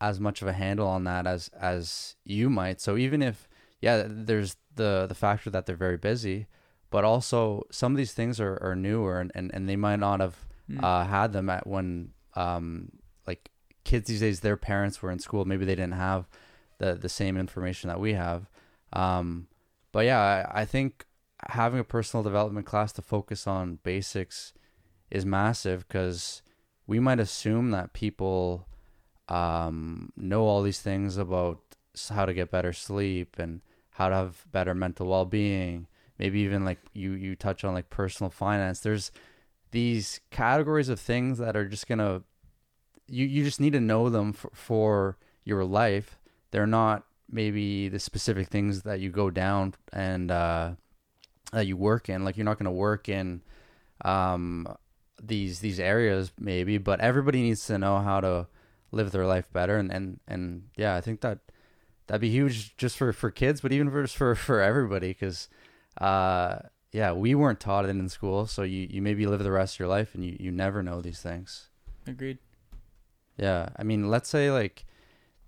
as 0.00 0.18
much 0.18 0.40
of 0.40 0.48
a 0.48 0.54
handle 0.54 0.88
on 0.88 1.04
that 1.04 1.26
as 1.26 1.50
as 1.60 2.16
you 2.24 2.48
might. 2.48 2.80
So 2.80 2.96
even 2.96 3.20
if 3.20 3.46
yeah 3.82 4.04
there's 4.08 4.56
the 4.74 5.04
the 5.06 5.14
factor 5.14 5.50
that 5.50 5.66
they're 5.66 5.76
very 5.76 5.98
busy 5.98 6.46
but 6.88 7.04
also 7.04 7.62
some 7.70 7.92
of 7.92 7.98
these 7.98 8.14
things 8.14 8.40
are, 8.40 8.58
are 8.62 8.74
newer 8.74 9.20
and, 9.20 9.30
and, 9.34 9.52
and 9.54 9.68
they 9.68 9.76
might 9.76 10.00
not 10.00 10.18
have 10.18 10.36
uh, 10.82 11.04
had 11.04 11.32
them 11.32 11.50
at 11.50 11.66
when 11.66 12.10
um 12.34 12.90
like 13.26 13.50
kids 13.84 14.08
these 14.08 14.20
days 14.20 14.40
their 14.40 14.56
parents 14.56 15.02
were 15.02 15.10
in 15.10 15.18
school 15.18 15.44
maybe 15.44 15.64
they 15.64 15.74
didn't 15.74 15.92
have 15.92 16.28
the 16.80 16.94
the 16.94 17.08
same 17.08 17.36
information 17.36 17.88
that 17.88 18.00
we 18.00 18.14
have. 18.14 18.50
Um 18.92 19.46
but 19.92 20.04
yeah 20.04 20.20
I, 20.20 20.62
I 20.62 20.64
think 20.64 21.06
having 21.48 21.80
a 21.80 21.84
personal 21.84 22.24
development 22.24 22.66
class 22.66 22.92
to 22.92 23.02
focus 23.02 23.46
on 23.46 23.78
basics 23.82 24.52
is 25.10 25.24
massive 25.24 25.86
because 25.86 26.42
we 26.86 26.98
might 26.98 27.20
assume 27.20 27.70
that 27.70 27.92
people 27.92 28.66
um 29.28 30.12
know 30.16 30.42
all 30.42 30.62
these 30.62 30.80
things 30.80 31.16
about 31.16 31.60
how 32.08 32.24
to 32.24 32.34
get 32.34 32.50
better 32.50 32.72
sleep 32.72 33.38
and 33.38 33.60
how 33.90 34.08
to 34.08 34.14
have 34.14 34.44
better 34.50 34.74
mental 34.74 35.06
well-being. 35.06 35.86
Maybe 36.18 36.40
even 36.40 36.64
like 36.64 36.78
you 36.92 37.12
you 37.12 37.36
touch 37.36 37.64
on 37.64 37.74
like 37.74 37.90
personal 37.90 38.30
finance. 38.30 38.80
There's 38.80 39.10
these 39.70 40.20
categories 40.30 40.88
of 40.88 41.00
things 41.00 41.38
that 41.38 41.56
are 41.56 41.66
just 41.66 41.86
gonna 41.86 42.22
you 43.08 43.26
you 43.26 43.44
just 43.44 43.60
need 43.60 43.72
to 43.72 43.80
know 43.80 44.08
them 44.08 44.32
for, 44.32 44.50
for 44.54 45.18
your 45.44 45.64
life 45.64 46.19
they're 46.50 46.66
not 46.66 47.04
maybe 47.30 47.88
the 47.88 47.98
specific 47.98 48.48
things 48.48 48.82
that 48.82 49.00
you 49.00 49.10
go 49.10 49.30
down 49.30 49.74
and 49.92 50.30
uh 50.30 50.72
that 51.52 51.66
you 51.66 51.76
work 51.76 52.08
in. 52.08 52.24
Like 52.24 52.36
you're 52.36 52.44
not 52.44 52.58
gonna 52.58 52.72
work 52.72 53.08
in 53.08 53.42
um 54.04 54.66
these 55.22 55.60
these 55.60 55.78
areas 55.78 56.32
maybe 56.38 56.78
but 56.78 56.98
everybody 57.00 57.42
needs 57.42 57.66
to 57.66 57.76
know 57.76 57.98
how 57.98 58.20
to 58.20 58.46
live 58.92 59.10
their 59.12 59.26
life 59.26 59.52
better. 59.52 59.76
And 59.76 59.92
and, 59.92 60.20
and 60.26 60.64
yeah 60.76 60.96
i 60.96 61.00
think 61.00 61.20
that 61.20 61.38
that'd 62.06 62.20
be 62.20 62.30
huge 62.30 62.76
just 62.76 62.96
for 62.96 63.12
for 63.12 63.30
kids 63.30 63.60
but 63.60 63.72
even 63.72 63.90
for 63.90 64.06
for, 64.06 64.34
for 64.34 64.60
everybody 64.60 65.08
because 65.08 65.48
uh 66.00 66.58
yeah 66.92 67.12
we 67.12 67.34
weren't 67.34 67.60
taught 67.60 67.84
it 67.84 67.90
in 67.90 68.08
school 68.08 68.46
so 68.46 68.62
you 68.62 68.88
you 68.90 69.02
maybe 69.02 69.26
live 69.26 69.42
the 69.42 69.52
rest 69.52 69.76
of 69.76 69.80
your 69.80 69.88
life 69.88 70.14
and 70.14 70.24
you 70.24 70.36
you 70.40 70.50
never 70.50 70.82
know 70.82 71.00
these 71.00 71.20
things. 71.20 71.68
Agreed. 72.06 72.38
Yeah 73.36 73.68
i 73.76 73.82
mean 73.82 74.08
let's 74.08 74.28
say 74.28 74.50
like 74.50 74.86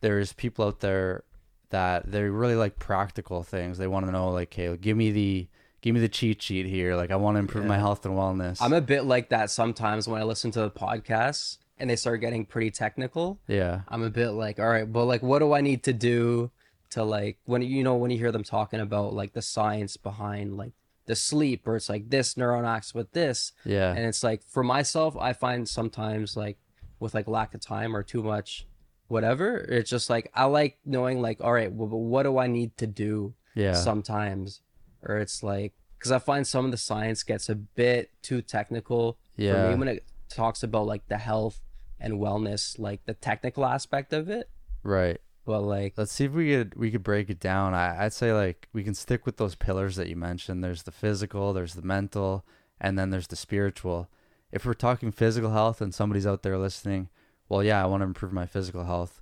there's 0.02 0.34
people 0.34 0.66
out 0.66 0.80
there 0.80 1.24
that 1.70 2.12
they 2.12 2.22
really 2.24 2.54
like 2.54 2.78
practical 2.78 3.42
things. 3.42 3.78
They 3.78 3.86
want 3.86 4.04
to 4.04 4.12
know 4.12 4.30
like 4.30 4.52
hey 4.52 4.76
give 4.76 4.96
me 4.96 5.10
the 5.10 5.48
give 5.80 5.94
me 5.94 6.00
the 6.00 6.08
cheat 6.08 6.42
sheet 6.42 6.66
here. 6.66 6.94
Like 6.94 7.10
i 7.10 7.16
want 7.16 7.36
to 7.36 7.38
improve 7.40 7.64
my 7.64 7.78
health 7.78 8.04
and 8.04 8.14
wellness. 8.14 8.58
I'm 8.60 8.74
a 8.74 8.82
bit 8.82 9.04
like 9.04 9.30
that 9.30 9.50
sometimes 9.50 10.06
when 10.06 10.20
I 10.20 10.24
listen 10.24 10.50
to 10.52 10.60
the 10.60 10.70
podcasts 10.70 11.56
and 11.78 11.88
they 11.88 11.96
start 11.96 12.20
getting 12.20 12.44
pretty 12.44 12.70
technical. 12.70 13.40
yeah. 13.48 13.80
I'm 13.88 14.02
a 14.02 14.10
bit 14.10 14.30
like, 14.30 14.60
all 14.60 14.68
right, 14.68 14.90
but 14.90 15.06
like, 15.06 15.22
what 15.22 15.40
do 15.40 15.52
I 15.52 15.62
need 15.62 15.82
to 15.84 15.92
do 15.92 16.50
to 16.90 17.02
like 17.02 17.38
when 17.46 17.62
you 17.62 17.82
know 17.82 17.96
when 17.96 18.10
you 18.10 18.18
hear 18.18 18.30
them 18.30 18.44
talking 18.44 18.78
about 18.78 19.14
like 19.14 19.32
the 19.32 19.40
science 19.40 19.96
behind 19.96 20.56
like 20.58 20.72
the 21.06 21.16
sleep, 21.16 21.66
or 21.66 21.74
it's 21.76 21.88
like 21.88 22.10
this 22.10 22.34
neuron 22.34 22.68
acts 22.68 22.94
with 22.94 23.12
this, 23.12 23.52
yeah. 23.64 23.90
And 23.90 24.04
it's 24.06 24.22
like 24.22 24.42
for 24.44 24.62
myself, 24.62 25.16
I 25.16 25.32
find 25.32 25.68
sometimes 25.68 26.36
like 26.36 26.58
with 27.00 27.14
like 27.14 27.26
lack 27.26 27.54
of 27.54 27.60
time 27.60 27.96
or 27.96 28.02
too 28.02 28.22
much, 28.22 28.66
whatever, 29.12 29.56
it's 29.58 29.90
just 29.90 30.10
like 30.10 30.30
I 30.34 30.44
like 30.46 30.78
knowing 30.84 31.20
like, 31.20 31.40
all 31.40 31.52
right, 31.52 31.70
well, 31.72 31.88
but 31.88 31.98
what 31.98 32.22
do 32.24 32.38
I 32.38 32.46
need 32.48 32.76
to 32.78 32.86
do 32.86 33.34
yeah 33.54 33.74
sometimes, 33.74 34.62
or 35.02 35.18
it's 35.18 35.42
like 35.42 35.72
because 35.98 36.10
I 36.10 36.18
find 36.18 36.46
some 36.46 36.64
of 36.64 36.70
the 36.70 36.78
science 36.78 37.22
gets 37.22 37.48
a 37.48 37.54
bit 37.54 38.10
too 38.22 38.40
technical 38.42 39.18
for 39.36 39.42
Yeah. 39.42 39.68
me 39.68 39.74
when 39.76 39.88
it 39.88 40.04
talks 40.28 40.62
about 40.62 40.86
like 40.86 41.06
the 41.08 41.18
health 41.18 41.60
and 42.00 42.14
wellness, 42.14 42.78
like 42.78 43.04
the 43.04 43.14
technical 43.14 43.64
aspect 43.64 44.12
of 44.12 44.28
it. 44.28 44.48
right 44.82 45.20
but 45.44 45.60
like 45.60 45.92
Let's 45.96 46.12
see 46.12 46.24
if 46.26 46.32
we 46.32 46.50
could 46.52 46.74
we 46.76 46.90
could 46.92 47.02
break 47.02 47.28
it 47.28 47.40
down. 47.40 47.74
I, 47.74 48.04
I'd 48.04 48.12
say 48.12 48.32
like 48.32 48.68
we 48.72 48.82
can 48.84 48.94
stick 48.94 49.26
with 49.26 49.36
those 49.38 49.54
pillars 49.56 49.96
that 49.96 50.08
you 50.08 50.16
mentioned. 50.16 50.62
There's 50.62 50.84
the 50.84 50.92
physical, 50.92 51.52
there's 51.52 51.74
the 51.74 51.82
mental, 51.82 52.44
and 52.80 52.96
then 52.98 53.10
there's 53.10 53.26
the 53.26 53.36
spiritual. 53.36 54.08
If 54.52 54.64
we're 54.64 54.74
talking 54.88 55.10
physical 55.12 55.50
health 55.50 55.80
and 55.80 55.92
somebody's 55.92 56.26
out 56.28 56.42
there 56.44 56.56
listening, 56.58 57.08
well, 57.52 57.62
yeah, 57.62 57.82
I 57.82 57.86
want 57.86 58.00
to 58.00 58.06
improve 58.06 58.32
my 58.32 58.46
physical 58.46 58.84
health. 58.84 59.20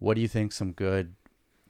What 0.00 0.14
do 0.14 0.20
you 0.20 0.26
think 0.28 0.50
some 0.52 0.72
good 0.72 1.14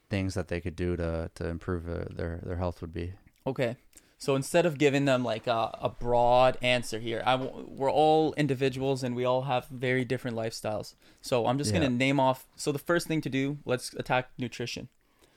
things 0.09 0.33
that 0.35 0.49
they 0.49 0.61
could 0.61 0.75
do 0.75 0.97
to 0.97 1.31
to 1.35 1.47
improve 1.47 1.87
uh, 1.89 2.07
their 2.11 2.41
their 2.43 2.57
health 2.57 2.81
would 2.81 2.93
be? 2.93 3.13
Okay. 3.47 3.77
So 4.17 4.35
instead 4.37 4.67
of 4.67 4.77
giving 4.79 5.05
them 5.07 5.25
like 5.25 5.47
a, 5.47 5.61
a 5.81 5.89
broad 5.89 6.59
answer 6.63 6.99
here, 6.99 7.23
I 7.25 7.37
w- 7.39 7.67
we're 7.69 7.91
all 7.91 8.35
individuals 8.35 9.03
and 9.03 9.17
we 9.17 9.25
all 9.25 9.43
have 9.43 9.67
very 9.69 10.05
different 10.05 10.37
lifestyles. 10.37 10.95
So 11.23 11.47
I'm 11.47 11.57
just 11.59 11.71
Yeah. 11.73 11.79
going 11.81 11.91
to 11.91 11.97
name 11.97 12.21
off. 12.21 12.47
So 12.57 12.71
the 12.71 12.79
first 12.79 13.07
thing 13.09 13.23
to 13.23 13.31
do, 13.31 13.59
let's 13.65 13.95
attack 13.95 14.29
nutrition. 14.37 14.89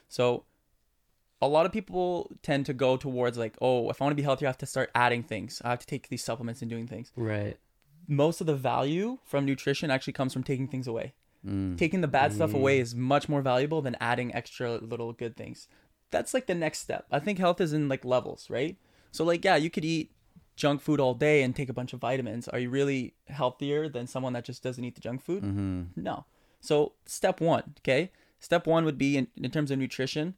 So 0.10 0.44
a 1.42 1.48
lot 1.48 1.66
of 1.66 1.72
people 1.72 2.30
tend 2.42 2.66
to 2.66 2.74
go 2.74 2.98
towards 2.98 3.38
like, 3.38 3.56
oh, 3.62 3.90
if 3.90 4.02
I 4.02 4.06
want 4.06 4.12
to 4.18 4.22
be 4.22 4.28
healthier, 4.30 4.48
I 4.48 4.52
have 4.52 4.58
to 4.60 4.66
start 4.66 4.92
adding 4.94 5.24
things. 5.24 5.62
I 5.64 5.70
have 5.70 5.80
to 5.80 5.88
take 5.88 6.10
these 6.10 6.24
supplements 6.24 6.62
and 6.62 6.70
doing 6.70 6.88
things. 6.88 7.12
right. 7.16 7.58
Most 8.08 8.42
of 8.42 8.48
the 8.48 8.56
value 8.56 9.20
from 9.24 9.46
nutrition 9.46 9.90
actually 9.92 10.14
comes 10.14 10.34
from 10.34 10.44
taking 10.44 10.68
things 10.68 10.88
away. 10.88 11.14
Mm. 11.46 11.78
Taking 11.78 12.02
the 12.02 12.08
bad 12.08 12.32
stuff 12.34 12.54
away 12.54 12.80
is 12.80 12.96
much 12.96 13.28
more 13.28 13.42
valuable 13.42 13.82
than 13.82 13.98
adding 14.00 14.34
extra 14.34 14.78
little 14.78 15.12
good 15.14 15.36
things. 15.36 15.68
That's 16.12 16.34
like 16.34 16.48
the 16.48 16.56
next 16.56 16.80
step. 16.80 17.06
I 17.12 17.20
think 17.20 17.40
health 17.40 17.60
is 17.60 17.74
in 17.74 17.90
like 17.90 18.06
levels, 18.06 18.50
right? 18.50 18.78
So 19.12 19.24
like 19.24 19.44
yeah, 19.44 19.56
you 19.56 19.70
could 19.70 19.86
eat 19.86 20.12
junk 20.56 20.82
food 20.82 21.00
all 21.00 21.16
day 21.16 21.42
and 21.42 21.56
take 21.56 21.70
a 21.70 21.74
bunch 21.74 21.94
of 21.94 22.00
vitamins. 22.00 22.48
Are 22.48 22.60
you 22.60 22.70
really 22.70 23.16
healthier 23.28 23.90
than 23.90 24.08
someone 24.08 24.34
that 24.34 24.46
just 24.46 24.64
doesn't 24.64 24.84
eat 24.84 24.96
the 24.96 25.02
junk 25.02 25.22
food? 25.24 25.44
hmm 25.44 25.84
No. 25.96 26.26
So 26.62 26.94
step 27.06 27.42
1, 27.42 27.76
okay? 27.80 28.12
Step 28.40 28.68
1 28.68 28.86
would 28.86 28.98
be 28.98 29.18
in, 29.18 29.28
in 29.36 29.52
terms 29.52 29.72
of 29.72 29.80
nutrition, 29.80 30.36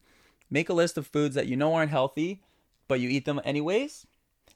make 0.49 0.69
a 0.69 0.73
list 0.73 0.97
of 0.97 1.05
foods 1.05 1.35
that 1.35 1.47
you 1.47 1.55
know 1.55 1.73
aren't 1.75 1.91
healthy, 1.91 2.41
but 2.87 2.99
you 2.99 3.09
eat 3.09 3.25
them 3.25 3.41
anyways. 3.43 4.07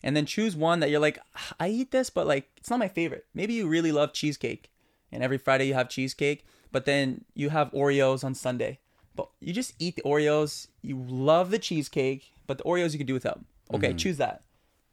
And 0.01 0.15
then 0.15 0.25
choose 0.25 0.55
one 0.55 0.79
that 0.79 0.89
you're 0.89 0.99
like, 0.99 1.19
"Ah, 1.35 1.55
I 1.59 1.67
eat 1.69 1.91
this, 1.91 2.09
but 2.09 2.25
like 2.25 2.49
it's 2.57 2.69
not 2.69 2.79
my 2.79 2.87
favorite. 2.87 3.25
Maybe 3.33 3.53
you 3.53 3.67
really 3.67 3.91
love 3.91 4.13
cheesecake, 4.13 4.71
and 5.11 5.21
every 5.23 5.37
Friday 5.37 5.67
you 5.67 5.73
have 5.73 5.89
cheesecake, 5.89 6.45
but 6.71 6.85
then 6.85 7.25
you 7.33 7.49
have 7.49 7.71
Oreos 7.71 8.23
on 8.23 8.33
Sunday. 8.33 8.79
But 9.15 9.29
you 9.41 9.51
just 9.51 9.73
eat 9.79 9.95
the 9.97 10.01
Oreos. 10.03 10.67
You 10.81 11.03
love 11.07 11.51
the 11.51 11.59
cheesecake, 11.59 12.31
but 12.47 12.57
the 12.59 12.63
Oreos 12.63 12.93
you 12.93 12.97
can 12.99 13.07
do 13.07 13.13
without. 13.13 13.41
Okay, 13.73 13.89
choose 13.97 14.17
that. 14.17 14.43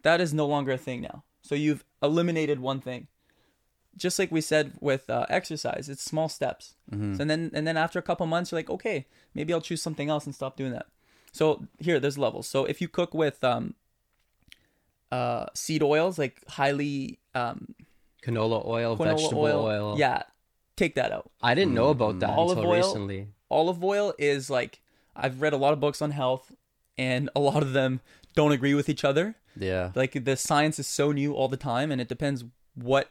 That 0.02 0.20
is 0.20 0.34
no 0.34 0.46
longer 0.46 0.72
a 0.72 0.78
thing 0.78 1.00
now. 1.02 1.22
So 1.42 1.54
you've 1.54 1.84
eliminated 2.02 2.59
one 2.59 2.80
thing. 2.80 3.07
Just 3.96 4.18
like 4.18 4.30
we 4.30 4.40
said 4.42 4.72
with 4.80 5.09
uh, 5.09 5.24
exercise, 5.30 5.88
it's 5.88 6.02
small 6.02 6.28
steps. 6.28 6.74
So, 6.90 7.22
and 7.22 7.30
then 7.30 7.50
and 7.54 7.66
then 7.66 7.76
after 7.76 7.98
a 7.98 8.02
couple 8.02 8.26
months, 8.26 8.50
you're 8.50 8.59
like, 8.59 8.68
okay, 8.68 9.07
maybe 9.34 9.52
I'll 9.54 9.61
choose 9.62 9.80
something 9.80 10.11
else 10.11 10.26
and 10.26 10.34
stop 10.34 10.57
doing 10.57 10.72
that. 10.72 10.86
So 11.32 11.66
here, 11.78 11.98
there's 12.00 12.18
levels. 12.18 12.46
So 12.48 12.64
if 12.66 12.80
you 12.80 12.88
cook 12.88 13.14
with 13.14 13.42
um, 13.44 13.74
uh, 15.17 15.47
seed 15.55 15.83
oils, 15.83 16.19
like 16.19 16.43
highly 16.49 17.19
um, 17.35 17.75
Canola 18.23 18.67
oil, 18.67 18.97
canola 18.97 19.17
vegetable 19.17 19.43
oil, 19.43 19.64
oil. 19.64 19.99
yeah, 19.99 20.23
take 20.77 20.95
that 20.97 21.12
out. 21.12 21.31
I 21.43 21.55
didn't 21.55 21.75
know 21.75 21.89
about 21.89 22.19
that 22.21 22.31
Olive 22.31 22.59
until 22.59 22.71
oil? 22.71 22.77
recently. 22.77 23.29
olive 23.51 23.83
oil 23.83 24.14
is 24.19 24.51
like 24.51 24.81
I've 25.14 25.41
read 25.41 25.53
a 25.53 25.57
lot 25.57 25.73
of 25.73 25.81
books 25.81 26.03
on 26.03 26.11
health 26.11 26.53
and 26.99 27.31
a 27.35 27.41
lot 27.41 27.62
of 27.62 27.73
them 27.73 28.01
don't 28.35 28.53
agree 28.53 28.75
with 28.75 28.89
each 28.89 29.05
other. 29.05 29.37
Yeah. 29.59 29.93
Like 29.95 30.25
the 30.25 30.37
science 30.37 30.79
is 30.79 30.87
so 30.87 31.12
new 31.12 31.33
all 31.35 31.49
the 31.49 31.57
time 31.57 31.91
and 31.91 32.01
it 32.01 32.09
depends 32.09 32.45
what 32.75 33.09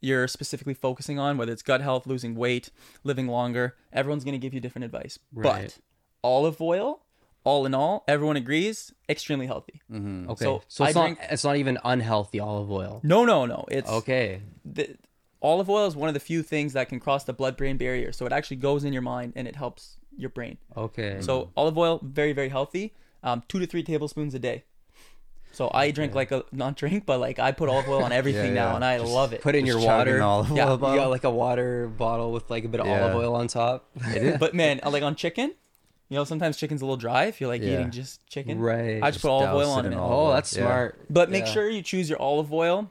you're 0.00 0.28
specifically 0.28 0.74
focusing 0.74 1.18
on, 1.18 1.38
whether 1.38 1.52
it's 1.52 1.62
gut 1.62 1.80
health, 1.80 2.06
losing 2.06 2.34
weight, 2.34 2.70
living 3.02 3.26
longer. 3.26 3.76
Everyone's 3.92 4.24
going 4.24 4.34
to 4.34 4.38
give 4.38 4.54
you 4.54 4.60
different 4.60 4.84
advice. 4.84 5.18
Right. 5.32 5.74
But 5.74 5.78
olive 6.22 6.60
oil, 6.60 7.01
all 7.44 7.66
in 7.66 7.74
all, 7.74 8.04
everyone 8.06 8.36
agrees, 8.36 8.92
extremely 9.08 9.46
healthy. 9.46 9.80
hmm 9.88 10.28
Okay. 10.30 10.44
So, 10.44 10.62
So, 10.68 10.84
I 10.84 10.88
it's 10.88 10.94
not 10.96 11.02
drink- 11.04 11.18
it's 11.30 11.44
not 11.44 11.56
even 11.56 11.78
unhealthy 11.84 12.40
olive 12.40 12.70
oil. 12.70 13.00
No, 13.02 13.24
no, 13.24 13.46
no. 13.46 13.64
It's 13.68 13.90
Okay. 13.90 14.42
the, 14.64 14.96
olive 15.40 15.68
oil 15.68 15.86
is 15.86 15.96
one 15.96 16.08
of 16.08 16.14
the 16.14 16.20
few 16.20 16.42
things 16.42 16.72
that 16.74 16.88
can 16.88 17.00
cross 17.00 17.24
the 17.24 17.32
blood-brain 17.32 17.76
barrier. 17.76 18.12
So 18.12 18.26
it 18.26 18.32
actually 18.32 18.58
goes 18.58 18.84
in 18.84 18.92
your 18.92 19.02
mind 19.02 19.32
and 19.36 19.48
it 19.48 19.56
helps 19.56 19.96
your 20.16 20.30
brain. 20.30 20.58
Okay. 20.76 21.18
So 21.20 21.50
olive 21.56 21.76
oil, 21.76 22.00
very 22.02 22.32
very 22.32 22.48
healthy. 22.48 22.94
Um, 23.24 23.42
two 23.48 23.58
to 23.58 23.66
three 23.66 23.82
tablespoons 23.82 24.34
a 24.34 24.38
day. 24.38 24.64
So 25.52 25.70
I 25.74 25.90
drink 25.90 26.14
like 26.14 26.32
a 26.32 26.44
not 26.52 26.76
drink, 26.76 27.04
but 27.06 27.18
like 27.20 27.38
I 27.38 27.52
put 27.52 27.68
olive 27.68 27.88
oil 27.88 28.02
on 28.04 28.12
everything 28.20 28.54
Yeah, 28.54 28.64
now, 28.66 28.76
and 28.76 28.84
I 28.84 28.98
Just 28.98 29.12
love 29.12 29.32
it. 29.32 29.42
put 29.42 29.54
in 29.54 29.66
Just 29.66 29.78
your 29.78 29.86
water. 29.86 30.16
the 30.18 30.24
olive 30.24 30.50
Yeah, 30.52 30.64
oil 30.70 30.78
you 30.80 30.86
You 30.94 31.00
got 31.00 31.10
like 31.10 31.24
a 31.24 31.30
water 31.30 31.88
bottle 31.88 32.32
with 32.32 32.50
like 32.50 32.64
a 32.64 32.68
bit 32.68 32.80
of 32.80 32.86
Yeah. 32.86 33.02
olive 33.02 33.14
oil 33.16 33.34
on 33.34 33.48
top. 33.48 33.90
But 34.38 34.54
man, 34.54 34.80
like 34.86 35.02
on 35.02 35.14
chicken, 35.14 35.54
you 36.12 36.18
know 36.18 36.24
sometimes 36.24 36.58
chicken's 36.58 36.82
a 36.82 36.84
little 36.84 36.98
dry 36.98 37.24
if 37.24 37.40
you're 37.40 37.48
like 37.48 37.62
Yeah. 37.62 37.72
eating 37.72 37.90
just 37.90 38.24
chicken. 38.26 38.58
Right. 38.60 39.02
I 39.02 39.10
just 39.10 39.22
put 39.22 39.30
olive 39.30 39.54
oil 39.54 39.70
it 39.72 39.78
on 39.78 39.84
it. 39.86 39.92
in 39.92 39.94
olive 39.94 40.12
Oh, 40.12 40.26
oil. 40.26 40.32
that's 40.34 40.54
Yeah. 40.54 40.62
smart. 40.64 41.00
But 41.08 41.30
make 41.30 41.46
Yeah. 41.46 41.52
sure 41.52 41.70
you 41.70 41.80
choose 41.82 42.10
your 42.10 42.20
olive 42.20 42.52
oil 42.52 42.90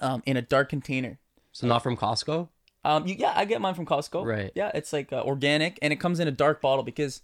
um, 0.00 0.22
in 0.26 0.36
a 0.36 0.42
dark 0.42 0.68
container. 0.68 1.18
So 1.52 1.66
not 1.66 1.82
from 1.82 1.96
Costco. 1.96 2.48
Um, 2.84 3.06
you, 3.06 3.16
yeah, 3.18 3.32
I 3.34 3.46
get 3.46 3.60
mine 3.60 3.74
from 3.74 3.84
Costco. 3.86 4.24
Right. 4.24 4.52
Yeah, 4.54 4.70
it's 4.74 4.92
like 4.92 5.12
uh, 5.12 5.22
organic, 5.24 5.76
and 5.82 5.92
it 5.92 5.96
comes 5.96 6.20
in 6.20 6.28
a 6.28 6.30
dark 6.30 6.60
bottle 6.60 6.84
because 6.84 7.22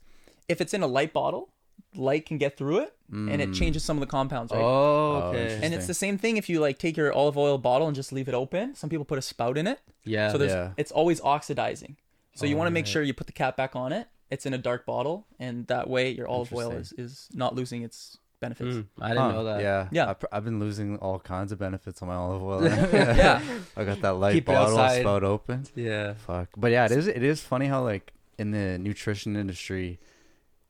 if 0.48 0.60
it's 0.60 0.74
in 0.74 0.82
a 0.82 0.88
light 0.88 1.12
bottle, 1.12 1.50
light 1.94 2.26
can 2.26 2.36
get 2.38 2.56
through 2.56 2.78
it, 2.78 2.94
and 3.12 3.40
it 3.42 3.52
changes 3.52 3.84
some 3.84 3.96
of 3.98 4.00
the 4.00 4.06
compounds. 4.06 4.50
Right. 4.50 4.60
Oh, 4.60 4.64
Oh, 4.64 5.28
okay. 5.28 5.38
interesting. 5.42 5.64
and 5.64 5.74
it's 5.74 5.86
the 5.86 5.94
same 5.94 6.16
thing 6.18 6.36
if 6.38 6.48
you 6.48 6.58
like 6.60 6.78
take 6.78 6.96
your 6.96 7.12
olive 7.12 7.36
oil 7.38 7.58
bottle 7.58 7.86
and 7.86 7.94
just 7.94 8.10
leave 8.10 8.26
it 8.26 8.34
open. 8.34 8.74
Some 8.74 8.88
people 8.90 9.04
put 9.04 9.18
a 9.18 9.22
spout 9.22 9.56
in 9.58 9.66
it, 9.68 9.78
yeah. 10.02 10.32
so 10.32 10.38
there's 10.38 10.50
Yeah. 10.52 10.70
it's 10.78 10.90
always 10.90 11.20
oxidizing. 11.20 11.96
So 12.34 12.46
you 12.46 12.56
want 12.56 12.66
to 12.68 12.72
make 12.72 12.86
sure 12.86 13.02
you 13.02 13.12
put 13.14 13.26
the 13.28 13.32
cap 13.34 13.56
back 13.56 13.76
on 13.76 13.92
it. 13.92 14.08
It's 14.32 14.46
in 14.46 14.54
a 14.54 14.58
dark 14.58 14.86
bottle, 14.86 15.26
and 15.38 15.66
that 15.66 15.88
way 15.88 16.10
your 16.10 16.26
olive 16.28 16.52
oil 16.52 16.72
is, 16.72 16.92
is 16.96 17.28
not 17.34 17.54
losing 17.54 17.82
its 17.82 18.18
benefits. 18.40 18.76
Mm, 18.76 18.86
I 19.00 19.08
didn't 19.10 19.22
Huh, 19.22 19.32
know 19.32 19.44
that. 19.44 19.60
Yeah. 19.60 19.88
Yeah. 19.92 20.10
I 20.10 20.14
pr- 20.14 20.26
I've 20.32 20.44
been 20.44 20.58
losing 20.58 20.96
all 20.98 21.18
kinds 21.20 21.52
of 21.52 21.58
benefits 21.58 22.00
on 22.02 22.08
my 22.08 22.14
olive 22.14 22.42
oil. 22.42 22.62
Yeah. 22.92 23.40
I 23.76 23.84
got 23.84 24.00
that 24.00 24.14
light 24.16 24.32
Keep 24.32 24.46
bottle 24.46 24.78
outside. 24.78 25.00
spout 25.02 25.22
open. 25.22 25.64
Yeah. 25.76 26.14
Fuck. 26.14 26.48
But 26.56 26.70
yeah, 26.72 26.86
it 26.86 26.92
is 26.92 27.06
it 27.06 27.22
is 27.22 27.40
funny 27.42 27.66
how 27.66 27.82
like 27.84 28.12
in 28.38 28.50
the 28.50 28.78
nutrition 28.78 29.36
industry 29.36 30.00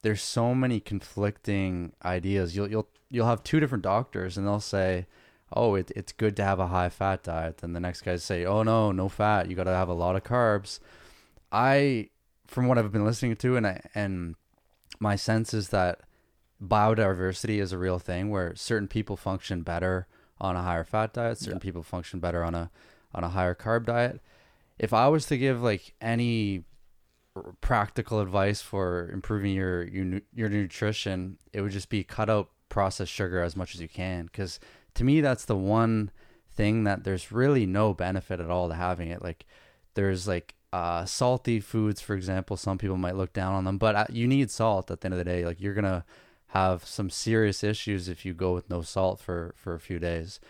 there's 0.02 0.20
so 0.22 0.54
many 0.54 0.80
conflicting 0.80 1.92
ideas. 2.04 2.56
You'll 2.56 2.68
you'll 2.70 2.88
you'll 3.10 3.26
have 3.28 3.42
two 3.44 3.60
different 3.60 3.84
doctors 3.84 4.36
and 4.36 4.46
they'll 4.46 4.58
say, 4.76 5.06
"Oh, 5.52 5.76
it, 5.76 5.92
it's 5.94 6.12
good 6.12 6.34
to 6.38 6.44
have 6.44 6.58
a 6.58 6.66
high 6.66 6.88
fat 6.90 7.22
diet." 7.22 7.58
Then 7.58 7.72
the 7.72 7.80
next 7.80 8.02
guys 8.02 8.24
say, 8.24 8.44
"Oh 8.44 8.62
no, 8.64 8.90
no 8.92 9.08
fat. 9.08 9.48
You 9.48 9.54
got 9.56 9.64
to 9.64 9.70
have 9.70 9.88
a 9.88 9.94
lot 9.94 10.16
of 10.16 10.24
carbs." 10.24 10.80
I 11.52 12.08
from 12.52 12.68
what 12.68 12.76
I've 12.76 12.92
been 12.92 13.04
listening 13.04 13.34
to 13.36 13.56
and 13.56 13.66
I, 13.66 13.80
and 13.94 14.34
my 15.00 15.16
sense 15.16 15.54
is 15.54 15.70
that 15.70 16.00
biodiversity 16.62 17.58
is 17.58 17.72
a 17.72 17.78
real 17.78 17.98
thing 17.98 18.30
where 18.30 18.54
certain 18.54 18.88
people 18.88 19.16
function 19.16 19.62
better 19.62 20.06
on 20.38 20.54
a 20.54 20.62
higher 20.62 20.84
fat 20.84 21.14
diet, 21.14 21.38
certain 21.38 21.60
people 21.60 21.82
function 21.82 22.20
better 22.20 22.44
on 22.44 22.54
a 22.54 22.70
on 23.14 23.24
a 23.24 23.30
higher 23.30 23.54
carb 23.54 23.86
diet. 23.86 24.20
If 24.78 24.92
I 24.92 25.08
was 25.08 25.26
to 25.26 25.38
give 25.38 25.62
like 25.62 25.94
any 26.00 26.64
practical 27.60 28.20
advice 28.20 28.60
for 28.60 29.10
improving 29.12 29.54
your 29.54 29.84
your, 29.84 30.20
your 30.34 30.48
nutrition, 30.48 31.38
it 31.52 31.62
would 31.62 31.72
just 31.72 31.88
be 31.88 32.04
cut 32.04 32.28
out 32.28 32.50
processed 32.68 33.12
sugar 33.12 33.42
as 33.42 33.56
much 33.56 33.74
as 33.74 33.82
you 33.82 33.88
can 33.88 34.28
cuz 34.30 34.58
to 34.94 35.04
me 35.04 35.20
that's 35.20 35.44
the 35.44 35.56
one 35.56 36.10
thing 36.50 36.84
that 36.84 37.04
there's 37.04 37.30
really 37.30 37.66
no 37.66 37.92
benefit 37.92 38.40
at 38.40 38.50
all 38.50 38.66
to 38.68 38.74
having 38.74 39.08
it 39.08 39.20
like 39.22 39.44
there's 39.92 40.26
like 40.26 40.54
uh, 40.72 41.04
salty 41.04 41.60
foods 41.60 42.00
for 42.00 42.14
example 42.14 42.56
some 42.56 42.78
people 42.78 42.96
might 42.96 43.14
look 43.16 43.32
down 43.32 43.52
on 43.54 43.64
them 43.64 43.76
but 43.78 43.94
uh, 43.94 44.06
you 44.10 44.26
need 44.26 44.50
salt 44.50 44.90
at 44.90 45.00
the 45.00 45.06
end 45.06 45.14
of 45.14 45.18
the 45.18 45.24
day. 45.24 45.44
Like 45.44 45.60
you're 45.60 45.74
gonna 45.74 46.04
have 46.48 46.84
some 46.84 47.08
serious 47.10 47.62
issues 47.64 48.08
if 48.08 48.24
you 48.24 48.34
go 48.34 48.52
with 48.54 48.68
no 48.70 48.82
salt 48.82 49.20
for 49.20 49.54
for 49.56 49.74
a 49.74 49.80
few 49.80 49.98
days. 49.98 50.40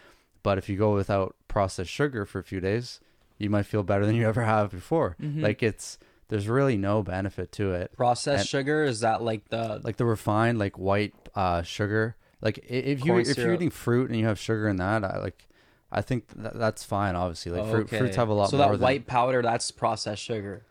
But 0.42 0.58
if 0.58 0.68
you 0.68 0.76
go 0.76 0.94
without 0.94 1.36
processed 1.48 1.90
sugar 1.90 2.24
for 2.24 2.38
a 2.38 2.44
few 2.44 2.60
days 2.60 3.00
you 3.38 3.50
might 3.50 3.66
feel 3.66 3.82
better 3.82 4.06
than 4.06 4.14
you 4.14 4.26
ever 4.28 4.42
have 4.42 4.70
before. 4.70 5.16
Mhm. 5.20 5.42
like 5.42 5.62
it's 5.62 5.98
there's 6.28 6.46
really 6.48 6.76
no 6.76 7.02
benefit 7.02 7.50
to 7.52 7.72
it. 7.72 7.92
Processed 7.96 8.40
And- 8.42 8.48
sugar 8.48 8.84
is 8.84 9.00
that 9.00 9.22
like 9.22 9.48
the 9.50 9.80
like 9.84 9.96
the 9.96 10.04
refined 10.06 10.58
like 10.58 10.78
white 10.78 11.14
uh 11.34 11.62
sugar. 11.62 12.14
Like 12.40 12.58
if 12.68 13.04
you 13.04 13.18
if 13.18 13.36
you're 13.36 13.54
eating 13.54 13.70
fruit 13.70 14.08
and 14.10 14.18
you 14.18 14.26
have 14.26 14.38
sugar 14.38 14.68
in 14.68 14.76
that 14.76 15.04
I 15.04 15.18
like 15.18 15.46
I 15.94 16.00
think 16.00 16.24
that, 16.36 16.54
that's 16.58 16.82
fine 16.84 17.14
obviously 17.16 17.52
like 17.52 17.70
fruit, 17.70 17.84
Okay. 17.84 17.98
fruits 17.98 18.16
have 18.16 18.28
a 18.28 18.32
lot 18.32 18.44
more. 18.44 18.48
so 18.50 18.56
more 18.56 18.66
that 18.68 18.72
than, 18.72 18.80
white 18.80 19.06
powder 19.06 19.42
that's 19.42 19.70
processed 19.70 20.22
sugar. 20.22 20.64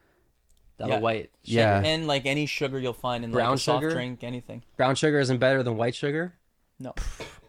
That 0.78 0.90
Yeah. 0.90 1.00
white 1.00 1.30
Yeah. 1.44 1.80
and 1.86 2.08
like 2.08 2.26
any 2.26 2.48
sugar 2.48 2.80
you'll 2.80 2.94
find 2.94 3.24
in 3.24 3.32
like 3.32 3.36
Brown 3.36 3.54
a 3.54 3.58
soft 3.60 3.84
sugar? 3.84 3.94
drink, 3.94 4.24
anything. 4.24 4.64
brown 4.78 4.96
sugar 4.96 5.20
isn't 5.20 5.38
better 5.38 5.62
than 5.62 5.78
white 5.78 5.94
sugar. 5.94 6.34
No, 6.80 6.96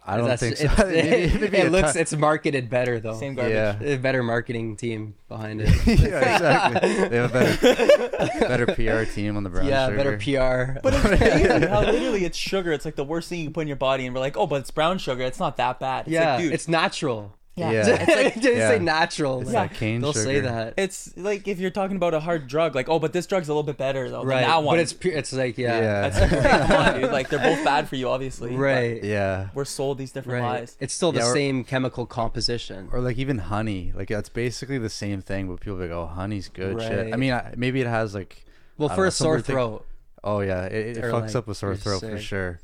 I 0.05 0.19
don't 0.19 0.27
That's- 0.29 0.41
think 0.41 0.57
so 0.59 0.65
it's- 0.89 1.33
Maybe- 1.33 1.39
maybe 1.41 1.57
a 1.57 1.67
it 1.67 1.73
looks 1.73 1.95
tou- 1.95 2.01
it's 2.01 2.13
marketed 2.13 2.69
better 2.69 3.01
though. 3.01 3.15
same 3.19 3.35
garbage. 3.37 3.55
yeah 3.55 3.81
A 3.83 3.97
better 3.97 4.23
marketing 4.23 4.77
team 4.77 5.15
behind 5.29 5.63
it. 5.63 5.69
yeah 5.87 6.35
exactly 6.35 7.09
they 7.09 7.17
have 7.17 7.31
a 7.31 7.39
better 7.39 8.41
better 8.41 8.67
PR 8.67 9.11
team 9.11 9.39
on 9.39 9.45
the 9.45 9.49
brown 9.49 9.65
sugar. 9.65 9.75
yeah, 9.75 9.87
sugar 9.87 9.97
better 9.97 10.17
PR. 10.19 10.81
But 10.83 10.93
it's 10.93 11.07
crazy 11.07 11.67
how 11.69 11.81
literally 11.81 12.27
it's 12.27 12.37
sugar. 12.37 12.73
It's 12.73 12.85
like 12.85 12.97
the 12.97 13.05
worst 13.05 13.31
thing 13.31 13.39
you 13.39 13.47
can 13.47 13.55
put 13.55 13.63
in 13.63 13.69
your 13.69 13.77
body, 13.79 14.05
and 14.05 14.15
we're 14.15 14.21
like, 14.21 14.37
oh, 14.37 14.47
but 14.47 14.57
it's 14.61 14.71
brown 14.71 14.99
sugar. 14.99 15.23
It's 15.23 15.41
not 15.41 15.57
that 15.57 15.81
bad. 15.81 16.01
It's 16.07 16.11
yeah, 16.13 16.35
like, 16.35 16.43
dude, 16.43 16.53
it's 16.53 16.69
natural. 16.69 17.35
Yeah. 17.55 18.05
They 18.07 18.31
didn't 18.31 18.57
Yeah. 18.59 18.69
say 18.71 18.79
natural. 18.79 19.43
It's 19.43 19.53
like, 19.53 19.71
that 19.73 19.79
cane 19.79 20.01
they'll 20.01 20.15
say 20.15 20.41
that. 20.41 20.75
It's 20.79 21.15
like 21.19 21.47
if 21.47 21.59
you're 21.59 21.71
talking 21.71 21.97
about 21.97 22.15
a 22.15 22.21
hard 22.21 22.47
drug, 22.47 22.75
like 22.75 22.89
oh, 22.89 22.99
but 22.99 23.13
this 23.13 23.27
drug's 23.27 23.49
a 23.49 23.53
little 23.53 23.63
bit 23.63 23.77
better 23.77 24.09
though. 24.09 24.21
than 24.21 24.29
right. 24.29 24.41
that 24.47 24.63
one. 24.63 24.77
But 24.77 24.81
it's 24.81 24.93
pure, 24.95 25.13
it's 25.15 25.33
like 25.35 25.59
yeah. 25.59 25.79
Yeah. 25.79 26.09
That's 26.09 26.69
come 26.71 26.77
on, 26.95 27.01
dude. 27.03 27.13
Like 27.13 27.29
they're 27.29 27.39
both 27.39 27.63
bad 27.65 27.89
for 27.89 27.97
you, 27.97 28.09
obviously. 28.09 28.51
but 28.53 28.59
Right. 28.59 29.05
Yeah. 29.05 29.49
We're 29.55 29.67
sold 29.67 29.99
these 29.99 30.13
different 30.13 30.43
Right. 30.43 30.61
lies. 30.61 30.77
It's 30.81 30.95
still 30.95 31.13
the 31.13 31.21
Yeah, 31.21 31.33
same 31.33 31.65
chemical 31.65 32.07
composition. 32.07 32.89
Or 32.91 33.01
like 33.01 33.19
even 33.19 33.37
honey, 33.39 33.93
like 33.95 34.09
that's 34.09 34.31
basically 34.31 34.79
the 34.79 34.89
same 34.91 35.21
thing. 35.21 35.49
But 35.49 35.61
people 35.61 35.77
be 35.77 35.83
like, 35.83 35.91
"Oh, 35.93 36.07
honey's 36.07 36.49
good 36.49 36.81
shit." 36.81 37.13
I 37.13 37.17
mean, 37.17 37.33
I, 37.35 37.53
maybe 37.57 37.81
it 37.83 37.87
has 37.87 38.15
like, 38.15 38.47
Well, 38.79 38.89
for 38.89 39.03
know, 39.03 39.09
a 39.09 39.11
sore 39.11 39.33
weird 39.35 39.45
thing- 39.45 39.55
throat. 39.57 39.87
oh 40.25 40.41
yeah, 40.41 40.65
it, 40.65 40.97
it 40.97 41.05
fucks 41.05 41.23
like, 41.27 41.35
up 41.37 41.49
a 41.49 41.55
sore 41.55 41.71
you're 41.71 41.77
throat 41.77 42.01
for 42.01 42.19
sure. 42.19 42.61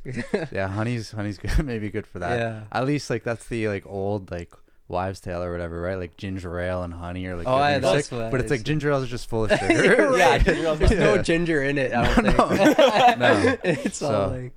yeah, 0.51 0.68
honey's 0.68 1.11
honey's 1.11 1.36
good, 1.36 1.62
maybe 1.66 1.91
good 1.91 2.07
for 2.07 2.20
that. 2.20 2.39
Yeah. 2.39 2.61
At 2.72 2.86
least 2.86 3.11
like 3.11 3.22
that's 3.24 3.47
the 3.49 3.68
like 3.68 3.84
old 3.86 4.30
like 4.30 4.55
wives' 4.89 5.20
tale 5.20 5.43
or 5.43 5.53
whatever, 5.53 5.80
right? 5.80 5.97
Like 5.99 6.16
ginger 6.16 6.59
ale 6.59 6.82
and 6.82 6.95
honey 6.95 7.26
or 7.26 7.36
like 7.36 7.47
Oh, 7.47 7.57
good 7.57 7.61
when 7.61 7.70
yeah, 7.72 7.78
that's 7.78 8.09
sick. 8.09 8.18
what 8.18 8.30
but 8.30 8.41
it's 8.41 8.51
like 8.51 8.62
ginger 8.62 8.91
ale 8.91 9.03
is 9.03 9.11
just 9.11 9.28
full 9.28 9.45
of 9.45 9.51
You're 9.70 9.82
sugar. 9.84 10.09
right. 10.11 10.18
Yeah, 10.18 10.39
ginger 10.39 10.66
ale's 10.66 10.78
There's 10.78 10.91
not 10.93 10.99
no 10.99 11.22
ginger 11.22 11.62
in 11.62 11.78
it. 11.78 11.93
I 11.93 12.14
don't 12.22 12.24
No. 12.39 12.49
think. 12.49 12.78
No. 13.18 13.57
it's 13.64 14.03
all 14.03 14.11
So- 14.11 14.28
like 14.34 14.53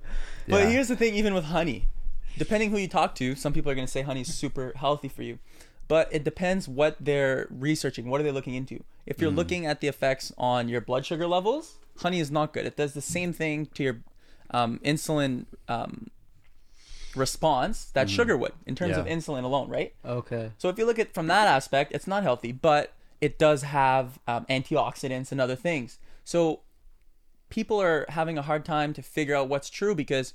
But 0.48 0.68
here's 0.68 0.88
the 0.88 0.96
thing, 0.96 1.14
even 1.14 1.34
with 1.34 1.44
honey, 1.44 1.86
depending 2.38 2.70
who 2.70 2.78
you 2.78 2.88
talk 2.88 3.14
to, 3.16 3.34
some 3.34 3.52
people 3.52 3.70
are 3.70 3.74
going 3.74 3.86
to 3.86 3.90
say 3.92 4.02
honey's 4.02 4.32
super 4.32 4.72
healthy 4.76 5.08
for 5.08 5.22
you. 5.22 5.38
But 5.88 6.08
it 6.10 6.24
depends 6.24 6.66
what 6.68 6.96
they're 6.98 7.46
researching. 7.50 8.08
What 8.08 8.20
are 8.20 8.24
they 8.24 8.30
looking 8.30 8.54
into? 8.54 8.82
If 9.04 9.20
you're 9.20 9.30
looking 9.30 9.66
at 9.66 9.80
the 9.80 9.88
effects 9.88 10.32
on 10.38 10.68
your 10.68 10.80
blood 10.80 11.04
sugar 11.04 11.26
levels, 11.26 11.76
honey 11.98 12.18
is 12.20 12.30
not 12.30 12.52
good. 12.54 12.64
It 12.64 12.76
does 12.76 12.94
the 12.94 13.02
same 13.02 13.32
thing 13.34 13.66
to 13.74 13.82
your 13.82 13.96
um, 14.52 14.80
insulin 14.84 15.44
um, 15.68 16.08
response 17.16 17.86
that 17.92 18.08
sugar 18.10 18.36
would 18.36 18.52
in 18.66 18.74
terms 18.74 18.96
of 19.00 19.06
insulin 19.06 19.44
alone, 19.44 19.68
right? 19.68 19.94
okay. 20.04 20.50
So 20.58 20.68
if 20.68 20.78
you 20.78 20.86
look 20.86 20.98
at 20.98 21.12
from 21.14 21.26
that 21.28 21.46
aspect, 21.48 21.92
it's 21.92 22.06
not 22.06 22.22
healthy, 22.22 22.52
but 22.52 22.92
it 23.20 23.38
does 23.38 23.62
have 23.62 24.18
um, 24.26 24.46
antioxidants 24.50 25.30
and 25.32 25.40
other 25.40 25.56
things. 25.56 25.98
So 26.24 26.60
people 27.50 27.80
are 27.80 28.06
having 28.08 28.38
a 28.38 28.42
hard 28.42 28.64
time 28.64 28.92
to 28.94 29.02
figure 29.02 29.34
out 29.36 29.48
what's 29.48 29.70
true 29.70 29.94
because 29.94 30.34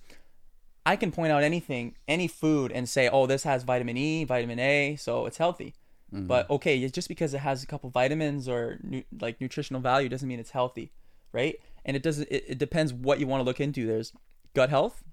I 0.85 0.95
can 0.95 1.11
point 1.11 1.31
out 1.33 1.43
anything, 1.43 1.95
any 2.07 2.27
food, 2.27 2.71
and 2.71 2.87
say, 2.87 3.09
"Oh, 3.09 3.25
this 3.25 3.43
has 3.43 3.63
vitamin 3.63 3.97
E, 3.97 4.23
vitamin 4.23 4.59
A, 4.59 4.95
so 4.95 5.25
it's 5.25 5.37
healthy." 5.37 5.73
But 6.09 6.49
okay, 6.49 6.87
just 6.87 7.09
because 7.09 7.33
it 7.33 7.39
has 7.39 7.61
a 7.63 7.67
couple 7.67 7.89
vitamins 7.89 8.47
or 8.47 8.79
nu- 8.81 9.03
like 9.19 9.41
nutritional 9.41 9.81
value 9.81 10.07
doesn't 10.07 10.27
mean 10.27 10.39
it's 10.39 10.51
healthy, 10.51 10.93
right? 11.33 11.59
And 11.83 11.97
it 11.97 12.03
doesn't. 12.03 12.29
It, 12.31 12.45
it 12.47 12.57
depends 12.57 12.93
what 12.93 13.19
you 13.19 13.27
want 13.27 13.41
to 13.41 13.43
look 13.43 13.59
into. 13.59 13.85
There's 13.85 14.13
gut 14.53 14.69
health. 14.69 15.03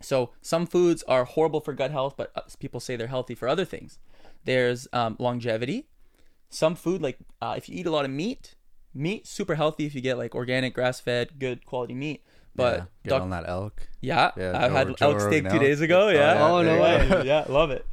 So 0.00 0.30
some 0.42 0.66
foods 0.66 1.02
are 1.04 1.24
horrible 1.24 1.60
for 1.60 1.72
gut 1.72 1.90
health, 1.90 2.14
but 2.16 2.30
uh, 2.36 2.42
people 2.58 2.80
say 2.80 2.96
they're 2.96 3.06
healthy 3.06 3.34
for 3.34 3.48
other 3.48 3.64
things. 3.64 3.98
There's 4.44 4.86
um, 4.92 5.16
longevity. 5.18 5.88
Some 6.50 6.74
food, 6.74 7.00
like 7.02 7.18
uh, 7.40 7.54
if 7.56 7.68
you 7.68 7.76
eat 7.76 7.86
a 7.86 7.90
lot 7.90 8.04
of 8.04 8.10
meat, 8.10 8.54
meat 8.92 9.26
super 9.26 9.54
healthy 9.54 9.86
if 9.86 9.94
you 9.94 10.00
get 10.00 10.18
like 10.18 10.34
organic, 10.34 10.74
grass-fed, 10.74 11.38
good 11.38 11.64
quality 11.64 11.94
meat. 11.94 12.22
But 12.54 12.76
yeah, 12.78 12.84
get 13.04 13.10
doc- 13.10 13.22
on 13.22 13.30
that 13.30 13.48
elk. 13.48 13.88
yeah, 14.00 14.30
Yeah, 14.36 14.52
I 14.56 14.68
had 14.68 14.94
elk 15.00 15.20
steak 15.20 15.48
two 15.50 15.58
days 15.58 15.80
ago. 15.80 16.06
Oh, 16.06 16.08
Yeah. 16.10 16.34
yeah, 16.34 16.46
Oh, 16.46 16.62
no 16.62 16.80
way. 16.80 17.22
yeah, 17.26 17.44
love 17.48 17.70
it. 17.72 17.84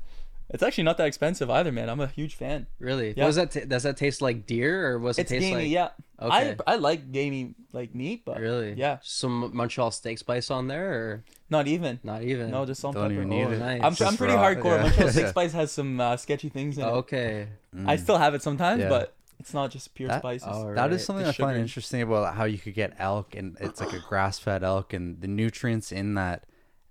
It's 0.53 0.61
actually 0.63 0.83
not 0.83 0.97
that 0.97 1.07
expensive 1.07 1.49
either, 1.49 1.71
man. 1.71 1.89
I'm 1.89 1.99
a 2.01 2.07
huge 2.07 2.35
fan. 2.35 2.67
Really? 2.79 3.13
Yeah. 3.15 3.23
What 3.23 3.27
does 3.29 3.35
that? 3.37 3.51
ta- 3.51 3.65
does 3.67 3.83
that 3.83 3.95
taste 3.97 4.21
like 4.21 4.45
deer, 4.45 4.91
or 4.91 4.99
was 4.99 5.17
it 5.17 5.21
It's 5.21 5.29
taste 5.31 5.41
gamey, 5.41 5.55
like? 5.63 5.69
yeah. 5.71 5.89
Okay. 6.21 6.55
I 6.67 6.73
I 6.73 6.75
like 6.75 7.11
gamey 7.11 7.55
like 7.73 7.95
meat, 7.95 8.23
but 8.25 8.37
Really? 8.39 8.73
yeah, 8.73 8.97
Some 9.01 9.51
Montreal 9.55 9.89
steak 9.91 10.17
spice 10.19 10.51
on 10.51 10.67
there, 10.67 10.93
or 10.93 11.23
not 11.49 11.67
even. 11.67 11.99
not 12.03 12.21
even? 12.23 12.51
No, 12.51 12.65
just 12.65 12.81
salt 12.81 12.93
Don't 12.95 13.03
pepper. 13.05 13.13
even 13.13 13.29
need 13.29 13.43
Oh, 13.45 13.51
it. 13.51 13.59
nice. 13.59 13.81
I'm, 13.81 13.95
Just 13.95 14.11
I'm 14.11 14.17
pretty 14.17 14.33
raw, 14.35 14.43
hardcore. 14.53 14.75
yeah. 14.77 14.83
Montreal 14.83 15.09
Six 15.09 15.17
Yeah. 15.23 15.29
Spice 15.35 15.53
has 15.53 15.71
some 15.71 15.99
uh, 15.99 16.17
sketchy 16.17 16.49
things 16.49 16.77
in 16.77 16.83
it. 16.83 16.87
okay. 16.87 17.47
I 17.87 17.95
still 17.95 18.17
have 18.17 18.35
it 18.35 18.43
sometimes, 18.43 18.81
Yeah. 18.81 18.89
but 18.89 19.15
it's 19.39 19.53
not 19.53 19.71
just 19.71 19.95
pure 19.95 20.09
That- 20.09 20.19
spices. 20.19 20.47
Right. 20.47 20.91
is 20.93 21.03
something 21.05 21.23
The 21.23 21.29
I 21.29 21.33
find 21.33 21.57
interesting 21.57 22.01
about 22.03 22.35
how 22.35 22.43
you 22.43 22.59
could 22.59 22.75
get 22.75 22.93
elk 22.99 23.33
and 23.35 23.57
it's 23.59 23.79
like 23.79 23.93
a 23.93 23.99
grass 24.09 24.37
fed 24.37 24.63
elk 24.63 24.93
and 24.93 25.21
the 25.21 25.27
nutrients 25.27 25.91
in 25.91 26.13
that 26.15 26.43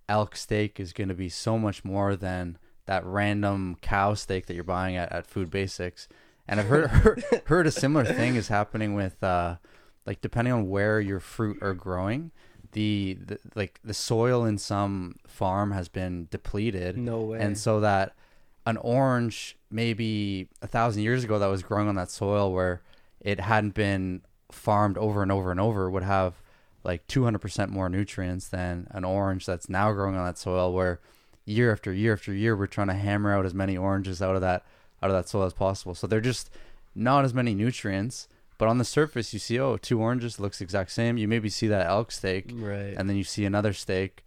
elk 0.09 0.35
steak 0.35 0.81
is 0.81 0.93
going 0.93 1.09
to 1.09 1.15
be 1.15 1.29
so 1.29 1.57
much 1.59 1.85
more 1.85 2.17
than 2.17 2.59
that 2.91 3.07
random 3.07 3.77
cow 3.81 4.15
steak 4.15 4.47
that 4.47 4.55
you're 4.55 4.65
buying 4.65 4.97
at, 4.97 5.13
at 5.13 5.25
Food 5.25 5.49
Basics. 5.49 6.09
And 6.49 6.59
I've 6.59 6.67
heard, 6.67 6.91
heard 6.91 7.25
heard 7.45 7.67
a 7.69 7.71
similar 7.71 8.05
thing 8.05 8.35
is 8.35 8.49
happening 8.49 8.95
with 8.95 9.23
uh 9.23 9.57
like 10.07 10.21
depending 10.21 10.53
on 10.53 10.69
where 10.69 11.01
your 11.01 11.21
fruit 11.21 11.59
are 11.63 11.73
growing, 11.73 12.33
the, 12.73 13.17
the 13.25 13.39
like 13.55 13.79
the 13.85 13.95
soil 13.95 14.45
in 14.45 14.59
some 14.59 15.21
farm 15.25 15.71
has 15.71 15.87
been 15.89 16.27
depleted. 16.33 16.99
No 16.99 17.21
way. 17.21 17.39
And 17.39 17.57
so 17.57 17.79
that 17.79 18.17
an 18.67 18.77
orange 18.79 19.57
maybe 19.71 20.49
a 20.61 20.67
thousand 20.67 21.05
years 21.05 21.23
ago 21.23 21.39
that 21.39 21.47
was 21.47 21.63
growing 21.63 21.87
on 21.87 21.95
that 21.95 22.11
soil 22.11 22.53
where 22.53 22.83
it 23.21 23.39
hadn't 23.39 23.75
been 23.75 24.23
farmed 24.51 24.99
over 24.99 25.23
and 25.23 25.31
over 25.31 25.53
and 25.53 25.61
over 25.61 25.89
would 25.89 26.03
have 26.03 26.43
like 26.83 27.07
200% 27.07 27.69
more 27.69 27.89
nutrients 27.89 28.49
than 28.49 28.89
an 28.91 29.05
orange 29.05 29.47
that's 29.47 29.69
now 29.69 29.93
growing 29.93 30.17
on 30.17 30.27
that 30.27 30.39
soil 30.39 30.73
where 30.73 30.99
year 31.45 31.73
after 31.73 31.93
year 31.93 32.13
after 32.13 32.33
year 32.33 32.57
we're 32.57 32.67
trying 32.67 32.87
to 32.87 32.95
hammer 32.95 33.35
out 33.35 33.45
as 33.45 33.55
many 33.55 33.77
oranges 33.77 34.21
out 34.23 34.35
of 34.35 34.41
that 34.41 34.65
out 35.03 35.11
of 35.11 35.17
that 35.17 35.29
soil 35.29 35.45
as 35.45 35.53
possible 35.53 35.95
so 35.95 36.07
they're 36.07 36.21
just 36.21 36.51
not 36.95 37.25
as 37.25 37.33
many 37.35 37.55
nutrients 37.55 38.29
but 38.59 38.69
on 38.69 38.79
the 38.79 38.85
surface 38.85 39.33
you 39.33 39.39
see 39.39 39.59
oh 39.59 39.77
two 39.77 40.01
oranges 40.01 40.39
looks 40.39 40.61
exact 40.61 40.91
same 40.91 41.17
you 41.17 41.27
maybe 41.27 41.49
see 41.49 41.67
that 41.67 41.87
elk 41.87 42.13
steak 42.13 42.51
right. 42.55 42.95
and 42.97 43.09
then 43.09 43.17
you 43.17 43.25
see 43.25 43.45
another 43.45 43.73
steak 43.73 44.23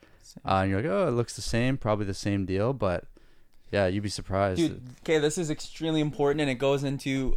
uh, 0.45 0.55
and 0.61 0.72
you're 0.72 0.82
like 0.82 0.89
oh 0.89 1.07
it 1.07 1.11
looks 1.11 1.36
the 1.36 1.41
same 1.41 1.78
probably 1.78 2.05
the 2.05 2.14
same 2.14 2.45
deal 2.45 2.74
but 2.74 3.05
yeah 3.72 3.88
you'd 3.88 4.03
be 4.03 4.09
surprised 4.09 4.57
Dude, 4.59 4.82
okay, 5.03 5.20
this 5.20 5.38
is 5.38 5.49
extremely 5.49 5.99
important, 6.01 6.41
and 6.41 6.49
it 6.49 6.55
goes 6.55 6.84
into 6.84 7.36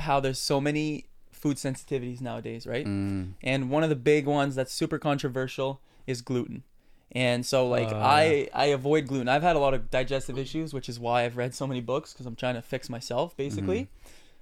how 0.00 0.20
there's 0.20 0.38
so 0.38 0.60
many 0.60 1.06
food 1.30 1.56
sensitivities 1.56 2.20
nowadays, 2.20 2.66
right? 2.66 2.86
Mm, 2.86 3.34
And 3.42 3.70
one 3.70 3.82
of 3.82 3.88
the 3.88 3.96
big 3.96 4.26
ones 4.26 4.54
that's 4.54 4.72
super 4.72 4.98
controversial 4.98 5.80
is 6.06 6.22
gluten. 6.22 6.64
And 7.12 7.46
so, 7.46 7.68
like, 7.68 7.88
Uh, 7.88 7.96
I 7.98 8.48
I 8.52 8.66
avoid 8.66 9.06
gluten. 9.06 9.28
I've 9.28 9.42
had 9.42 9.56
a 9.56 9.60
lot 9.60 9.74
of 9.74 9.90
digestive 9.90 10.36
issues, 10.38 10.72
which 10.74 10.88
is 10.88 10.98
why 10.98 11.24
I've 11.24 11.36
read 11.36 11.54
so 11.54 11.66
many 11.66 11.80
books 11.80 12.12
because 12.12 12.26
I'm 12.26 12.34
trying 12.36 12.54
to 12.56 12.62
fix 12.62 12.88
myself, 12.90 13.36
basically. 13.36 13.88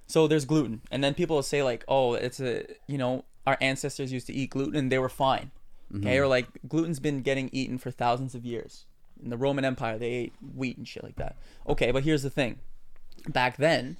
So 0.07 0.27
there's 0.27 0.45
gluten, 0.45 0.81
and 0.91 1.03
then 1.03 1.13
people 1.13 1.35
will 1.35 1.43
say 1.43 1.61
like, 1.63 1.85
"Oh, 1.87 2.13
it's 2.13 2.39
a 2.39 2.65
you 2.87 2.97
know 2.97 3.25
our 3.45 3.57
ancestors 3.61 4.11
used 4.11 4.27
to 4.27 4.33
eat 4.33 4.49
gluten 4.49 4.75
and 4.75 4.91
they 4.91 4.99
were 4.99 5.09
fine." 5.09 5.51
Okay, 5.95 6.17
or 6.17 6.27
like 6.27 6.47
gluten's 6.67 6.99
been 6.99 7.21
getting 7.21 7.49
eaten 7.53 7.77
for 7.77 7.91
thousands 7.91 8.33
of 8.33 8.43
years. 8.45 8.85
In 9.23 9.29
the 9.29 9.37
Roman 9.37 9.63
Empire, 9.63 9.99
they 9.99 10.09
ate 10.11 10.33
wheat 10.55 10.75
and 10.77 10.87
shit 10.87 11.03
like 11.03 11.17
that. 11.17 11.35
Okay, 11.67 11.91
but 11.91 12.03
here's 12.03 12.23
the 12.23 12.31
thing: 12.31 12.57
back 13.29 13.57
then, 13.57 13.97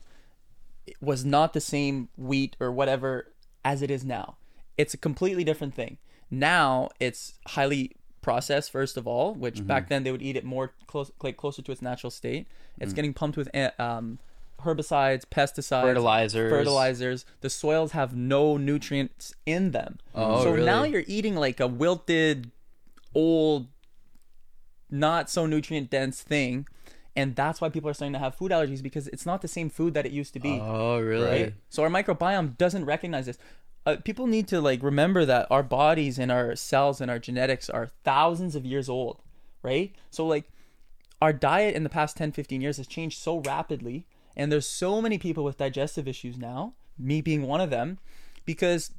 it 0.87 0.95
was 0.99 1.23
not 1.23 1.53
the 1.53 1.61
same 1.61 2.09
wheat 2.17 2.55
or 2.59 2.71
whatever 2.71 3.31
as 3.63 3.81
it 3.83 3.91
is 3.91 4.03
now. 4.03 4.37
It's 4.77 4.95
a 4.95 4.97
completely 4.97 5.43
different 5.43 5.75
thing. 5.75 5.99
Now 6.31 6.89
it's 6.99 7.35
highly 7.49 7.91
processed 8.23 8.71
first 8.71 8.97
of 8.97 9.05
all, 9.05 9.35
which 9.35 9.65
back 9.67 9.89
then 9.89 10.03
they 10.03 10.11
would 10.11 10.21
eat 10.23 10.35
it 10.35 10.43
more 10.43 10.73
close, 10.87 11.11
like 11.21 11.37
closer 11.37 11.61
to 11.61 11.71
its 11.71 11.81
natural 11.81 12.09
state. 12.09 12.47
It's 12.79 12.93
getting 12.93 13.13
pumped 13.13 13.37
with 13.37 13.49
eh, 13.53 13.69
um, 13.77 14.17
herbicides, 14.61 15.25
pesticides, 15.29 15.81
Fertilizers. 15.83 16.51
fertilizers. 16.51 17.25
The 17.41 17.49
soils 17.51 17.91
have 17.91 18.15
no 18.15 18.57
nutrients 18.57 19.35
in 19.45 19.71
them. 19.71 19.99
Oh, 20.15 20.43
so 20.43 20.55
now 20.55 20.83
you're 20.83 21.03
eating 21.05 21.35
like 21.35 21.59
a 21.59 21.67
wilted, 21.67 22.49
old, 23.13 23.67
not 24.89 25.29
so 25.29 25.45
nutrient 25.45 25.89
dense 25.89 26.21
thing. 26.21 26.67
And 27.15 27.35
that's 27.35 27.61
why 27.61 27.69
people 27.69 27.89
are 27.91 27.93
starting 27.93 28.13
to 28.13 28.19
have 28.19 28.33
food 28.33 28.51
allergies 28.51 28.81
because 28.81 29.07
it's 29.09 29.25
not 29.25 29.43
the 29.43 29.47
same 29.47 29.69
food 29.69 29.93
that 29.93 30.03
it 30.05 30.11
used 30.11 30.33
to 30.33 30.39
be 30.39 30.59
Oh, 30.59 30.99
really? 30.99 31.27
right? 31.27 31.53
So 31.69 31.83
our 31.83 31.89
microbiome 31.89 32.57
doesn't 32.57 32.85
recognize 32.85 33.27
this. 33.27 33.37
Uh, 33.85 33.97
people 34.03 34.27
need 34.27 34.47
to 34.47 34.61
like 34.61 34.81
remember 34.81 35.25
that 35.25 35.47
our 35.51 35.63
bodies 35.63 36.17
and 36.17 36.31
our 36.31 36.55
cells 36.55 37.01
and 37.01 37.11
our 37.11 37.19
genetics 37.19 37.69
are 37.69 37.89
thousands 38.03 38.55
of 38.55 38.65
years 38.65 38.87
old, 38.87 39.21
right? 39.61 39.93
So 40.09 40.25
like 40.25 40.45
our 41.21 41.33
diet 41.33 41.75
in 41.75 41.83
the 41.83 41.89
past 41.89 42.15
10, 42.17 42.31
15 42.31 42.61
years 42.61 42.77
has 42.77 42.87
changed 42.87 43.19
so 43.19 43.39
rapidly 43.39 44.05
and 44.35 44.51
there's 44.51 44.67
so 44.67 45.01
many 45.01 45.17
people 45.17 45.43
with 45.43 45.57
digestive 45.57 46.07
issues 46.07 46.37
now, 46.37 46.73
me 46.97 47.21
being 47.21 47.43
one 47.43 47.61
of 47.61 47.69
them, 47.69 47.99
because 48.45 48.91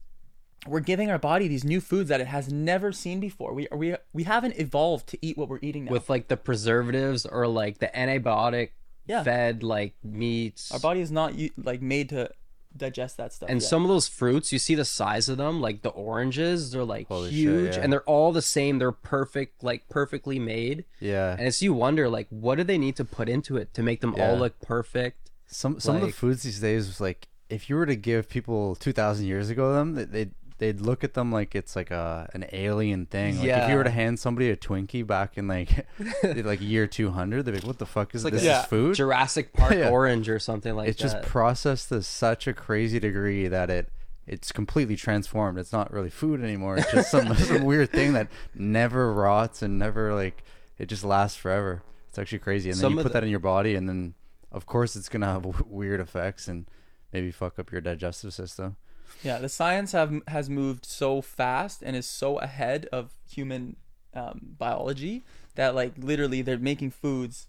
we're 0.67 0.81
giving 0.81 1.11
our 1.11 1.19
body 1.19 1.49
these 1.49 1.65
new 1.65 1.81
foods 1.81 2.09
that 2.09 2.21
it 2.21 2.27
has 2.29 2.51
never 2.53 2.93
seen 2.93 3.21
before. 3.21 3.53
We 3.53 3.67
we 3.75 3.97
we 4.13 4.23
haven't 4.23 4.59
evolved 4.59 5.09
to 5.09 5.19
eat 5.21 5.37
what 5.37 5.49
we're 5.49 5.59
eating 5.61 5.87
now. 5.87 5.93
With 5.93 6.09
like 6.09 6.29
the 6.29 6.37
preservatives 6.37 7.27
or 7.27 7.47
like 7.49 7.79
the 7.79 7.89
antibiotic 7.95 8.71
Yeah. 9.07 9.23
fed 9.25 9.63
like 9.63 9.95
meats. 10.03 10.73
our 10.73 10.79
body 10.79 11.01
is 11.01 11.11
not 11.11 11.35
like 11.57 11.83
made 11.83 12.09
to 12.11 12.31
digest 12.77 13.17
that 13.17 13.33
stuff. 13.33 13.49
and 13.49 13.61
yet. 13.61 13.69
some 13.69 13.83
of 13.83 13.89
those 13.89 14.09
fruits, 14.09 14.53
you 14.53 14.59
see 14.59 14.75
the 14.75 14.85
size 14.85 15.29
of 15.29 15.37
them, 15.37 15.61
like 15.61 15.83
the 15.83 15.91
oranges, 15.91 16.73
they're 16.73 16.85
like 16.85 17.09
Holy 17.09 17.31
shit, 17.31 17.39
huge 17.39 17.77
yeah. 17.77 17.83
and 17.83 17.93
they're 17.93 18.03
all 18.03 18.33
the 18.33 18.43
same. 18.43 18.79
They're 18.79 18.93
perfect, 18.93 19.63
like 19.63 19.89
perfectly 19.89 20.39
made. 20.39 20.85
yeah 21.01 21.33
And 21.33 21.47
it's 21.47 21.63
you 21.63 21.73
wonder, 21.73 22.09
like, 22.09 22.27
what 22.31 22.57
do 22.57 22.65
they 22.65 22.79
need 22.79 22.97
to 22.97 23.05
put 23.05 23.29
into 23.29 23.57
it 23.57 23.75
to 23.75 23.83
make 23.83 24.01
them 24.01 24.15
all 24.19 24.37
look 24.37 24.61
perfect? 24.61 25.31
Some 25.47 25.79
some 25.79 25.97
of 25.97 26.03
the 26.03 26.11
foods 26.11 26.43
these 26.43 26.61
days 26.61 26.87
was 26.87 27.01
like 27.01 27.29
if 27.49 27.69
you 27.69 27.77
were 27.77 27.87
to 27.87 27.97
give 27.97 28.29
people 28.29 28.75
two 28.75 28.93
thousand 28.93 29.27
years 29.27 29.51
ago 29.51 29.73
them 29.73 29.95
they 29.95 30.31
they'd, 30.59 30.81
look 30.81 31.05
at 31.05 31.15
them 31.15 31.31
like 31.33 31.55
it's 31.55 31.75
like 31.77 31.91
a 31.91 32.29
an 32.35 32.47
alien 32.53 33.07
thing. 33.07 33.39
Like 33.41 33.49
if 33.49 33.69
you 33.71 33.77
were 33.77 33.85
to 33.85 33.91
hand 33.91 34.19
somebody 34.19 34.51
a 34.51 34.57
Twinkie 34.57 35.07
back 35.07 35.37
in 35.39 35.49
like 35.49 35.87
like 36.23 36.61
year 36.61 36.87
two 36.87 37.11
hundred, 37.11 37.45
they'd 37.45 37.53
be 37.53 37.59
like, 37.59 37.67
"What 37.67 37.79
the 37.79 37.87
fuck 37.87 38.15
is 38.15 38.25
like 38.25 38.33
this? 38.35 38.45
a- 38.45 38.61
is 38.61 38.67
food?" 38.67 38.95
Jurassic 38.97 39.53
Park 39.55 39.73
Yeah. 39.75 39.91
orange 39.91 40.29
or 40.29 40.39
something 40.39 40.75
like 40.75 40.87
that. 40.87 40.91
it's 40.91 41.01
just 41.01 41.23
processed 41.23 41.89
to 41.91 42.03
such 42.03 42.47
a 42.47 42.53
crazy 42.55 42.99
degree 43.01 43.49
that 43.49 43.71
it 43.71 43.91
it's 44.27 44.53
completely 44.53 44.97
transformed. 44.97 45.59
It's 45.59 45.73
not 45.73 45.93
really 45.93 46.09
food 46.11 46.43
anymore. 46.43 46.79
It's 46.79 46.91
just 46.91 47.11
some 47.11 47.35
some 47.37 47.65
weird 47.65 47.91
thing 47.91 48.15
that 48.15 48.29
never 48.55 49.13
rots 49.13 49.61
and 49.63 49.79
never 49.79 50.15
like 50.15 50.43
it 50.79 50.87
just 50.87 51.05
lasts 51.05 51.37
forever. 51.37 51.83
It's 52.09 52.19
actually 52.19 52.39
crazy. 52.39 52.71
And 52.71 52.77
then 52.77 52.81
Some 52.83 52.93
you 52.93 53.03
put 53.03 53.09
the- 53.13 53.19
that 53.21 53.25
in 53.25 53.31
your 53.31 53.41
body, 53.41 53.75
and 53.75 53.89
then 53.89 54.15
of 54.53 54.67
course 54.67 54.95
it's 54.97 55.09
gonna 55.09 55.27
have 55.27 55.43
w- 55.43 55.65
weird 55.69 56.01
effects 56.01 56.47
and 56.49 56.67
maybe 57.13 57.31
fuck 57.33 57.59
up 57.59 57.71
your 57.73 57.81
digestive 57.81 58.33
system. 58.33 58.77
Yeah, 59.23 59.39
the 59.39 59.49
science 59.49 59.93
have 59.93 60.13
has 60.29 60.51
moved 60.51 60.85
so 60.85 61.23
fast 61.23 61.83
and 61.83 61.97
is 61.97 62.07
so 62.07 62.39
ahead 62.39 62.87
of 62.93 63.13
human 63.29 63.77
um, 64.15 64.41
biology 64.59 65.25
that 65.55 65.75
like 65.75 65.93
literally 65.99 66.43
they're 66.43 66.59
making 66.59 66.91
foods 66.91 67.47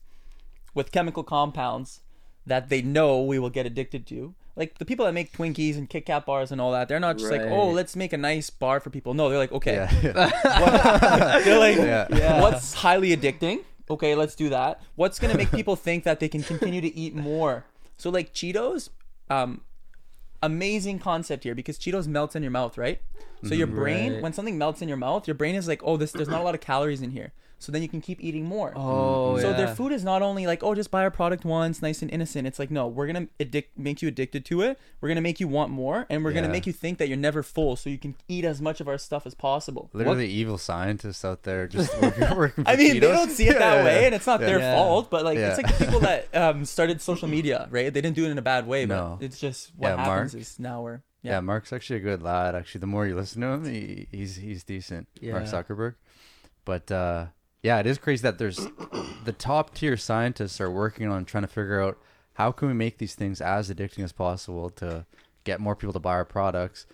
with 0.73 0.91
chemical 0.91 1.23
compounds 1.23 2.01
that 2.45 2.69
they 2.69 2.81
know 2.81 3.21
we 3.21 3.39
will 3.39 3.49
get 3.49 3.65
addicted 3.65 4.05
to. 4.07 4.35
Like 4.55 4.77
the 4.77 4.85
people 4.85 5.05
that 5.05 5.13
make 5.13 5.33
Twinkies 5.33 5.77
and 5.77 5.89
Kit 5.89 6.05
Kat 6.05 6.25
bars 6.25 6.51
and 6.51 6.61
all 6.61 6.71
that, 6.71 6.87
they're 6.87 6.99
not 6.99 7.17
just 7.17 7.29
like, 7.29 7.41
oh, 7.41 7.71
let's 7.71 7.95
make 7.95 8.13
a 8.13 8.17
nice 8.17 8.49
bar 8.49 8.79
for 8.79 8.89
people. 8.89 9.13
No, 9.13 9.27
they're 9.29 9.37
like, 9.37 9.51
okay, 9.51 9.75
Yeah. 9.75 10.11
they're 11.43 11.59
like, 11.59 11.75
Yeah. 11.77 12.07
Yeah. 12.09 12.41
what's 12.41 12.73
highly 12.73 13.15
addicting? 13.15 13.63
Okay, 13.89 14.15
let's 14.15 14.33
do 14.35 14.49
that. 14.49 14.81
What's 14.95 15.19
gonna 15.19 15.35
make 15.35 15.51
people 15.51 15.75
think 15.75 16.05
that 16.05 16.19
they 16.19 16.29
can 16.29 16.41
continue 16.41 16.81
to 16.81 16.95
eat 16.95 17.13
more? 17.15 17.65
So 17.97 18.09
like 18.09 18.33
Cheetos, 18.33 18.89
um, 19.29 19.61
amazing 20.45 20.99
concept 20.99 21.43
here 21.43 21.55
because 21.55 21.77
Cheetos 21.77 22.07
melts 22.07 22.35
in 22.35 22.43
your 22.43 22.51
mouth, 22.51 22.77
right? 22.77 23.01
So 23.43 23.53
your 23.53 23.67
brain, 23.67 24.13
Right. 24.13 24.21
when 24.23 24.33
something 24.33 24.57
melts 24.57 24.81
in 24.81 24.87
your 24.87 24.97
mouth, 24.97 25.27
your 25.27 25.35
brain 25.35 25.55
is 25.55 25.67
like, 25.67 25.81
oh, 25.83 25.97
this 25.97 26.11
there's 26.11 26.27
not 26.29 26.41
a 26.41 26.43
lot 26.43 26.55
of 26.55 26.61
calories 26.61 27.01
in 27.01 27.11
here. 27.11 27.33
So 27.65 27.71
then 27.71 27.81
you 27.81 27.89
can 27.89 27.99
keep 28.01 28.23
eating 28.23 28.45
more. 28.45 28.73
oh, 28.75 29.39
So 29.39 29.49
yeah. 29.49 29.57
their 29.57 29.75
food 29.75 29.91
is 29.91 30.03
not 30.03 30.21
only 30.21 30.45
like, 30.45 30.63
oh, 30.63 30.75
just 30.75 30.91
buy 30.91 31.01
our 31.03 31.11
product 31.11 31.43
once, 31.45 31.81
nice 31.81 32.01
and 32.01 32.11
innocent. 32.11 32.45
It's 32.47 32.59
like, 32.59 32.69
no, 32.71 32.87
we're 32.87 33.07
gonna 33.07 33.27
addict, 33.39 33.77
make 33.77 34.01
you 34.01 34.07
addicted 34.07 34.45
to 34.45 34.61
it. 34.61 34.77
We're 35.01 35.09
gonna 35.09 35.21
make 35.21 35.39
you 35.39 35.47
want 35.47 35.71
more, 35.71 36.05
and 36.09 36.23
we're 36.23 36.33
gonna 36.33 36.49
make 36.49 36.67
you 36.67 36.73
think 36.73 36.97
that 36.99 37.07
you're 37.07 37.17
never 37.17 37.41
full, 37.43 37.75
so 37.75 37.89
you 37.89 37.97
can 37.97 38.15
eat 38.27 38.45
as 38.45 38.61
much 38.61 38.79
of 38.81 38.87
our 38.87 38.97
stuff 38.97 39.25
as 39.25 39.33
possible. 39.33 39.89
Literally 39.93 40.27
evil 40.29 40.57
scientists 40.57 41.25
out 41.25 41.43
there 41.43 41.67
just 41.67 41.91
working, 42.01 42.37
working 42.37 42.63
I 42.67 42.75
mean, 42.75 42.93
they 42.93 42.99
don't 42.99 43.31
see 43.31 43.47
it 43.47 43.57
that 43.57 43.77
Yeah, 43.77 43.83
way, 43.83 43.99
yeah. 44.01 44.05
and 44.07 44.15
it's 44.15 44.27
not 44.27 44.39
Yeah. 44.41 44.45
their 44.45 44.59
Yeah. 44.59 44.75
fault. 44.75 45.09
But 45.09 45.25
like, 45.25 45.37
it's 45.37 45.57
like 45.57 45.77
the 45.77 45.85
people 45.85 45.99
that 46.01 46.35
um, 46.35 46.65
started 46.65 47.01
social 47.01 47.27
media, 47.27 47.67
right? 47.71 47.93
They 47.93 48.01
didn't 48.01 48.15
do 48.15 48.25
it 48.25 48.29
in 48.31 48.37
a 48.37 48.41
bad 48.43 48.67
way, 48.67 48.85
but 48.85 48.95
No. 48.95 49.17
it's 49.21 49.39
just 49.39 49.71
what 49.75 49.89
Yeah, 49.89 49.97
happens 50.05 50.33
Mark. 50.33 50.41
is 50.41 50.59
now 50.59 50.81
we're 50.83 51.01
Yeah. 51.23 51.31
yeah. 51.33 51.39
Mark's 51.39 51.73
actually 51.73 51.97
a 51.97 52.01
good 52.01 52.21
lad. 52.21 52.53
Actually, 52.55 52.79
the 52.81 52.87
more 52.87 53.07
you 53.07 53.15
listen 53.15 53.41
to 53.41 53.47
him, 53.47 53.65
he, 53.65 54.07
he's 54.11 54.35
he's 54.35 54.63
decent. 54.63 55.07
Mark 55.21 55.45
Yeah. 55.45 55.51
Zuckerberg. 55.51 55.95
But 56.65 56.91
uh, 56.91 57.27
yeah, 57.65 57.79
it 57.79 57.87
is 57.87 57.97
crazy 57.97 58.21
that 58.21 58.37
there's 58.37 58.67
the 59.23 59.31
top 59.31 59.73
tier 59.73 59.97
scientists 59.97 60.61
are 60.61 60.69
working 60.69 61.09
on 61.09 61.25
trying 61.25 61.41
to 61.41 61.47
figure 61.47 61.81
out 61.81 61.97
how 62.33 62.51
can 62.51 62.67
we 62.67 62.75
make 62.75 62.99
these 62.99 63.15
things 63.15 63.41
as 63.41 63.71
addicting 63.71 64.03
as 64.03 64.11
possible 64.11 64.69
to 64.69 65.07
get 65.45 65.59
more 65.59 65.75
people 65.75 65.91
to 65.93 65.99
buy 65.99 66.11
our 66.11 66.25
products. 66.25 66.85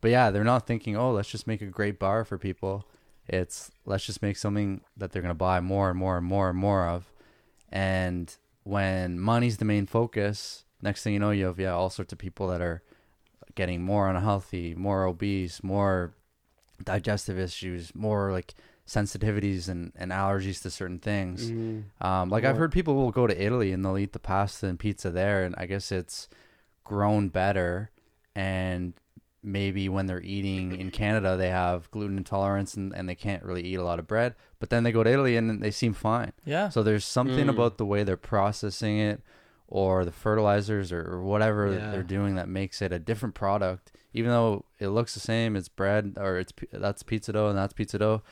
But 0.00 0.12
yeah, 0.12 0.30
they're 0.30 0.44
not 0.44 0.64
thinking, 0.64 0.96
oh, 0.96 1.10
let's 1.10 1.28
just 1.28 1.48
make 1.48 1.60
a 1.60 1.66
great 1.66 1.98
bar 1.98 2.24
for 2.24 2.38
people. 2.38 2.86
It's 3.26 3.72
let's 3.84 4.06
just 4.06 4.22
make 4.22 4.36
something 4.36 4.82
that 4.96 5.10
they're 5.10 5.22
gonna 5.22 5.34
buy 5.34 5.58
more 5.58 5.90
and 5.90 5.98
more 5.98 6.18
and 6.18 6.24
more 6.24 6.50
and 6.50 6.58
more 6.58 6.86
of. 6.86 7.10
And 7.72 8.32
when 8.62 9.18
money's 9.18 9.56
the 9.56 9.64
main 9.64 9.86
focus, 9.86 10.62
next 10.80 11.02
thing 11.02 11.14
you 11.14 11.18
know, 11.18 11.32
you 11.32 11.46
have 11.46 11.58
yeah 11.58 11.72
all 11.72 11.90
sorts 11.90 12.12
of 12.12 12.20
people 12.20 12.46
that 12.46 12.60
are 12.60 12.84
getting 13.56 13.82
more 13.82 14.08
unhealthy, 14.08 14.76
more 14.76 15.04
obese, 15.04 15.64
more 15.64 16.14
digestive 16.84 17.40
issues, 17.40 17.92
more 17.92 18.30
like 18.30 18.54
sensitivities 18.86 19.68
and, 19.68 19.92
and 19.96 20.10
allergies 20.10 20.60
to 20.62 20.70
certain 20.70 20.98
things. 20.98 21.50
Mhm. 21.50 21.84
Um, 22.00 22.28
like 22.30 22.44
I've 22.44 22.56
heard 22.56 22.72
people 22.72 22.94
will 22.94 23.10
go 23.12 23.26
to 23.26 23.42
Italy 23.42 23.72
and 23.72 23.84
they'll 23.84 23.98
eat 23.98 24.12
the 24.12 24.18
pasta 24.18 24.66
and 24.66 24.78
pizza 24.78 25.10
there, 25.10 25.44
and 25.44 25.54
I 25.56 25.66
guess 25.66 25.92
it's 25.92 26.28
grown 26.84 27.28
better. 27.28 27.90
And 28.34 28.94
maybe 29.42 29.88
when 29.88 30.06
they're 30.06 30.22
eating 30.22 30.72
in 30.78 30.90
Canada, 30.90 31.36
they 31.36 31.50
have 31.50 31.90
gluten 31.90 32.16
intolerance 32.16 32.74
and, 32.74 32.92
and 32.94 33.08
they 33.08 33.14
can't 33.14 33.42
really 33.42 33.62
eat 33.62 33.74
a 33.76 33.82
lot 33.84 33.98
of 33.98 34.06
bread. 34.06 34.34
But 34.60 34.70
then 34.70 34.84
they 34.84 34.92
go 34.92 35.02
to 35.02 35.10
Italy 35.10 35.36
and 35.36 35.60
they 35.62 35.70
seem 35.72 35.92
fine. 35.94 36.32
Yeah. 36.44 36.68
So 36.68 36.82
there's 36.82 37.04
something 37.04 37.46
Mm. 37.46 37.50
about 37.50 37.76
the 37.76 37.86
way 37.86 38.04
they're 38.04 38.16
processing 38.16 38.98
it 38.98 39.20
or 39.66 40.04
the 40.04 40.12
fertilizers 40.12 40.92
or, 40.92 41.02
or 41.02 41.22
whatever 41.22 41.72
Yeah. 41.72 41.90
they're 41.90 42.02
doing 42.04 42.36
that 42.36 42.48
makes 42.48 42.80
it 42.80 42.92
a 42.92 42.98
different 43.00 43.34
product. 43.34 43.90
Even 44.14 44.30
though 44.30 44.64
it 44.78 44.88
looks 44.88 45.14
the 45.14 45.20
same, 45.20 45.56
it's 45.56 45.68
bread 45.68 46.14
or 46.16 46.38
it's 46.38 46.52
that's 46.72 47.02
pizza 47.02 47.32
dough 47.32 47.48
and 47.48 47.58
that's 47.58 47.72
pizza 47.72 47.98
dough, 47.98 48.22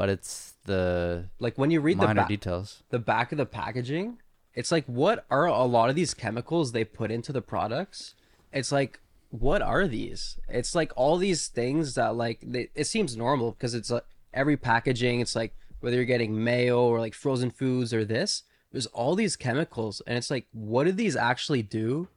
but 0.00 0.08
it's 0.08 0.54
the 0.64 1.28
Like 1.40 1.58
when 1.58 1.70
you 1.70 1.78
read 1.82 1.98
the 2.00 2.06
minor 2.06 2.22
ba- 2.22 2.28
details. 2.28 2.82
the 2.88 2.98
back 2.98 3.32
of 3.32 3.38
the 3.38 3.44
packaging, 3.44 4.16
it's 4.54 4.72
like 4.72 4.86
what 4.86 5.26
are 5.30 5.44
a 5.44 5.64
lot 5.64 5.90
of 5.90 5.94
these 5.94 6.14
chemicals 6.14 6.72
they 6.72 6.84
put 6.84 7.10
into 7.10 7.32
the 7.34 7.42
products? 7.42 8.14
It's 8.50 8.72
like 8.72 8.98
what 9.28 9.60
are 9.60 9.86
these? 9.86 10.38
It's 10.48 10.74
like 10.74 10.90
all 10.96 11.18
these 11.18 11.48
things 11.48 11.96
that 11.96 12.16
like 12.16 12.38
they, 12.42 12.70
it 12.74 12.86
seems 12.86 13.14
normal 13.14 13.52
because 13.52 13.74
it's 13.74 13.90
like 13.90 14.06
every 14.32 14.56
packaging. 14.56 15.20
It's 15.20 15.36
like 15.36 15.52
whether 15.80 15.96
you're 15.96 16.06
getting 16.06 16.42
mayo 16.42 16.80
or 16.80 16.98
like 16.98 17.12
frozen 17.12 17.50
foods 17.50 17.92
or 17.92 18.02
this, 18.06 18.44
there's 18.72 18.86
all 18.86 19.14
these 19.14 19.36
chemicals, 19.36 20.00
and 20.06 20.16
it's 20.16 20.30
like 20.30 20.46
what 20.52 20.84
do 20.84 20.92
these 20.92 21.14
actually 21.14 21.62
do? 21.62 22.08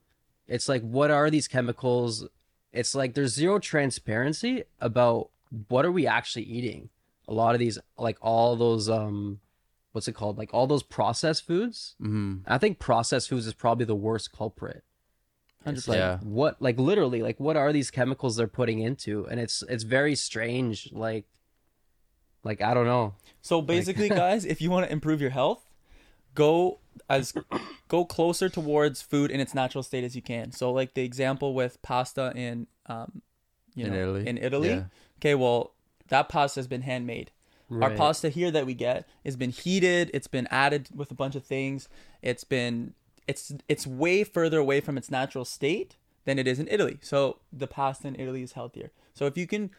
It's 0.48 0.70
like 0.70 0.84
what 0.84 1.12
are 1.12 1.30
these 1.30 1.50
chemicals? 1.50 2.30
It's 2.72 2.96
like 2.96 3.14
there's 3.14 3.34
zero 3.34 3.60
transparency 3.60 4.64
about 4.80 5.32
what 5.68 5.84
are 5.86 5.92
we 5.92 6.08
actually 6.08 6.46
eating. 6.46 6.88
A 7.28 7.34
lot 7.34 7.56
of 7.56 7.60
these, 7.60 7.78
like 7.98 8.18
all 8.22 8.56
those 8.56 8.90
um 8.90 9.40
what's 9.94 10.08
it 10.08 10.14
called? 10.14 10.38
Like 10.38 10.54
all 10.54 10.68
those 10.68 10.84
processed 10.84 11.46
foods. 11.46 11.96
hmm 12.00 12.38
I 12.48 12.58
think 12.58 12.80
processed 12.80 13.30
foods 13.30 13.48
is 13.48 13.54
probably 13.54 13.86
the 13.86 13.96
worst 13.96 14.32
culprit. 14.34 14.84
It's 15.66 15.88
like 15.88 15.98
Yeah. 15.98 16.18
what 16.20 16.62
like 16.62 16.78
literally 16.78 17.22
like 17.22 17.40
what 17.40 17.56
are 17.56 17.72
these 17.72 17.90
chemicals 17.92 18.36
they're 18.36 18.48
putting 18.48 18.80
into? 18.80 19.26
And 19.28 19.40
it's 19.40 19.64
it's 19.70 19.84
very 19.84 20.16
strange. 20.16 20.90
Like 20.92 21.26
like 22.44 22.62
I 22.62 22.74
don't 22.74 22.86
know. 22.86 23.16
So 23.42 23.62
basically, 23.62 24.10
guys, 24.24 24.46
if 24.46 24.62
you 24.62 24.70
want 24.70 24.86
to 24.88 24.92
improve 24.92 25.22
your 25.22 25.30
health, 25.30 25.64
go 26.36 26.80
as 27.10 27.34
go 27.88 28.06
closer 28.06 28.50
towards 28.50 29.02
food 29.02 29.32
in 29.32 29.40
its 29.40 29.54
natural 29.54 29.84
state 29.84 30.04
as 30.04 30.16
you 30.16 30.22
can. 30.22 30.52
So 30.52 30.72
like 30.72 30.94
the 30.94 31.04
example 31.04 31.54
with 31.54 31.82
pasta 31.82 32.34
in 32.36 32.68
um 32.88 33.22
you 33.76 33.86
In 33.86 33.94
know 33.94 34.00
Italy? 34.00 34.28
in 34.28 34.38
Italy. 34.38 34.70
Yeah. 34.70 34.84
Okay, 35.20 35.36
well, 35.36 35.73
that 36.10 36.30
pasta 36.30 36.60
has 36.60 36.68
been 36.68 36.82
handmade. 36.82 37.32
Our 37.82 37.90
pasta 37.90 38.30
here 38.30 38.52
that 38.52 38.68
we 38.68 38.76
get 38.76 39.08
has 39.26 39.36
been 39.36 39.50
heated, 39.50 40.12
it's 40.14 40.28
been 40.28 40.48
added 40.52 40.90
with 40.94 41.10
a 41.10 41.16
bunch 41.16 41.34
of 41.34 41.44
things. 41.44 41.90
It's 42.22 42.44
been 42.44 42.94
it's 43.28 43.52
it's 43.68 43.88
way 43.88 44.24
further 44.24 44.60
away 44.60 44.80
from 44.80 44.96
its 44.96 45.10
natural 45.10 45.44
state 45.44 45.96
than 46.26 46.38
it 46.38 46.48
is 46.48 46.60
in 46.60 46.68
Italy. 46.68 47.00
So 47.02 47.40
the 47.52 47.66
pasta 47.66 48.08
in 48.08 48.16
Italy 48.16 48.44
is 48.44 48.52
healthier. 48.52 48.92
So 49.16 49.26
if 49.26 49.40
you 49.40 49.48
can 49.48 49.72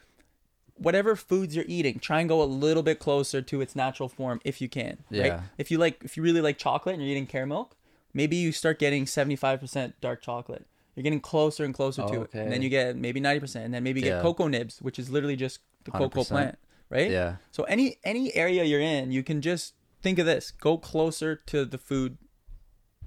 whatever 0.77 1.15
foods 1.15 1.55
you're 1.55 1.67
eating, 1.69 2.01
try 2.01 2.19
and 2.19 2.29
go 2.29 2.43
a 2.43 2.45
little 2.45 2.83
bit 2.83 2.99
closer 2.99 3.41
to 3.41 3.61
its 3.61 3.77
natural 3.77 4.09
form 4.09 4.41
if 4.45 4.61
you 4.61 4.69
can. 4.69 4.99
Right? 5.13 5.27
Yeah. 5.27 5.43
If 5.57 5.71
you 5.71 5.79
like 5.79 6.03
if 6.03 6.17
you 6.17 6.25
really 6.25 6.41
like 6.41 6.59
chocolate 6.59 6.95
and 6.95 7.03
you're 7.03 7.13
eating 7.13 7.27
caramel 7.27 7.71
maybe 8.15 8.37
you 8.37 8.53
start 8.53 8.79
getting 8.79 9.05
75% 9.05 9.95
dark 10.01 10.23
chocolate. 10.23 10.67
You're 10.95 11.03
getting 11.03 11.21
closer 11.21 11.65
and 11.65 11.75
closer 11.75 12.03
to 12.03 12.23
it. 12.23 12.35
And 12.35 12.53
then 12.53 12.63
you 12.63 12.69
get 12.69 12.97
maybe 12.97 13.21
90% 13.21 13.65
and 13.65 13.75
then 13.75 13.83
maybe 13.83 14.01
you 14.01 14.07
Yeah. 14.07 14.13
get 14.17 14.23
cocoa 14.23 14.47
nibs, 14.49 14.81
which 14.81 14.99
is 14.99 15.11
literally 15.11 15.37
just 15.37 15.59
the 15.85 15.91
cocoa 15.91 16.21
100%. 16.21 16.29
plant, 16.29 16.59
right? 16.89 17.11
Yeah. 17.11 17.37
So 17.51 17.65
any 17.65 17.97
any 18.05 18.35
area 18.35 18.63
you're 18.65 18.81
in, 18.81 19.11
you 19.13 19.23
can 19.23 19.41
just 19.41 19.75
think 20.03 20.19
of 20.19 20.27
this: 20.27 20.51
go 20.53 20.79
closer 20.79 21.35
to 21.47 21.65
the 21.65 21.79
food 21.79 22.19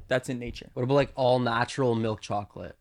that's 0.07 0.27
in 0.30 0.38
nature. 0.39 0.69
What 0.73 0.84
about 0.84 0.95
like 0.95 1.11
all 1.15 1.39
natural 1.39 1.95
milk 1.95 2.22
chocolate? 2.22 2.77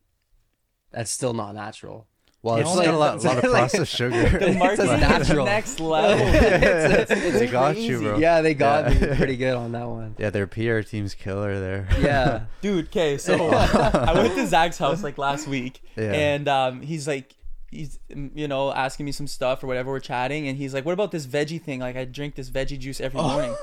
That's 0.90 1.10
still 1.10 1.34
not 1.34 1.54
natural. 1.54 2.08
Well, 2.46 2.56
It's 2.58 2.68
it's 2.68 2.78
like- 2.78 2.86
a 2.88 2.92
lot, 2.92 3.24
lot 3.24 3.38
of 3.38 3.42
like- 3.44 3.50
processed 3.72 3.92
sugar. 3.96 4.38
The 4.38 4.52
marketing 4.52 4.86
is 4.94 5.00
natural. 5.00 5.44
next 5.46 5.80
level. 5.80 6.24
they 7.38 7.48
got 7.50 7.76
you, 7.76 7.98
bro. 8.00 8.18
Yeah, 8.18 8.40
they 8.40 8.54
got 8.54 8.92
Yeah. 8.94 9.00
me 9.10 9.16
pretty 9.16 9.36
good 9.36 9.54
on 9.54 9.72
that 9.72 9.88
one. 9.88 10.14
Yeah, 10.16 10.30
their 10.30 10.46
PR 10.46 10.80
team's 10.80 11.14
killer 11.14 11.58
there. 11.58 11.88
Yeah. 12.00 12.42
Dude, 12.60 12.86
okay, 12.86 13.18
so 13.18 13.48
I 13.50 14.12
went 14.14 14.34
to 14.36 14.46
Zach's 14.46 14.78
house 14.78 15.02
like 15.02 15.18
last 15.18 15.48
week, 15.48 15.82
Yeah. 15.96 16.12
and 16.12 16.46
um, 16.46 16.82
he's 16.82 17.08
like, 17.08 17.34
he's 17.72 17.98
mm, 18.14 18.30
you 18.36 18.46
know 18.46 18.72
asking 18.72 19.06
me 19.06 19.12
some 19.12 19.26
stuff 19.26 19.64
or 19.64 19.66
whatever. 19.66 19.90
We're 19.90 19.98
chatting, 19.98 20.46
and 20.46 20.56
he's 20.56 20.72
like, 20.72 20.84
"What 20.84 20.92
about 20.92 21.10
this 21.10 21.26
veggie 21.26 21.60
thing? 21.60 21.80
Like, 21.80 21.96
I 21.96 22.04
drink 22.04 22.36
this 22.36 22.48
veggie 22.48 22.78
juice 22.78 23.00
every 23.00 23.20
morning." 23.20 23.56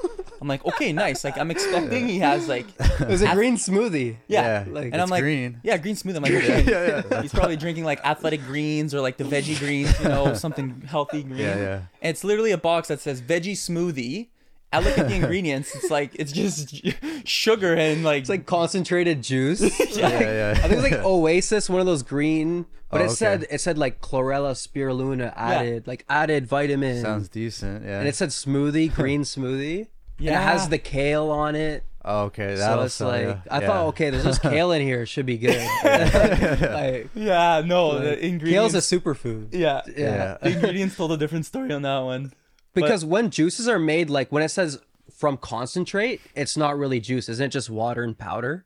I'm 0.43 0.47
like, 0.49 0.65
"Okay, 0.65 0.91
nice." 0.91 1.23
Like, 1.23 1.37
I'm 1.37 1.49
expecting 1.49 2.07
he 2.07 2.19
has 2.19 2.47
like, 2.49 2.65
It 2.99 3.07
was 3.07 3.21
a 3.21 3.33
green 3.33 3.55
smoothie. 3.55 4.17
yeah, 4.27 4.65
like- 4.67 4.85
and 4.85 4.95
it's 4.95 5.01
I'm 5.03 5.09
like, 5.09 5.21
green. 5.23 5.59
yeah, 5.63 5.77
green 5.77 5.95
smoothie. 5.95 6.17
I'm 6.17 6.23
like, 6.23 6.33
okay. 7.07 7.21
he's 7.21 7.33
probably 7.33 7.55
drinking 7.55 7.85
like 7.85 8.03
athletic 8.05 8.43
greens 8.45 8.93
or 8.93 8.99
like 9.01 9.15
the 9.17 9.23
veggie 9.23 9.57
greens, 9.57 9.97
you 9.99 10.09
know, 10.09 10.33
something 10.33 10.81
healthy 10.85 11.23
green. 11.23 11.37
Yeah, 11.39 11.55
yeah. 11.57 11.73
And 12.01 12.09
it's 12.11 12.23
literally 12.25 12.51
a 12.51 12.57
box 12.57 12.89
that 12.89 12.99
says 12.99 13.21
veggie 13.21 13.53
smoothie, 13.53 14.27
I 14.73 14.79
look 14.79 14.97
at 14.97 15.07
the 15.07 15.15
ingredients. 15.15 15.73
It's 15.75 15.89
like 15.91 16.11
it's 16.15 16.31
just 16.31 16.81
sugar 17.27 17.73
and 17.75 18.03
like 18.03 18.21
It's 18.21 18.29
like 18.29 18.45
concentrated 18.45 19.21
juice. 19.23 19.61
Yeah, 19.95 20.09
yeah. 20.19 20.53
I 20.57 20.67
think 20.67 20.83
it's 20.83 20.91
like 20.91 21.05
Oasis, 21.05 21.69
one 21.69 21.79
of 21.79 21.85
those 21.85 22.03
green. 22.03 22.65
But 22.89 23.01
Oh, 23.01 23.05
it 23.05 23.07
okay. 23.07 23.13
said 23.15 23.45
it 23.49 23.61
said 23.61 23.77
like 23.77 24.01
chlorella 24.01 24.51
spirulina 24.53 25.33
added, 25.35 25.87
like 25.87 26.05
added 26.09 26.45
vitamin. 26.47 27.01
Sounds 27.01 27.27
decent. 27.29 27.85
Yeah. 27.85 27.99
and 27.99 28.07
it 28.07 28.15
said 28.15 28.29
smoothie, 28.29 28.93
green 28.93 29.21
smoothie. 29.23 29.87
And 30.19 30.27
it 30.27 30.33
has 30.33 30.69
the 30.69 30.77
kale 30.77 31.29
on 31.31 31.55
it. 31.55 31.83
oh, 32.05 32.23
okay. 32.25 32.55
So 32.55 32.59
That'll 32.61 32.83
it's 32.85 32.93
sell 32.95 33.07
like 33.09 33.23
ya. 33.23 33.35
I 33.49 33.61
Yeah. 33.61 33.67
thought, 33.67 33.85
okay, 33.87 34.09
there's 34.09 34.23
just 34.23 34.41
kale 34.43 34.71
in 34.71 34.81
here, 34.81 35.01
it 35.03 35.07
should 35.07 35.25
be 35.25 35.37
good. 35.37 35.57
like, 35.83 37.09
yeah, 37.15 37.61
no, 37.65 37.87
like, 37.89 38.01
the 38.03 38.09
kale's 38.15 38.21
ingredients. 38.23 38.73
a 38.75 38.77
superfood. 38.99 39.47
yeah, 39.51 39.81
Yeah. 39.97 40.37
the 40.41 40.49
ingredients 40.51 40.95
told 40.95 41.11
a 41.11 41.17
different 41.17 41.45
story 41.45 41.71
on 41.73 41.81
that 41.83 41.99
one. 41.99 42.33
Because 42.73 43.05
when 43.05 43.29
juices 43.29 43.67
are 43.67 43.79
made, 43.79 44.09
like 44.09 44.31
when 44.31 44.41
it 44.43 44.49
says 44.49 44.79
from 45.15 45.37
concentrate, 45.37 46.21
it's 46.35 46.57
not 46.57 46.77
really 46.77 46.99
juice. 46.99 47.29
Isn't 47.29 47.45
it 47.45 47.49
just 47.49 47.69
water 47.69 48.03
and 48.03 48.17
powder? 48.17 48.65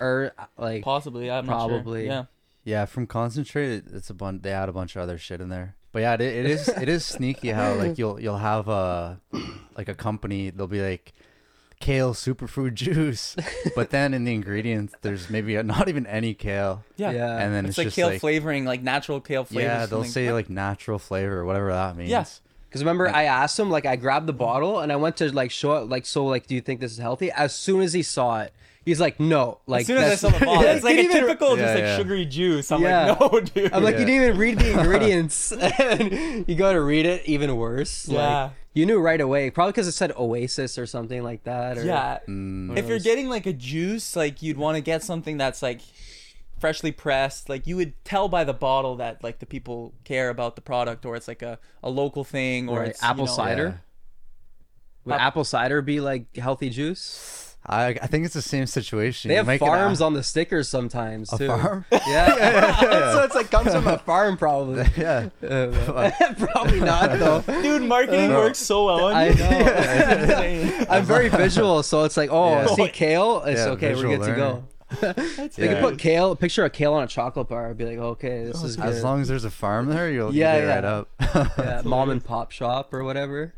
Or 0.00 0.32
like 0.56 0.84
Possibly, 0.84 1.28
I'm 1.30 1.44
not 1.46 1.68
Probably. 1.68 2.02
sure. 2.04 2.12
Yeah, 2.12 2.24
Yeah, 2.64 2.84
from 2.84 3.06
concentrate, 3.08 3.84
it's 3.92 4.10
a 4.10 4.14
bunch. 4.14 4.42
They 4.42 4.52
add 4.52 4.68
a 4.68 4.72
bunch 4.72 4.94
of 4.94 5.02
other 5.02 5.18
shit 5.18 5.40
in 5.40 5.48
there. 5.48 5.74
But 5.98 6.02
yeah, 6.02 6.14
it, 6.14 6.20
it 6.20 6.46
is 6.46 6.68
it 6.84 6.88
is 6.88 7.04
sneaky 7.04 7.48
how 7.48 7.74
like 7.74 7.98
you'll 7.98 8.20
you'll 8.20 8.38
have 8.38 8.68
a 8.68 9.18
like 9.76 9.88
a 9.88 9.94
company. 9.96 10.50
They'll 10.50 10.68
be 10.68 10.80
like 10.80 11.12
kale 11.80 12.14
superfood 12.14 12.74
juice, 12.74 13.34
but 13.74 13.90
then 13.90 14.14
in 14.14 14.22
the 14.22 14.32
ingredients, 14.32 14.94
there's 15.02 15.28
maybe 15.28 15.60
not 15.64 15.88
even 15.88 16.06
any 16.06 16.34
kale, 16.34 16.84
yeah, 16.96 17.10
Yeah. 17.10 17.38
and 17.38 17.52
then 17.52 17.66
It's, 17.66 17.70
it's, 17.70 17.78
like 17.78 17.86
just 17.88 17.96
kale 17.96 18.06
like 18.10 18.20
flavoring, 18.20 18.64
like 18.64 18.80
natural 18.80 19.20
kale 19.20 19.42
flavor. 19.44 19.68
yeah, 19.68 19.86
they'll 19.86 20.04
say 20.04 20.32
like 20.32 20.48
natural 20.48 21.00
flavor 21.00 21.38
or 21.38 21.44
whatever 21.44 21.72
that 21.72 21.96
means. 21.96 22.10
Yeah. 22.10 22.24
Because 22.68 22.82
remember, 22.82 23.08
I 23.08 23.24
asked 23.24 23.58
him, 23.58 23.70
like, 23.70 23.86
I 23.86 23.96
grabbed 23.96 24.26
the 24.26 24.32
bottle 24.34 24.80
and 24.80 24.92
I 24.92 24.96
went 24.96 25.16
to 25.16 25.32
like 25.34 25.50
show 25.50 25.78
it, 25.78 25.88
like, 25.88 26.04
so, 26.04 26.26
like, 26.26 26.46
do 26.46 26.54
you 26.54 26.60
think 26.60 26.80
this 26.80 26.92
is 26.92 26.98
healthy? 26.98 27.30
As 27.32 27.54
soon 27.54 27.80
as 27.80 27.92
he 27.94 28.02
saw 28.02 28.40
it, 28.42 28.52
he's 28.88 29.00
like, 29.00 29.20
no, 29.20 29.60
like, 29.66 29.82
as 29.82 29.86
soon 29.86 29.98
as 29.98 30.12
I 30.12 30.14
saw 30.16 30.36
the 30.38 30.44
bottle, 30.46 30.62
it's 30.64 30.84
like 30.84 30.96
a 30.96 31.00
even- 31.02 31.10
typical, 31.16 31.56
Yeah, 31.56 31.62
just 31.64 31.74
like 31.74 31.84
yeah. 31.84 31.96
sugary 31.96 32.24
juice. 32.24 32.72
I'm 32.72 32.82
Yeah. 32.82 33.10
like, 33.12 33.20
no, 33.32 33.40
dude. 33.40 33.72
I'm 33.72 33.82
like, 33.84 33.98
you 33.98 34.04
didn't 34.06 34.22
even 34.24 34.38
read 34.38 34.58
the 34.58 34.70
ingredients. 34.78 35.52
and 35.52 36.48
you 36.48 36.54
got 36.54 36.72
to 36.72 36.80
read 36.80 37.06
it, 37.06 37.24
even 37.26 37.54
worse. 37.56 38.08
Like, 38.08 38.16
Yeah. 38.16 38.50
you 38.74 38.86
knew 38.86 38.98
right 38.98 39.20
away, 39.20 39.50
probably 39.50 39.72
because 39.72 39.86
it 39.88 39.92
said 39.92 40.12
Oasis 40.16 40.78
or 40.78 40.86
something 40.86 41.22
like 41.22 41.44
that. 41.44 41.78
Or, 41.78 41.84
yeah. 41.84 42.18
Mm, 42.28 42.76
If 42.76 42.88
you're 42.88 42.98
getting 42.98 43.28
like 43.28 43.46
a 43.46 43.52
juice, 43.52 44.16
like 44.16 44.42
you'd 44.42 44.56
want 44.56 44.76
to 44.76 44.80
get 44.80 45.02
something 45.02 45.36
that's 45.36 45.62
like 45.62 45.80
freshly 46.58 46.90
pressed. 46.92 47.48
Like 47.48 47.66
you 47.66 47.76
would 47.76 47.92
tell 48.04 48.28
by 48.28 48.44
the 48.44 48.54
bottle 48.54 48.96
that 48.96 49.22
like 49.22 49.38
the 49.38 49.46
people 49.46 49.94
care 50.04 50.28
about 50.30 50.56
the 50.56 50.62
product, 50.62 51.04
or 51.06 51.14
it's 51.14 51.28
like 51.28 51.42
a, 51.42 51.58
a 51.82 51.90
local 51.90 52.24
thing, 52.24 52.68
or 52.68 52.80
Right, 52.80 52.88
it's 52.90 53.02
you 53.02 53.08
apple 53.08 53.26
know- 53.26 53.32
cider? 53.32 53.80
Would 55.04 55.14
apple 55.14 55.44
cider 55.44 55.80
be 55.80 56.00
like 56.00 56.36
healthy 56.36 56.68
juice? 56.68 57.47
I 57.66 57.88
I 57.88 58.06
think 58.06 58.24
it's 58.24 58.34
the 58.34 58.40
same 58.42 58.66
situation. 58.66 59.28
They 59.28 59.34
You 59.34 59.38
have 59.38 59.46
make 59.46 59.60
it 59.60 59.64
farms 59.66 60.00
a- 60.00 60.04
on 60.04 60.14
the 60.14 60.22
stickers 60.22 60.68
sometimes 60.68 61.32
a 61.32 61.38
too. 61.38 61.48
farm. 61.48 61.84
Yeah, 61.92 62.80
so 63.12 63.22
it's 63.24 63.34
like 63.34 63.50
comes 63.50 63.72
from 63.72 63.86
a 63.86 63.98
farm 63.98 64.36
probably. 64.38 64.84
yeah. 64.96 65.28
Probably 65.42 66.80
not 66.80 67.18
though. 67.18 67.40
Dude, 67.62 67.82
marketing 67.82 68.30
No. 68.30 68.38
works 68.38 68.58
so 68.58 68.86
well 68.86 69.06
on 69.06 69.14
I 69.14 69.28
you. 69.28 69.34
know. 69.34 69.48
It's 69.50 70.30
insane. 70.32 70.86
I'm 70.88 71.04
very 71.04 71.28
visual, 71.28 71.82
so 71.82 72.04
it's 72.04 72.16
like, 72.16 72.30
oh, 72.32 72.50
Yeah. 72.50 72.66
see 72.74 72.88
kale, 72.88 73.42
it's 73.44 73.60
Yeah, 73.60 73.66
okay, 73.72 73.94
we're 73.94 74.02
visual 74.08 74.16
good 74.18 74.26
to 74.26 74.36
go. 74.36 74.64
They 75.56 75.64
Yeah. 75.66 75.74
can 75.74 75.82
put 75.82 75.98
kale, 75.98 76.34
picture 76.36 76.64
a 76.64 76.70
kale 76.70 76.94
on 76.94 77.04
a 77.04 77.06
chocolate 77.06 77.48
bar, 77.48 77.68
I'd 77.68 77.76
be 77.76 77.84
like, 77.84 77.98
okay, 77.98 78.44
this 78.44 78.62
oh, 78.62 78.66
is 78.66 78.76
good. 78.76 78.86
As 78.86 79.04
long 79.04 79.20
as 79.20 79.28
there's 79.28 79.44
a 79.44 79.50
farm 79.50 79.88
there, 79.88 80.10
you'll 80.10 80.34
Yeah, 80.34 80.54
yeah, 80.54 80.60
get 80.60 80.66
yeah. 80.66 80.74
right 80.74 80.84
up. 80.84 81.08
yeah, 81.58 81.82
mom 81.84 82.08
and 82.08 82.24
pop 82.24 82.50
shop 82.52 82.94
or 82.94 83.04
whatever. 83.04 83.52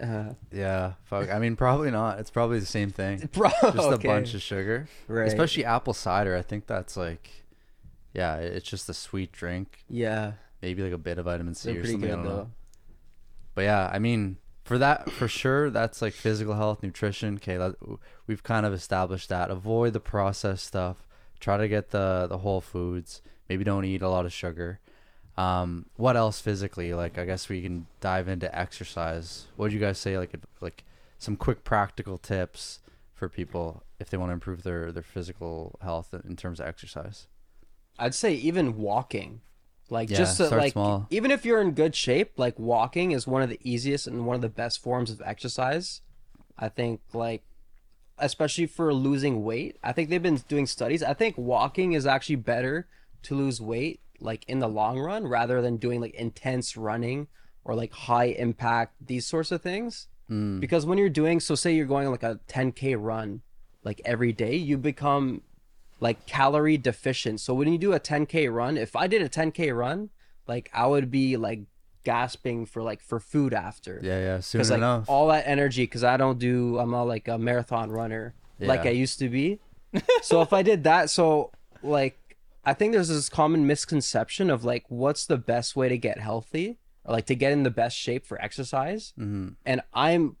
Uh, 0.00 0.34
yeah, 0.52 0.94
fuck. 1.04 1.30
I 1.30 1.38
mean, 1.38 1.56
probably 1.56 1.90
not. 1.90 2.18
It's 2.18 2.30
probably 2.30 2.58
the 2.58 2.66
same 2.66 2.90
thing. 2.90 3.28
bro, 3.32 3.50
Just 3.62 3.78
okay. 3.78 4.08
a 4.08 4.12
bunch 4.12 4.34
of 4.34 4.42
sugar, 4.42 4.88
right. 5.08 5.26
especially 5.26 5.64
apple 5.64 5.94
cider. 5.94 6.36
I 6.36 6.42
think 6.42 6.66
that's 6.66 6.96
like, 6.96 7.30
yeah, 8.12 8.36
it's 8.36 8.68
just 8.68 8.88
a 8.88 8.94
sweet 8.94 9.32
drink. 9.32 9.84
yeah, 9.88 10.32
Maybe 10.62 10.82
like 10.82 10.92
a 10.92 10.98
bit 10.98 11.18
of 11.18 11.26
vitamin 11.26 11.54
C 11.54 11.72
they're 11.72 11.82
or 11.82 11.86
something. 11.86 12.10
I 12.10 12.14
don't 12.14 12.24
know. 12.24 12.30
though. 12.30 12.50
But 13.54 13.62
yeah, 13.62 13.90
I 13.92 13.98
mean, 13.98 14.38
for 14.64 14.78
that, 14.78 15.10
for 15.10 15.28
sure, 15.28 15.70
that's 15.70 16.02
like 16.02 16.12
physical 16.12 16.54
health, 16.54 16.82
nutrition. 16.82 17.36
Okay, 17.36 17.56
that, 17.56 17.76
we've 18.26 18.42
kind 18.42 18.66
of 18.66 18.72
established 18.72 19.28
that. 19.28 19.50
Avoid 19.50 19.92
the 19.92 20.00
processed 20.00 20.66
stuff. 20.66 21.06
Try 21.40 21.56
to 21.58 21.68
get 21.68 21.90
the 21.90 22.26
the 22.28 22.38
whole 22.38 22.60
foods. 22.60 23.22
Maybe 23.48 23.64
don't 23.64 23.84
eat 23.84 24.02
a 24.02 24.08
lot 24.08 24.26
of 24.26 24.32
sugar. 24.32 24.80
Um, 25.36 25.86
what 25.96 26.16
else 26.16 26.40
physically? 26.40 26.94
Like, 26.94 27.18
I 27.18 27.26
guess 27.26 27.48
we 27.48 27.62
can 27.62 27.86
dive 28.00 28.28
into 28.28 28.56
exercise. 28.58 29.46
What 29.56 29.66
would 29.66 29.72
you 29.72 29.80
guys 29.80 29.98
say? 29.98 30.16
Like, 30.18 30.34
like 30.60 30.84
some 31.18 31.36
quick 31.36 31.64
practical 31.64 32.18
tips 32.18 32.80
for 33.14 33.28
people 33.28 33.82
if 33.98 34.10
they 34.10 34.16
want 34.16 34.30
to 34.30 34.34
improve 34.34 34.62
their 34.62 34.92
their 34.92 35.02
physical 35.02 35.78
health 35.82 36.14
in 36.26 36.36
terms 36.36 36.60
of 36.60 36.66
exercise. 36.66 37.26
I'd 37.98 38.14
say 38.14 38.34
even 38.34 38.76
walking, 38.76 39.40
like 39.88 40.10
Yeah, 40.10 40.18
just 40.18 40.36
to, 40.36 40.48
like 40.50 40.72
small. 40.72 41.06
even 41.10 41.30
if 41.30 41.44
you're 41.44 41.60
in 41.60 41.72
good 41.72 41.94
shape, 41.94 42.32
like 42.36 42.58
walking 42.58 43.12
is 43.12 43.26
one 43.26 43.42
of 43.42 43.48
the 43.48 43.60
easiest 43.62 44.06
and 44.06 44.26
one 44.26 44.36
of 44.36 44.42
the 44.42 44.48
best 44.48 44.82
forms 44.82 45.10
of 45.10 45.22
exercise. 45.24 46.02
I 46.58 46.68
think 46.68 47.00
like 47.12 47.42
especially 48.18 48.66
for 48.66 48.92
losing 48.94 49.44
weight. 49.44 49.76
I 49.82 49.92
think 49.92 50.08
they've 50.08 50.22
been 50.22 50.42
doing 50.48 50.66
studies. 50.66 51.02
I 51.02 51.12
think 51.14 51.36
walking 51.36 51.92
is 51.92 52.06
actually 52.06 52.36
better 52.36 52.86
to 53.24 53.34
lose 53.34 53.60
weight 53.60 54.00
like 54.20 54.44
in 54.48 54.58
the 54.58 54.68
long 54.68 54.98
run 54.98 55.26
rather 55.26 55.60
than 55.62 55.76
doing 55.76 56.00
like 56.00 56.14
intense 56.14 56.76
running 56.76 57.28
or 57.64 57.74
like 57.74 57.92
high 57.92 58.26
impact 58.26 58.94
these 59.04 59.26
sorts 59.26 59.50
of 59.50 59.62
things. 59.62 60.08
Mm. 60.30 60.60
Because 60.60 60.86
when 60.86 60.98
you're 60.98 61.08
doing 61.08 61.40
so 61.40 61.54
say 61.54 61.74
you're 61.74 61.86
going 61.86 62.10
like 62.10 62.22
a 62.22 62.40
10k 62.48 62.96
run 62.98 63.42
like 63.84 64.00
every 64.04 64.32
day, 64.32 64.56
you 64.56 64.76
become 64.78 65.42
like 66.00 66.26
calorie 66.26 66.76
deficient. 66.76 67.40
So 67.40 67.54
when 67.54 67.68
you 67.68 67.78
do 67.78 67.92
a 67.92 68.00
10k 68.00 68.52
run, 68.52 68.76
if 68.76 68.96
I 68.96 69.06
did 69.06 69.22
a 69.22 69.28
10k 69.28 69.76
run, 69.76 70.10
like 70.46 70.70
I 70.74 70.86
would 70.86 71.10
be 71.10 71.36
like 71.36 71.60
gasping 72.04 72.66
for 72.66 72.82
like 72.82 73.00
for 73.00 73.18
food 73.18 73.54
after. 73.54 74.00
Yeah, 74.02 74.18
yeah. 74.20 74.40
Soon 74.40 74.62
like 74.62 74.78
enough. 74.78 75.08
all 75.08 75.28
that 75.28 75.44
energy, 75.46 75.84
because 75.84 76.04
I 76.04 76.16
don't 76.16 76.38
do, 76.38 76.78
I'm 76.78 76.90
not 76.90 77.04
like 77.04 77.28
a 77.28 77.38
marathon 77.38 77.90
runner 77.90 78.34
like 78.58 78.86
I 78.86 78.90
used 78.90 79.18
to 79.20 79.28
be. 79.28 79.60
so 80.22 80.42
if 80.42 80.52
I 80.52 80.62
did 80.62 80.84
that, 80.84 81.10
so 81.10 81.50
like 81.82 82.18
I 82.66 82.74
think 82.74 82.92
there's 82.92 83.08
this 83.08 83.28
common 83.28 83.66
misconception 83.66 84.50
of 84.50 84.64
like 84.64 84.84
what's 84.88 85.24
the 85.24 85.38
best 85.38 85.76
way 85.76 85.88
to 85.88 85.96
get 85.96 86.18
healthy 86.18 86.78
or 87.04 87.14
like 87.14 87.26
to 87.26 87.36
get 87.36 87.52
in 87.52 87.62
the 87.62 87.70
best 87.70 87.96
shape 87.96 88.26
for 88.26 88.42
exercise. 88.42 89.12
hmm 89.16 89.50
And 89.64 89.80
I'm 89.94 90.36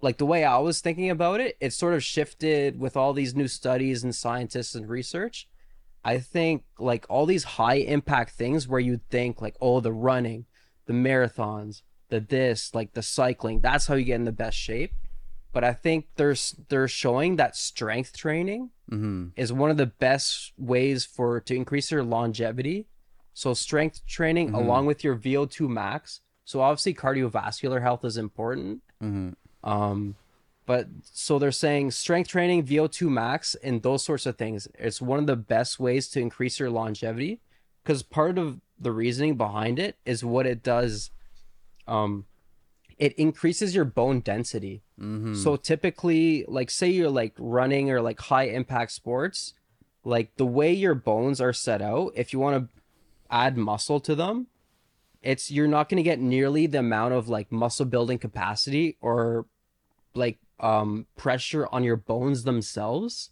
like 0.00 0.16
the 0.16 0.26
way 0.26 0.42
I 0.42 0.58
was 0.58 0.80
thinking 0.80 1.10
about 1.10 1.40
it, 1.40 1.56
it 1.60 1.72
sort 1.74 1.94
of 1.94 2.02
shifted 2.02 2.80
with 2.80 2.96
all 2.96 3.12
these 3.12 3.34
new 3.34 3.46
studies 3.46 4.02
and 4.02 4.14
scientists 4.14 4.74
and 4.74 4.88
research. 4.88 5.48
I 6.02 6.18
think 6.18 6.64
like 6.78 7.04
all 7.10 7.26
these 7.26 7.44
high 7.44 7.76
impact 7.76 8.30
things 8.30 8.66
where 8.66 8.80
you 8.80 9.00
think 9.10 9.42
like, 9.42 9.56
oh, 9.60 9.80
the 9.80 9.92
running, 9.92 10.46
the 10.86 10.92
marathons, 10.92 11.82
the 12.08 12.20
this, 12.20 12.74
like 12.74 12.92
the 12.92 13.02
cycling, 13.02 13.60
that's 13.60 13.86
how 13.86 13.96
you 13.96 14.04
get 14.04 14.14
in 14.14 14.24
the 14.24 14.32
best 14.32 14.56
shape. 14.56 14.94
But 15.52 15.64
I 15.64 15.72
think 15.72 16.06
there's 16.16 16.54
they're 16.68 16.88
showing 16.88 17.36
that 17.36 17.56
strength 17.56 18.16
training 18.16 18.70
hmm 18.88 19.28
is 19.36 19.52
one 19.52 19.70
of 19.70 19.76
the 19.76 19.86
best 19.86 20.52
ways 20.58 21.04
for 21.04 21.40
to 21.40 21.54
increase 21.54 21.90
your 21.90 22.02
longevity. 22.04 22.86
So 23.34 23.52
strength 23.54 24.06
training 24.06 24.50
Mhm. 24.50 24.54
along 24.54 24.86
with 24.86 25.02
your 25.04 25.16
VO2 25.16 25.68
max. 25.68 26.20
So 26.44 26.60
obviously 26.60 26.94
cardiovascular 26.94 27.82
health 27.82 28.04
is 28.04 28.16
important. 28.16 28.82
hmm 29.00 29.30
Um, 29.64 30.14
but 30.66 30.88
so 31.02 31.38
they're 31.38 31.52
saying 31.52 31.90
strength 31.92 32.28
training, 32.28 32.64
VO2 32.64 33.08
max, 33.08 33.54
and 33.56 33.82
those 33.82 34.04
sorts 34.04 34.26
of 34.26 34.36
things. 34.36 34.68
It's 34.78 35.00
one 35.02 35.18
of 35.18 35.26
the 35.26 35.36
best 35.36 35.78
ways 35.80 36.08
to 36.10 36.20
increase 36.20 36.58
your 36.60 36.70
longevity 36.70 37.40
because 37.82 38.02
part 38.02 38.38
of 38.38 38.60
the 38.78 38.92
reasoning 38.92 39.36
behind 39.36 39.78
it 39.78 39.96
is 40.04 40.24
what 40.24 40.46
it 40.46 40.62
does. 40.62 41.10
Um, 41.86 42.26
it 42.98 43.12
increases 43.14 43.74
your 43.74 43.84
bone 43.84 44.20
density. 44.20 44.82
hmm 44.98 45.34
So 45.34 45.56
typically, 45.56 46.44
like 46.48 46.70
say 46.70 46.88
you're 46.88 47.10
like 47.10 47.34
running 47.38 47.90
or 47.90 48.00
like 48.00 48.20
high 48.20 48.44
impact 48.44 48.92
sports, 48.92 49.54
like 50.04 50.36
the 50.36 50.46
way 50.46 50.72
your 50.72 50.94
bones 50.94 51.40
are 51.40 51.52
set 51.52 51.82
out, 51.82 52.12
if 52.14 52.32
you 52.32 52.38
want 52.38 52.56
to 52.56 52.80
add 53.30 53.56
muscle 53.56 54.00
to 54.00 54.14
them, 54.14 54.46
it's 55.22 55.50
you're 55.50 55.68
not 55.68 55.88
going 55.88 55.96
to 55.96 56.02
get 56.02 56.20
nearly 56.20 56.66
the 56.66 56.78
amount 56.78 57.12
of 57.14 57.28
like 57.28 57.50
muscle 57.52 57.86
building 57.86 58.18
capacity 58.18 58.96
or 59.00 59.46
like 60.14 60.38
um 60.60 61.06
pressure 61.16 61.68
on 61.70 61.84
your 61.84 61.96
bones 61.96 62.44
themselves 62.44 63.30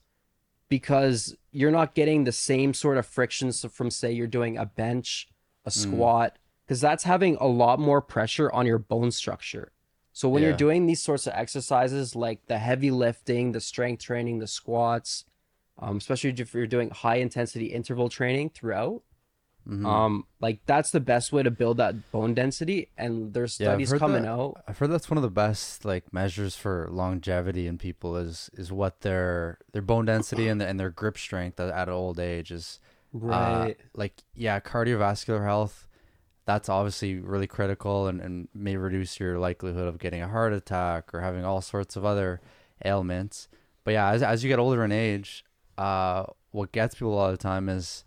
because 0.69 1.36
you're 1.53 1.70
not 1.70 1.95
getting 1.95 2.24
the 2.24 2.32
same 2.32 2.74
sort 2.74 2.99
of 2.99 3.07
frictions 3.07 3.65
from 3.73 3.91
say 3.91 4.12
you're 4.12 4.27
doing 4.27 4.59
a 4.59 4.66
bench, 4.66 5.28
a 5.65 5.70
squat 5.70 6.36
because 6.66 6.81
that's 6.81 7.05
having 7.05 7.36
a 7.41 7.47
lot 7.47 7.78
more 7.78 8.01
pressure 8.01 8.51
on 8.53 8.66
your 8.66 8.78
bone 8.78 9.11
structure. 9.11 9.73
So 10.12 10.28
when 10.28 10.43
Yeah. 10.43 10.51
you're 10.51 10.57
doing 10.57 10.86
these 10.86 11.03
sorts 11.03 11.27
of 11.27 11.32
exercises 11.35 12.15
like 12.15 12.47
the 12.47 12.59
heavy 12.59 12.91
lifting, 12.91 13.53
the 13.53 13.61
strength 13.61 14.03
training, 14.03 14.39
the 14.39 14.47
squats, 14.47 15.24
um, 15.78 15.97
especially 15.97 16.31
if 16.31 16.55
you're 16.55 16.66
doing 16.66 16.91
high 16.91 17.16
intensity 17.16 17.66
interval 17.66 18.09
training 18.09 18.51
throughout, 18.51 19.03
Mhm. 19.66 19.86
Um, 19.86 20.27
like 20.41 20.61
that's 20.66 20.91
the 20.91 21.01
best 21.01 21.32
way 21.32 21.43
to 21.43 21.51
build 21.51 21.78
that 21.78 22.11
bone 22.12 22.35
density. 22.35 22.91
And 22.99 23.32
there's 23.32 23.55
studies 23.55 23.91
heard 23.91 23.99
coming 23.99 24.24
that. 24.24 24.28
out. 24.28 24.62
I've 24.69 24.77
heard 24.77 24.91
that's 24.91 25.09
one 25.11 25.16
of 25.16 25.23
the 25.23 25.31
best 25.31 25.86
like 25.86 26.12
measures 26.12 26.55
for 26.55 26.86
longevity 26.91 27.66
in 27.66 27.78
people 27.78 28.15
is 28.19 28.51
is 28.53 28.70
what 28.70 29.01
their 29.01 29.57
their 29.73 29.81
bone 29.81 30.05
density 30.05 30.49
and 30.49 30.61
their, 30.61 30.69
and 30.69 30.78
their 30.78 30.91
grip 30.91 31.16
strength 31.16 31.59
at, 31.59 31.70
at 31.70 31.89
old 31.89 32.19
age 32.20 32.51
is. 32.53 32.78
Uh, 33.15 33.19
Right. 33.69 33.77
like 33.95 34.23
yeah, 34.35 34.61
cardiovascular 34.61 35.45
health. 35.45 35.86
That's 36.47 36.69
obviously 36.69 37.19
really 37.21 37.47
critical 37.47 38.07
and, 38.07 38.21
and 38.21 38.49
may 38.55 38.77
reduce 38.77 39.19
your 39.19 39.39
likelihood 39.39 39.89
of 39.89 39.99
getting 39.99 40.21
a 40.21 40.29
heart 40.29 40.53
attack 40.53 41.15
or 41.15 41.21
having 41.21 41.45
all 41.45 41.61
sorts 41.62 41.97
of 41.97 42.05
other 42.05 42.41
ailments. 42.85 43.49
But 43.85 43.93
yeah, 43.93 44.11
as 44.11 44.23
as 44.23 44.45
you 44.45 44.49
get 44.49 44.59
older 44.59 44.85
in 44.85 44.93
age, 44.93 45.45
uh, 45.79 46.25
what 46.51 46.73
gets 46.73 46.95
people 46.95 47.15
a 47.15 47.16
lot 47.16 47.33
of 47.33 47.39
the 47.39 47.43
time 47.43 47.69
is 47.69 48.05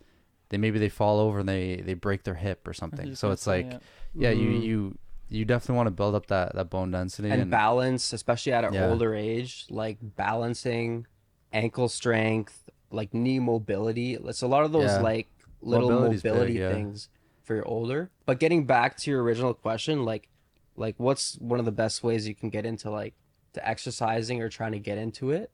they 0.50 0.58
maybe 0.58 0.78
they 0.80 0.90
fall 0.90 1.20
over 1.20 1.40
and 1.40 1.50
they 1.50 1.78
they 1.78 1.94
break 1.96 2.24
their 2.24 2.36
hip 2.36 2.68
or 2.68 2.74
something. 2.74 3.16
So 3.16 3.32
it's 3.32 3.48
like 3.48 3.66
yeah. 3.72 3.80
yeah, 4.14 4.30
you 4.32 4.50
Mhm. 4.52 4.64
you 4.64 4.98
you 5.30 5.44
definitely 5.46 5.76
want 5.76 5.88
to 5.88 5.92
build 5.92 6.16
up 6.16 6.28
that 6.28 6.56
that 6.56 6.70
bone 6.70 6.92
density 6.92 7.30
and 7.30 7.50
balance, 7.52 8.14
especially 8.14 8.54
at 8.54 8.64
an 8.64 8.74
Yeah. 8.74 8.90
older 8.90 9.14
age, 9.16 9.66
like 9.70 9.98
balancing 10.02 11.06
ankle 11.52 11.90
strength, 11.90 12.70
like 12.92 13.14
knee 13.14 13.40
mobility. 13.40 14.14
It's 14.16 14.42
a 14.44 14.48
lot 14.48 14.64
of 14.64 14.72
those 14.72 14.92
Yeah. 14.92 15.02
like 15.02 15.28
little 15.62 15.90
Mobility's 15.90 16.22
big, 16.22 16.32
mobility 16.34 16.54
yeah. 16.54 16.70
things 16.72 17.10
for 17.48 17.56
your 17.56 17.68
older. 17.68 18.12
But 18.26 18.40
getting 18.40 18.66
back 18.66 18.98
to 18.98 19.12
your 19.12 19.24
original 19.24 19.54
question, 19.54 20.06
like 20.06 20.30
like 20.76 20.96
what's 20.98 21.36
one 21.40 21.58
of 21.60 21.66
the 21.66 21.72
best 21.72 22.04
ways 22.04 22.28
you 22.28 22.36
can 22.36 22.50
get 22.50 22.66
into 22.66 22.92
like 22.92 23.16
to 23.54 23.68
exercising 23.68 24.42
or 24.42 24.50
trying 24.50 24.74
to 24.74 24.80
get 24.80 25.00
into 25.00 25.32
it? 25.32 25.50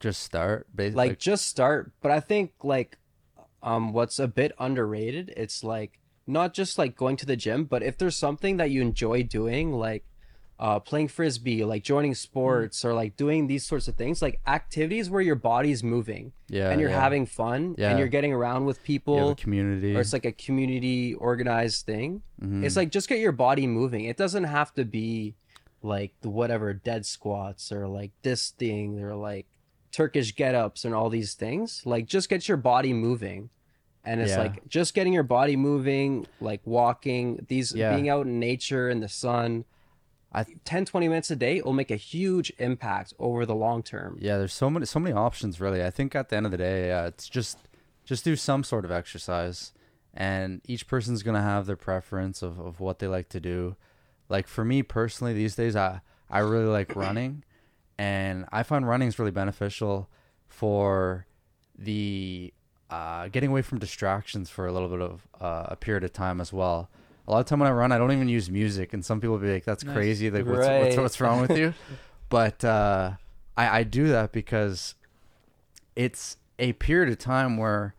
just 0.00 0.22
start 0.22 0.66
basically 0.74 1.08
like 1.08 1.18
just 1.18 1.46
start 1.46 1.90
but 2.02 2.10
i 2.10 2.20
think 2.20 2.52
like 2.62 2.98
um 3.62 3.92
what's 3.92 4.18
a 4.18 4.28
bit 4.28 4.52
underrated 4.58 5.32
it's 5.34 5.64
like 5.64 5.98
not 6.26 6.52
just 6.52 6.76
like 6.76 6.94
going 6.94 7.16
to 7.16 7.24
the 7.24 7.36
gym 7.36 7.64
but 7.64 7.82
if 7.82 7.96
there's 7.96 8.16
something 8.16 8.58
that 8.58 8.70
you 8.70 8.82
enjoy 8.82 9.22
doing 9.22 9.72
like 9.72 10.04
uh 10.60 10.78
playing 10.78 11.08
frisbee 11.08 11.64
like 11.64 11.82
joining 11.82 12.14
sports 12.14 12.84
or 12.84 12.94
like 12.94 13.16
doing 13.16 13.48
these 13.48 13.64
sorts 13.64 13.88
of 13.88 13.96
things 13.96 14.22
like 14.22 14.38
activities 14.46 15.10
where 15.10 15.20
your 15.20 15.34
body's 15.34 15.82
moving 15.82 16.32
yeah 16.48 16.70
and 16.70 16.80
you're 16.80 16.90
yeah. 16.90 17.00
having 17.00 17.26
fun 17.26 17.74
Yeah. 17.76 17.90
and 17.90 17.98
you're 17.98 18.06
getting 18.08 18.32
around 18.32 18.64
with 18.64 18.82
people 18.84 19.30
a 19.30 19.34
community 19.34 19.96
or 19.96 20.00
it's 20.00 20.12
like 20.12 20.24
a 20.24 20.32
community 20.32 21.14
organized 21.14 21.84
thing 21.86 22.22
Mhm. 22.40 22.64
it's 22.64 22.76
like 22.76 22.90
just 22.90 23.08
get 23.08 23.18
your 23.18 23.32
body 23.32 23.66
moving 23.66 24.04
it 24.04 24.16
doesn't 24.16 24.44
have 24.44 24.72
to 24.74 24.84
be 24.84 25.34
like 25.82 26.12
the 26.20 26.30
whatever 26.30 26.72
dead 26.72 27.04
squats 27.04 27.72
or 27.72 27.88
like 27.88 28.12
this 28.22 28.50
thing 28.50 29.00
or 29.02 29.14
like 29.16 29.46
turkish 29.90 30.34
get-ups 30.36 30.84
and 30.84 30.94
all 30.94 31.10
these 31.10 31.34
things 31.34 31.82
like 31.84 32.06
just 32.06 32.28
get 32.28 32.46
your 32.48 32.56
body 32.56 32.92
moving 32.92 33.50
and 34.04 34.20
it's 34.20 34.32
Yeah. 34.32 34.38
like 34.38 34.68
just 34.68 34.94
getting 34.94 35.12
your 35.12 35.22
body 35.24 35.56
moving 35.56 36.26
like 36.40 36.60
walking 36.64 37.44
these 37.48 37.74
Yeah. 37.74 37.94
being 37.94 38.08
out 38.08 38.26
in 38.26 38.38
nature 38.38 38.88
in 38.88 39.00
the 39.00 39.08
sun 39.08 39.64
I- 40.34 40.46
10 40.64 40.84
20 40.86 41.08
minutes 41.08 41.30
a 41.30 41.36
day 41.36 41.60
will 41.62 41.72
make 41.72 41.90
a 41.90 41.96
huge 41.96 42.52
impact 42.58 43.14
over 43.18 43.46
the 43.46 43.54
long 43.54 43.82
term 43.82 44.18
Yeah, 44.20 44.36
there's 44.38 44.52
so 44.52 44.68
many 44.68 44.86
so 44.86 44.98
many 44.98 45.14
options 45.14 45.60
really. 45.60 45.84
I 45.84 45.90
think 45.90 46.14
at 46.14 46.28
the 46.28 46.36
end 46.36 46.46
of 46.46 46.52
the 46.52 46.58
day, 46.58 46.92
uh, 46.92 47.06
it's 47.06 47.28
just 47.28 47.58
just 48.04 48.24
do 48.24 48.36
some 48.36 48.64
sort 48.64 48.84
of 48.84 48.90
exercise, 48.90 49.72
and 50.12 50.60
each 50.66 50.86
person's 50.86 51.22
gonna 51.22 51.42
have 51.42 51.66
their 51.66 51.76
preference 51.76 52.42
of, 52.42 52.58
of 52.58 52.80
what 52.80 52.98
they 52.98 53.06
like 53.06 53.28
to 53.30 53.40
do. 53.40 53.76
Like 54.28 54.46
for 54.46 54.64
me 54.64 54.82
personally, 54.82 55.32
these 55.34 55.54
days 55.56 55.76
I 55.76 56.00
I 56.28 56.40
really 56.40 56.66
like 56.66 56.96
running, 56.96 57.44
and 57.98 58.46
I 58.50 58.62
find 58.62 58.86
running 58.88 59.08
is 59.08 59.18
really 59.18 59.30
beneficial 59.30 60.08
for 60.48 61.26
the 61.78 62.52
uh, 62.90 63.28
getting 63.28 63.50
away 63.50 63.62
from 63.62 63.78
distractions 63.78 64.50
for 64.50 64.66
a 64.66 64.72
little 64.72 64.88
bit 64.88 65.00
of 65.00 65.26
uh, 65.40 65.66
a 65.68 65.76
period 65.76 66.04
of 66.04 66.12
time 66.12 66.40
as 66.40 66.52
well. 66.52 66.88
A 67.26 67.30
lot 67.30 67.40
of 67.40 67.46
time 67.46 67.58
when 67.60 67.68
I 67.68 67.72
run, 67.72 67.90
I 67.92 67.98
don't 67.98 68.12
even 68.12 68.28
use 68.28 68.50
music, 68.50 68.92
and 68.92 69.04
some 69.04 69.20
people 69.20 69.36
will 69.36 69.42
be 69.42 69.52
like, 69.52 69.64
"That's 69.64 69.82
Nice. 69.84 69.94
crazy! 69.94 70.30
Like, 70.30 70.44
what's, 70.46 70.58
what's 70.66 70.96
Right. 70.96 70.98
what's 71.02 71.20
wrong 71.20 71.40
with 71.40 71.56
you?" 71.56 71.72
but 72.28 72.64
uh, 72.64 73.12
I 73.56 73.78
I 73.80 73.82
do 73.84 74.08
that 74.08 74.32
because 74.32 74.94
it's 75.96 76.36
a 76.58 76.72
period 76.74 77.10
of 77.10 77.18
time 77.18 77.56
where, 77.56 77.94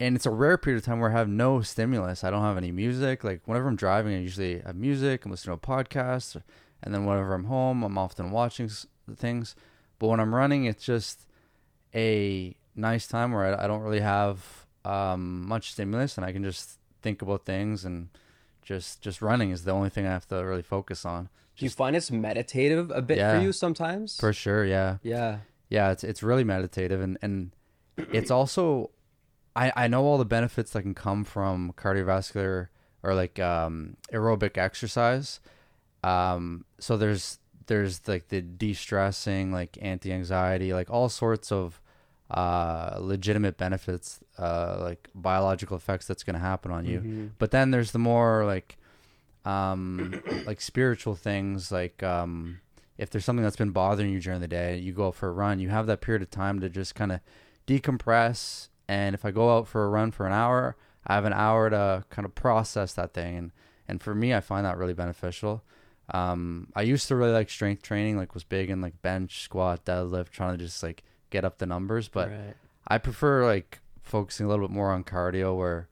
and 0.00 0.14
it's 0.16 0.26
a 0.26 0.30
rare 0.30 0.58
period 0.58 0.78
of 0.78 0.84
time 0.84 1.00
where 1.00 1.10
I 1.10 1.12
have 1.14 1.28
no 1.28 1.62
stimulus. 1.62 2.24
I 2.24 2.30
don't 2.30 2.42
have 2.42 2.56
any 2.56 2.70
music. 2.72 3.24
Like 3.24 3.42
whenever 3.46 3.68
I'm 3.68 3.76
driving, 3.76 4.14
I 4.14 4.20
usually 4.20 4.60
have 4.60 4.76
music. 4.76 5.24
I'm 5.24 5.30
listening 5.30 5.58
to 5.58 5.62
a 5.70 5.76
podcast, 5.76 6.40
and 6.82 6.92
then 6.94 7.04
whenever 7.06 7.34
I'm 7.34 7.44
home, 7.44 7.82
I'm 7.82 7.96
often 7.98 8.30
watching 8.30 8.68
things. 9.16 9.54
But 9.98 10.08
when 10.08 10.20
I'm 10.20 10.34
running, 10.34 10.64
it's 10.66 10.84
just 10.84 11.26
a 11.94 12.54
nice 12.76 13.06
time 13.08 13.32
where 13.32 13.58
I, 13.58 13.64
I 13.64 13.66
don't 13.66 13.80
really 13.80 14.00
have 14.00 14.66
um, 14.84 15.46
much 15.48 15.72
stimulus, 15.72 16.16
and 16.16 16.24
I 16.24 16.32
can 16.32 16.44
just 16.44 16.78
think 17.02 17.22
about 17.22 17.44
things 17.44 17.84
and 17.84 18.08
just 18.72 19.00
just 19.06 19.18
running 19.22 19.50
is 19.56 19.60
the 19.64 19.72
only 19.78 19.90
thing 19.94 20.04
I 20.06 20.12
have 20.18 20.28
to 20.28 20.36
really 20.50 20.66
focus 20.76 21.00
on. 21.14 21.22
do 21.56 21.64
you 21.66 21.70
find 21.82 21.92
it's 21.96 22.10
meditative 22.10 22.86
a 23.00 23.02
bit 23.08 23.16
Yeah. 23.18 23.30
for 23.32 23.38
you 23.44 23.50
sometimes 23.64 24.06
For 24.24 24.32
sure, 24.44 24.64
yeah. 24.76 24.90
yeah 25.14 25.32
yeah 25.76 25.86
it's 25.94 26.04
it's 26.10 26.22
really 26.30 26.44
meditative 26.54 27.00
and 27.06 27.14
and 27.24 27.34
it's 28.18 28.30
also 28.38 28.90
i 29.62 29.66
i 29.82 29.84
know 29.92 30.02
all 30.08 30.18
the 30.24 30.30
benefits 30.38 30.70
that 30.72 30.82
can 30.86 30.94
come 31.06 31.24
from 31.34 31.72
cardiovascular 31.82 32.68
or 33.04 33.10
like 33.22 33.36
um 33.52 33.74
aerobic 34.16 34.54
exercise 34.68 35.28
um 36.12 36.64
so 36.78 36.96
there's 37.02 37.24
there's 37.66 37.94
like 38.12 38.24
the 38.28 38.40
de-stressing 38.62 39.52
like 39.60 39.72
anti-anxiety 39.92 40.72
like 40.80 40.88
all 40.96 41.08
sorts 41.08 41.48
of 41.52 41.80
uh 42.30 42.96
legitimate 43.00 43.56
benefits 43.66 44.20
uh 44.38 44.76
like 44.80 45.08
biological 45.14 45.76
effects 45.76 46.06
that's 46.06 46.22
going 46.24 46.34
to 46.34 46.40
happen 46.40 46.70
on 46.70 46.84
you. 46.86 47.00
Mhm. 47.00 47.30
but 47.38 47.50
then 47.50 47.70
there's 47.70 47.92
the 47.92 47.98
more 47.98 48.44
like 48.44 48.76
um 49.44 50.22
like 50.46 50.60
spiritual 50.60 51.14
things 51.14 51.70
like 51.72 52.02
um 52.02 52.60
if 52.98 53.10
there's 53.10 53.24
something 53.24 53.42
that's 53.44 53.56
been 53.56 53.70
bothering 53.70 54.10
you 54.10 54.20
during 54.20 54.40
the 54.40 54.48
day 54.48 54.76
you 54.76 54.92
go 54.92 55.08
out 55.08 55.14
for 55.14 55.28
a 55.28 55.32
run 55.32 55.58
you 55.60 55.68
have 55.68 55.86
that 55.86 56.00
period 56.00 56.22
of 56.22 56.30
time 56.30 56.60
to 56.60 56.68
just 56.68 56.94
kind 56.94 57.12
of 57.12 57.20
decompress. 57.66 58.68
And 58.88 59.14
if 59.14 59.24
i 59.24 59.30
go 59.30 59.56
out 59.56 59.68
for 59.68 59.84
a 59.84 59.88
run 59.88 60.10
for 60.10 60.26
an 60.26 60.32
hour 60.32 60.76
i 61.06 61.14
have 61.14 61.24
an 61.24 61.32
hour 61.32 61.70
to 61.70 62.04
kind 62.10 62.26
of 62.26 62.34
process 62.34 62.92
that 62.94 63.12
thing. 63.14 63.36
And 63.36 63.52
and 63.86 64.02
for 64.02 64.14
me 64.14 64.34
i 64.34 64.40
find 64.40 64.64
that 64.66 64.76
really 64.78 64.94
beneficial. 64.94 65.62
Um 66.10 66.68
i 66.74 66.82
used 66.82 67.08
to 67.08 67.16
really 67.16 67.32
like 67.32 67.50
strength 67.50 67.82
training 67.82 68.16
like 68.16 68.34
was 68.34 68.44
big 68.44 68.70
in 68.70 68.80
like 68.80 69.00
bench 69.02 69.42
squat 69.42 69.84
deadlift 69.84 70.30
trying 70.30 70.56
to 70.56 70.64
just 70.64 70.82
like 70.82 71.02
get 71.30 71.44
up 71.44 71.58
the 71.58 71.66
numbers. 71.66 72.08
But 72.08 72.28
right. 72.30 72.54
I 72.86 72.96
prefer 72.98 73.44
like 73.44 73.80
focusing 74.08 74.46
a 74.46 74.48
little 74.48 74.66
bit 74.66 74.74
more 74.74 74.90
on 74.90 75.04
cardio 75.04 75.56
where 75.56 75.88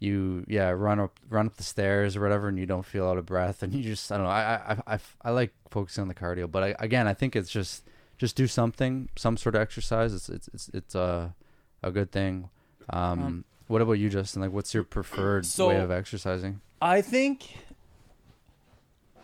you 0.00 0.44
yeah 0.46 0.70
run 0.70 1.00
up 1.00 1.18
run 1.28 1.46
up 1.46 1.56
the 1.56 1.62
stairs 1.64 2.16
or 2.16 2.20
whatever 2.20 2.46
and 2.48 2.56
you 2.58 2.66
don't 2.66 2.86
feel 2.86 3.06
out 3.08 3.18
of 3.18 3.26
breath 3.26 3.62
and 3.64 3.74
you 3.74 3.82
just 3.82 4.12
I 4.12 4.16
don't 4.16 4.26
know 4.26 4.30
I 4.30 4.54
I 4.86 4.94
I, 4.94 4.98
I 5.22 5.30
like 5.30 5.52
focusing 5.70 6.02
on 6.02 6.08
the 6.08 6.14
cardio 6.14 6.50
but 6.50 6.62
I, 6.62 6.74
again 6.78 7.08
I 7.08 7.14
think 7.14 7.34
it's 7.34 7.50
just 7.50 7.84
just 8.16 8.36
do 8.36 8.46
something 8.46 9.08
some 9.16 9.36
sort 9.36 9.54
of 9.56 9.60
exercise. 9.60 10.14
It's 10.14 10.28
it's 10.28 10.48
it's, 10.54 10.68
it's 10.72 10.94
a 10.94 11.34
a 11.82 11.90
good 11.90 12.12
thing. 12.12 12.50
Um 12.90 13.20
Um, 13.20 13.44
what 13.66 13.82
about 13.82 13.92
you 13.94 14.08
Justin? 14.08 14.42
Like 14.42 14.52
what's 14.52 14.72
your 14.72 14.84
preferred 14.84 15.46
So- 15.46 15.68
way 15.68 15.80
of 15.80 15.90
exercising? 15.90 16.60
I 16.80 17.00
think 17.02 17.56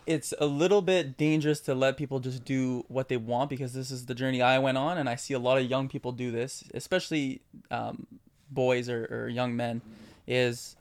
it's 0.07 0.33
a 0.39 0.45
little 0.45 0.81
bit 0.81 1.17
dangerous 1.17 1.59
to 1.61 1.75
let 1.75 1.97
people 1.97 2.19
just 2.19 2.43
do 2.45 2.85
what 2.87 3.07
they 3.09 3.17
want 3.17 3.49
because 3.49 3.73
this 3.73 3.89
is 3.91 4.05
the 4.05 4.15
journey 4.15 4.41
I 4.41 4.59
went 4.59 4.77
on, 4.77 4.97
and 4.97 5.09
I 5.09 5.15
see 5.15 5.33
a 5.33 5.39
lot 5.39 5.57
of 5.57 5.65
young 5.69 5.87
people 5.87 6.11
do 6.11 6.31
this, 6.31 6.63
especially 6.73 7.41
um, 7.71 8.05
boys 8.49 8.89
or, 8.89 9.05
or 9.11 9.27
young 9.29 9.55
men. 9.55 9.81
Is 10.27 10.75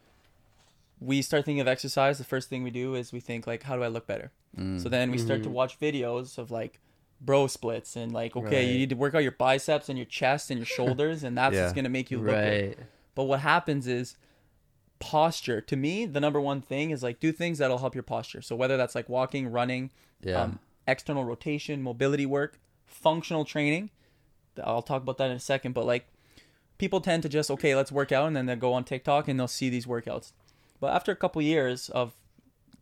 we 1.01 1.23
start 1.23 1.45
thinking 1.45 1.61
of 1.61 1.69
exercise, 1.69 2.19
the 2.19 2.25
first 2.25 2.49
thing 2.49 2.63
we 2.63 2.71
do 2.71 2.95
is 2.95 3.13
we 3.13 3.21
think 3.21 3.47
like, 3.47 3.63
how 3.65 3.77
do 3.77 3.83
I 3.83 3.89
look 3.89 4.07
better? 4.07 4.31
Mm. 4.57 4.81
So 4.81 4.89
then 4.89 5.11
we 5.11 5.19
start 5.19 5.43
to 5.43 5.49
Mhm. 5.49 5.53
watch 5.53 5.79
videos 5.81 6.39
of 6.39 6.51
like 6.51 6.81
bro 7.21 7.47
splits 7.47 7.97
and 7.97 8.13
like, 8.13 8.37
okay, 8.37 8.65
you 8.65 8.79
need 8.79 8.91
to 8.91 8.97
work 8.97 9.15
out 9.15 9.23
your 9.23 9.33
biceps 9.33 9.89
and 9.89 9.99
your 9.99 10.07
chest 10.07 10.51
and 10.51 10.59
your 10.59 10.67
shoulders, 10.67 11.23
and 11.25 11.37
that's 11.37 11.55
Yeah. 11.55 11.63
what's 11.63 11.73
gonna 11.75 11.89
make 11.89 12.11
you 12.11 12.19
look 12.19 12.27
good. 12.27 12.65
right 12.77 12.79
But 13.15 13.25
what 13.25 13.41
happens 13.41 13.87
is 13.87 14.17
posture. 15.05 15.61
To 15.61 15.77
me, 15.77 16.07
the 16.07 16.21
number 16.21 16.41
one 16.41 16.63
thing 16.63 16.91
is 16.91 17.03
like 17.03 17.21
do 17.21 17.31
things 17.31 17.59
that'll 17.59 17.79
help 17.79 17.95
your 17.95 18.03
posture. 18.03 18.41
So 18.41 18.57
whether 18.57 18.77
that's 18.77 18.95
like 18.95 19.09
walking, 19.09 19.51
running, 19.53 19.91
yeah 20.23 20.43
um, 20.43 20.59
external 20.87 21.25
rotation, 21.25 21.83
mobility 21.83 22.27
work, 22.27 22.59
functional 22.87 23.45
training. 23.45 23.91
I'll 24.63 24.83
talk 24.83 25.03
about 25.03 25.19
that 25.19 25.31
in 25.31 25.37
a 25.37 25.41
second. 25.41 25.73
But 25.73 25.85
like 25.85 26.07
people 26.79 27.01
tend 27.01 27.23
to 27.25 27.29
just 27.29 27.51
okay, 27.51 27.77
let's 27.77 27.93
work 27.93 28.13
out, 28.13 28.27
and 28.27 28.37
then 28.37 28.47
they'll 28.47 28.57
go 28.57 28.73
on 28.73 28.85
TikTok 28.85 29.29
and 29.29 29.39
they'll 29.39 29.49
see 29.49 29.69
these 29.69 29.87
workouts. 29.87 30.33
But 30.81 30.95
after 30.95 31.13
a 31.13 31.17
couple 31.17 31.43
years 31.43 31.91
of 31.91 32.15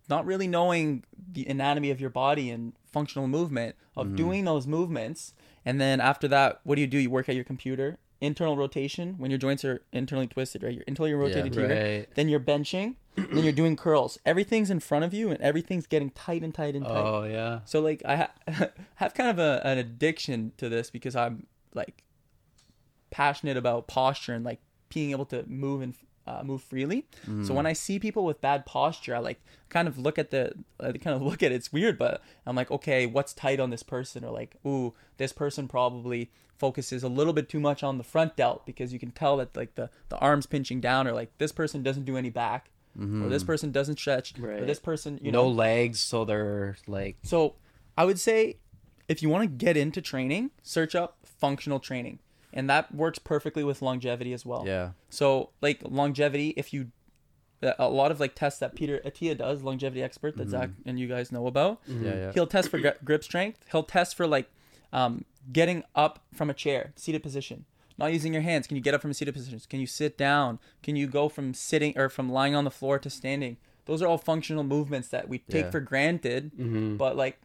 not 0.09 0.27
really 0.27 0.47
knowing 0.49 1.05
the 1.33 1.47
anatomy 1.47 1.91
of 1.91 2.01
your 2.01 2.11
body 2.11 2.51
and 2.51 2.73
functional 2.91 3.27
movement 3.29 3.77
of 3.97 4.17
doing 4.17 4.45
those 4.45 4.67
movements 4.67 5.33
and 5.65 5.81
then 5.81 6.01
after 6.01 6.29
that 6.29 6.61
what 6.65 6.75
do 6.75 6.81
you 6.81 6.87
do 6.87 6.99
you 6.99 7.09
work 7.09 7.29
at 7.29 7.35
your 7.35 7.45
computer 7.45 7.97
internal 8.23 8.57
rotation 8.57 9.17
when 9.19 9.31
your 9.31 9.39
joints 9.39 9.65
are 9.65 9.83
internally 9.93 10.27
twisted 10.27 10.63
right? 10.63 10.73
You're 10.73 10.85
internally 10.87 11.13
rotated 11.13 11.55
here 11.55 11.69
right. 11.69 12.09
then 12.15 12.29
you're 12.29 12.41
benching 12.41 12.97
then 13.15 13.45
you're 13.45 13.53
doing 13.53 13.77
curls. 13.77 14.19
Everything's 14.25 14.71
in 14.71 14.81
front 14.81 15.05
of 15.05 15.13
you 15.13 15.31
and 15.31 15.39
everything's 15.43 15.87
getting 15.87 16.09
tight 16.11 16.43
and 16.43 16.55
tight 16.55 16.75
and 16.75 16.87
tight. 16.87 17.05
Oh 17.05 17.25
yeah. 17.25 17.61
So 17.67 17.81
like 17.81 18.03
i 18.07 18.17
ha- 18.17 18.71
have 18.95 19.13
kind 19.13 19.29
of 19.29 19.39
a, 19.39 19.61
an 19.65 19.77
addiction 19.79 20.53
to 20.57 20.69
this 20.69 20.91
because 20.91 21.15
i'm 21.15 21.47
like 21.75 22.05
passionate 23.11 23.57
about 23.57 23.87
posture 23.87 24.33
and 24.33 24.45
like 24.45 24.61
being 24.89 25.11
able 25.11 25.27
to 25.27 25.45
move 25.47 25.83
and 25.83 25.95
uh, 26.27 26.43
move 26.45 26.63
freely. 26.63 27.07
Mm. 27.27 27.47
So 27.47 27.55
when 27.55 27.67
I 27.67 27.73
see 27.73 27.99
people 27.99 28.25
with 28.25 28.41
bad 28.41 28.67
posture, 28.67 29.15
I 29.15 29.19
like 29.19 29.41
kind 29.69 29.89
of 29.89 29.99
look 29.99 30.19
at 30.19 30.31
the 30.31 30.53
I 30.81 30.93
kind 30.93 31.17
of 31.17 31.23
look 31.29 31.43
at 31.43 31.53
it. 31.53 31.57
It's 31.57 31.73
weird, 31.73 31.99
but 31.99 32.23
I'm 32.47 32.57
like, 32.57 32.71
okay, 32.71 33.07
what's 33.07 33.33
tight 33.33 33.61
on 33.61 33.71
this 33.71 33.83
person? 33.83 34.25
Or 34.25 34.31
like, 34.31 34.57
ooh, 34.67 34.95
this 35.17 35.33
person 35.33 35.69
probably 35.69 36.31
focuses 36.59 37.03
a 37.03 37.09
little 37.09 37.33
bit 37.33 37.49
too 37.49 37.59
much 37.59 37.83
on 37.83 37.99
the 37.99 38.05
front 38.05 38.37
delt 38.37 38.65
because 38.65 38.93
you 38.93 38.99
can 38.99 39.11
tell 39.11 39.37
that 39.39 39.57
like 39.57 39.75
the 39.75 39.91
the 40.09 40.19
arms 40.19 40.47
pinching 40.47 40.81
down, 40.81 41.07
or 41.07 41.13
like 41.13 41.37
this 41.39 41.53
person 41.53 41.83
doesn't 41.83 42.05
do 42.05 42.17
any 42.17 42.31
back, 42.31 42.71
or 43.25 43.29
this 43.29 43.43
person 43.43 43.73
doesn't 43.73 43.99
stretch, 43.99 44.35
or 44.41 44.65
this 44.65 44.79
person, 44.79 45.19
you 45.23 45.33
no 45.33 45.45
know, 45.45 45.49
legs, 45.49 46.01
so 46.01 46.25
they're 46.25 46.77
like 46.87 47.17
so 47.23 47.57
I 47.97 48.05
would 48.05 48.21
say 48.21 48.59
if 49.09 49.23
you 49.23 49.29
want 49.29 49.43
to 49.43 49.49
get 49.49 49.77
into 49.77 50.01
training, 50.01 50.51
search 50.63 50.95
up 50.95 51.19
functional 51.25 51.81
training. 51.81 52.21
And 52.53 52.69
that 52.69 52.95
works 52.95 53.19
perfectly 53.19 53.65
with 53.65 53.81
longevity 53.83 54.33
as 54.33 54.45
well. 54.45 54.65
Yeah. 54.67 54.91
So 55.11 55.51
like 55.61 55.81
longevity, 55.83 56.55
if 56.57 56.73
you 56.73 56.89
a 57.79 57.89
lot 57.89 58.11
of 58.11 58.19
like 58.19 58.35
tests 58.35 58.59
that 58.59 58.75
Peter 58.75 59.01
Attia 59.07 59.39
does, 59.39 59.63
longevity 59.63 60.03
expert 60.03 60.37
that 60.37 60.49
Zach 60.49 60.71
and 60.85 60.99
you 60.99 61.07
guys 61.07 61.31
know 61.31 61.47
about. 61.47 61.81
Yeah. 61.87 62.15
Yeah. 62.15 62.33
He'll 62.33 62.47
test 62.47 62.69
for 62.71 62.79
gri- 62.79 62.93
grip 63.05 63.23
strength. 63.23 63.65
He'll 63.71 63.85
test 63.85 64.17
for 64.17 64.27
like 64.27 64.51
um, 64.93 65.25
getting 65.53 65.85
up 65.95 66.25
from 66.35 66.51
a 66.51 66.55
chair, 66.55 66.93
seated 66.97 67.23
position. 67.23 67.65
Not 67.99 68.13
using 68.13 68.33
your 68.33 68.43
hands. 68.43 68.67
Can 68.67 68.77
you 68.77 68.83
get 68.83 68.95
up 68.95 69.01
from 69.01 69.13
a 69.13 69.15
seated 69.15 69.33
position? 69.33 69.61
Can 69.71 69.79
you 69.79 69.87
sit 69.87 70.19
down? 70.19 70.59
Can 70.83 70.97
you 70.97 71.07
go 71.07 71.29
from 71.29 71.55
sitting 71.55 71.97
or 71.97 72.09
from 72.09 72.29
lying 72.31 72.55
on 72.55 72.65
the 72.65 72.71
floor 72.71 72.99
to 72.99 73.09
standing? 73.09 73.59
Those 73.85 74.03
are 74.03 74.07
all 74.09 74.19
functional 74.19 74.65
movements 74.65 75.09
that 75.09 75.29
we 75.29 75.39
take 75.39 75.67
Yeah. 75.67 75.71
for 75.71 75.81
granted. 75.81 76.53
Mm-hmm. 76.55 76.97
But 76.97 77.17
like, 77.17 77.41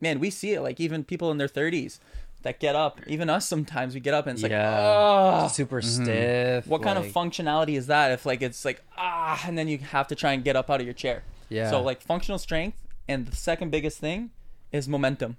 man, 0.00 0.20
we 0.20 0.30
see 0.30 0.52
it. 0.52 0.60
Like 0.60 0.78
even 0.80 1.02
people 1.02 1.30
in 1.32 1.38
their 1.38 1.48
thirties 1.48 1.98
that 2.42 2.58
get 2.60 2.74
up. 2.74 3.00
Even 3.06 3.28
us 3.28 3.46
sometimes 3.46 3.94
we 3.94 4.00
get 4.00 4.14
up 4.14 4.26
and 4.26 4.34
it's 4.34 4.42
like, 4.42 4.52
Yeah. 4.52 4.80
ah. 4.80 5.46
super 5.48 5.82
stiff. 5.82 6.66
What 6.66 6.82
kind 6.82 6.98
of 6.98 7.06
functionality 7.06 7.76
is 7.76 7.86
that? 7.88 8.12
If 8.12 8.24
like 8.26 8.42
it's 8.42 8.64
like 8.64 8.82
ah, 8.96 9.42
and 9.46 9.56
then 9.58 9.68
you 9.68 9.78
have 9.78 10.08
to 10.08 10.14
try 10.14 10.32
and 10.32 10.42
get 10.44 10.56
up 10.56 10.70
out 10.70 10.80
of 10.80 10.86
your 10.86 10.94
chair. 10.94 11.22
Yeah. 11.48 11.70
So 11.70 11.82
like 11.82 12.00
functional 12.00 12.38
strength, 12.38 12.78
and 13.08 13.26
the 13.26 13.36
second 13.36 13.70
biggest 13.70 13.98
thing 13.98 14.30
is 14.72 14.88
momentum. 14.88 15.36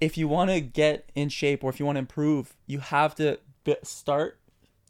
If 0.00 0.18
you 0.18 0.28
want 0.28 0.50
to 0.50 0.60
get 0.60 1.08
in 1.14 1.28
shape 1.28 1.64
or 1.64 1.70
if 1.70 1.78
you 1.80 1.86
want 1.86 1.96
to 1.96 2.00
improve, 2.00 2.54
you 2.66 2.80
have 2.80 3.14
to 3.14 3.38
b- 3.62 3.76
start, 3.82 4.38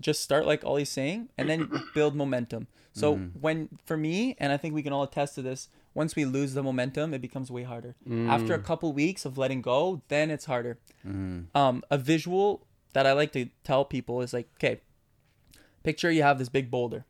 just 0.01 0.23
start 0.23 0.47
like 0.47 0.65
Ollie's 0.65 0.89
saying, 0.90 1.28
and 1.39 1.48
then 1.48 1.70
build 1.94 2.16
momentum. 2.16 2.66
So 2.97 3.16
when 3.40 3.69
for 3.85 3.97
me, 3.97 4.36
and 4.39 4.52
I 4.52 4.56
think 4.56 4.73
we 4.73 4.82
can 4.82 4.93
all 4.93 5.02
attest 5.02 5.35
to 5.35 5.43
this, 5.43 5.69
once 5.95 6.16
we 6.16 6.25
lose 6.25 6.55
the 6.55 6.62
momentum, 6.62 7.15
it 7.15 7.21
becomes 7.23 7.51
way 7.51 7.62
harder. 7.62 7.95
After 8.29 8.53
a 8.55 8.59
couple 8.59 8.93
weeks 8.93 9.25
of 9.25 9.39
letting 9.39 9.62
go, 9.62 10.03
then 10.09 10.31
it's 10.31 10.45
harder. 10.47 10.79
Um, 11.55 11.83
a 11.91 11.97
visual 11.99 12.66
that 12.93 13.07
I 13.07 13.12
like 13.12 13.33
to 13.33 13.47
tell 13.65 13.85
people 13.85 14.21
is 14.21 14.33
like, 14.33 14.49
okay, 14.59 14.81
picture 15.83 16.11
you 16.11 16.23
have 16.23 16.39
this 16.39 16.49
big 16.49 16.71
boulder, 16.71 17.05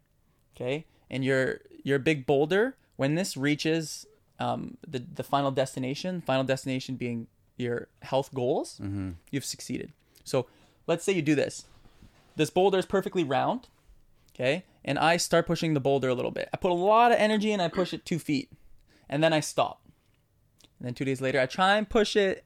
okay, 0.54 0.86
and 1.10 1.24
your 1.24 1.60
your 1.82 1.98
big 1.98 2.26
boulder 2.26 2.76
when 2.96 3.14
this 3.14 3.36
reaches 3.36 4.06
um, 4.38 4.76
the 4.86 4.98
the 5.14 5.22
final 5.22 5.50
destination, 5.50 6.20
final 6.20 6.44
destination 6.44 6.96
being 6.96 7.26
your 7.56 7.88
health 8.02 8.32
goals, 8.34 8.80
you've 9.30 9.44
succeeded. 9.44 9.92
So 10.24 10.46
let's 10.86 11.04
say 11.04 11.12
you 11.12 11.22
do 11.22 11.34
this. 11.34 11.66
This 12.36 12.50
boulder 12.50 12.78
is 12.78 12.86
perfectly 12.86 13.22
round, 13.22 13.68
okay, 14.34 14.64
and 14.84 14.98
I 14.98 15.18
start 15.18 15.46
pushing 15.46 15.74
the 15.74 15.80
boulder 15.80 16.08
a 16.08 16.14
little 16.14 16.32
bit. 16.32 16.48
I 16.52 16.56
put 16.56 16.70
a 16.70 16.74
lot 16.74 17.12
of 17.12 17.18
energy 17.18 17.52
and 17.52 17.62
I 17.62 17.68
push 17.68 17.92
it 17.94 18.04
two 18.04 18.18
feet, 18.18 18.50
and 19.08 19.22
then 19.22 19.32
I 19.32 19.40
stop. 19.40 19.82
And 20.78 20.86
then 20.86 20.94
two 20.94 21.04
days 21.04 21.20
later, 21.20 21.40
I 21.40 21.46
try 21.46 21.76
and 21.76 21.88
push 21.88 22.16
it, 22.16 22.44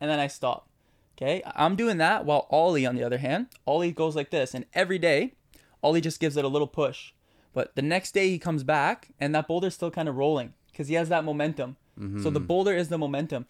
and 0.00 0.10
then 0.10 0.18
I 0.18 0.26
stop. 0.26 0.68
Okay, 1.16 1.42
I'm 1.44 1.76
doing 1.76 1.98
that 1.98 2.24
while 2.24 2.46
Ollie, 2.50 2.86
on 2.86 2.96
the 2.96 3.04
other 3.04 3.18
hand, 3.18 3.48
Ollie 3.66 3.92
goes 3.92 4.16
like 4.16 4.30
this, 4.30 4.54
and 4.54 4.64
every 4.72 4.98
day, 4.98 5.34
Ollie 5.82 6.00
just 6.00 6.20
gives 6.20 6.36
it 6.36 6.44
a 6.44 6.48
little 6.48 6.66
push. 6.66 7.12
But 7.52 7.74
the 7.74 7.82
next 7.82 8.12
day 8.12 8.30
he 8.30 8.38
comes 8.38 8.64
back, 8.64 9.08
and 9.20 9.34
that 9.34 9.46
boulder's 9.46 9.74
still 9.74 9.90
kind 9.90 10.08
of 10.08 10.16
rolling 10.16 10.54
because 10.70 10.88
he 10.88 10.94
has 10.94 11.08
that 11.10 11.24
momentum. 11.24 11.76
So 12.22 12.30
the 12.30 12.38
mm-hmm. 12.40 12.46
boulder 12.46 12.74
is 12.74 12.88
the 12.88 12.96
momentum. 12.96 13.44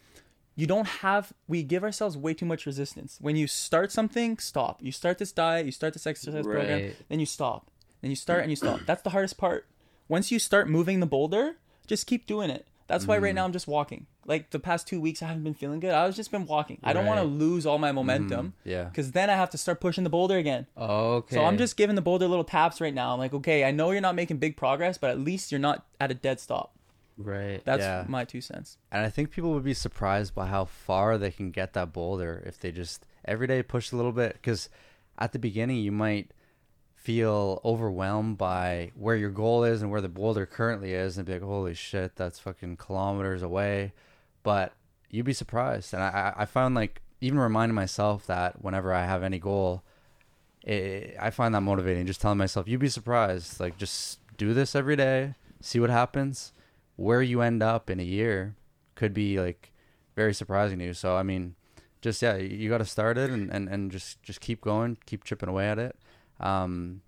You 0.55 0.67
don't 0.67 0.87
have. 0.87 1.31
We 1.47 1.63
give 1.63 1.85
ourselves 1.85 2.17
way 2.17 2.33
too 2.33 2.45
much 2.45 2.65
resistance. 2.65 3.17
When 3.21 3.37
you 3.37 3.47
start 3.47 3.93
something, 3.93 4.39
stop. 4.39 4.83
You 4.83 4.91
start 4.91 5.19
this 5.19 5.31
diet, 5.31 5.65
you 5.65 5.71
start 5.71 5.93
this 5.93 6.05
exercise 6.05 6.43
program, 6.43 6.91
then 7.07 7.21
you 7.21 7.25
stop. 7.25 7.71
Then 8.01 8.09
you 8.09 8.17
start 8.17 8.41
and 8.41 8.49
you 8.49 8.57
stop. 8.57 8.81
That's 8.85 9.03
the 9.03 9.11
hardest 9.11 9.37
part. 9.37 9.67
Once 10.09 10.31
you 10.31 10.39
start 10.39 10.67
moving 10.67 10.99
the 10.99 11.05
boulder, 11.05 11.55
just 11.87 12.07
keep 12.07 12.27
doing 12.27 12.49
it. 12.49 12.65
That's 12.91 13.07
why 13.07 13.17
right 13.17 13.29
mm-hmm. 13.29 13.35
now 13.35 13.45
I'm 13.45 13.53
just 13.53 13.67
walking. 13.67 14.05
Like 14.25 14.49
the 14.49 14.59
past 14.59 14.85
two 14.85 14.99
weeks, 14.99 15.23
I 15.23 15.27
haven't 15.27 15.43
been 15.43 15.53
feeling 15.53 15.79
good. 15.79 15.93
I 15.93 16.05
was 16.05 16.15
just 16.15 16.29
been 16.29 16.45
walking. 16.45 16.77
I 16.83 16.91
don't 16.91 17.05
want 17.05 17.21
to 17.21 17.25
lose 17.25 17.65
all 17.65 17.77
my 17.77 17.93
momentum 17.93 18.47
mm-hmm. 18.47 18.69
Yeah. 18.69 18.83
because 18.83 19.13
then 19.13 19.29
I 19.29 19.35
have 19.35 19.49
to 19.51 19.57
start 19.57 19.79
pushing 19.79 20.03
the 20.03 20.09
boulder 20.09 20.37
again. 20.37 20.67
Okay. 20.77 21.35
So 21.35 21.45
I'm 21.45 21.57
just 21.57 21.77
giving 21.77 21.95
the 21.95 22.01
boulder 22.01 22.27
little 22.27 22.43
taps 22.43 22.81
right 22.81 22.93
now. 22.93 23.13
I'm 23.13 23.19
like, 23.19 23.33
okay, 23.33 23.63
I 23.63 23.71
know 23.71 23.91
you're 23.91 24.01
not 24.01 24.15
making 24.15 24.37
big 24.37 24.57
progress, 24.57 24.97
but 24.97 25.09
at 25.09 25.19
least 25.19 25.53
you're 25.53 25.59
not 25.59 25.85
at 26.01 26.11
a 26.11 26.13
dead 26.13 26.41
stop. 26.41 26.75
right. 27.17 27.63
That's 27.63 27.81
Yeah. 27.81 28.03
my 28.07 28.25
two 28.25 28.41
cents. 28.41 28.77
And 28.91 29.05
I 29.05 29.09
think 29.09 29.31
people 29.31 29.53
would 29.53 29.63
be 29.63 29.73
surprised 29.73 30.35
by 30.35 30.47
how 30.47 30.65
far 30.65 31.17
they 31.17 31.31
can 31.31 31.51
get 31.51 31.71
that 31.73 31.93
boulder 31.93 32.43
if 32.45 32.59
they 32.59 32.71
just 32.71 33.05
every 33.23 33.47
day 33.47 33.63
push 33.63 33.91
a 33.91 33.95
little 33.95 34.11
bit. 34.11 34.33
Because 34.33 34.69
at 35.17 35.31
the 35.31 35.39
beginning, 35.39 35.77
you 35.77 35.91
might 35.93 36.31
feel 37.01 37.59
overwhelmed 37.65 38.37
by 38.37 38.91
where 38.95 39.15
your 39.15 39.31
goal 39.31 39.63
is 39.63 39.81
and 39.81 39.89
where 39.89 40.01
the 40.01 40.09
boulder 40.09 40.45
currently 40.45 40.93
is, 40.93 41.17
and 41.17 41.25
be 41.25 41.33
like, 41.33 41.41
"Holy 41.41 41.73
shit, 41.73 42.15
that's 42.15 42.39
fucking 42.39 42.77
kilometers 42.77 43.41
away." 43.41 43.93
But 44.43 44.73
you'd 45.09 45.25
be 45.25 45.33
surprised, 45.33 45.93
and 45.93 46.03
I 46.03 46.33
I 46.37 46.45
found 46.45 46.75
like 46.75 47.01
even 47.19 47.39
reminding 47.39 47.75
myself 47.75 48.25
that 48.27 48.63
whenever 48.63 48.93
I 48.93 49.05
have 49.05 49.23
any 49.23 49.39
goal, 49.39 49.83
it, 50.63 51.15
I 51.19 51.31
find 51.31 51.53
that 51.55 51.61
motivating. 51.61 52.05
Just 52.05 52.21
telling 52.21 52.37
myself, 52.37 52.67
"You'd 52.67 52.79
be 52.79 52.89
surprised. 52.89 53.59
Like 53.59 53.77
just 53.77 54.19
do 54.37 54.53
this 54.53 54.75
every 54.75 54.95
day, 54.95 55.35
see 55.61 55.79
what 55.79 55.89
happens." 55.89 56.53
Where 56.97 57.23
you 57.23 57.41
end 57.41 57.63
up 57.63 57.89
in 57.89 57.99
a 57.99 58.03
year 58.03 58.55
could 58.93 59.13
be 59.13 59.39
like 59.39 59.71
very 60.15 60.33
surprising 60.35 60.77
to 60.79 60.85
you. 60.85 60.93
So 60.93 61.15
I 61.15 61.23
mean, 61.23 61.55
just 62.01 62.21
yeah, 62.21 62.35
you 62.35 62.69
got 62.69 62.79
to 62.79 62.85
start 62.85 63.17
it 63.17 63.31
and, 63.31 63.49
and, 63.51 63.67
and 63.69 63.91
just 63.91 64.21
just 64.21 64.39
keep 64.39 64.61
going, 64.61 64.97
keep 65.07 65.23
chipping 65.23 65.49
away 65.49 65.67
at 65.67 65.79
it. 65.79 65.95
Um, 66.41 67.01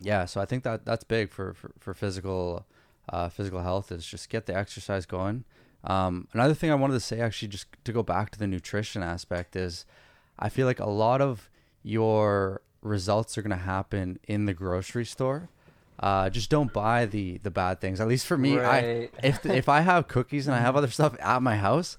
yeah, 0.00 0.24
so 0.24 0.40
I 0.40 0.46
think 0.46 0.64
that 0.64 0.86
that's 0.86 1.04
big 1.04 1.30
for 1.30 1.52
for, 1.52 1.72
for 1.78 1.92
physical 1.92 2.66
uh, 3.08 3.28
physical 3.28 3.62
health 3.62 3.92
is 3.92 4.06
just 4.06 4.30
get 4.30 4.46
the 4.46 4.56
exercise 4.56 5.04
going. 5.04 5.44
Um, 5.84 6.28
another 6.32 6.54
thing 6.54 6.70
I 6.70 6.74
wanted 6.74 6.94
to 6.94 7.00
say, 7.00 7.20
actually, 7.20 7.48
just 7.48 7.66
to 7.84 7.92
go 7.92 8.02
back 8.02 8.30
to 8.30 8.38
the 8.38 8.46
nutrition 8.46 9.02
aspect, 9.02 9.56
is 9.56 9.84
I 10.38 10.48
feel 10.48 10.66
like 10.66 10.80
a 10.80 10.88
lot 10.88 11.20
of 11.20 11.50
your 11.82 12.62
results 12.82 13.36
are 13.36 13.42
going 13.42 13.50
to 13.50 13.56
happen 13.64 14.18
in 14.26 14.46
the 14.46 14.54
grocery 14.54 15.04
store. 15.04 15.48
Uh, 15.98 16.30
just 16.30 16.48
don't 16.48 16.72
buy 16.72 17.04
the 17.04 17.38
the 17.38 17.50
bad 17.50 17.80
things. 17.80 18.00
At 18.00 18.08
least 18.08 18.26
for 18.26 18.38
me, 18.38 18.58
I 18.58 19.10
if 19.22 19.44
if 19.44 19.68
I 19.68 19.80
have 19.80 20.08
cookies 20.08 20.46
and 20.46 20.56
I 20.56 20.60
have 20.60 20.76
other 20.78 20.88
stuff 20.88 21.14
at 21.20 21.42
my 21.42 21.56
house, 21.56 21.98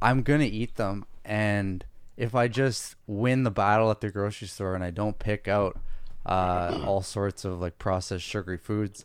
I'm 0.00 0.22
gonna 0.22 0.44
eat 0.44 0.76
them. 0.76 1.04
And 1.24 1.84
if 2.16 2.34
I 2.34 2.48
just 2.48 2.96
win 3.06 3.42
the 3.44 3.50
battle 3.50 3.90
at 3.90 4.00
the 4.00 4.10
grocery 4.10 4.46
store 4.46 4.74
and 4.74 4.84
I 4.84 4.90
don't 4.90 5.18
pick 5.18 5.48
out 5.48 5.80
uh, 6.26 6.82
all 6.86 7.02
sorts 7.02 7.44
of 7.44 7.60
like 7.60 7.78
processed 7.78 8.24
sugary 8.24 8.58
foods, 8.58 9.04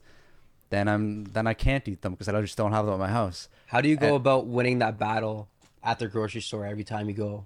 then 0.70 0.88
I'm 0.88 1.26
then 1.26 1.48
I 1.48 1.54
can't 1.54 1.88
eat 1.88 2.02
them 2.02 2.14
because 2.14 2.28
I 2.30 2.40
just 2.42 2.58
don't 2.58 2.72
have 2.72 2.86
them 2.86 2.96
at 2.96 3.00
my 3.00 3.10
house. 3.10 3.50
How 3.68 3.82
do 3.82 3.90
you 3.90 3.98
go 3.98 4.14
Uh, 4.14 4.18
about 4.18 4.48
winning 4.48 4.80
that 4.80 4.98
battle 5.00 5.48
at 5.84 6.00
the 6.00 6.08
grocery 6.08 6.42
store 6.42 6.66
every 6.66 6.84
time 6.84 7.08
you 7.08 7.16
go? 7.16 7.46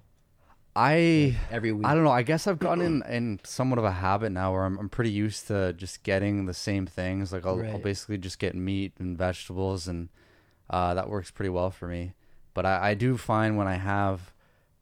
I 0.76 1.36
Every 1.50 1.72
week. 1.72 1.84
I 1.86 1.94
don't 1.94 2.04
know. 2.04 2.10
I 2.12 2.22
guess 2.22 2.46
I've 2.46 2.60
gotten 2.60 2.84
in, 2.84 3.02
in 3.12 3.40
somewhat 3.42 3.78
of 3.78 3.84
a 3.84 3.90
habit 3.90 4.30
now 4.30 4.52
where 4.52 4.64
I'm, 4.64 4.78
I'm 4.78 4.88
pretty 4.88 5.10
used 5.10 5.48
to 5.48 5.72
just 5.72 6.04
getting 6.04 6.46
the 6.46 6.54
same 6.54 6.86
things. 6.86 7.32
Like 7.32 7.44
I'll, 7.44 7.60
I'll 7.66 7.78
basically 7.78 8.18
just 8.18 8.38
get 8.38 8.54
meat 8.54 8.92
and 9.00 9.18
vegetables, 9.18 9.88
and 9.88 10.08
uh, 10.70 10.94
that 10.94 11.08
works 11.08 11.30
pretty 11.32 11.48
well 11.50 11.70
for 11.72 11.88
me. 11.88 12.12
But 12.54 12.66
I, 12.66 12.90
I 12.90 12.94
do 12.94 13.16
find 13.16 13.56
when 13.56 13.66
I 13.66 13.74
have 13.74 14.32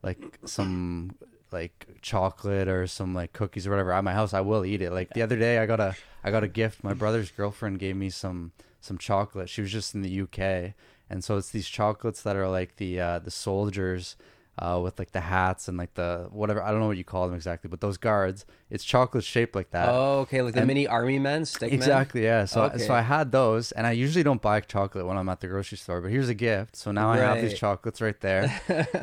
like 0.03 0.39
some 0.45 1.13
like 1.53 1.87
chocolate 2.03 2.69
or 2.69 2.87
some 2.87 3.15
like 3.15 3.33
cookies 3.33 3.67
or 3.67 3.71
whatever 3.71 3.93
at 3.93 4.05
my 4.05 4.13
house, 4.13 4.35
I 4.35 4.41
will 4.41 4.65
eat 4.65 4.83
it. 4.83 4.93
Like 4.93 5.11
the 5.15 5.23
other 5.23 5.37
day, 5.37 5.59
I 5.59 5.67
got 5.67 5.81
a 5.81 5.97
I 6.23 6.31
got 6.31 6.45
a 6.45 6.49
gift. 6.49 6.85
My 6.85 6.95
brother's 6.95 7.31
girlfriend 7.31 7.79
gave 7.79 7.97
me 7.97 8.11
some 8.11 8.53
some 8.81 8.99
chocolate. 8.99 9.49
She 9.49 9.61
was 9.61 9.73
just 9.73 9.95
in 9.95 10.03
the 10.03 10.21
UK, 10.23 10.75
and 11.11 11.23
so 11.23 11.37
it's 11.37 11.51
these 11.51 11.69
chocolates 11.69 12.23
that 12.23 12.37
are 12.37 12.49
like 12.49 12.77
the 12.77 13.01
uh, 13.01 13.19
the 13.19 13.31
soldiers 13.31 14.17
uh, 14.59 14.81
with 14.83 14.99
like 14.99 15.13
the 15.13 15.21
hats 15.21 15.69
and 15.69 15.79
like 15.79 15.95
the 15.95 16.27
whatever 16.31 16.63
I 16.63 16.71
don't 16.71 16.81
know 16.81 16.87
what 16.87 16.97
you 16.97 17.05
call 17.05 17.27
them 17.27 17.35
exactly, 17.37 17.69
but 17.69 17.81
those 17.81 17.97
guards. 17.97 18.45
It's 18.71 18.85
chocolate 18.85 19.25
shaped 19.25 19.55
like 19.55 19.71
that. 19.71 19.89
Oh, 19.89 20.21
okay, 20.21 20.43
like 20.43 20.55
the 20.55 20.61
and- 20.61 20.67
mini 20.69 20.87
army 20.87 21.19
men, 21.19 21.45
stick 21.45 21.71
men? 21.71 21.79
Exactly, 21.79 22.25
yeah. 22.25 22.45
So 22.45 22.63
Okay. 22.65 22.79
so 22.79 22.93
I 22.95 23.01
had 23.03 23.33
those, 23.33 23.73
and 23.73 23.87
I 23.87 23.93
usually 23.93 24.23
don't 24.23 24.43
buy 24.43 24.61
chocolate 24.61 25.07
when 25.07 25.17
I'm 25.17 25.29
at 25.29 25.41
the 25.41 25.47
grocery 25.49 25.79
store. 25.79 26.01
But 26.01 26.11
here's 26.11 26.29
a 26.29 26.35
gift, 26.35 26.77
so 26.77 26.91
now 26.93 27.11
I 27.11 27.19
have 27.19 27.41
these 27.41 27.59
chocolates 27.59 28.01
right 28.01 28.21
there, 28.21 28.61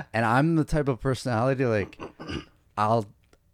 and 0.14 0.26
I'm 0.26 0.56
the 0.56 0.66
type 0.66 0.88
of 0.88 1.00
personality 1.00 1.66
like 1.66 2.00
I'll 2.78 3.06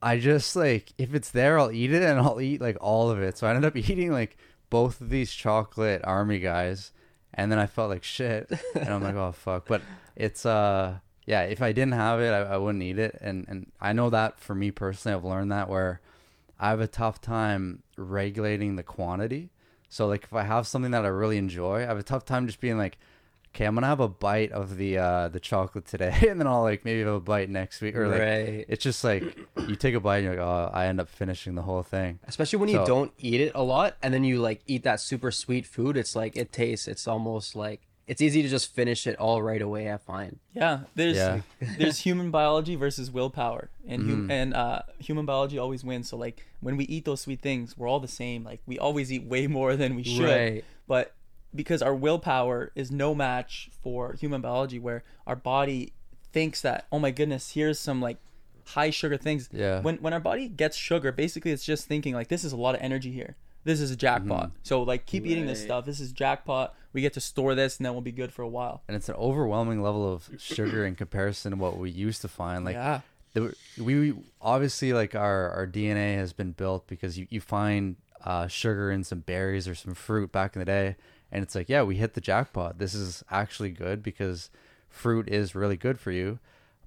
I 0.02 0.18
just 0.20 0.56
like 0.56 0.94
if 0.98 1.14
it's 1.14 1.30
there, 1.32 1.60
I'll 1.60 1.72
eat 1.72 1.94
it, 1.94 2.02
and 2.04 2.20
I'll 2.20 2.42
eat 2.42 2.60
like 2.62 2.78
all 2.82 3.10
of 3.12 3.22
it. 3.22 3.38
So 3.38 3.48
I 3.48 3.52
ended 3.52 3.66
up 3.66 3.76
eating 3.90 4.12
like 4.12 4.38
both 4.70 5.00
of 5.02 5.10
these 5.10 5.32
chocolate 5.32 6.02
army 6.04 6.40
guys, 6.40 6.92
and 7.34 7.52
then 7.52 7.60
I 7.60 7.68
felt 7.68 7.90
like 7.90 8.04
shit, 8.04 8.52
and 8.76 8.90
I'm 8.90 9.04
like, 9.04 9.16
oh 9.16 9.32
fuck. 9.32 9.68
But 9.68 9.82
it's 10.16 10.46
uh 10.46 10.98
yeah, 11.26 11.42
if 11.44 11.62
I 11.62 11.72
didn't 11.72 11.94
have 11.94 12.20
it, 12.20 12.30
I, 12.30 12.54
I 12.54 12.58
wouldn't 12.58 12.84
eat 12.84 13.00
it, 13.00 13.18
and 13.22 13.46
and 13.48 13.72
I 13.80 13.94
know 13.94 14.10
that 14.10 14.40
for 14.40 14.56
me 14.56 14.72
personally, 14.72 15.16
I've 15.16 15.26
learned 15.26 15.52
that 15.52 15.70
where. 15.70 16.02
I 16.62 16.70
have 16.70 16.80
a 16.80 16.88
tough 16.88 17.20
time 17.20 17.82
regulating 17.98 18.76
the 18.76 18.84
quantity. 18.84 19.50
So 19.90 20.08
like 20.08 20.26
if 20.26 20.34
I 20.34 20.44
have 20.44 20.68
something 20.68 20.92
that 20.92 21.04
I 21.04 21.08
really 21.08 21.38
enjoy, 21.38 21.78
I 21.78 21.88
have 21.88 21.98
a 21.98 22.04
tough 22.04 22.24
time 22.24 22.46
just 22.46 22.62
being 22.62 22.78
like, 22.78 23.00
okay, 23.50 23.66
I'm 23.66 23.74
gonna 23.74 23.88
have 23.88 24.00
a 24.00 24.08
bite 24.08 24.52
of 24.52 24.78
the 24.78 25.00
uh 25.00 25.28
the 25.28 25.40
chocolate 25.40 25.86
today, 25.86 26.16
and 26.30 26.40
then 26.40 26.48
I'll 26.48 26.62
like 26.62 26.86
maybe 26.86 27.00
have 27.00 27.10
a 27.10 27.20
bite 27.20 27.50
next 27.50 27.82
week, 27.82 27.96
or 27.96 28.08
like 28.08 28.20
right. 28.20 28.66
it's 28.70 28.84
just 28.84 29.04
like 29.04 29.24
you 29.68 29.76
take 29.76 29.96
a 29.96 30.00
bite 30.00 30.18
and 30.18 30.26
you're 30.26 30.36
like, 30.36 30.46
oh, 30.46 30.72
I 30.72 30.86
end 30.86 31.02
up 31.02 31.10
finishing 31.10 31.56
the 31.56 31.64
whole 31.64 31.82
thing. 31.82 32.20
Especially 32.28 32.60
when 32.60 32.70
you 32.70 32.86
don't 32.86 33.12
eat 33.18 33.42
it 33.42 33.54
a 33.56 33.64
lot 33.64 33.98
and 34.04 34.14
then 34.14 34.24
you 34.24 34.40
like 34.40 34.62
eat 34.68 34.84
that 34.84 35.00
super 35.00 35.32
sweet 35.32 35.66
food, 35.66 35.98
it's 35.98 36.16
like 36.16 36.38
it 36.38 36.54
tastes 36.54 36.88
it's 36.88 37.08
almost 37.08 37.56
like 37.56 37.82
it's 38.12 38.22
easy 38.22 38.42
to 38.44 38.50
just 38.50 38.68
finish 38.80 39.08
it 39.08 39.16
all 39.26 39.42
right 39.42 39.62
away, 39.62 39.84
I 39.92 39.98
find. 39.98 40.40
Yeah, 40.54 40.82
there's 40.96 41.16
Yeah. 41.16 41.42
there's 41.80 42.00
human 42.00 42.30
biology 42.30 42.76
versus 42.76 43.10
willpower, 43.18 43.70
and 43.88 44.00
hum- 44.10 44.28
Mhm. 44.28 44.32
and 44.40 44.54
uh, 44.54 44.82
human 45.00 45.26
biology 45.26 45.58
always 45.58 45.82
wins. 45.84 46.10
So 46.10 46.18
like 46.18 46.46
when 46.60 46.76
we 46.78 46.86
eat 46.96 47.06
those 47.06 47.22
sweet 47.22 47.42
things, 47.42 47.78
we're 47.78 47.88
all 47.92 48.02
the 48.02 48.16
same. 48.24 48.44
Like 48.44 48.60
we 48.66 48.78
always 48.78 49.08
eat 49.16 49.24
way 49.24 49.48
more 49.48 49.76
than 49.82 49.96
we 49.96 50.04
should, 50.04 50.26
Right. 50.30 50.66
but 50.88 51.06
because 51.62 51.82
our 51.82 51.96
willpower 51.96 52.72
is 52.76 52.92
no 52.92 53.16
match 53.16 53.70
for 53.84 54.14
human 54.14 54.42
biology, 54.42 54.80
where 54.80 55.04
our 55.26 55.36
body 55.38 55.94
thinks 56.34 56.62
that 56.62 56.86
oh 56.92 57.00
my 57.00 57.12
goodness, 57.12 57.52
here's 57.54 57.80
some 57.80 58.02
like 58.02 58.18
high 58.76 58.90
sugar 58.90 59.18
things. 59.18 59.50
Yeah. 59.54 59.80
When 59.82 59.96
when 60.04 60.14
our 60.14 60.20
body 60.32 60.48
gets 60.50 60.76
sugar, 60.78 61.12
basically 61.14 61.52
it's 61.52 61.66
just 61.66 61.88
thinking 61.88 62.14
like 62.14 62.28
this 62.28 62.44
is 62.44 62.52
a 62.52 62.58
lot 62.58 62.76
of 62.76 62.82
energy 62.82 63.12
here. 63.12 63.36
This 63.64 63.80
is 63.80 63.92
a 63.92 63.96
jackpot. 63.96 64.48
Mm-hmm. 64.48 64.58
So 64.64 64.84
like 64.84 65.06
keep 65.06 65.26
eating 65.26 65.46
this 65.46 65.62
stuff. 65.62 65.86
This 65.86 66.00
is 66.00 66.12
jackpot. 66.12 66.76
We 66.94 67.02
get 67.02 67.14
to 67.14 67.22
store 67.22 67.56
this, 67.56 67.78
and 67.78 67.86
then 67.86 67.94
we'll 67.94 68.02
be 68.02 68.12
good 68.12 68.34
for 68.34 68.42
a 68.42 68.48
while. 68.48 68.82
and 68.88 68.98
it's 68.98 69.08
an 69.08 69.16
overwhelming 69.16 69.82
level 69.82 70.12
of 70.12 70.30
sugar 70.40 70.86
in 70.86 70.96
comparison 70.96 71.52
to 71.52 71.58
what 71.58 71.78
we 71.78 71.90
used 71.90 72.22
to 72.22 72.28
find. 72.28 72.66
Like 72.66 72.76
yeah. 72.76 73.02
the, 73.34 73.56
we 73.78 74.14
obviously 74.42 74.94
like 74.94 75.16
our 75.16 75.52
our 75.52 75.68
DNA 75.68 76.16
has 76.16 76.34
been 76.34 76.52
built 76.52 76.88
because 76.88 77.18
you 77.18 77.28
you 77.30 77.40
find 77.42 77.96
uh, 78.26 78.48
sugar 78.48 78.92
in 78.92 79.04
some 79.04 79.20
berries 79.20 79.68
or 79.68 79.76
some 79.76 79.94
fruit 79.94 80.32
back 80.32 80.56
in 80.56 80.60
the 80.60 80.66
day, 80.66 80.96
and 81.32 81.44
it's 81.44 81.56
like 81.56 81.70
yeah, 81.70 81.84
we 81.84 81.96
hit 81.96 82.14
the 82.14 82.22
jackpot. 82.22 82.80
This 82.80 82.94
is 82.94 83.24
actually 83.30 83.72
good 83.72 84.04
because 84.04 84.50
fruit 84.90 85.30
is 85.30 85.56
really 85.56 85.78
good 85.78 86.00
for 86.00 86.12
you. 86.12 86.40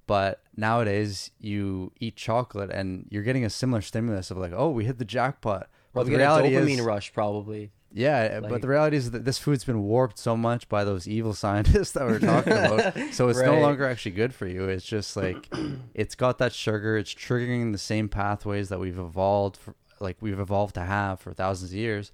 But 0.07 0.43
nowadays, 0.55 1.31
you 1.39 1.91
eat 1.99 2.15
chocolate 2.15 2.69
and 2.69 3.07
you're 3.09 3.23
getting 3.23 3.43
a 3.43 3.49
similar 3.49 3.81
stimulus 3.81 4.29
of 4.29 4.37
like, 4.37 4.53
oh, 4.55 4.69
we 4.69 4.85
hit 4.85 4.99
the 4.99 5.05
jackpot. 5.05 5.67
But 5.95 6.05
we 6.05 6.11
the 6.11 6.17
get 6.17 6.23
a 6.23 6.27
reality 6.43 6.49
dopamine 6.55 6.79
is, 6.79 6.81
rush 6.81 7.13
probably. 7.13 7.71
yeah, 7.91 8.39
Like- 8.41 8.49
but 8.51 8.61
the 8.61 8.67
reality 8.67 8.97
is 8.97 9.09
that 9.11 9.25
this 9.25 9.37
food's 9.39 9.63
been 9.63 9.81
warped 9.81 10.19
so 10.19 10.35
much 10.37 10.69
by 10.69 10.83
those 10.83 11.07
evil 11.07 11.33
scientists 11.43 11.91
that 11.93 12.05
we're 12.05 12.19
talking 12.19 12.53
about. 12.67 12.93
So 13.13 13.29
it's 13.29 13.39
no 13.39 13.59
longer 13.59 13.87
actually 13.87 14.11
good 14.11 14.33
for 14.35 14.45
you. 14.45 14.65
It's 14.69 14.85
just 14.85 15.15
like 15.17 15.47
it's 15.95 16.13
got 16.15 16.37
that 16.37 16.53
sugar. 16.53 16.97
It's 16.97 17.13
triggering 17.13 17.71
the 17.71 17.77
same 17.79 18.09
pathways 18.09 18.69
that 18.69 18.79
we've 18.79 18.99
evolved, 18.99 19.57
for, 19.57 19.73
like 19.99 20.17
we've 20.19 20.39
evolved 20.39 20.75
to 20.75 20.81
have 20.81 21.19
for 21.21 21.33
thousands 21.33 21.71
of 21.71 21.77
years. 21.77 22.11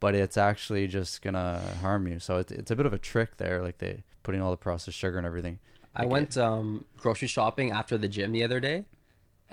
But 0.00 0.14
it's 0.14 0.36
actually 0.36 0.86
just 0.86 1.22
gonna 1.22 1.62
harm 1.80 2.06
you. 2.06 2.18
So 2.18 2.36
it's 2.36 2.52
it's 2.52 2.70
a 2.70 2.76
bit 2.76 2.84
of 2.84 2.92
a 2.92 2.98
trick 2.98 3.38
there, 3.38 3.62
like 3.62 3.78
they 3.78 4.04
putting 4.22 4.42
all 4.42 4.50
the 4.50 4.56
processed 4.58 4.98
sugar 4.98 5.16
and 5.16 5.26
everything. 5.26 5.58
I 5.96 6.02
Like, 6.02 6.10
went 6.12 6.36
um 6.36 6.84
grocery 6.98 7.28
shopping 7.28 7.70
after 7.70 7.96
the 7.96 8.08
gym 8.08 8.32
the 8.32 8.44
other 8.44 8.60
day. 8.60 8.84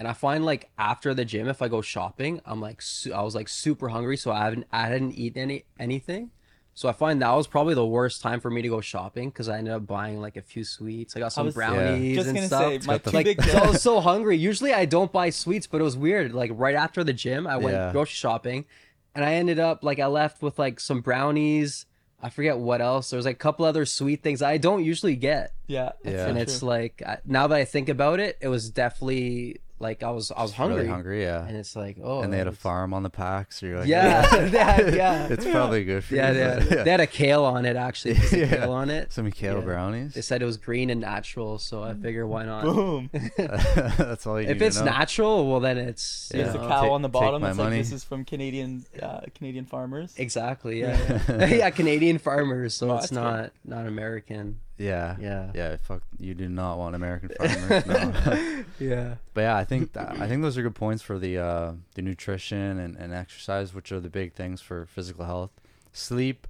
And 0.01 0.07
I 0.07 0.13
find 0.13 0.43
like 0.43 0.71
after 0.79 1.13
the 1.13 1.23
gym, 1.23 1.47
if 1.47 1.61
I 1.61 1.67
go 1.67 1.79
shopping, 1.83 2.41
I'm 2.43 2.59
like 2.59 2.81
su- 2.81 3.13
I 3.13 3.21
was 3.21 3.35
like 3.35 3.47
super 3.47 3.89
hungry, 3.89 4.17
so 4.17 4.31
I 4.31 4.45
haven't 4.45 4.65
I 4.71 4.87
hadn't 4.87 5.11
eaten 5.13 5.39
any 5.43 5.65
anything. 5.79 6.31
So 6.73 6.89
I 6.89 6.91
find 6.93 7.21
that 7.21 7.31
was 7.33 7.45
probably 7.45 7.75
the 7.75 7.85
worst 7.85 8.19
time 8.23 8.39
for 8.39 8.49
me 8.49 8.63
to 8.63 8.67
go 8.67 8.81
shopping 8.81 9.29
because 9.29 9.47
I 9.47 9.59
ended 9.59 9.75
up 9.75 9.85
buying 9.85 10.19
like 10.19 10.37
a 10.37 10.41
few 10.41 10.63
sweets. 10.63 11.15
I 11.15 11.19
got 11.19 11.33
some 11.33 11.45
was- 11.45 11.55
Yeah. 11.55 11.69
brownies 11.69 12.15
Just 12.15 12.27
and 12.29 12.35
gonna 12.37 12.47
stuff. 12.47 12.61
say, 12.81 12.87
my 12.87 12.97
the- 12.97 13.11
two 13.11 13.15
like 13.15 13.25
big 13.27 13.41
I 13.51 13.67
was 13.67 13.83
so 13.83 13.99
hungry. 13.99 14.37
Usually 14.37 14.73
I 14.73 14.85
don't 14.85 15.11
buy 15.11 15.29
sweets, 15.29 15.67
but 15.67 15.81
it 15.81 15.83
was 15.83 15.95
weird. 15.95 16.33
Like 16.33 16.49
right 16.55 16.73
after 16.73 17.03
the 17.03 17.13
gym, 17.13 17.45
I 17.45 17.57
went 17.57 17.75
Yeah. 17.77 17.91
grocery 17.91 18.15
shopping, 18.15 18.65
and 19.13 19.23
I 19.23 19.33
ended 19.35 19.59
up 19.59 19.83
like 19.83 19.99
I 19.99 20.07
left 20.07 20.41
with 20.41 20.57
like 20.57 20.79
some 20.79 21.01
brownies. 21.01 21.85
I 22.23 22.29
forget 22.31 22.57
what 22.57 22.81
else. 22.81 23.11
There 23.11 23.17
was 23.17 23.25
like 23.27 23.35
a 23.35 23.39
couple 23.39 23.65
other 23.65 23.85
sweet 23.85 24.23
things 24.23 24.41
I 24.41 24.57
don't 24.57 24.83
usually 24.83 25.15
get 25.15 25.53
Yeah. 25.67 25.91
Yeah. 26.03 26.11
so 26.11 26.25
and 26.29 26.33
true. 26.33 26.41
it's 26.41 26.63
like 26.63 27.03
now 27.25 27.45
that 27.47 27.55
I 27.55 27.65
think 27.65 27.87
about 27.89 28.19
it, 28.19 28.37
it 28.41 28.47
was 28.47 28.69
definitely 28.69 29.60
like 29.81 30.03
I 30.03 30.11
was 30.11 30.31
I 30.31 30.41
was 30.43 30.53
hungry, 30.53 30.77
really 30.77 30.89
hungry, 30.89 31.23
yeah. 31.23 31.45
and 31.45 31.57
it's 31.57 31.75
like 31.75 31.97
oh, 32.01 32.21
and 32.21 32.31
they 32.31 32.37
had 32.37 32.47
a 32.47 32.51
farm 32.51 32.93
on 32.93 33.03
the 33.03 33.09
pack, 33.09 33.51
so 33.51 33.65
you're 33.65 33.79
like, 33.79 33.87
Yeah, 33.87 34.21
they 34.45 34.57
had- 34.59 34.93
yeah. 34.95 35.27
it's 35.29 35.45
probably 35.45 35.83
good 35.83 36.03
for 36.03 36.15
Yeah, 36.15 36.29
you. 36.29 36.33
they 36.35 36.43
but- 36.43 36.77
had, 36.77 36.85
they 36.85 36.91
had 36.91 36.99
a 37.01 37.07
kale 37.21 37.43
on 37.43 37.65
it 37.65 37.75
actually. 37.75 38.13
Yeah. 38.31 38.47
kale 38.47 38.71
on 38.71 38.89
it. 38.89 39.11
Some 39.11 39.29
kale 39.31 39.55
Yeah. 39.59 39.61
brownies. 39.65 40.13
They 40.13 40.21
said 40.21 40.41
it 40.41 40.45
was 40.45 40.57
green 40.57 40.89
and 40.89 41.01
natural, 41.01 41.57
so 41.57 41.83
I 41.83 41.93
figure 41.93 42.25
why 42.27 42.45
not? 42.45 42.63
boom. 42.63 43.09
That's 43.37 44.25
all 44.27 44.39
you 44.39 44.47
need 44.47 44.51
if 44.53 44.59
to 44.59 44.65
it's 44.65 44.79
know. 44.79 44.85
natural, 44.85 45.49
well 45.49 45.59
then 45.59 45.77
it's 45.77 46.31
you 46.33 46.43
There's 46.43 46.55
a 46.55 46.59
cow 46.59 46.83
Take- 46.83 46.91
on 46.91 47.01
the 47.01 47.07
take 47.09 47.13
bottom. 47.13 47.41
my 47.41 47.49
It's 47.49 47.57
like 47.57 47.65
money. 47.65 47.77
this 47.79 47.91
is 47.91 48.03
from 48.03 48.23
Canadian 48.25 48.85
uh, 49.01 49.21
Canadian 49.35 49.65
farmers. 49.65 50.13
exactly 50.17 50.79
yeah 50.81 51.21
yeah. 51.29 51.45
yeah 51.45 51.69
Canadian 51.71 52.17
farmers, 52.17 52.73
so 52.75 52.89
Oh, 52.91 52.95
it's 52.97 53.09
that's 53.09 53.11
good. 53.11 53.15
not 53.21 53.51
not 53.65 53.87
American. 53.87 54.59
Yeah. 54.81 55.15
Yeah. 55.19 55.51
Yeah, 55.53 55.77
fuck 55.77 56.01
you 56.19 56.33
do 56.33 56.49
not 56.49 56.77
want 56.77 56.95
American 56.95 57.29
farmers. 57.37 57.85
no. 57.85 58.63
Yeah. 58.79 59.15
But 59.33 59.41
yeah, 59.41 59.55
I 59.57 59.63
think 59.65 59.93
that, 59.93 60.19
I 60.19 60.27
think 60.27 60.41
those 60.41 60.57
are 60.57 60.63
good 60.63 60.75
points 60.75 61.03
for 61.03 61.19
the 61.19 61.37
uh 61.37 61.73
the 61.95 62.01
nutrition 62.01 62.79
and, 62.79 62.95
and 62.95 63.13
exercise, 63.13 63.73
which 63.73 63.91
are 63.91 63.99
the 63.99 64.09
big 64.09 64.33
things 64.33 64.59
for 64.61 64.85
physical 64.85 65.25
health. 65.25 65.51
Sleep, 65.93 66.47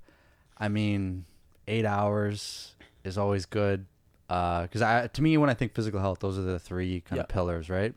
I 0.58 0.68
mean, 0.70 1.26
8 1.68 1.86
hours 1.86 2.76
is 3.04 3.18
always 3.18 3.46
good. 3.46 3.86
Uh 4.30 4.68
cuz 4.68 4.82
I 4.82 5.08
to 5.08 5.22
me 5.22 5.38
when 5.38 5.50
I 5.50 5.54
think 5.54 5.74
physical 5.74 6.00
health, 6.00 6.20
those 6.20 6.38
are 6.38 6.44
the 6.44 6.60
three 6.60 7.02
kind 7.02 7.18
Yeah. 7.18 7.24
of 7.24 7.30
pillars, 7.30 7.70
right? 7.70 7.94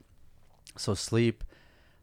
So 0.76 0.94
sleep, 0.94 1.44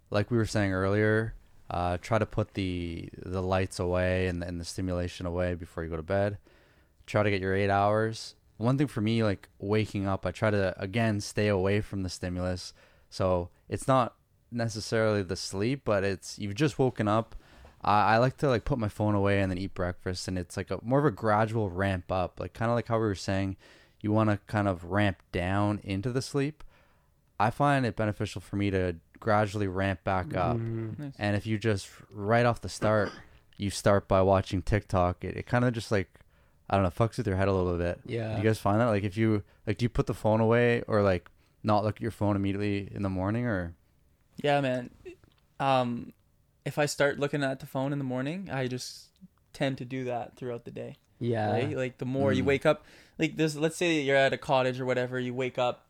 like 0.09 0.31
we 0.31 0.37
were 0.37 0.45
saying 0.45 0.71
earlier, 0.71 1.33
uh 1.69 1.97
try 2.01 2.17
to 2.17 2.25
put 2.25 2.53
the 2.53 3.09
the 3.17 3.41
lights 3.41 3.77
away 3.79 4.27
and, 4.27 4.41
and 4.43 4.59
the 4.61 4.65
stimulation 4.65 5.25
away 5.25 5.53
before 5.55 5.83
you 5.83 5.89
go 5.89 5.97
to 5.97 6.03
bed. 6.03 6.37
Try 7.05 7.23
to 7.23 7.29
get 7.31 7.41
your 7.41 7.55
8 7.55 7.69
hours. 7.69 8.35
One 8.57 8.77
thing 8.77 8.87
for 8.87 9.01
me 9.01 9.23
like 9.23 9.49
waking 9.57 10.05
up 10.07 10.23
i 10.25 10.31
try 10.31 10.51
to 10.51 10.73
again 10.79 11.19
stay 11.19 11.47
away 11.47 11.81
from 11.81 12.03
the 12.03 12.09
stimulus. 12.09 12.73
So 13.09 13.49
it's 13.69 13.87
not 13.87 14.15
necessarily 14.51 15.23
the 15.23 15.35
sleep 15.35 15.81
but 15.85 16.03
it's 16.03 16.37
you've 16.37 16.55
just 16.55 16.77
woken 16.77 17.07
up. 17.07 17.35
I 17.83 18.13
I 18.13 18.17
like 18.17 18.37
to 18.37 18.47
like 18.49 18.63
put 18.65 18.77
my 18.77 18.87
phone 18.89 19.15
away 19.15 19.41
and 19.41 19.49
then 19.51 19.57
eat 19.57 19.73
breakfast 19.73 20.27
and 20.27 20.37
it's 20.37 20.57
like 20.57 20.69
a 20.69 20.79
more 20.83 20.99
of 20.99 21.05
a 21.05 21.11
gradual 21.11 21.69
ramp 21.69 22.11
up. 22.11 22.39
Like 22.39 22.53
kind 22.53 22.69
of 22.69 22.75
like 22.75 22.87
how 22.87 22.97
we 22.97 23.05
were 23.05 23.15
saying 23.15 23.57
you 24.01 24.11
want 24.11 24.29
to 24.29 24.37
kind 24.47 24.67
of 24.67 24.83
ramp 24.85 25.17
down 25.31 25.79
into 25.83 26.11
the 26.11 26.21
sleep. 26.21 26.63
I 27.39 27.49
find 27.49 27.85
it 27.85 27.95
beneficial 27.95 28.41
for 28.41 28.55
me 28.55 28.69
to 28.71 28.95
gradually 29.19 29.67
ramp 29.67 30.03
back 30.03 30.35
up. 30.35 30.57
Mhm. 30.57 30.99
Nice. 30.99 31.13
and 31.17 31.35
if 31.35 31.45
you 31.47 31.57
just 31.57 31.89
right 32.11 32.45
off 32.45 32.61
the 32.61 32.69
start 32.69 33.11
you 33.57 33.69
start 33.71 34.07
by 34.07 34.21
watching 34.21 34.61
tiktok 34.61 35.23
it, 35.23 35.35
it 35.37 35.45
kind 35.47 35.65
of 35.65 35.73
just 35.73 35.91
like 35.91 36.09
i 36.71 36.75
don't 36.75 36.83
know 36.83 36.89
fucks 36.89 37.17
with 37.17 37.27
your 37.27 37.35
head 37.35 37.47
a 37.47 37.53
little 37.53 37.77
bit 37.77 37.99
Yeah. 38.05 38.37
you 38.37 38.43
guys 38.43 38.57
find 38.57 38.79
that 38.81 38.87
like 38.87 39.03
if 39.03 39.15
you 39.17 39.43
like 39.67 39.77
do 39.77 39.85
you 39.85 39.89
put 39.89 40.07
the 40.07 40.13
phone 40.15 40.39
away 40.39 40.81
or 40.87 41.01
like 41.03 41.29
not 41.63 41.83
look 41.83 41.97
at 41.97 42.01
your 42.01 42.11
phone 42.11 42.35
immediately 42.35 42.89
in 42.91 43.03
the 43.03 43.09
morning 43.09 43.45
or 43.45 43.75
Yeah, 44.37 44.61
man. 44.61 44.89
Um, 45.59 46.13
if 46.65 46.77
I 46.79 46.85
start 46.87 47.19
looking 47.19 47.43
at 47.43 47.59
the 47.59 47.65
phone 47.67 47.91
in 47.93 47.99
the 47.99 48.03
morning, 48.05 48.49
I 48.51 48.65
just 48.67 49.09
tend 49.53 49.77
to 49.77 49.85
do 49.85 50.03
that 50.05 50.35
throughout 50.37 50.65
the 50.65 50.71
day. 50.71 50.95
Yeah. 51.19 51.51
Right? 51.51 51.75
Like 51.77 51.97
the 51.99 52.05
more 52.05 52.33
you 52.33 52.41
Mm. 52.43 52.47
wake 52.47 52.65
up, 52.65 52.83
like 53.19 53.35
this. 53.37 53.55
Let's 53.55 53.77
say 53.77 54.01
you're 54.01 54.15
at 54.17 54.33
a 54.33 54.37
cottage 54.37 54.79
or 54.79 54.85
whatever. 54.85 55.19
You 55.19 55.33
wake 55.35 55.59
up 55.59 55.85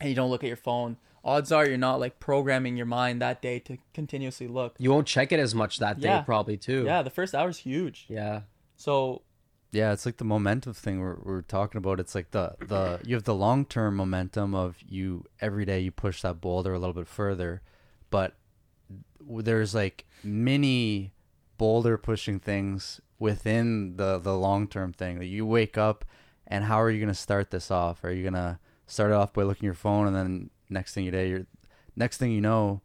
and 0.00 0.08
you 0.08 0.14
don't 0.14 0.30
look 0.30 0.44
at 0.44 0.46
your 0.48 0.56
phone. 0.56 0.96
Odds 1.24 1.50
are 1.50 1.66
you're 1.66 1.76
not 1.76 1.98
like 1.98 2.20
programming 2.20 2.76
your 2.76 2.86
mind 2.86 3.20
that 3.20 3.42
day 3.42 3.58
to 3.60 3.78
continuously 3.92 4.46
look. 4.46 4.76
You 4.78 4.90
won't 4.92 5.08
check 5.08 5.32
it 5.32 5.40
as 5.40 5.54
much 5.56 5.78
that 5.78 5.98
day, 6.00 6.08
Yeah. 6.08 6.22
probably 6.22 6.56
too. 6.56 6.84
Yeah, 6.84 7.02
the 7.02 7.10
first 7.10 7.34
hour's 7.34 7.58
huge. 7.58 8.06
Yeah. 8.08 8.42
So 8.76 9.22
yeah 9.72 9.92
it's 9.92 10.06
like 10.06 10.16
the 10.16 10.24
momentum 10.24 10.74
thing 10.74 11.00
we're, 11.00 11.18
we're 11.22 11.42
talking 11.42 11.78
about. 11.78 12.00
It's 12.00 12.14
like 12.14 12.30
the 12.30 12.54
the 12.60 13.00
you 13.04 13.14
have 13.14 13.24
the 13.24 13.34
long-term 13.34 13.96
momentum 13.96 14.54
of 14.54 14.76
you 14.86 15.24
every 15.40 15.64
day 15.64 15.80
you 15.80 15.90
push 15.90 16.22
that 16.22 16.40
boulder 16.40 16.74
a 16.74 16.78
little 16.78 16.94
bit 16.94 17.08
further 17.08 17.62
but 18.10 18.34
there's 19.20 19.74
like 19.74 20.04
mini 20.24 21.12
boulder 21.58 21.96
pushing 21.96 22.40
things 22.40 23.00
within 23.18 23.96
the 23.96 24.18
the 24.18 24.36
long-term 24.36 24.92
thing 24.92 25.18
that 25.18 25.26
you 25.26 25.46
wake 25.46 25.78
up 25.78 26.04
and 26.46 26.64
how 26.64 26.80
are 26.80 26.90
you 26.90 26.98
going 26.98 27.08
to 27.08 27.14
start 27.14 27.50
this 27.50 27.70
off? 27.70 28.02
Are 28.02 28.10
you 28.10 28.22
going 28.22 28.34
to 28.34 28.58
start 28.86 29.12
it 29.12 29.14
off 29.14 29.32
by 29.32 29.44
looking 29.44 29.66
your 29.66 29.74
phone 29.74 30.06
and 30.06 30.16
then 30.16 30.50
next 30.68 30.94
thing 30.94 31.04
you 31.04 31.10
day 31.10 31.28
you're 31.28 31.46
next 31.96 32.18
thing 32.18 32.32
you 32.32 32.40
know 32.40 32.80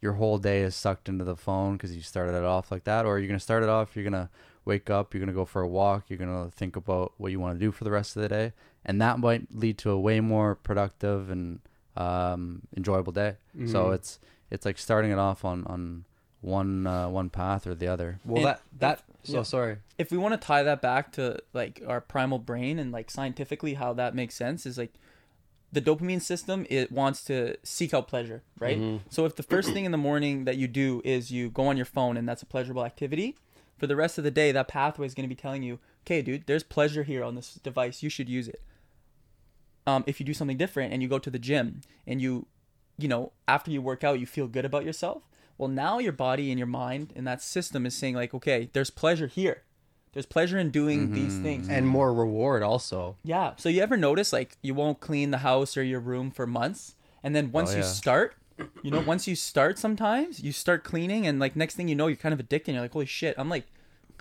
your 0.00 0.14
whole 0.14 0.38
day 0.38 0.62
is 0.62 0.74
sucked 0.74 1.08
into 1.08 1.24
the 1.24 1.36
phone 1.36 1.74
because 1.74 1.94
you 1.94 2.02
started 2.02 2.36
it 2.36 2.44
off 2.44 2.70
like 2.70 2.84
that? 2.84 3.06
Or 3.06 3.14
are 3.14 3.18
you're 3.18 3.28
going 3.28 3.38
to 3.38 3.42
start 3.44 3.62
it 3.62 3.68
off 3.68 3.94
you're 3.94 4.02
going 4.02 4.12
to 4.12 4.28
wake 4.64 4.88
up 4.90 5.12
you're 5.12 5.20
going 5.20 5.28
to 5.28 5.34
go 5.34 5.44
for 5.44 5.62
a 5.62 5.68
walk 5.68 6.04
you're 6.08 6.18
going 6.18 6.44
to 6.44 6.50
think 6.56 6.74
about 6.76 7.12
what 7.18 7.30
you 7.30 7.38
want 7.40 7.54
to 7.58 7.64
do 7.64 7.70
for 7.70 7.84
the 7.84 7.90
rest 7.90 8.16
of 8.16 8.22
the 8.22 8.28
day 8.28 8.52
and 8.84 9.00
that 9.00 9.18
might 9.18 9.46
lead 9.54 9.76
to 9.78 9.90
a 9.90 9.98
way 9.98 10.20
more 10.20 10.54
productive 10.54 11.30
and 11.30 11.60
um, 11.96 12.62
enjoyable 12.76 13.12
day 13.12 13.36
so 13.66 13.86
Mhm. 13.90 13.94
it's 13.94 14.18
it's 14.50 14.64
like 14.66 14.78
starting 14.78 15.10
it 15.10 15.18
off 15.18 15.44
on 15.44 15.64
on 15.66 16.04
one 16.40 16.86
uh, 16.86 17.08
one 17.08 17.30
path 17.30 17.66
or 17.66 17.74
the 17.74 17.88
other 17.88 18.20
Well, 18.24 18.38
And 18.38 18.46
that 18.46 18.60
that. 18.78 18.98
if- 19.22 19.30
So 19.30 19.36
yeah. 19.38 19.42
sorry. 19.44 19.76
if 19.96 20.10
we 20.12 20.18
want 20.18 20.32
to 20.38 20.46
tie 20.46 20.62
that 20.62 20.82
back 20.82 21.12
to 21.12 21.38
like 21.54 21.80
our 21.86 22.00
primal 22.02 22.38
brain 22.38 22.78
and 22.78 22.92
like 22.92 23.10
scientifically 23.10 23.74
how 23.74 23.94
that 23.94 24.14
makes 24.14 24.34
sense 24.34 24.66
is 24.66 24.76
like 24.76 24.92
the 25.72 25.80
dopamine 25.80 26.20
system 26.20 26.66
it 26.68 26.92
wants 26.92 27.24
to 27.24 27.56
seek 27.64 27.94
out 27.94 28.06
pleasure, 28.06 28.42
right? 28.60 28.78
Mhm. 28.78 29.00
So 29.08 29.24
if 29.24 29.34
the 29.36 29.42
first 29.42 29.72
thing 29.72 29.86
in 29.86 29.92
the 29.92 29.98
morning 29.98 30.44
that 30.44 30.56
you 30.58 30.68
do 30.68 31.00
is 31.04 31.30
you 31.32 31.48
go 31.48 31.66
on 31.68 31.76
your 31.76 31.86
phone 31.86 32.16
and 32.18 32.28
that's 32.28 32.42
a 32.42 32.46
pleasurable 32.46 32.84
activity, 32.84 33.34
for 33.76 33.86
the 33.86 33.96
rest 33.96 34.18
of 34.18 34.24
the 34.24 34.30
day 34.30 34.52
that 34.52 34.68
pathway 34.68 35.06
is 35.06 35.14
going 35.14 35.28
to 35.28 35.34
be 35.34 35.40
telling 35.40 35.62
you, 35.62 35.78
"Okay, 36.04 36.22
dude, 36.22 36.46
there's 36.46 36.62
pleasure 36.62 37.02
here 37.02 37.24
on 37.24 37.34
this 37.34 37.54
device. 37.54 38.02
You 38.02 38.08
should 38.10 38.28
use 38.28 38.48
it." 38.48 38.62
Um, 39.86 40.04
if 40.06 40.18
you 40.18 40.26
do 40.26 40.34
something 40.34 40.56
different 40.56 40.92
and 40.92 41.02
you 41.02 41.08
go 41.08 41.18
to 41.18 41.30
the 41.30 41.38
gym 41.38 41.82
and 42.06 42.20
you, 42.20 42.46
you 42.98 43.08
know, 43.08 43.32
after 43.46 43.70
you 43.70 43.82
work 43.82 44.02
out, 44.02 44.18
you 44.20 44.26
feel 44.26 44.46
good 44.48 44.64
about 44.64 44.84
yourself. 44.84 45.22
Well, 45.58 45.68
now 45.68 45.98
your 45.98 46.12
body 46.12 46.50
and 46.50 46.58
your 46.58 46.66
mind 46.66 47.12
and 47.14 47.26
that 47.26 47.42
system 47.42 47.84
is 47.86 47.94
saying 47.94 48.14
like, 48.14 48.32
"Okay, 48.34 48.70
there's 48.72 48.90
pleasure 48.90 49.26
here. 49.26 49.62
There's 50.12 50.26
pleasure 50.26 50.58
in 50.58 50.70
doing 50.70 51.12
these 51.12 51.38
things." 51.38 51.68
and 51.68 51.86
more 51.86 52.14
reward 52.14 52.62
also. 52.62 53.16
Yeah. 53.24 53.52
So 53.56 53.68
you 53.68 53.80
ever 53.82 53.96
notice 53.96 54.32
like 54.32 54.56
you 54.62 54.74
won't 54.74 55.00
clean 55.00 55.30
the 55.30 55.38
house 55.38 55.76
or 55.76 55.82
your 55.82 56.00
room 56.00 56.30
for 56.30 56.46
months, 56.46 56.94
and 57.22 57.36
then 57.36 57.52
once 57.52 57.72
Oh, 57.74 57.78
you 57.78 57.82
start, 57.82 58.36
you 58.82 58.90
know, 58.90 59.00
once 59.00 59.26
you 59.26 59.34
start, 59.36 59.78
sometimes 59.78 60.42
you 60.42 60.52
start 60.52 60.84
cleaning, 60.84 61.26
and 61.26 61.38
like 61.38 61.56
next 61.56 61.74
thing 61.74 61.88
you 61.88 61.94
know, 61.94 62.06
you're 62.06 62.16
kind 62.16 62.32
of 62.32 62.40
addicted. 62.40 62.70
And 62.70 62.76
you're 62.76 62.84
like, 62.84 62.92
holy 62.92 63.06
shit, 63.06 63.34
I'm 63.38 63.48
like 63.48 63.66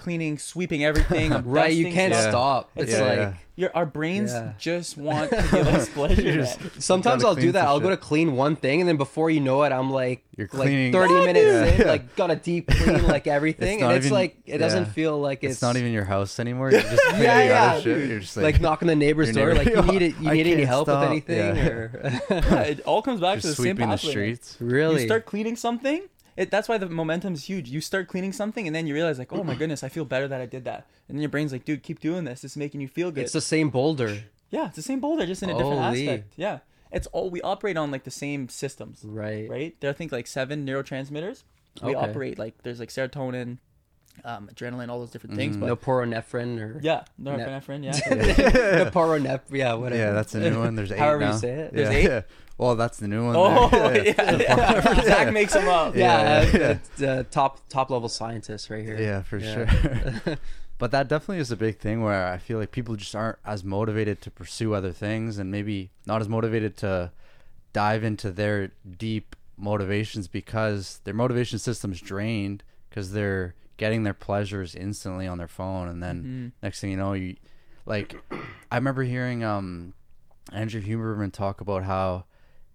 cleaning, 0.03 0.38
sweeping 0.38 0.84
everything. 0.84 1.31
right, 1.45 1.73
you 1.73 1.91
can't 1.91 2.13
stuff. 2.13 2.30
stop. 2.31 2.71
It's 2.75 2.91
It's 2.91 2.99
Yeah, 2.99 3.05
like 3.07 3.17
yeah. 3.17 3.34
Your 3.55 3.69
our 3.75 3.85
brains 3.85 4.31
Yeah. 4.31 4.53
just 4.57 4.97
want 5.07 5.30
to 5.30 5.35
give 5.35 5.67
us 5.67 5.88
pleasure. 5.89 6.21
Just- 6.34 6.81
sometimes 6.81 7.23
I'll 7.23 7.35
do 7.35 7.51
that. 7.51 7.65
I'll 7.67 7.80
go 7.80 7.91
to 7.91 7.97
clean 7.97 8.35
one 8.35 8.55
thing, 8.55 8.81
and 8.81 8.89
then 8.89 8.97
before 8.97 9.30
you 9.30 9.41
know 9.41 9.61
it, 9.61 9.71
I'm 9.71 9.91
like, 9.91 10.23
You're 10.35 10.47
like 10.53 10.67
cleaning- 10.69 10.91
30 10.91 11.13
Yeah, 11.13 11.25
minutes 11.25 11.71
dude. 11.71 11.81
in, 11.81 11.88
like 11.88 12.15
got 12.15 12.31
a 12.31 12.35
deep 12.35 12.67
clean, 12.67 13.03
like 13.15 13.27
everything, 13.27 13.81
not 13.81 13.89
and 13.89 13.97
it's 13.97 14.07
even- 14.07 14.15
like 14.15 14.38
it 14.47 14.57
doesn't 14.57 14.85
yeah. 14.85 14.91
feel 14.93 15.19
like 15.21 15.43
It's, 15.43 15.53
it's, 15.53 15.61
not 15.61 15.77
even 15.77 15.93
your 15.93 16.03
house 16.05 16.39
anymore. 16.39 16.71
You're 16.71 16.81
just 16.81 16.99
cleaning 17.09 17.23
Yeah, 17.25 17.43
yeah. 17.43 17.71
other 17.73 17.81
shit. 17.84 18.09
You're 18.09 18.19
just 18.21 18.38
like, 18.38 18.43
like 18.53 18.61
knocking 18.61 18.88
the 18.88 18.95
neighbor's 18.95 19.35
your 19.35 19.53
door, 19.53 19.55
like 19.63 19.67
you 19.67 19.81
need 19.84 20.01
it, 20.01 20.15
you 20.19 20.30
I 20.31 20.34
need 20.34 20.47
any 20.47 20.63
help 20.63 20.88
stop. 20.88 21.01
with 21.01 21.09
anything, 21.11 21.55
Yeah. 21.55 21.67
or 21.69 22.11
it 22.65 22.80
all 22.88 23.03
comes 23.03 23.21
back 23.21 23.39
to 23.41 23.47
the 23.47 23.53
same 23.53 23.63
sweeping 23.65 23.89
the 23.89 23.97
streets. 23.97 24.57
really 24.59 25.01
You 25.01 25.07
start 25.07 25.27
cleaning 25.27 25.55
something. 25.57 26.01
It, 26.35 26.49
that's 26.51 26.68
why 26.68 26.77
the 26.77 26.89
momentum 26.89 27.34
is 27.34 27.45
huge. 27.45 27.69
You 27.69 27.80
start 27.81 28.07
cleaning 28.07 28.34
something, 28.34 28.65
and 28.68 28.76
then 28.76 28.88
you 28.88 28.93
realize, 28.93 29.19
like, 29.19 29.31
oh 29.34 29.43
my 29.43 29.55
goodness, 29.60 29.84
I 29.84 29.89
feel 29.89 30.05
better 30.05 30.27
that 30.27 30.41
I 30.41 30.45
did 30.45 30.65
that. 30.65 30.88
And 31.07 31.18
then 31.18 31.22
your 31.22 31.30
brain's 31.30 31.51
like, 31.51 31.65
dude, 31.65 31.84
keep 31.84 31.99
doing 31.99 32.23
this. 32.23 32.43
It's 32.43 32.57
making 32.57 32.81
you 32.81 32.88
feel 32.88 33.11
good. 33.11 33.22
It's 33.23 33.34
the 33.34 33.41
same 33.41 33.69
boulder, 33.69 34.23
Yeah, 34.49 34.68
it's 34.68 34.76
the 34.76 34.81
same 34.81 34.99
boulder, 34.99 35.26
just 35.26 35.43
in 35.43 35.49
a 35.49 35.53
different 35.57 35.81
Holy. 35.84 36.10
aspect. 36.10 36.34
Yeah, 36.35 36.60
it's 36.91 37.07
all 37.07 37.30
we 37.30 37.41
operate 37.41 37.77
on 37.77 37.91
like 37.91 38.03
the 38.03 38.11
same 38.11 38.49
systems, 38.49 39.01
right? 39.03 39.49
right? 39.49 39.76
There 39.80 39.89
are 39.89 39.93
I 39.93 39.95
think 39.95 40.11
like 40.11 40.27
seven 40.27 40.65
neurotransmitters. 40.65 41.43
We 41.84 41.95
Okay. 41.95 42.10
operate 42.10 42.38
like 42.39 42.61
there's 42.64 42.80
like 42.80 42.89
serotonin, 42.89 43.57
um, 44.26 44.49
adrenaline, 44.53 44.90
all 44.90 44.99
those 44.99 45.11
different 45.11 45.35
things. 45.35 45.57
Mhm. 45.57 45.61
But 45.61 45.81
Norepinephrine 45.81 46.60
or 46.60 46.80
yeah, 46.81 47.03
norepinephrine. 47.22 47.84
Yeah, 47.84 47.94
Noporonep, 48.85 49.41
yeah, 49.52 49.73
whatever. 49.73 50.02
Yeah, 50.02 50.11
that's 50.11 50.34
a 50.35 50.40
new 50.40 50.60
one. 50.60 50.76
There's 50.76 50.91
eight 50.94 50.99
However 50.99 51.26
you 51.27 51.34
say 51.34 51.49
it. 51.52 51.73
Yeah, 51.73 51.84
There's 51.84 51.95
eight? 51.95 52.03
yeah. 52.06 52.22
Well, 52.56 52.76
that's 52.76 52.99
the 52.99 53.07
new 53.07 53.26
one. 53.26 53.35
oh 53.35 53.68
there. 53.69 54.06
yeah, 54.10 54.31
yeah. 54.38 55.02
Zach 55.02 55.34
makes 55.34 55.53
them 55.53 55.68
up. 55.68 55.95
yeah, 55.95 56.44
Yeah, 56.44 56.52
yeah. 56.57 56.69
it's, 56.69 57.02
uh, 57.02 57.23
top 57.31 57.68
top 57.68 57.90
level 57.90 58.07
scientist 58.07 58.69
right 58.69 58.85
here. 58.85 58.95
Yeah, 59.02 59.23
for 59.23 59.40
Yeah. 59.40 59.69
sure. 60.22 60.38
but 60.77 60.91
that 60.91 61.07
definitely 61.07 61.40
is 61.40 61.49
a 61.52 61.56
big 61.57 61.80
thing 61.80 62.03
where 62.03 62.27
I 62.27 62.38
feel 62.38 62.60
like 62.60 62.72
people 62.72 62.95
just 62.95 63.15
aren't 63.15 63.40
as 63.44 63.64
motivated 63.64 64.22
to 64.22 64.31
pursue 64.31 64.76
other 64.76 64.91
things 64.91 65.40
and 65.40 65.49
maybe 65.49 65.90
not 66.06 66.22
as 66.22 66.30
motivated 66.30 66.77
to 66.77 67.11
dive 67.73 68.03
into 68.03 68.30
their 68.31 68.69
deep 68.99 69.35
motivations 69.57 70.27
because 70.27 70.99
their 71.06 71.14
motivation 71.15 71.57
system's 71.57 71.99
drained 72.02 72.61
because 72.90 73.14
they're 73.14 73.56
getting 73.78 74.04
their 74.04 74.14
pleasures 74.14 74.76
instantly 74.76 75.28
on 75.28 75.38
their 75.38 75.48
phone 75.48 75.88
and 75.88 76.02
then 76.04 76.24
Mhm. 76.24 76.64
next 76.64 76.80
thing 76.82 76.91
you 76.91 76.98
know 76.98 77.14
you 77.14 77.36
like 77.86 78.16
I 78.72 78.76
remember 78.76 79.04
hearing 79.04 79.44
um 79.44 79.94
Andrew 80.52 80.82
Huberman 80.82 81.32
talk 81.32 81.62
about 81.62 81.84
how 81.84 82.26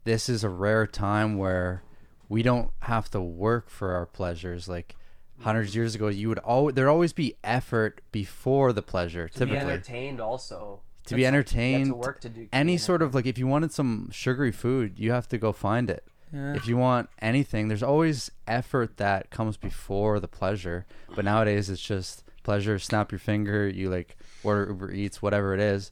this 0.05 0.29
is 0.29 0.43
a 0.43 0.49
rare 0.49 0.87
time 0.87 1.37
where 1.37 1.83
we 2.29 2.43
don't 2.43 2.71
have 2.81 3.11
to 3.11 3.21
work 3.21 3.69
for 3.71 3.93
our 3.93 4.07
pleasures. 4.07 4.69
Like 4.69 4.97
hundreds 5.41 5.71
of 5.71 5.77
years 5.77 5.95
ago 5.95 6.09
you 6.09 6.29
would 6.29 6.39
always 6.41 6.75
there'd 6.75 6.89
always 6.89 7.13
be 7.13 7.35
effort 7.45 8.01
before 8.11 8.73
the 8.73 8.83
pleasure 8.83 9.29
To 9.29 9.47
be 9.47 9.53
typically. 9.53 9.73
entertained 9.73 10.21
also. 10.21 10.81
to 11.07 11.15
be 11.15 11.25
entertained 11.25 11.91
to 11.91 11.95
work 11.95 12.21
to 12.21 12.29
do 12.29 12.49
any 12.53 12.77
sort 12.77 13.03
of 13.03 13.15
like 13.15 13.25
if 13.25 13.39
you 13.39 13.47
wanted 13.47 13.71
some 13.73 14.09
sugary 14.11 14.51
food 14.53 14.99
you 14.99 15.13
have 15.13 15.29
to 15.29 15.39
go 15.39 15.53
find 15.53 15.89
it 15.91 16.05
Yeah. 16.33 16.55
if 16.55 16.67
you 16.69 16.77
want 16.77 17.09
anything 17.21 17.69
there's 17.69 17.83
always 17.83 18.31
effort 18.47 18.97
that 18.99 19.31
comes 19.31 19.57
before 19.57 20.21
the 20.21 20.29
pleasure 20.29 20.85
but 21.17 21.25
nowadays 21.25 21.71
it's 21.71 21.81
just 21.83 22.23
pleasure 22.43 22.79
snap 22.79 23.11
your 23.13 23.19
finger 23.19 23.69
you 23.69 23.89
like 23.91 24.17
order 24.43 24.67
uber 24.71 24.91
eats 24.93 25.23
whatever 25.23 25.55
it 25.55 25.61
is 25.61 25.91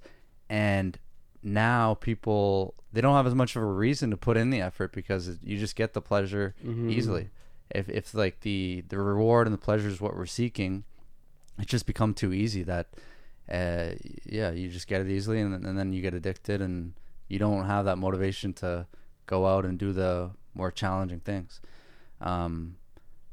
and 0.51 0.99
now 1.43 1.95
people 1.95 2.75
they 2.93 3.01
don't 3.01 3.15
have 3.15 3.27
as 3.27 3.35
much 3.35 3.57
of 3.57 3.63
a 3.63 3.67
reason 3.67 4.11
to 4.11 4.17
put 4.17 4.37
in 4.37 4.51
the 4.51 4.61
effort 4.61 4.93
because 4.93 5.29
it- 5.29 5.39
you 5.43 5.59
just 5.59 5.77
get 5.77 5.93
the 5.95 6.01
pleasure 6.03 6.55
Mhm. 6.65 6.91
easily 6.91 7.31
if 7.71 7.89
if 7.89 8.15
like 8.15 8.41
the 8.41 8.85
the 8.89 8.99
reward 8.99 9.47
and 9.47 9.55
the 9.55 9.59
pleasure 9.59 9.89
is 9.89 10.01
what 10.01 10.15
we're 10.17 10.27
seeking 10.27 10.85
it 11.59 11.67
just 11.67 11.87
become 11.87 12.13
too 12.15 12.33
easy 12.33 12.63
that 12.63 12.89
uh 13.51 13.91
yeah 14.25 14.51
you 14.51 14.69
just 14.69 14.87
get 14.89 15.01
it 15.01 15.09
easily 15.09 15.41
and, 15.41 15.65
and 15.65 15.79
then 15.79 15.93
you 15.93 16.03
get 16.03 16.15
addicted 16.15 16.61
and 16.61 16.93
you 17.29 17.39
don't 17.39 17.65
have 17.67 17.85
that 17.85 17.97
motivation 17.97 18.53
to 18.53 18.87
go 19.27 19.47
out 19.47 19.65
and 19.65 19.79
do 19.79 19.93
the 19.93 20.31
more 20.55 20.71
challenging 20.71 21.21
things. 21.21 21.61
Um 22.21 22.77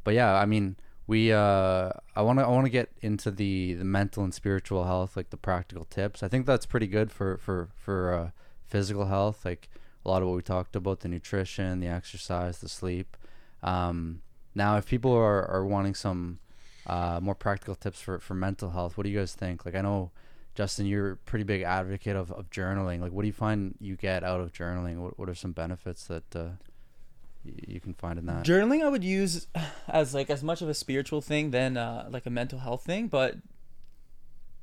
but 0.03 0.13
yeah 0.13 0.33
i 0.35 0.45
mean 0.45 0.75
we 1.07 1.31
uh 1.31 1.89
i 2.15 2.21
want 2.21 2.39
to 2.39 2.45
i 2.45 2.49
want 2.49 2.65
to 2.65 2.69
get 2.69 2.89
into 3.01 3.31
the 3.31 3.73
the 3.73 3.83
mental 3.83 4.23
and 4.23 4.33
spiritual 4.33 4.85
health 4.85 5.17
like 5.17 5.29
the 5.29 5.37
practical 5.37 5.85
tips. 5.85 6.23
I 6.23 6.27
think 6.27 6.45
that's 6.45 6.65
pretty 6.65 6.87
good 6.87 7.11
for 7.11 7.37
for 7.37 7.69
for 7.75 8.13
uh 8.13 8.29
physical 8.65 9.05
health 9.05 9.45
like 9.45 9.69
a 10.05 10.09
lot 10.09 10.21
of 10.21 10.27
what 10.27 10.35
we 10.35 10.41
talked 10.41 10.75
about 10.75 11.01
the 11.01 11.07
nutrition 11.07 11.79
the 11.79 11.87
exercise 11.87 12.59
the 12.59 12.69
sleep. 12.69 13.17
Um 13.61 14.21
now 14.55 14.77
if 14.77 14.85
people 14.85 15.13
are 15.13 15.45
are 15.45 15.65
wanting 15.65 15.95
some 15.95 16.39
uh 16.87 17.19
more 17.21 17.35
practical 17.35 17.75
tips 17.75 18.01
for 18.01 18.19
for 18.19 18.33
mental 18.33 18.71
health 18.71 18.97
what 18.97 19.03
do 19.03 19.09
you 19.09 19.19
guys 19.19 19.33
think? 19.35 19.65
Like 19.65 19.75
i 19.75 19.81
know 19.81 20.11
justin 20.55 20.85
you're 20.85 21.11
a 21.11 21.17
pretty 21.17 21.43
big 21.43 21.61
advocate 21.63 22.15
of 22.15 22.31
of 22.31 22.49
journaling 22.49 22.99
like 23.01 23.11
what 23.11 23.21
do 23.23 23.27
you 23.27 23.33
find 23.33 23.75
you 23.79 23.95
get 23.95 24.23
out 24.23 24.39
of 24.39 24.51
journaling 24.53 24.97
what, 24.97 25.17
what 25.17 25.27
are 25.29 25.35
some 25.35 25.51
benefits 25.51 26.05
that 26.05 26.35
uh 26.35 26.49
y- 27.43 27.51
you 27.67 27.79
can 27.79 27.93
find 27.93 28.19
in 28.19 28.25
that 28.27 28.43
Journaling 28.45 28.83
I 28.83 28.89
would 28.89 29.03
use 29.03 29.47
as 29.87 30.13
like 30.13 30.29
as 30.29 30.43
much 30.43 30.61
of 30.61 30.69
a 30.69 30.73
spiritual 30.73 31.21
thing 31.21 31.51
than 31.51 31.75
uh, 31.77 32.07
like 32.09 32.25
a 32.25 32.29
mental 32.29 32.59
health 32.59 32.83
thing, 32.85 33.07
but 33.07 33.37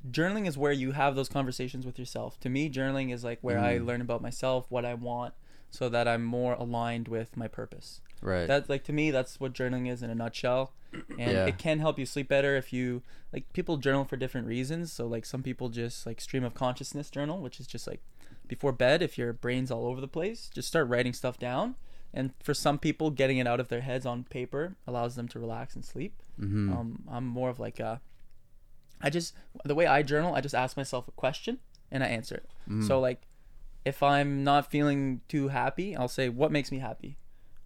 journaling 0.09 0.47
is 0.47 0.57
where 0.57 0.71
you 0.71 0.93
have 0.93 1.15
those 1.15 1.29
conversations 1.29 1.85
with 1.85 1.99
yourself. 1.99 2.39
To 2.39 2.49
me, 2.49 2.69
journaling 2.69 3.13
is 3.13 3.23
like 3.23 3.39
where 3.41 3.59
I 3.59 3.77
Mm. 3.77 3.85
learn 3.85 4.01
about 4.01 4.21
myself, 4.21 4.65
what 4.69 4.83
I 4.85 4.93
want, 4.95 5.33
so 5.69 5.89
that 5.89 6.07
I'm 6.07 6.23
more 6.23 6.53
aligned 6.53 7.07
with 7.07 7.37
my 7.37 7.47
purpose. 7.47 8.01
Right 8.21 8.47
That's 8.47 8.69
like 8.69 8.83
to 8.85 8.93
me, 8.93 9.11
that's 9.11 9.39
what 9.39 9.53
journaling 9.53 9.89
is 9.91 10.01
in 10.03 10.09
a 10.09 10.15
nutshell, 10.15 10.73
and 10.93 11.31
Yeah. 11.31 11.45
it 11.45 11.57
can 11.57 11.79
help 11.79 11.97
you 11.99 12.05
sleep 12.05 12.27
better 12.27 12.55
if 12.55 12.71
you 12.73 13.01
like. 13.33 13.51
People 13.53 13.77
journal 13.77 14.05
for 14.05 14.17
different 14.17 14.47
reasons. 14.47 14.91
So 14.91 15.07
like 15.07 15.25
some 15.25 15.43
people 15.43 15.69
just 15.69 16.05
like 16.05 16.21
stream 16.21 16.43
of 16.43 16.53
consciousness 16.53 17.09
journal, 17.09 17.39
which 17.39 17.59
is 17.59 17.67
just 17.67 17.87
like 17.87 18.01
before 18.47 18.71
bed 18.71 19.01
if 19.01 19.17
your 19.17 19.33
brain's 19.33 19.71
all 19.71 19.85
over 19.85 20.01
the 20.01 20.07
place, 20.07 20.49
just 20.53 20.67
start 20.67 20.87
writing 20.87 21.13
stuff 21.13 21.37
down. 21.39 21.75
And 22.13 22.33
for 22.43 22.53
some 22.53 22.77
people, 22.77 23.09
getting 23.09 23.37
it 23.37 23.47
out 23.47 23.61
of 23.61 23.69
their 23.69 23.79
heads 23.81 24.05
on 24.05 24.25
paper 24.25 24.75
allows 24.85 25.15
them 25.15 25.29
to 25.29 25.39
relax 25.39 25.75
and 25.75 25.85
sleep. 25.85 26.21
mm-hmm. 26.39 26.73
Um, 26.73 27.03
I'm 27.09 27.25
more 27.25 27.49
of 27.49 27.57
like 27.59 27.79
a, 27.79 28.01
I 29.01 29.09
just 29.09 29.33
the 29.63 29.75
way 29.75 29.87
I 29.87 30.03
journal, 30.03 30.35
I 30.35 30.41
just 30.41 30.53
ask 30.55 30.75
myself 30.75 31.07
a 31.07 31.11
question 31.11 31.59
and 31.89 32.03
I 32.03 32.07
answer 32.07 32.35
it. 32.35 32.49
Mm. 32.69 32.85
So 32.85 32.99
like, 32.99 33.21
if 33.85 34.03
I'm 34.03 34.43
not 34.43 34.69
feeling 34.69 35.21
too 35.27 35.47
happy, 35.47 35.95
I'll 35.95 36.07
say, 36.07 36.29
"What 36.29 36.51
makes 36.51 36.71
me 36.71 36.79
happy? 36.79 37.17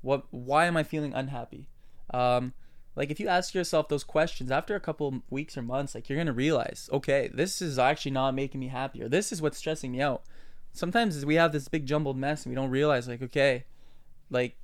What? 0.06 0.24
Why 0.32 0.66
am 0.66 0.78
I 0.78 0.84
feeling 0.84 1.14
unhappy?" 1.14 1.68
Um, 2.14 2.54
like 2.96 3.10
if 3.12 3.20
you 3.20 3.28
ask 3.28 3.54
yourself 3.54 3.90
those 3.90 4.04
questions 4.06 4.52
after 4.52 4.76
a 4.76 4.80
couple 4.80 5.22
weeks 5.30 5.58
or 5.58 5.62
months, 5.62 5.96
like 5.96 6.08
you're 6.08 6.18
gonna 6.18 6.32
realize, 6.32 6.90
okay, 6.94 7.30
this 7.34 7.62
is 7.62 7.78
actually 7.78 8.12
not 8.12 8.34
making 8.36 8.60
me 8.62 8.68
happy, 8.70 9.02
or 9.04 9.10
this 9.10 9.32
is 9.34 9.42
what's 9.42 9.58
stressing 9.58 9.92
me 9.92 10.02
out. 10.02 10.22
Sometimes 10.72 11.26
we 11.26 11.36
have 11.36 11.52
this 11.52 11.68
big 11.68 11.86
jumbled 11.86 12.18
mess 12.18 12.46
and 12.46 12.52
we 12.52 12.56
don't 12.56 12.70
realize, 12.70 13.08
like, 13.08 13.22
okay, 13.22 13.66
like 14.30 14.56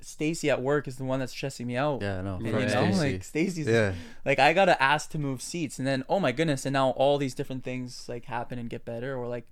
Stacy 0.00 0.50
at 0.50 0.60
work 0.60 0.88
is 0.88 0.96
the 0.96 1.04
one 1.04 1.20
that's 1.20 1.30
stressing 1.32 1.66
me 1.66 1.76
out. 1.76 2.02
yeah 2.02 2.20
no 2.20 2.34
And, 2.36 2.50
fuck 2.50 2.60
you 2.60 2.66
know, 2.66 2.90
Stacy. 2.90 2.98
like 3.12 3.24
Stacy's 3.24 3.66
yeah 3.68 3.92
like 4.24 4.38
I 4.40 4.52
gotta 4.52 4.80
ask 4.82 5.10
to 5.10 5.18
move 5.18 5.40
seats, 5.42 5.78
and 5.78 5.86
then 5.86 6.02
oh 6.08 6.18
my 6.18 6.32
goodness, 6.32 6.66
and 6.66 6.72
now 6.72 6.90
all 6.90 7.16
these 7.18 7.34
different 7.34 7.62
things 7.62 8.08
like 8.08 8.24
happen 8.24 8.58
and 8.58 8.68
get 8.70 8.84
better, 8.84 9.14
or 9.16 9.28
like 9.28 9.46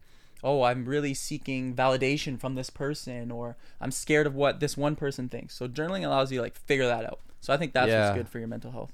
oh 0.44 0.62
I'm 0.62 0.84
really 0.84 1.14
seeking 1.14 1.74
validation 1.74 2.38
from 2.38 2.54
this 2.54 2.70
person, 2.70 3.30
or 3.30 3.56
I'm 3.80 3.90
scared 3.90 4.26
of 4.26 4.34
what 4.34 4.60
this 4.60 4.76
one 4.76 4.96
person 4.96 5.28
thinks. 5.28 5.54
So 5.54 5.68
journaling 5.68 6.04
allows 6.04 6.30
you 6.32 6.38
to 6.38 6.42
like 6.42 6.56
figure 6.56 6.86
that 6.86 7.04
out. 7.04 7.20
So 7.40 7.52
I 7.52 7.56
think 7.56 7.72
that's 7.72 7.88
Yeah. 7.88 8.08
what's 8.08 8.18
good 8.18 8.28
for 8.28 8.38
your 8.38 8.48
mental 8.48 8.70
health. 8.70 8.92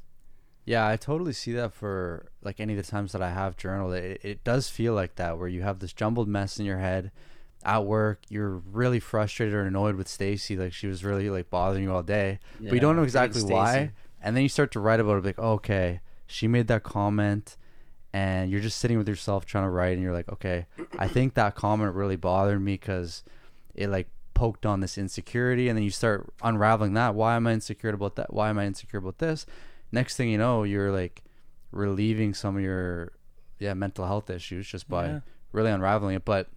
Yeah, 0.65 0.87
I 0.87 0.97
totally 0.97 1.33
see 1.33 1.53
that 1.53 1.73
for 1.73 2.27
like 2.43 2.61
any 2.61 2.77
of 2.77 2.85
the 2.85 2.89
times 2.91 3.13
that 3.13 3.23
I 3.23 3.31
have 3.31 3.57
journaled. 3.57 3.95
It, 3.95 4.21
it 4.23 4.45
does 4.45 4.69
feel 4.69 4.95
like 4.95 5.17
that 5.17 5.39
where 5.39 5.49
you 5.49 5.63
have 5.63 5.81
this 5.81 5.93
jumbled 5.93 6.29
mess 6.29 6.59
in 6.61 6.67
your 6.67 6.79
head 6.79 7.11
at 7.65 7.85
work. 7.85 8.21
You're 8.29 8.51
really 8.51 9.01
frustrated 9.01 9.55
or 9.55 9.63
annoyed 9.63 9.97
with 9.97 10.07
Stacy, 10.07 10.57
like 10.57 10.73
she 10.73 10.87
was 10.87 11.05
really 11.05 11.31
like 11.31 11.51
bothering 11.51 11.83
you 11.85 11.93
all 11.93 12.03
day, 12.05 12.39
but 12.61 12.73
you 12.75 12.81
don't 12.81 12.95
know 12.97 13.03
exactly 13.03 13.43
why. 13.43 13.91
And 14.23 14.37
then 14.37 14.45
you 14.45 14.49
start 14.49 14.71
to 14.73 14.81
write 14.81 15.01
about 15.01 15.19
it, 15.19 15.25
like, 15.25 15.39
okay, 15.39 16.01
she 16.29 16.47
made 16.47 16.69
that 16.69 16.85
comment, 16.85 17.57
and 18.13 18.51
you're 18.51 18.61
just 18.61 18.79
sitting 18.79 18.99
with 18.99 19.09
yourself 19.09 19.47
trying 19.47 19.65
to 19.65 19.71
write, 19.71 19.93
and 19.95 20.03
you're 20.03 20.13
like, 20.13 20.31
okay, 20.31 20.67
I 20.99 21.09
think 21.09 21.35
that 21.35 21.55
comment 21.55 21.95
really 21.95 22.17
bothered 22.17 22.61
me 22.63 22.75
because 22.75 23.23
it 23.75 23.89
like 23.89 24.09
poked 24.35 24.67
on 24.67 24.81
this 24.81 24.99
insecurity 24.99 25.69
and 25.69 25.77
then 25.77 25.83
you 25.85 25.91
start 25.91 26.33
unraveling 26.43 26.95
that. 26.95 27.15
Why 27.15 27.37
am 27.37 27.47
i 27.47 27.53
insecure 27.53 27.91
about 27.91 28.17
that? 28.17 28.33
Why 28.33 28.49
am 28.51 28.59
i 28.59 28.67
insecure 28.67 28.99
about 28.99 29.19
this? 29.19 29.47
Next 29.93 30.17
thing 30.17 30.29
you 30.31 30.39
know 30.39 30.63
you're 30.65 30.91
like 30.91 31.23
relieving 31.71 32.35
some 32.35 32.57
of 32.57 32.63
your 32.63 33.13
yeah 33.59 33.75
mental 33.75 34.07
health 34.07 34.29
issues 34.31 34.67
just 34.67 34.89
by 34.89 35.07
Yeah. 35.07 35.21
really 35.53 35.71
unraveling 35.71 36.17
it. 36.17 36.25
But 36.25 36.49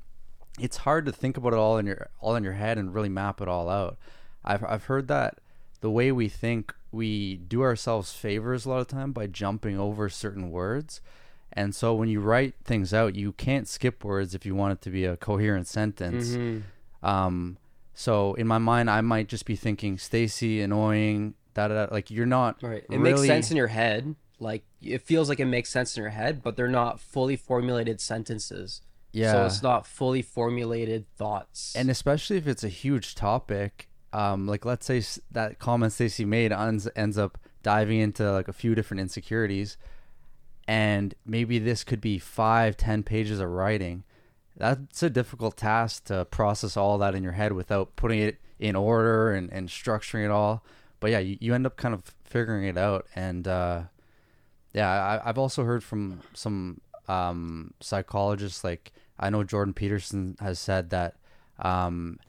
it's 0.60 0.78
hard 0.78 1.06
to 1.06 1.12
think 1.12 1.38
about 1.38 1.54
it 1.54 1.60
all 1.60 1.78
in 1.78 1.86
your 1.86 2.10
all 2.20 2.36
in 2.36 2.44
your 2.44 2.54
head 2.54 2.78
and 2.78 2.94
really 2.94 3.10
map 3.10 3.42
it 3.42 3.48
all 3.48 3.70
out. 3.70 3.98
I've 4.44 4.64
i've 4.64 4.86
heard 4.86 5.08
that 5.10 5.40
the 5.82 5.92
way 5.92 6.12
we 6.12 6.30
think 6.30 6.74
we 6.92 7.36
do 7.38 7.62
ourselves 7.62 8.14
favors 8.14 8.66
a 8.66 8.70
lot 8.70 8.80
of 8.80 8.88
time 8.88 9.12
by 9.12 9.28
jumping 9.28 9.78
over 9.78 10.08
certain 10.10 10.50
words 10.50 11.02
and 11.56 11.74
so 11.74 11.94
when 11.94 12.10
you 12.10 12.20
write 12.20 12.54
things 12.64 12.94
out 12.94 13.16
you 13.16 13.32
can't 13.34 13.68
skip 13.68 14.04
words 14.04 14.34
if 14.36 14.46
you 14.46 14.54
want 14.56 14.74
it 14.74 14.82
to 14.82 14.90
be 14.90 15.06
a 15.06 15.16
coherent 15.18 15.68
sentence 15.68 16.32
Mhm. 16.36 16.64
um, 17.04 17.58
so 17.98 18.34
in 18.34 18.46
my 18.46 18.58
mind, 18.58 18.90
I 18.90 19.00
might 19.00 19.30
just 19.30 19.46
be 19.46 19.56
thinking 19.56 19.98
Stacy 19.98 20.62
annoying. 20.62 21.34
Da, 21.54 21.70
da, 21.70 21.86
da. 21.86 21.94
Like 21.94 22.12
you're 22.12 22.26
not 22.26 22.62
Right. 22.62 22.84
It 22.90 22.98
really, 23.00 23.14
makes 23.14 23.28
sense 23.28 23.52
in 23.52 23.56
your 23.58 23.68
head. 23.68 24.16
Like 24.38 24.64
it 24.82 25.02
feels 25.02 25.30
like 25.30 25.40
it 25.40 25.46
makes 25.46 25.70
sense 25.70 25.96
in 25.96 26.02
your 26.04 26.10
head, 26.12 26.44
but 26.44 26.58
they're 26.58 26.68
not 26.68 27.00
fully 27.00 27.38
formulated 27.38 28.02
sentences. 28.02 28.82
Yeah, 29.14 29.32
So 29.32 29.46
it's 29.46 29.64
not 29.64 29.88
fully 29.88 30.22
formulated 30.22 31.06
thoughts. 31.16 31.74
and 31.74 31.90
especially 31.90 32.36
if 32.36 32.48
it's 32.48 32.66
a 32.66 32.70
huge 32.70 33.16
topic. 33.16 33.88
Um, 34.12 34.46
like 34.46 34.66
let's 34.66 34.86
say 34.86 35.02
that 35.32 35.60
comment 35.60 35.94
Stacy 35.94 36.26
made 36.26 36.52
ends, 36.52 36.90
ends 36.98 37.18
up 37.18 37.38
diving 37.64 38.00
into 38.00 38.30
like 38.32 38.50
a 38.50 38.54
few 38.54 38.76
different 38.76 39.00
insecurities, 39.00 39.78
and 40.68 41.14
maybe 41.26 41.60
this 41.60 41.84
could 41.84 42.02
be 42.02 42.18
five, 42.20 42.78
ten 42.78 43.04
pages 43.04 43.40
of 43.40 43.50
writing. 43.50 44.04
That's 44.58 45.04
a 45.04 45.10
difficult 45.10 45.58
task 45.58 46.06
to 46.06 46.26
process 46.26 46.78
all 46.78 46.98
that 47.00 47.14
in 47.14 47.24
your 47.24 47.34
head 47.34 47.52
without 47.54 47.96
putting 47.96 48.20
it 48.20 48.38
in 48.58 48.76
order 48.76 49.34
and, 49.34 49.52
and 49.52 49.68
structuring 49.68 50.26
it 50.26 50.32
all. 50.32 50.64
But 51.00 51.12
yeah, 51.12 51.20
you, 51.20 51.38
you 51.42 51.54
end 51.54 51.66
up 51.66 51.76
kind 51.76 51.94
of 51.94 52.04
figuring 52.24 52.66
it 52.66 52.78
out. 52.78 53.06
And 53.16 53.48
uh, 53.48 53.84
yeah, 54.74 54.90
I, 54.90 55.30
I've 55.30 55.38
also 55.38 55.66
heard 55.66 55.84
from 55.84 56.22
some 56.34 56.82
um, 57.08 57.74
psychologists, 57.82 58.64
like 58.64 58.94
I 59.20 59.30
know 59.30 59.44
Jordan 59.44 59.74
Peterson 59.74 60.38
has 60.40 60.58
said 60.58 60.90
that 60.92 61.16
um, 61.60 62.20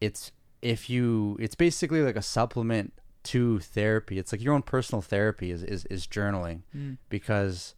it's 0.00 0.32
if 0.62 0.88
you, 0.88 1.36
it's 1.40 1.54
basically 1.54 2.02
like 2.02 2.16
a 2.16 2.22
supplement 2.22 2.92
to 3.26 3.58
therapy. 3.60 4.18
It's 4.18 4.32
like 4.32 4.42
your 4.42 4.54
own 4.54 4.62
personal 4.62 5.02
therapy 5.02 5.50
is, 5.50 5.62
is, 5.62 5.84
is 5.86 6.06
journaling 6.06 6.62
Mm. 6.76 6.96
because 7.08 7.74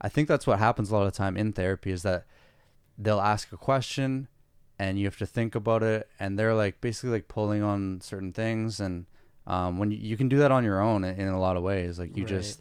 I 0.00 0.08
think 0.08 0.28
that's 0.28 0.46
what 0.46 0.58
happens 0.58 0.90
a 0.90 0.94
lot 0.94 1.06
of 1.06 1.12
the 1.12 1.16
time 1.16 1.36
in 1.36 1.52
therapy 1.52 1.90
is 1.90 2.02
that 2.02 2.26
they'll 2.98 3.20
ask 3.20 3.52
a 3.52 3.56
question 3.56 4.28
and 4.78 4.98
you 4.98 5.06
have 5.06 5.16
to 5.18 5.26
think 5.26 5.54
about 5.54 5.82
it 5.82 6.08
and 6.20 6.38
they're 6.38 6.54
like 6.54 6.80
basically 6.80 7.10
like 7.10 7.28
pulling 7.28 7.62
on 7.62 8.00
certain 8.00 8.32
things 8.32 8.80
and 8.80 9.06
um, 9.46 9.78
when 9.78 9.90
you, 9.90 9.98
you 9.98 10.16
can 10.16 10.28
do 10.28 10.38
that 10.38 10.50
on 10.50 10.64
your 10.64 10.80
own 10.80 11.04
in, 11.04 11.18
in 11.20 11.28
a 11.28 11.40
lot 11.40 11.56
of 11.56 11.62
ways 11.62 11.98
like 11.98 12.16
you 12.16 12.24
Right. 12.24 12.28
just 12.28 12.60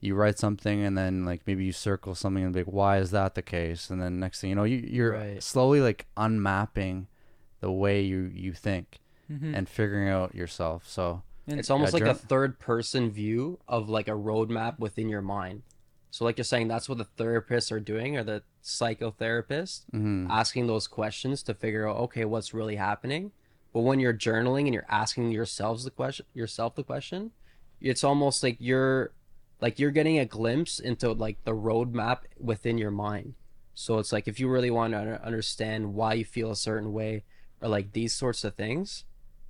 you 0.00 0.14
write 0.16 0.38
something 0.38 0.82
and 0.82 0.98
then 0.98 1.24
like 1.24 1.42
maybe 1.46 1.64
you 1.64 1.72
circle 1.72 2.14
something 2.16 2.42
and 2.42 2.52
be 2.52 2.60
like 2.60 2.66
why 2.72 2.98
is 2.98 3.10
that 3.12 3.34
the 3.36 3.42
case 3.42 3.90
and 3.90 4.00
then 4.02 4.18
next 4.18 4.40
thing 4.40 4.50
you 4.50 4.56
know 4.56 4.64
you, 4.64 4.78
you're 4.78 5.12
Right. 5.12 5.42
slowly 5.42 5.80
like 5.80 6.06
unmapping 6.16 7.06
the 7.60 7.70
way 7.70 8.00
you 8.02 8.30
you 8.34 8.52
think 8.52 8.98
Mhm. 9.30 9.56
and 9.56 9.68
figuring 9.68 10.08
out 10.08 10.34
yourself 10.34 10.86
so 10.88 11.22
it's 11.46 11.70
almost 11.70 11.92
Yeah, 11.92 12.00
like 12.00 12.08
a 12.10 12.14
third 12.14 12.58
person 12.58 13.10
view 13.10 13.58
of 13.68 13.88
like 13.88 14.08
a 14.08 14.12
roadmap 14.12 14.78
within 14.78 15.08
your 15.08 15.22
mind. 15.22 15.62
So 16.10 16.24
like 16.24 16.36
you're 16.36 16.44
saying 16.44 16.68
that's 16.68 16.88
what 16.88 16.98
the 16.98 17.06
therapists 17.22 17.72
are 17.72 17.80
doing 17.80 18.16
or 18.16 18.22
the 18.22 18.42
psychotherapists 18.62 19.84
mhm. 19.92 20.28
asking 20.28 20.66
those 20.66 20.86
questions 20.86 21.42
to 21.44 21.54
figure 21.54 21.88
out 21.88 21.96
okay 21.96 22.24
what's 22.24 22.52
really 22.54 22.76
happening. 22.76 23.32
But 23.72 23.80
when 23.80 23.98
you're 23.98 24.12
journaling 24.12 24.66
and 24.66 24.74
you're 24.74 24.86
asking 24.88 25.30
yourselves 25.30 25.84
the 25.84 25.90
question 25.90 26.26
yourself 26.34 26.74
the 26.74 26.84
question, 26.84 27.32
it's 27.80 28.04
almost 28.04 28.42
like 28.42 28.56
you're 28.60 29.12
like 29.60 29.78
you're 29.78 29.90
getting 29.90 30.18
a 30.18 30.26
glimpse 30.26 30.78
into 30.78 31.12
like 31.12 31.42
the 31.44 31.52
roadmap 31.52 32.18
within 32.38 32.76
your 32.76 32.90
mind. 32.90 33.34
So 33.74 33.98
it's 33.98 34.12
like 34.12 34.28
if 34.28 34.38
you 34.38 34.48
really 34.48 34.70
want 34.70 34.92
to 34.92 35.24
understand 35.24 35.94
why 35.94 36.14
you 36.14 36.24
feel 36.24 36.50
a 36.50 36.56
certain 36.56 36.92
way 36.92 37.24
or 37.62 37.68
like 37.68 37.92
these 37.92 38.14
sorts 38.14 38.44
of 38.44 38.54
things. 38.54 39.04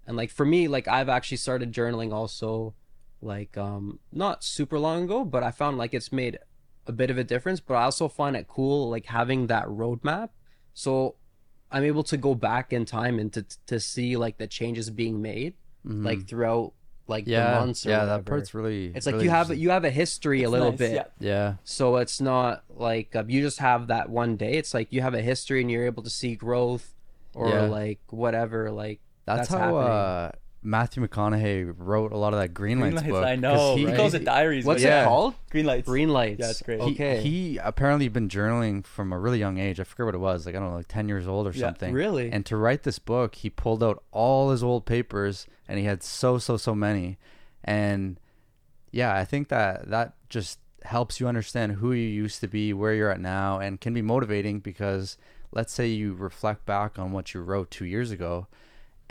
And 0.07 0.17
like 0.17 0.31
for 0.31 0.45
me, 0.45 0.69
like 0.69 0.89
I've 0.89 1.09
actually 1.09 1.37
started 1.39 1.73
journaling 1.73 2.13
also 2.13 2.75
like 3.21 3.57
um 3.57 4.01
not 4.13 4.43
super 4.45 4.79
long 4.79 5.05
ago, 5.05 5.25
but 5.25 5.43
I 5.43 5.51
found 5.51 5.79
like 5.79 5.95
it's 5.95 6.11
made 6.13 6.39
a 6.87 6.93
bit 6.93 7.11
of 7.11 7.19
a 7.19 7.25
difference, 7.25 7.61
but 7.61 7.75
I 7.75 7.85
also 7.85 8.09
find 8.09 8.35
it 8.37 8.49
cool 8.49 8.91
like 8.91 9.07
having 9.07 9.47
that 9.47 9.67
roadmap. 9.67 10.31
So 10.75 11.17
I'm 11.71 11.85
able 11.85 12.03
to 12.05 12.17
go 12.17 12.35
back 12.35 12.73
in 12.73 12.85
time 12.85 13.19
and 13.19 13.33
to 13.33 13.47
to 13.67 13.79
see 13.81 14.17
like 14.17 14.39
the 14.39 14.47
changes 14.47 14.91
being 14.91 15.23
made 15.23 15.55
Mhm. 15.87 16.05
like 16.05 16.29
throughout 16.29 16.73
like 17.09 17.27
yeah 17.27 17.51
the 17.55 17.59
months 17.59 17.85
or 17.85 17.91
yeah 17.91 18.01
whatever. 18.03 18.23
that 18.23 18.29
part's 18.29 18.55
really 18.55 18.93
it's 18.95 19.05
like 19.05 19.15
really 19.15 19.25
you 19.25 19.31
have 19.31 19.47
interesting. 19.47 19.63
you 19.65 19.71
have 19.71 19.85
a 19.85 19.91
history 19.91 20.45
a 20.45 20.49
little 20.51 20.71
nice, 20.71 20.79
bit 20.79 20.95
yeah. 20.95 21.05
yeah 21.19 21.55
so 21.65 21.97
it's 21.97 22.21
not 22.21 22.63
like 22.69 23.17
uh, 23.17 23.25
you 23.27 23.41
just 23.43 23.59
have 23.59 23.89
that 23.89 24.09
one 24.09 24.37
day 24.37 24.53
it's 24.53 24.73
like 24.75 24.93
you 24.93 25.01
have 25.03 25.13
a 25.15 25.21
history 25.21 25.61
and 25.61 25.69
you're 25.73 25.85
able 25.85 26.05
to 26.05 26.09
see 26.11 26.37
growth 26.37 26.95
or 27.35 27.49
Yeah. 27.49 27.63
like 27.63 27.99
whatever 28.11 28.71
like 28.71 29.01
That's, 29.25 29.49
That's 29.49 29.61
how 29.63 29.77
uh, 29.77 30.31
Matthew 30.65 31.07
McConaughey 31.07 31.75
wrote 31.77 32.13
a 32.13 32.17
lot 32.17 32.33
of 32.35 32.41
that 32.41 32.55
Green 32.55 32.79
Green 32.81 32.95
Lights 32.95 33.05
lights, 33.07 33.13
book. 33.13 33.25
I 33.25 33.37
know. 33.37 33.77
He, 33.77 33.87
He, 33.87 33.93
calls 33.97 34.15
it 34.15 34.25
diaries. 34.25 34.65
what's 34.65 34.83
Yeah. 34.83 35.03
it 35.03 35.05
called 35.07 35.35
Green 35.51 35.67
lights. 35.67 35.89
green 35.89 36.09
lights 36.09 36.41
Yeah, 36.41 36.51
it's 36.51 36.63
great. 36.63 36.81
he, 36.83 36.91
okay 36.93 37.21
he 37.23 37.59
apparently 37.59 38.09
been 38.09 38.29
journaling 38.29 38.85
from 38.85 39.13
a 39.13 39.19
really 39.19 39.39
young 39.39 39.59
age. 39.59 39.79
I 39.81 39.85
forget 39.85 40.07
what 40.07 40.15
it 40.15 40.19
was, 40.19 40.47
like 40.47 40.55
I 40.55 40.59
don't 40.59 40.71
know, 40.71 40.77
like 40.77 40.89
ten 40.89 41.09
years 41.09 41.27
old 41.29 41.47
or 41.47 41.51
Yeah, 41.51 41.67
something. 41.67 41.93
really 41.95 42.31
And 42.33 42.45
to 42.47 42.57
write 42.57 42.83
this 42.83 42.99
book, 42.99 43.35
he 43.37 43.51
pulled 43.51 43.83
out 43.83 44.03
all 44.13 44.51
his 44.51 44.63
old 44.63 44.87
papers, 44.87 45.47
and 45.69 45.79
he 45.79 45.85
had 45.85 46.03
so 46.03 46.39
so 46.39 46.57
so 46.57 46.75
many. 46.75 47.19
And 47.65 48.19
yeah, 48.91 49.15
I 49.15 49.25
think 49.25 49.49
that 49.49 49.89
that 49.91 50.15
just 50.29 50.59
helps 50.85 51.21
you 51.21 51.29
understand 51.29 51.73
who 51.73 51.93
you 51.93 52.09
used 52.09 52.41
to 52.41 52.49
be, 52.49 52.73
where 52.73 52.93
you're 52.93 53.11
at 53.11 53.21
now, 53.21 53.59
and 53.61 53.81
can 53.81 53.95
be 53.95 54.03
motivating 54.03 54.59
because 54.61 55.17
let's 55.53 55.73
say 55.73 55.87
you 55.87 56.13
reflect 56.15 56.67
back 56.67 56.99
on 56.99 57.13
what 57.13 57.35
you 57.35 57.41
wrote 57.41 57.71
two 57.71 57.85
years 57.85 58.11
ago, 58.11 58.47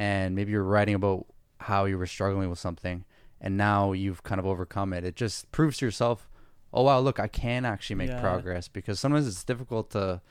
and 0.02 0.36
maybe 0.36 0.52
you're 0.52 0.64
writing 0.76 0.96
about 0.96 1.26
how 1.68 1.86
you 1.90 1.98
were 2.02 2.08
struggling 2.08 2.50
with 2.50 2.60
something, 2.60 2.98
and 3.40 3.52
now 3.58 3.92
you've 3.94 4.22
kind 4.24 4.40
of 4.40 4.46
overcome 4.48 4.94
it. 4.98 5.04
It 5.10 5.16
just 5.16 5.52
proves 5.52 5.78
to 5.78 5.86
yourself, 5.86 6.28
oh 6.74 6.84
wow, 6.84 7.00
look, 7.00 7.20
I 7.20 7.28
can 7.28 7.66
actually 7.66 7.98
make 8.04 8.10
Yeah. 8.12 8.20
progress 8.28 8.68
because 8.68 9.00
sometimes 9.00 9.28
it's 9.28 9.44
difficult 9.44 9.90
to 9.92 10.22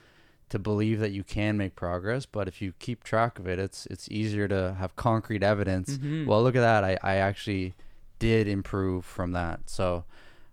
to 0.55 0.59
believe 0.59 0.99
that 0.99 1.13
you 1.13 1.23
can 1.23 1.57
make 1.57 1.77
progress, 1.77 2.27
but 2.27 2.49
if 2.49 2.61
you 2.63 2.73
keep 2.81 3.05
track 3.05 3.39
of 3.39 3.47
it, 3.47 3.59
it's 3.67 3.87
it's 3.93 4.07
easier 4.11 4.49
to 4.49 4.75
have 4.81 4.91
concrete 4.97 5.43
evidence. 5.45 5.89
Mhm. 5.99 6.27
Well, 6.27 6.43
look 6.43 6.57
at 6.57 6.61
that, 6.71 6.83
I 6.91 6.99
I 7.13 7.15
actually 7.29 7.75
did 8.19 8.49
improve 8.49 9.05
from 9.05 9.31
that. 9.33 9.59
So, 9.71 10.05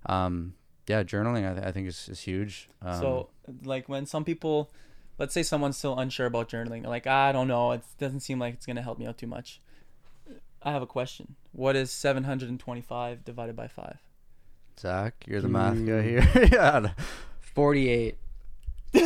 um, 0.06 0.54
yeah, 0.88 1.02
journaling 1.04 1.44
I, 1.50 1.54
th- 1.56 1.66
I 1.70 1.72
think 1.72 1.88
is 1.88 2.08
is 2.14 2.20
huge. 2.22 2.70
Um, 2.82 3.00
so, 3.02 3.30
like 3.74 3.90
when 3.90 4.06
some 4.06 4.24
people, 4.24 4.70
let's 5.18 5.34
say 5.34 5.44
someone's 5.44 5.78
still 5.78 5.98
unsure 5.98 6.26
about 6.28 6.50
journaling, 6.50 6.82
they're 6.82 6.90
like, 6.92 7.08
I 7.08 7.32
don't 7.32 7.48
know, 7.48 7.72
it 7.72 7.82
doesn't 8.00 8.20
seem 8.22 8.40
like 8.40 8.54
it's 8.56 8.66
gonna 8.66 8.82
help 8.82 9.00
me 9.00 9.06
out 9.08 9.18
too 9.18 9.28
much. 9.28 9.60
I 10.62 10.72
have 10.72 10.82
a 10.82 10.88
question. 10.88 11.36
What 11.54 11.76
is 11.76 11.92
725 11.92 13.24
divided 13.24 13.56
by 13.56 13.68
five? 13.68 13.98
Zach, 14.80 15.24
you're 15.28 15.42
the 15.42 15.48
math 15.48 15.74
guy 15.86 16.04
Mm. 16.04 16.04
here. 16.34 16.50
yeah. 16.52 16.90
48 17.42 18.18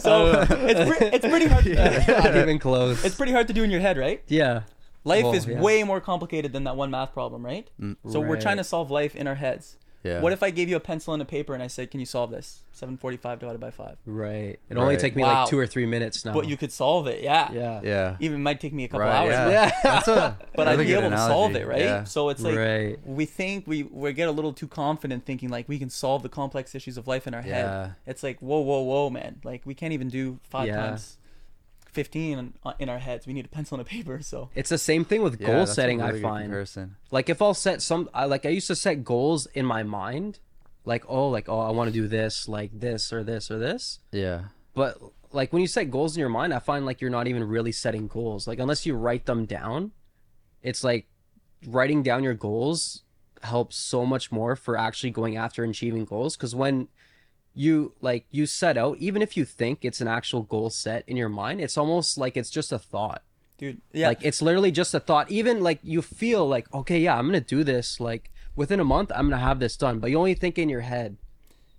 So 0.00 0.46
it's, 0.50 0.96
pre- 0.98 1.08
it's 1.08 1.26
pretty 1.26 1.46
hard. 1.46 1.66
not 2.08 2.36
even 2.36 2.58
close 2.58 3.04
It's 3.04 3.14
pretty 3.14 3.32
hard 3.32 3.46
to 3.48 3.52
do 3.52 3.62
in 3.62 3.70
your 3.70 3.80
head, 3.80 3.96
right? 3.98 4.22
yeah 4.28 4.62
Life 5.06 5.24
Well, 5.24 5.34
is 5.34 5.46
yeah. 5.46 5.60
way 5.60 5.82
more 5.84 6.00
complicated 6.00 6.52
than 6.52 6.64
that 6.64 6.76
one 6.76 6.90
math 6.90 7.12
problem, 7.12 7.44
right? 7.44 7.68
Mm, 7.80 7.96
So 8.10 8.20
we're 8.20 8.40
trying 8.40 8.56
to 8.56 8.64
solve 8.64 8.90
life 8.90 9.14
in 9.14 9.26
our 9.26 9.34
heads. 9.34 9.76
Yeah. 10.04 10.20
What 10.20 10.32
if 10.32 10.42
I 10.42 10.50
gave 10.50 10.68
you 10.68 10.76
a 10.76 10.80
pencil 10.80 11.12
and 11.14 11.22
a 11.22 11.24
paper 11.24 11.54
and 11.54 11.62
I 11.62 11.66
said, 11.66 11.90
"Can 11.90 11.98
you 11.98 12.06
solve 12.06 12.30
this? 12.30 12.60
745 12.72 13.38
divided 13.40 13.60
by 13.60 13.70
5." 13.70 13.96
right 14.06 14.58
it 14.68 14.76
only 14.76 14.94
Right. 14.94 14.98
take 15.00 15.16
me 15.16 15.22
Wow. 15.22 15.40
like 15.42 15.48
two 15.50 15.58
or 15.58 15.66
three 15.66 15.86
minutes 15.86 16.24
now 16.24 16.34
But 16.34 16.46
you 16.48 16.56
could 16.56 16.72
solve 16.72 17.06
it, 17.06 17.22
yeah. 17.22 17.50
yeah 17.52 17.80
Yeah. 17.82 18.16
Even 18.20 18.42
might 18.42 18.60
take 18.60 18.72
me 18.72 18.84
a 18.84 18.88
couple 18.88 19.00
Right, 19.06 19.14
hours, 19.16 19.30
yeah. 19.30 19.44
but- 19.44 19.52
yeah 19.84 19.90
That's 19.94 20.08
a 20.08 20.38
but 20.54 20.68
I'd 20.68 20.72
really 20.72 20.84
be 20.84 20.90
good 20.92 20.98
able 21.04 21.10
to 21.10 21.16
solve 21.18 21.50
analogy. 21.52 21.60
it, 21.60 21.66
right? 21.68 21.80
Yeah. 21.80 22.04
So 22.04 22.28
it's 22.28 22.42
like 22.42 22.56
right 22.56 22.98
we 23.06 23.24
think 23.26 23.66
we 23.66 23.84
we 23.84 24.12
get 24.12 24.28
a 24.28 24.32
little 24.32 24.52
too 24.52 24.68
confident 24.68 25.24
thinking 25.24 25.48
like 25.50 25.68
we 25.68 25.78
can 25.78 25.88
solve 25.90 26.22
the 26.22 26.28
complex 26.28 26.74
issues 26.74 26.96
of 26.98 27.06
life 27.06 27.26
in 27.26 27.34
our 27.34 27.42
head. 27.42 27.94
It's 28.06 28.22
like 28.22 28.38
whoa, 28.40 28.60
whoa, 28.60 28.82
whoa, 28.82 29.10
man! 29.10 29.40
Like 29.44 29.62
we 29.64 29.74
can't 29.74 29.92
even 29.92 30.08
do 30.08 30.38
five 30.50 30.66
Yeah. 30.68 30.76
times 30.76 31.16
fifteen 31.94 32.38
in, 32.38 32.52
uh, 32.64 32.74
our 32.92 32.98
heads. 32.98 33.26
We 33.26 33.32
need 33.32 33.46
a 33.46 33.48
pencil 33.48 33.78
and 33.78 33.86
a 33.86 33.88
paper. 33.88 34.20
So 34.22 34.50
it's 34.54 34.70
the 34.70 34.78
same 34.78 35.04
thing 35.04 35.22
with 35.22 35.40
Yeah, 35.40 35.46
goal 35.46 35.56
that's 35.60 35.74
setting 35.74 36.00
really 36.00 36.18
i 36.18 36.22
find 36.22 36.44
comparison. 36.44 36.96
like 37.10 37.28
if 37.28 37.40
i'll 37.40 37.54
set 37.54 37.80
some 37.82 38.08
I, 38.12 38.24
like 38.26 38.44
i 38.44 38.50
used 38.50 38.66
to 38.66 38.76
set 38.76 39.04
goals 39.04 39.46
in 39.54 39.64
my 39.64 39.82
mind 39.82 40.40
like 40.84 41.04
oh 41.08 41.28
like 41.28 41.48
oh 41.48 41.60
i 41.60 41.70
want 41.70 41.88
to 41.88 41.92
do 41.92 42.06
this 42.08 42.48
like 42.48 42.70
this 42.78 43.12
or 43.12 43.22
this 43.24 43.50
or 43.50 43.58
this 43.58 44.00
Yeah. 44.12 44.44
but 44.74 44.98
like 45.32 45.52
when 45.52 45.62
you 45.62 45.68
set 45.68 45.90
goals 45.90 46.14
in 46.16 46.20
your 46.20 46.28
mind 46.28 46.52
i 46.52 46.58
find 46.58 46.84
like 46.84 47.00
you're 47.00 47.10
not 47.18 47.26
even 47.26 47.44
really 47.44 47.72
setting 47.72 48.06
goals 48.06 48.46
like 48.46 48.58
unless 48.58 48.84
you 48.86 48.94
write 48.94 49.24
them 49.26 49.46
down 49.46 49.92
it's 50.62 50.84
like 50.84 51.06
writing 51.66 52.02
down 52.02 52.22
your 52.22 52.34
goals 52.34 53.02
helps 53.42 53.76
so 53.76 54.04
much 54.04 54.30
more 54.32 54.56
for 54.56 54.76
actually 54.76 55.10
going 55.10 55.36
after 55.36 55.62
and 55.64 55.70
achieving 55.70 56.04
goals 56.04 56.36
because 56.36 56.54
when 56.54 56.88
you 57.54 57.92
like 58.00 58.26
you 58.30 58.46
set 58.46 58.76
out 58.76 58.96
even 58.98 59.22
if 59.22 59.36
you 59.36 59.44
think 59.44 59.84
it's 59.84 60.00
an 60.00 60.08
actual 60.08 60.42
goal 60.42 60.70
set 60.70 61.04
in 61.06 61.16
your 61.16 61.28
mind 61.28 61.60
it's 61.60 61.78
almost 61.78 62.18
like 62.18 62.36
it's 62.36 62.50
just 62.50 62.72
a 62.72 62.78
thought 62.78 63.22
dude. 63.58 63.80
Yeah, 63.92 64.08
like 64.08 64.18
it's 64.24 64.42
literally 64.42 64.72
just 64.72 64.92
a 64.94 65.00
thought 65.00 65.30
even 65.30 65.62
like 65.62 65.78
you 65.82 66.02
feel 66.02 66.46
like 66.48 66.72
okay 66.74 66.98
yeah 66.98 67.16
i'm 67.16 67.26
gonna 67.26 67.40
do 67.40 67.62
this 67.62 68.00
like 68.00 68.32
within 68.56 68.80
a 68.80 68.84
month 68.84 69.12
i'm 69.14 69.30
gonna 69.30 69.40
have 69.40 69.60
this 69.60 69.76
done 69.76 70.00
but 70.00 70.10
you 70.10 70.18
only 70.18 70.34
think 70.34 70.58
in 70.58 70.68
your 70.68 70.80
head 70.80 71.16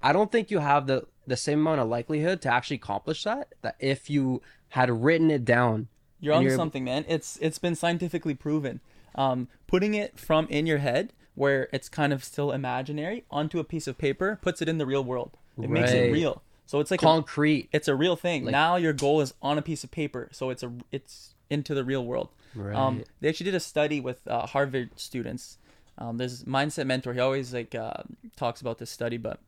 i 0.02 0.14
don't 0.14 0.32
think 0.32 0.50
you 0.50 0.60
have 0.60 0.88
the 0.88 1.06
the 1.28 1.36
same 1.36 1.60
amount 1.60 1.82
of 1.82 1.90
likelihood 1.90 2.42
to 2.42 2.50
actually 2.54 2.78
accomplish 2.78 3.24
that 3.24 3.54
that 3.62 3.76
if 3.80 4.10
you 4.10 4.42
had 4.70 4.90
written 5.04 5.30
it 5.32 5.44
down 5.44 5.88
You're 6.20 6.34
on 6.36 6.44
you're- 6.44 6.56
something, 6.56 6.84
man. 6.84 7.06
It's 7.08 7.38
it's 7.42 7.60
been 7.60 7.76
scientifically 7.76 8.34
proven. 8.36 8.80
Um, 9.16 9.48
putting 9.68 9.94
it 9.94 10.20
from 10.20 10.48
in 10.50 10.66
your 10.66 10.80
head, 10.80 11.14
where 11.36 11.70
it's 11.72 11.88
kind 11.88 12.12
of 12.12 12.24
still 12.24 12.52
imaginary, 12.52 13.24
onto 13.32 13.60
a 13.60 13.64
piece 13.64 13.88
of 13.88 13.98
paper, 13.98 14.38
puts 14.42 14.62
it 14.62 14.68
in 14.68 14.78
the 14.78 14.86
real 14.86 15.04
world. 15.04 15.38
It 15.62 15.70
makes 15.70 15.92
it 15.92 16.12
real. 16.12 16.42
So 16.66 16.80
it's 16.80 16.90
like 16.92 17.02
a, 17.02 17.06
concrete 17.06 17.70
it's 17.72 17.88
a 17.88 17.96
real 17.96 18.16
thing. 18.16 18.46
Like- 18.46 18.52
now 18.52 18.76
your 18.76 18.94
goal 18.94 19.22
is 19.22 19.34
on 19.42 19.58
a 19.58 19.62
piece 19.62 19.84
of 19.84 19.92
paper, 19.92 20.30
so 20.32 20.50
it's 20.50 20.64
a 20.64 20.72
it's 20.92 21.36
into 21.50 21.74
the 21.76 21.84
real 21.84 22.04
world. 22.06 22.30
Um, 22.76 23.04
they 23.22 23.30
actually 23.30 23.46
did 23.46 23.56
a 23.56 23.60
study 23.60 24.00
with 24.00 24.28
uh, 24.28 24.48
Harvard 24.48 24.90
students. 24.96 25.58
Um, 25.98 26.18
there's 26.18 26.44
mindset 26.44 26.88
mentor. 26.88 27.14
He 27.14 27.20
always 27.20 27.54
like 27.54 27.76
uh, 27.76 27.94
talks 28.36 28.62
about 28.62 28.80
this 28.80 28.90
study, 28.90 29.18
but 29.18 29.40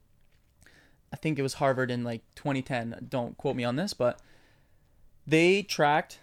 I 1.11 1.15
think 1.15 1.39
it 1.39 1.41
was 1.41 1.55
Harvard 1.55 1.89
in 1.89 2.03
like 2.03 2.21
2010. 2.35 3.07
Don't 3.09 3.37
quote 3.37 3.55
me 3.55 3.63
on 3.63 3.77
this, 3.77 3.93
but 3.93 4.19
they 5.25 5.63
tracked 5.63 6.19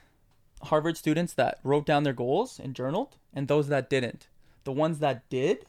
Harvard 0.63 0.97
students 0.97 1.33
that 1.35 1.59
wrote 1.63 1.87
down 1.87 2.05
their 2.05 2.13
goals 2.13 2.61
and 2.63 2.75
journaled, 2.75 3.17
and 3.33 3.49
those 3.49 3.69
that 3.69 3.91
didn't. 3.91 4.29
The 4.65 4.73
ones 4.73 4.99
that 5.01 5.29
did, 5.29 5.67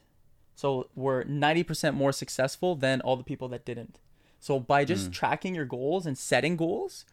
so 0.55 0.87
were 0.95 1.23
90% 1.25 1.95
more 1.95 2.11
successful 2.13 2.75
than 2.75 3.01
all 3.01 3.17
the 3.17 3.23
people 3.23 3.47
that 3.49 3.65
didn't. 3.65 3.97
So 4.45 4.59
by 4.59 4.85
just 4.85 5.11
tracking 5.11 5.55
your 5.55 5.65
goals 5.65 6.05
and 6.05 6.15
setting 6.15 6.55
goals, 6.55 7.03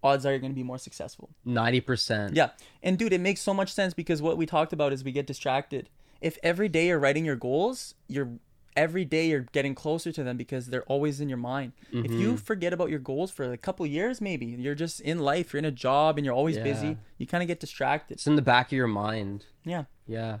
odds 0.00 0.24
are 0.24 0.30
you're 0.30 0.38
going 0.38 0.52
to 0.52 0.62
be 0.62 0.62
more 0.62 0.78
successful. 0.78 1.30
90% 1.44 2.36
Yeah. 2.36 2.50
And 2.84 2.96
dude, 2.96 3.12
it 3.12 3.20
makes 3.20 3.40
so 3.40 3.52
much 3.52 3.72
sense 3.72 3.94
because 3.94 4.22
what 4.22 4.36
we 4.36 4.46
talked 4.46 4.72
about 4.72 4.92
is 4.92 5.02
we 5.02 5.10
get 5.10 5.26
distracted. 5.26 5.88
If 6.20 6.38
every 6.40 6.68
day 6.68 6.86
you're 6.86 7.00
writing 7.00 7.24
your 7.24 7.34
goals, 7.34 7.96
you're 8.06 8.28
every 8.76 9.04
day 9.04 9.26
you're 9.28 9.46
getting 9.58 9.74
closer 9.74 10.12
to 10.12 10.22
them 10.22 10.36
because 10.36 10.68
they're 10.68 10.84
always 10.84 11.20
in 11.20 11.28
your 11.28 11.36
mind. 11.52 11.72
If 11.90 12.12
Mm-hmm. 12.12 12.20
you 12.20 12.36
forget 12.36 12.72
about 12.72 12.90
your 12.90 13.00
goals 13.00 13.32
for 13.32 13.52
a 13.52 13.56
couple 13.56 13.84
years 13.84 14.20
maybe, 14.20 14.46
you're 14.46 14.76
just 14.76 15.00
in 15.00 15.18
life, 15.18 15.52
you're 15.52 15.58
in 15.58 15.64
a 15.64 15.72
job 15.72 16.16
and 16.16 16.24
you're 16.24 16.32
always 16.42 16.56
Yeah. 16.58 16.62
busy, 16.62 16.96
you 17.18 17.26
kind 17.26 17.42
of 17.42 17.48
get 17.48 17.58
distracted. 17.58 18.14
it's 18.14 18.28
in 18.28 18.36
the 18.36 18.48
back 18.54 18.66
of 18.68 18.72
your 18.82 18.86
mind 18.86 19.46
Yeah. 19.64 19.84
yeah 20.06 20.38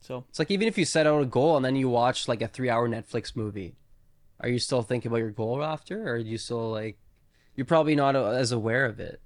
So, 0.00 0.26
It's 0.28 0.38
like 0.38 0.50
even 0.50 0.68
if 0.68 0.76
you 0.76 0.84
set 0.84 1.06
out 1.06 1.22
a 1.22 1.24
goal 1.38 1.56
and 1.56 1.64
then 1.64 1.76
you 1.76 1.88
watch 1.88 2.28
like 2.28 2.42
a 2.42 2.48
three 2.48 2.68
hour 2.68 2.86
Netflix 2.90 3.34
movie, 3.34 3.74
are 4.40 4.48
you 4.48 4.58
still 4.58 4.82
thinking 4.82 5.10
about 5.10 5.18
your 5.18 5.30
goal 5.30 5.62
after, 5.64 6.02
or 6.08 6.12
are 6.14 6.16
you 6.18 6.38
still 6.38 6.70
like, 6.70 6.96
you're 7.54 7.64
probably 7.66 7.96
not 7.96 8.14
as 8.16 8.52
aware 8.52 8.84
of 8.86 9.00
it? 9.00 9.20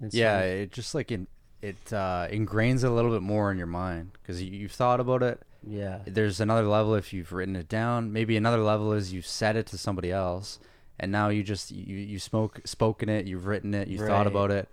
It's 0.00 0.14
yeah, 0.14 0.36
like- 0.36 0.44
it 0.44 0.72
just 0.72 0.94
like 0.94 1.10
in, 1.10 1.26
it 1.62 1.76
uh, 1.92 2.28
ingrains 2.30 2.84
a 2.84 2.90
little 2.90 3.10
bit 3.10 3.22
more 3.22 3.50
in 3.50 3.58
your 3.58 3.66
mind 3.66 4.12
because 4.14 4.42
you, 4.42 4.50
you've 4.52 4.72
thought 4.72 5.00
about 5.00 5.22
it. 5.22 5.42
yeah, 5.66 6.00
There's 6.06 6.40
another 6.40 6.62
level 6.62 6.94
if 6.94 7.12
you've 7.12 7.32
written 7.32 7.56
it 7.56 7.68
down. 7.68 8.12
Maybe 8.12 8.36
another 8.36 8.58
level 8.62 8.92
is 8.92 9.12
you've 9.12 9.26
said 9.26 9.56
it 9.56 9.66
to 9.68 9.78
somebody 9.78 10.12
else, 10.12 10.60
and 11.00 11.10
now 11.10 11.30
you 11.30 11.42
just 11.42 11.70
you 11.72 11.96
you 11.96 12.18
smoke 12.20 12.60
spoken 12.64 13.08
it, 13.08 13.26
you've 13.26 13.46
written 13.46 13.74
it, 13.74 13.88
you 13.88 13.98
Right. 13.98 14.08
thought 14.08 14.26
about 14.28 14.50
it. 14.52 14.68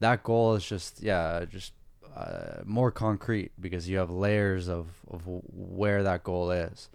That 0.00 0.22
goal 0.24 0.54
is 0.54 0.64
just 0.66 1.00
yeah, 1.02 1.44
just 1.48 1.72
uh, 2.16 2.62
more 2.64 2.90
concrete 2.90 3.52
because 3.60 3.88
you 3.88 3.98
have 3.98 4.10
layers 4.10 4.68
of 4.68 4.88
of 5.08 5.22
where 5.26 6.02
that 6.02 6.24
goal 6.24 6.50
is, 6.50 6.88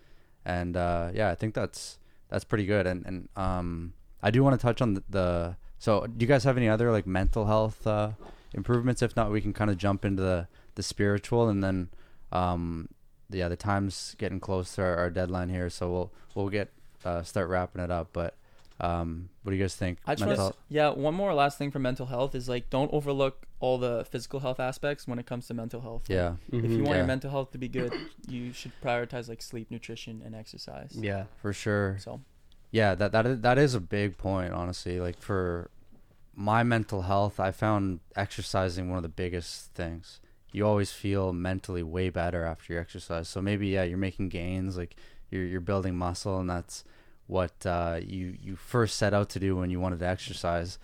and 0.46 0.76
uh, 0.76 1.12
yeah, 1.14 1.30
I 1.30 1.36
think 1.36 1.54
that's 1.54 1.98
that's 2.30 2.44
pretty 2.44 2.66
good. 2.66 2.88
And 2.88 3.06
and 3.06 3.30
um, 3.36 3.94
I 4.22 4.32
do 4.32 4.44
want 4.44 4.60
to 4.60 4.62
touch 4.62 4.82
on 4.82 4.96
the, 4.96 5.04
the. 5.10 5.56
So, 5.80 6.06
do 6.06 6.24
you 6.24 6.28
guys 6.28 6.44
have 6.44 6.58
any 6.58 6.70
other 6.70 6.92
like 6.92 7.08
mental 7.08 7.46
health 7.46 7.86
uh, 7.88 8.12
improvements? 8.54 9.02
If 9.02 9.16
not, 9.16 9.32
we 9.32 9.42
can 9.42 9.54
kind 9.54 9.72
of 9.72 9.78
jump 9.78 10.06
into 10.06 10.22
the 10.22 10.48
the 10.76 10.84
spiritual, 10.84 11.50
and 11.50 11.64
then 11.64 11.90
um, 12.32 12.90
yeah, 13.30 13.48
the 13.48 13.56
time's 13.56 14.16
getting 14.18 14.40
close 14.40 14.76
to 14.76 14.84
our, 14.84 14.96
our 14.98 15.10
deadline 15.10 15.50
here, 15.50 15.70
so 15.70 15.92
we'll 15.92 16.14
we'll 16.36 16.50
get 16.50 16.72
uh, 17.04 17.24
start 17.24 17.50
wrapping 17.50 17.82
it 17.82 17.92
up. 17.92 18.10
But 18.14 18.36
um, 18.80 19.30
what 19.44 19.52
do 19.52 19.58
you 19.58 19.64
guys 19.64 19.76
think? 19.76 20.00
I 20.06 20.16
just 20.16 20.28
Mental 20.28 20.46
want 20.46 20.56
to, 20.56 20.60
yeah, 20.70 20.90
one 20.90 21.14
more 21.14 21.34
last 21.34 21.58
thing 21.58 21.72
for 21.72 21.80
mental 21.80 22.06
health 22.06 22.36
is 22.36 22.50
like 22.50 22.70
don't 22.70 22.92
overlook 22.94 23.48
all 23.62 23.78
the 23.78 24.06
physical 24.10 24.40
health 24.42 24.60
aspects 24.60 25.08
when 25.08 25.20
it 25.20 25.26
comes 25.26 25.48
to 25.48 25.54
mental 25.54 25.82
health. 25.82 26.10
Like, 26.10 26.18
yeah, 26.18 26.36
If 26.52 26.72
you 26.72 26.84
want 26.84 26.96
Yeah. 26.96 26.98
your 26.98 27.06
mental 27.08 27.32
health 27.32 27.52
to 27.52 27.58
be 27.58 27.70
good, 27.70 27.94
you 28.28 28.52
should 28.52 28.74
prioritize 28.82 29.30
like 29.30 29.42
sleep, 29.42 29.72
nutrition, 29.72 30.22
and 30.26 30.36
exercise. 30.36 30.98
yeah, 31.00 31.26
for 31.42 31.54
sure. 31.54 31.98
So, 32.00 32.22
Yeah, 32.72 32.96
that 32.96 33.12
that 33.12 33.26
is, 33.26 33.42
that 33.42 33.58
is 33.58 33.76
a 33.76 33.80
big 33.80 34.18
point, 34.18 34.52
honestly. 34.54 35.00
Like 35.00 35.18
for 35.20 35.70
my 36.36 36.64
mental 36.64 37.04
health, 37.04 37.40
I 37.40 37.52
found 37.52 38.00
exercising 38.16 38.90
one 38.90 38.98
of 38.98 39.04
the 39.04 39.10
biggest 39.24 39.74
things. 39.74 40.20
You 40.54 40.66
always 40.66 40.92
feel 40.92 41.32
mentally 41.34 41.84
way 41.84 42.10
better 42.10 42.44
after 42.44 42.74
you 42.74 42.80
exercise. 42.80 43.28
So 43.30 43.42
maybe 43.42 43.68
yeah, 43.68 43.84
you're 43.84 43.98
making 43.98 44.30
gains, 44.30 44.76
like 44.78 44.96
you're 45.30 45.46
you're 45.46 45.62
building 45.62 45.96
muscle, 45.96 46.40
and 46.40 46.50
that's 46.50 46.84
what 47.28 47.66
uh, 47.66 48.00
you 48.02 48.38
you 48.42 48.56
first 48.56 48.98
set 48.98 49.14
out 49.14 49.30
to 49.32 49.40
do 49.40 49.56
when 49.56 49.70
you 49.70 49.80
wanted 49.80 50.00
to 50.00 50.08
exercise. 50.08 50.80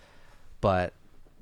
But 0.60 0.92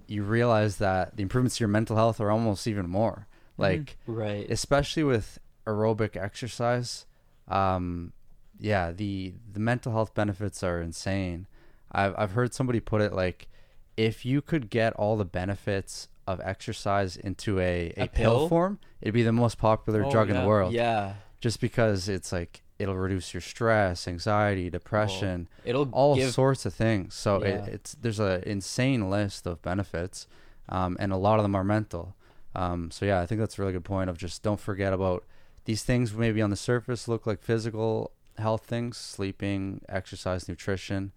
you 0.09 0.23
realize 0.23 0.77
that 0.78 1.16
the 1.16 1.23
improvements 1.23 1.57
to 1.57 1.62
your 1.62 1.69
mental 1.69 1.97
health 1.97 2.20
are 2.20 2.31
almost 2.31 2.66
even 2.66 2.89
more. 2.89 3.27
Like 3.59 3.97
right, 4.07 4.47
especially 4.51 5.03
with 5.05 5.39
aerobic 5.66 6.16
exercise 6.16 7.07
um 7.49 8.12
yeah 8.61 8.93
the 8.93 9.35
the 9.53 9.59
mental 9.61 9.91
health 9.93 10.15
benefits 10.15 10.62
are 10.62 10.81
insane 10.81 11.47
i've 11.93 12.15
i've 12.19 12.33
heard 12.33 12.55
somebody 12.55 12.78
put 12.81 13.01
it 13.01 13.12
like 13.12 13.49
if 13.97 14.24
you 14.24 14.41
could 14.41 14.69
get 14.70 14.93
all 14.95 15.16
the 15.16 15.24
benefits 15.24 16.09
of 16.27 16.41
exercise 16.45 17.16
into 17.16 17.59
a, 17.59 17.93
a, 17.97 18.05
A 18.05 18.07
pill? 18.09 18.39
pill? 18.39 18.49
form 18.49 18.78
it'd 19.01 19.15
be 19.15 19.23
the 19.23 19.33
most 19.33 19.59
popular 19.59 20.05
Oh, 20.05 20.11
drug 20.11 20.28
in 20.31 20.37
the 20.37 20.47
world 20.47 20.73
yeah, 20.73 21.15
just 21.41 21.61
because 21.61 22.09
it's 22.09 22.31
like 22.33 22.62
it'll 22.78 22.94
reduce 22.97 23.32
your 23.35 23.40
stress 23.40 24.07
anxiety 24.07 24.69
depression 24.70 25.48
it'll 25.65 25.89
all 25.93 26.15
give 26.16 26.32
sorts 26.32 26.66
of 26.66 26.74
things 26.74 27.15
so 27.15 27.43
Yeah. 27.43 27.48
it, 27.48 27.69
it's 27.69 27.93
there's 27.94 28.20
an 28.20 28.43
insane 28.44 29.09
list 29.11 29.47
of 29.47 29.62
benefits 29.62 30.27
um, 30.69 30.97
and 31.01 31.12
a 31.12 31.16
lot 31.16 31.39
of 31.39 31.43
them 31.44 31.55
are 31.55 31.65
mental 31.65 32.15
um, 32.55 32.90
so 32.90 33.05
yeah 33.07 33.20
i 33.20 33.27
think 33.27 33.39
that's 33.40 33.59
a 33.59 33.62
really 33.62 33.73
good 33.73 33.85
point 33.85 34.11
of 34.11 34.19
just 34.19 34.43
don't 34.43 34.61
forget 34.61 34.93
about 34.93 35.24
these 35.65 35.82
things 35.82 36.12
maybe 36.15 36.40
on 36.43 36.51
the 36.51 36.57
surface 36.57 37.09
look 37.09 37.27
like 37.27 37.40
physical 37.40 38.11
health 38.39 38.65
things 38.66 38.97
sleeping 38.97 39.81
exercise 39.89 40.48
nutrition 40.48 41.12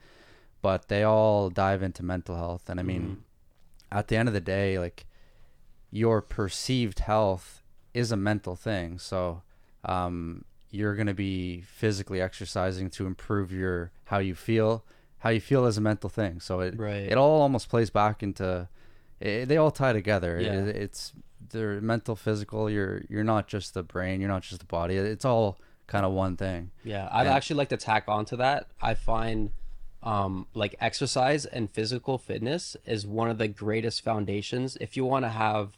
but 0.62 0.88
they 0.88 1.04
all 1.04 1.50
dive 1.50 1.84
into 1.84 2.04
mental 2.04 2.36
health 2.36 2.70
and 2.70 2.80
i 2.80 2.84
mean 2.84 3.02
Mm-hmm. 3.02 3.98
at 4.00 4.08
the 4.08 4.16
end 4.18 4.28
of 4.30 4.34
the 4.34 4.42
day 4.42 4.78
like 4.80 5.06
your 5.92 6.22
perceived 6.22 7.00
health 7.00 7.62
is 7.94 8.12
a 8.12 8.18
mental 8.18 8.56
thing 8.56 9.00
so 9.00 9.42
um, 9.86 10.46
you're 10.72 10.96
going 10.96 11.08
to 11.08 11.14
be 11.14 11.62
physically 11.62 12.22
exercising 12.22 12.90
to 12.92 13.06
improve 13.08 13.52
your 13.52 13.92
how 14.06 14.20
you 14.20 14.36
feel 14.36 14.84
how 15.20 15.30
you 15.30 15.42
feel 15.42 15.66
is 15.66 15.78
a 15.78 15.82
mental 15.82 16.10
thing 16.10 16.40
so 16.40 16.60
it 16.62 16.78
right, 16.78 17.04
it 17.12 17.18
all 17.18 17.42
almost 17.42 17.70
plays 17.70 17.90
back 17.90 18.22
into 18.24 18.68
it, 19.20 19.48
they 19.48 19.58
all 19.58 19.72
tie 19.72 19.94
together 19.94 20.40
Yeah. 20.40 20.54
it, 20.54 20.76
it's 20.76 21.14
they're 21.50 21.82
mental 21.82 22.16
physical 22.16 22.70
you're 22.70 23.02
you're 23.10 23.24
not 23.24 23.48
just 23.48 23.74
the 23.74 23.84
brain 23.84 24.20
you're 24.22 24.30
not 24.30 24.44
just 24.44 24.60
the 24.60 24.66
body 24.66 24.96
it's 24.98 25.26
all 25.26 25.58
kind 25.88 26.06
of 26.06 26.12
one 26.12 26.38
thing 26.38 26.70
Yeah, 26.84 27.10
I'd 27.12 27.22
And- 27.26 27.30
actually 27.36 27.56
like 27.58 27.70
to 27.70 27.78
tack 27.78 28.04
onto 28.08 28.36
that. 28.38 28.68
I 28.80 28.94
find 28.94 29.50
um, 30.04 30.46
like 30.54 30.76
exercise 30.80 31.46
and 31.46 31.70
physical 31.70 32.18
fitness 32.20 32.78
is 32.86 33.08
one 33.08 33.30
of 33.30 33.38
the 33.40 33.48
greatest 33.48 34.04
foundations 34.04 34.78
if 34.80 34.96
you 34.96 35.04
want 35.04 35.26
to 35.26 35.30
have 35.30 35.78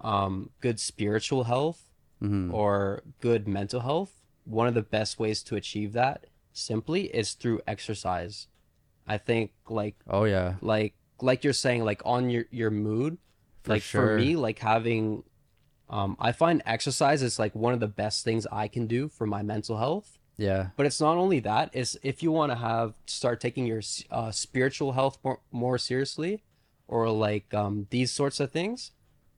um, 0.00 0.50
good 0.60 0.80
spiritual 0.80 1.44
health 1.44 1.90
Mhm. 2.22 2.52
or 2.52 3.02
good 3.20 3.46
mental 3.46 3.80
health. 3.80 4.19
One 4.50 4.66
of 4.66 4.74
the 4.74 4.82
best 4.82 5.18
ways 5.18 5.42
to 5.44 5.56
achieve 5.56 5.92
that 5.92 6.26
simply 6.52 7.04
is 7.04 7.34
through 7.34 7.60
exercise. 7.66 8.48
I 9.06 9.18
think 9.18 9.52
like 9.68 9.96
oh 10.08 10.24
yeah 10.24 10.54
like 10.60 10.94
like 11.20 11.42
you're 11.44 11.52
saying 11.52 11.84
like 11.84 12.02
on 12.04 12.30
your 12.30 12.44
your 12.50 12.70
mood 12.70 13.18
For 13.62 13.72
like 13.72 13.82
sure. 13.82 14.06
for 14.06 14.16
me 14.18 14.36
like 14.36 14.58
having 14.60 15.24
um 15.88 16.16
i 16.20 16.32
find 16.32 16.62
exercise 16.64 17.22
is 17.22 17.38
like 17.38 17.54
one 17.54 17.74
of 17.74 17.80
the 17.80 17.88
best 17.88 18.24
things 18.24 18.46
i 18.52 18.68
can 18.68 18.86
do 18.86 19.08
for 19.08 19.26
my 19.26 19.42
mental 19.42 19.78
health 19.78 20.18
yeah 20.36 20.68
but 20.76 20.86
it's 20.86 21.00
not 21.00 21.16
only 21.16 21.40
that 21.40 21.70
it's 21.72 21.96
if 22.02 22.22
you 22.22 22.30
want 22.30 22.52
to 22.52 22.56
have 22.56 22.94
start 23.06 23.40
taking 23.40 23.66
your 23.66 23.82
uh, 24.10 24.30
spiritual 24.30 24.92
health 24.92 25.18
more, 25.24 25.40
more 25.50 25.76
seriously 25.78 26.42
or 26.88 27.10
like 27.10 27.52
um 27.52 27.86
these 27.90 28.12
sorts 28.12 28.38
of 28.40 28.50
things 28.52 28.92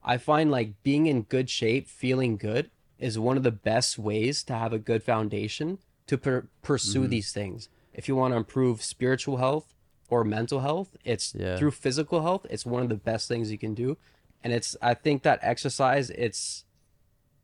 i 0.05 0.17
find 0.17 0.51
like 0.51 0.83
being 0.83 1.07
in 1.07 1.23
good 1.23 1.49
shape 1.49 1.89
feeling 1.89 2.37
good 2.37 2.71
is 3.03 3.19
one 3.19 3.37
of 3.37 3.43
the 3.43 3.51
best 3.71 3.99
ways 3.99 4.43
to 4.45 4.55
have 4.55 4.73
a 4.73 4.79
good 4.79 5.03
foundation 5.03 5.79
to 6.07 6.17
per- 6.19 6.47
pursue 6.63 7.07
these 7.07 7.33
things 7.33 7.69
if 7.93 8.09
you 8.09 8.15
want 8.17 8.33
to 8.33 8.37
improve 8.39 8.83
spiritual 8.83 9.37
health 9.39 9.75
or 10.09 10.25
mental 10.25 10.61
health 10.61 10.97
it's 11.05 11.35
Yeah. 11.35 11.57
through 11.59 11.73
physical 11.73 12.23
health 12.23 12.47
it's 12.51 12.67
one 12.67 12.83
of 12.83 12.89
the 12.89 12.97
best 13.11 13.29
things 13.29 13.51
you 13.53 13.59
can 13.59 13.75
do 13.75 13.97
and 14.43 14.53
it's 14.53 14.77
i 14.83 14.95
think 14.95 15.23
that 15.23 15.39
exercise 15.43 16.11
it's 16.11 16.65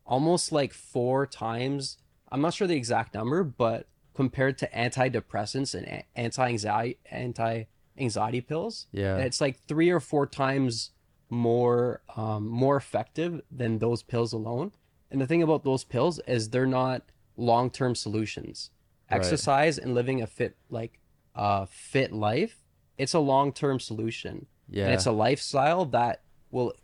almost 0.06 0.52
like 0.52 0.72
four 0.72 1.26
times 1.26 1.98
i'm 2.32 2.40
not 2.40 2.54
sure 2.54 2.66
the 2.66 2.76
exact 2.76 3.14
number 3.14 3.42
but 3.44 3.86
compared 4.14 4.58
to 4.58 4.66
antidepressants 4.70 5.74
and 5.76 6.02
anti-anxiety 6.16 6.98
anti-anxiety 7.10 8.40
pills. 8.40 8.88
Yeah. 8.90 9.14
And 9.14 9.22
it's 9.24 9.40
like 9.40 9.56
three 9.68 9.90
or 9.90 10.00
four 10.00 10.26
times 10.26 10.90
more 11.30 12.02
um, 12.16 12.48
more 12.48 12.76
effective 12.76 13.42
than 13.50 13.78
those 13.78 14.02
pills 14.02 14.32
alone. 14.32 14.72
And 15.10 15.20
the 15.20 15.26
thing 15.26 15.42
about 15.42 15.64
those 15.64 15.84
pills 15.84 16.20
is 16.26 16.50
they're 16.50 16.66
not 16.66 17.02
long-term 17.36 17.94
solutions. 17.94 18.70
Right. 19.10 19.18
Exercise 19.18 19.78
and 19.78 19.94
living 19.94 20.20
a 20.22 20.26
fit 20.26 20.56
like 20.70 20.98
uh 21.34 21.66
fit 21.66 22.12
life, 22.12 22.62
it's 22.98 23.14
a 23.14 23.20
long-term 23.20 23.80
solution. 23.80 24.46
Yeah. 24.68 24.84
And 24.84 24.94
it's 24.94 25.06
a 25.06 25.12
lifestyle 25.12 25.84
that 25.86 26.22
will 26.50 26.74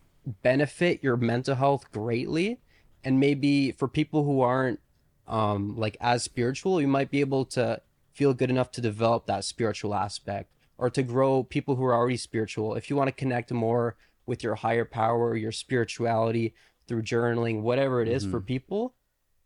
benefit 0.42 1.02
your 1.02 1.16
mental 1.16 1.54
health 1.54 1.90
greatly. 1.92 2.60
And 3.02 3.20
maybe 3.20 3.72
for 3.72 3.88
people 3.88 4.24
who 4.24 4.40
aren't 4.40 4.80
um 5.26 5.76
like 5.76 5.96
as 6.00 6.22
spiritual, 6.22 6.80
you 6.80 6.88
might 6.88 7.10
be 7.10 7.20
able 7.20 7.44
to 7.46 7.80
feel 8.12 8.32
good 8.32 8.50
enough 8.50 8.70
to 8.70 8.80
develop 8.80 9.26
that 9.26 9.44
spiritual 9.44 9.94
aspect 9.94 10.50
or 10.78 10.88
to 10.88 11.02
grow 11.02 11.42
people 11.42 11.76
who 11.76 11.84
are 11.84 11.94
already 11.94 12.16
spiritual. 12.16 12.74
If 12.74 12.88
you 12.88 12.96
want 12.96 13.08
to 13.08 13.12
connect 13.12 13.52
more 13.52 13.96
with 14.26 14.42
your 14.42 14.54
higher 14.54 14.84
power, 14.84 15.36
your 15.36 15.52
spirituality 15.52 16.54
through 16.86 17.02
journaling, 17.02 17.62
whatever 17.62 18.02
it 18.02 18.08
is 18.08 18.24
for 18.24 18.40
people, 18.40 18.94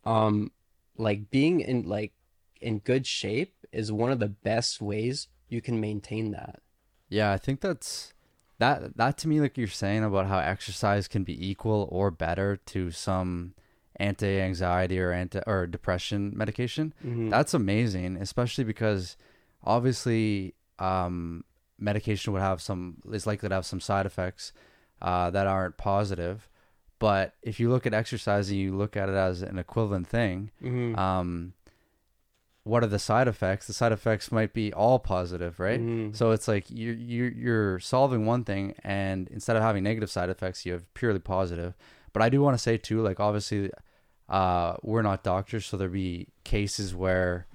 um 0.05 0.51
like 0.97 1.31
being 1.31 1.61
in 1.61 1.83
like 1.89 2.13
in 2.61 2.79
good 2.81 3.07
shape 3.07 3.55
is 3.73 3.93
one 3.93 4.11
of 4.11 4.19
the 4.19 4.29
best 4.29 4.81
ways 4.81 5.29
you 5.49 5.61
can 5.61 5.81
maintain 5.81 6.33
that. 6.33 6.61
Yeah, 7.09 7.31
I 7.33 7.37
think 7.39 7.61
that's 7.61 8.13
that 8.59 8.97
that 8.97 9.17
to 9.19 9.29
me 9.29 9.41
like 9.41 9.57
you're 9.57 9.69
saying 9.69 10.03
about 10.05 10.27
how 10.27 10.39
exercise 10.39 11.07
can 11.09 11.23
be 11.25 11.49
equal 11.49 11.89
or 11.93 12.11
better 12.11 12.57
to 12.67 12.91
some 12.91 13.55
anti-anxiety 14.01 14.99
or 15.01 15.13
anti 15.13 15.41
or 15.47 15.67
depression 15.67 16.33
medication. 16.37 16.93
That's 17.31 17.55
amazing, 17.55 18.17
especially 18.17 18.65
because 18.65 19.17
obviously 19.63 20.55
um 20.79 21.45
medication 21.79 22.33
would 22.33 22.43
have 22.43 22.61
some 22.61 22.99
is 23.13 23.27
likely 23.27 23.49
to 23.49 23.55
have 23.55 23.67
some 23.67 23.81
side 23.81 24.07
effects 24.07 24.53
uh 25.03 25.31
that 25.31 25.47
aren't 25.47 25.77
positive. 25.77 26.48
But 26.99 27.35
if 27.43 27.61
you 27.61 27.71
look 27.71 27.87
at 27.87 27.95
exercise 27.95 28.51
and 28.51 28.59
you 28.59 28.77
look 28.77 28.97
at 28.97 29.09
it 29.09 29.15
as 29.15 29.43
an 29.43 29.59
equivalent 29.59 30.07
thing, 30.09 30.51
Mm-hmm. 30.63 30.99
um 30.99 31.53
what 32.65 32.85
are 32.85 32.89
the 32.89 32.99
side 32.99 33.27
effects 33.29 33.67
the 33.67 33.73
side 33.73 33.93
effects 33.93 34.31
might 34.31 34.53
be 34.53 34.71
all 34.75 34.99
positive 34.99 35.59
right 35.59 35.81
Mhm. 35.81 36.15
so 36.15 36.33
it's 36.33 36.47
like 36.47 36.67
you're, 36.69 36.93
you're 36.95 37.31
you're 37.31 37.79
solving 37.79 38.27
one 38.27 38.45
thing 38.45 38.75
and 38.85 39.27
instead 39.29 39.57
of 39.57 39.63
having 39.63 39.83
negative 39.85 40.11
side 40.11 40.29
effects 40.29 40.67
you 40.67 40.73
have 40.75 40.93
purely 40.93 41.19
positive 41.19 41.73
but 42.13 42.21
i 42.21 42.29
do 42.29 42.43
want 42.43 42.53
to 42.55 42.59
say 42.63 42.77
too 42.77 43.01
like 43.01 43.21
obviously 43.21 43.71
uh 44.29 44.75
we're 44.83 45.01
not 45.01 45.23
doctors 45.25 45.65
so 45.65 45.79
there'll 45.79 45.91
be 45.95 46.29
cases 46.45 46.95
where 46.95 47.47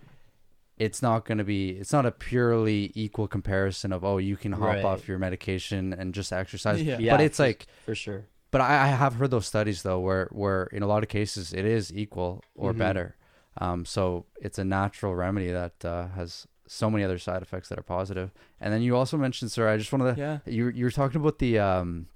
it's 0.77 1.03
not 1.03 1.25
going 1.25 1.37
to 1.37 1.43
be 1.43 1.69
it's 1.71 1.93
not 1.93 2.07
a 2.07 2.11
purely 2.11 2.91
equal 2.95 3.27
comparison 3.27 3.93
of 3.93 4.03
oh 4.03 4.17
you 4.17 4.35
can 4.35 4.53
hop 4.53 4.61
Right. 4.77 4.83
off 4.83 5.07
your 5.07 5.19
medication 5.19 5.93
and 5.93 6.15
just 6.15 6.33
exercise 6.33 6.81
Yeah. 6.81 6.97
Yeah, 6.97 7.13
but 7.15 7.21
it's 7.23 7.37
for- 7.37 7.43
like 7.43 7.67
for 7.85 7.93
sure. 7.93 8.25
But 8.53 8.61
I, 8.61 8.83
I 8.85 8.87
have 8.87 9.15
heard 9.15 9.31
those 9.31 9.45
studies 9.47 9.81
though, 9.83 9.99
where 9.99 10.29
where 10.31 10.63
in 10.71 10.81
a 10.83 10.87
lot 10.87 11.03
of 11.03 11.09
cases 11.09 11.51
it 11.53 11.65
is 11.65 11.91
equal 11.93 12.41
or 12.55 12.71
Mhm. 12.73 12.77
better. 12.77 13.15
Um, 13.57 13.83
so 13.85 14.25
it's 14.41 14.57
a 14.57 14.63
natural 14.63 15.13
remedy 15.15 15.51
that 15.51 15.83
uh, 15.83 16.07
has 16.15 16.47
so 16.67 16.89
many 16.89 17.03
other 17.03 17.19
side 17.19 17.41
effects 17.41 17.67
that 17.69 17.77
are 17.77 17.83
positive. 17.83 18.31
And 18.61 18.73
then 18.73 18.81
you 18.81 18.95
also 18.95 19.17
mentioned, 19.17 19.51
sir, 19.51 19.67
I 19.69 19.77
just 19.77 19.91
wanted 19.91 20.15
to 20.15 20.19
Yeah. 20.21 20.37
you 20.45 20.69
you 20.69 20.85
were 20.85 20.91
talking 21.01 21.19
about 21.21 21.37
the 21.39 21.59
um 21.59 22.07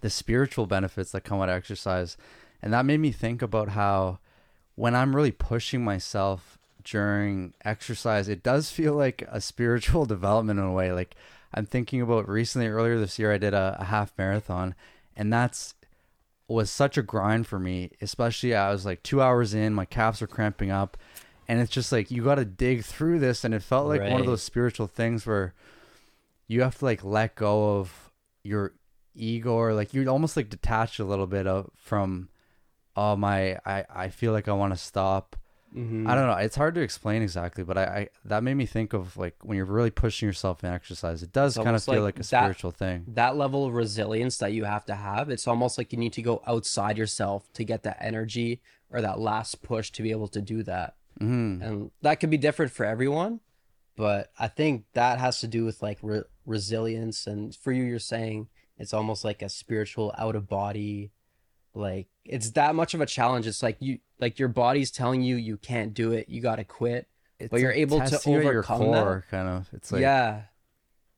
the 0.00 0.10
spiritual 0.10 0.66
benefits 0.66 1.10
that 1.12 1.22
come 1.24 1.40
out 1.40 1.48
of 1.48 1.56
exercise, 1.56 2.16
and 2.62 2.72
that 2.72 2.84
made 2.84 3.00
me 3.00 3.10
think 3.12 3.40
about 3.42 3.70
how 3.70 4.18
when 4.74 4.94
I'm 4.94 5.16
really 5.16 5.32
pushing 5.32 5.82
myself 5.82 6.58
during 6.84 7.54
exercise, 7.64 8.28
it 8.28 8.42
does 8.42 8.70
feel 8.70 8.94
like 8.94 9.22
a 9.30 9.40
spiritual 9.40 10.06
development 10.14 10.58
in 10.60 10.66
a 10.66 10.72
way. 10.72 10.92
Like 10.92 11.14
I'm 11.54 11.66
thinking 11.66 12.00
about 12.02 12.28
recently 12.28 12.68
earlier 12.68 12.98
this 12.98 13.18
year, 13.18 13.32
I 13.32 13.38
did 13.38 13.54
a, 13.54 13.76
a 13.80 13.84
half 13.84 14.12
marathon, 14.18 14.74
and 15.18 15.32
that's 15.32 15.74
was 16.46 16.70
such 16.70 16.96
a 16.96 17.02
grind 17.02 17.46
for 17.46 17.58
me. 17.58 17.90
Especially 18.00 18.54
I 18.54 18.70
was 18.70 18.86
like 18.86 19.02
two 19.02 19.20
hours 19.20 19.52
in, 19.52 19.74
my 19.74 19.84
calves 19.84 20.22
are 20.22 20.26
cramping 20.26 20.70
up, 20.70 20.96
and 21.46 21.60
it's 21.60 21.70
just 21.70 21.92
like 21.92 22.10
you 22.10 22.24
got 22.24 22.36
to 22.36 22.44
dig 22.46 22.84
through 22.84 23.18
this, 23.18 23.44
and 23.44 23.52
it 23.52 23.62
felt 23.62 23.88
like 23.88 24.00
one 24.00 24.20
of 24.20 24.26
those 24.26 24.42
spiritual 24.42 24.86
things 24.86 25.26
where 25.26 25.52
you 26.46 26.62
have 26.62 26.78
to 26.78 26.84
like 26.84 27.04
let 27.04 27.34
go 27.34 27.78
of 27.78 28.10
your 28.42 28.72
ego 29.14 29.52
or 29.52 29.74
like 29.74 29.92
you 29.92 30.08
almost 30.08 30.36
like 30.36 30.48
detach 30.48 30.98
a 30.98 31.04
little 31.04 31.26
bit 31.26 31.46
of 31.46 31.70
from 31.74 32.28
oh 32.96 33.16
my 33.16 33.58
I 33.66 33.84
I 33.90 34.08
feel 34.08 34.32
like 34.32 34.48
I 34.48 34.52
want 34.52 34.72
to 34.72 34.78
stop. 34.78 35.36
Mhm. 35.76 36.08
I 36.08 36.14
don't 36.14 36.26
know. 36.26 36.34
It's 36.36 36.56
hard 36.56 36.74
to 36.76 36.80
explain 36.80 37.20
exactly, 37.22 37.62
but 37.62 37.76
I, 37.76 37.82
I 37.84 38.08
that 38.24 38.42
made 38.42 38.54
me 38.54 38.64
think 38.66 38.92
of 38.94 39.16
like 39.16 39.36
when 39.42 39.56
you're 39.56 39.66
really 39.66 39.90
pushing 39.90 40.26
yourself 40.26 40.64
in 40.64 40.70
exercise, 40.72 41.22
it 41.22 41.32
does 41.32 41.56
It's 41.56 41.64
kind 41.64 41.76
of 41.76 41.84
feel 41.84 41.96
like 41.96 42.02
like, 42.02 42.14
a 42.16 42.18
that- 42.18 42.24
spiritual 42.24 42.70
thing. 42.70 43.04
that 43.08 43.36
level 43.36 43.66
of 43.66 43.74
resilience 43.74 44.38
that 44.38 44.52
you 44.52 44.64
have 44.64 44.84
to 44.86 44.94
have 44.94 45.28
it's 45.28 45.46
almost 45.46 45.76
like 45.76 45.92
you 45.92 45.98
need 45.98 46.14
to 46.14 46.22
go 46.22 46.42
outside 46.46 46.96
yourself 46.96 47.52
to 47.52 47.64
get 47.64 47.82
that 47.82 47.98
energy 48.00 48.60
or 48.90 49.02
that 49.02 49.18
last 49.18 49.60
push 49.62 49.90
to 49.90 50.02
be 50.02 50.10
able 50.10 50.28
to 50.28 50.40
do 50.40 50.62
that 50.62 50.94
hmm 51.18 51.60
and 51.62 51.90
that 52.02 52.14
could 52.20 52.30
be 52.30 52.38
different 52.38 52.72
for 52.72 52.86
everyone 52.86 53.40
but 53.96 54.30
i 54.38 54.48
think 54.48 54.84
that 54.94 55.18
has 55.18 55.40
to 55.40 55.46
do 55.46 55.64
with 55.64 55.82
like 55.82 55.98
re- 56.02 56.22
resilience 56.46 57.26
and 57.26 57.54
for 57.54 57.72
you 57.72 57.82
you're 57.84 57.98
saying 57.98 58.48
it's 58.78 58.94
almost 58.94 59.24
like 59.24 59.42
a 59.42 59.48
spiritual 59.48 60.14
out 60.16 60.34
of 60.36 60.48
body 60.48 61.10
like 61.78 62.08
it's 62.24 62.50
that 62.50 62.74
much 62.74 62.92
of 62.94 63.00
a 63.00 63.06
challenge 63.06 63.46
it's 63.46 63.62
like 63.62 63.76
you 63.80 63.98
like 64.20 64.38
your 64.38 64.48
body's 64.48 64.90
telling 64.90 65.22
you 65.22 65.36
you 65.36 65.56
can't 65.56 65.94
do 65.94 66.12
it 66.12 66.28
you 66.28 66.40
got 66.42 66.56
to 66.56 66.64
quit 66.64 67.08
It's 67.38 67.50
But 67.50 67.60
you're 67.60 67.72
able 67.72 68.00
to 68.00 68.10
testing 68.10 68.32
you 68.34 68.38
at 68.40 68.44
your 68.44 68.52
overcome 68.58 68.90
that? 68.92 69.02
core, 69.04 69.24
kind 69.30 69.48
of. 69.48 69.68
It's 69.72 69.92
like 69.92 70.00
yeah 70.02 70.42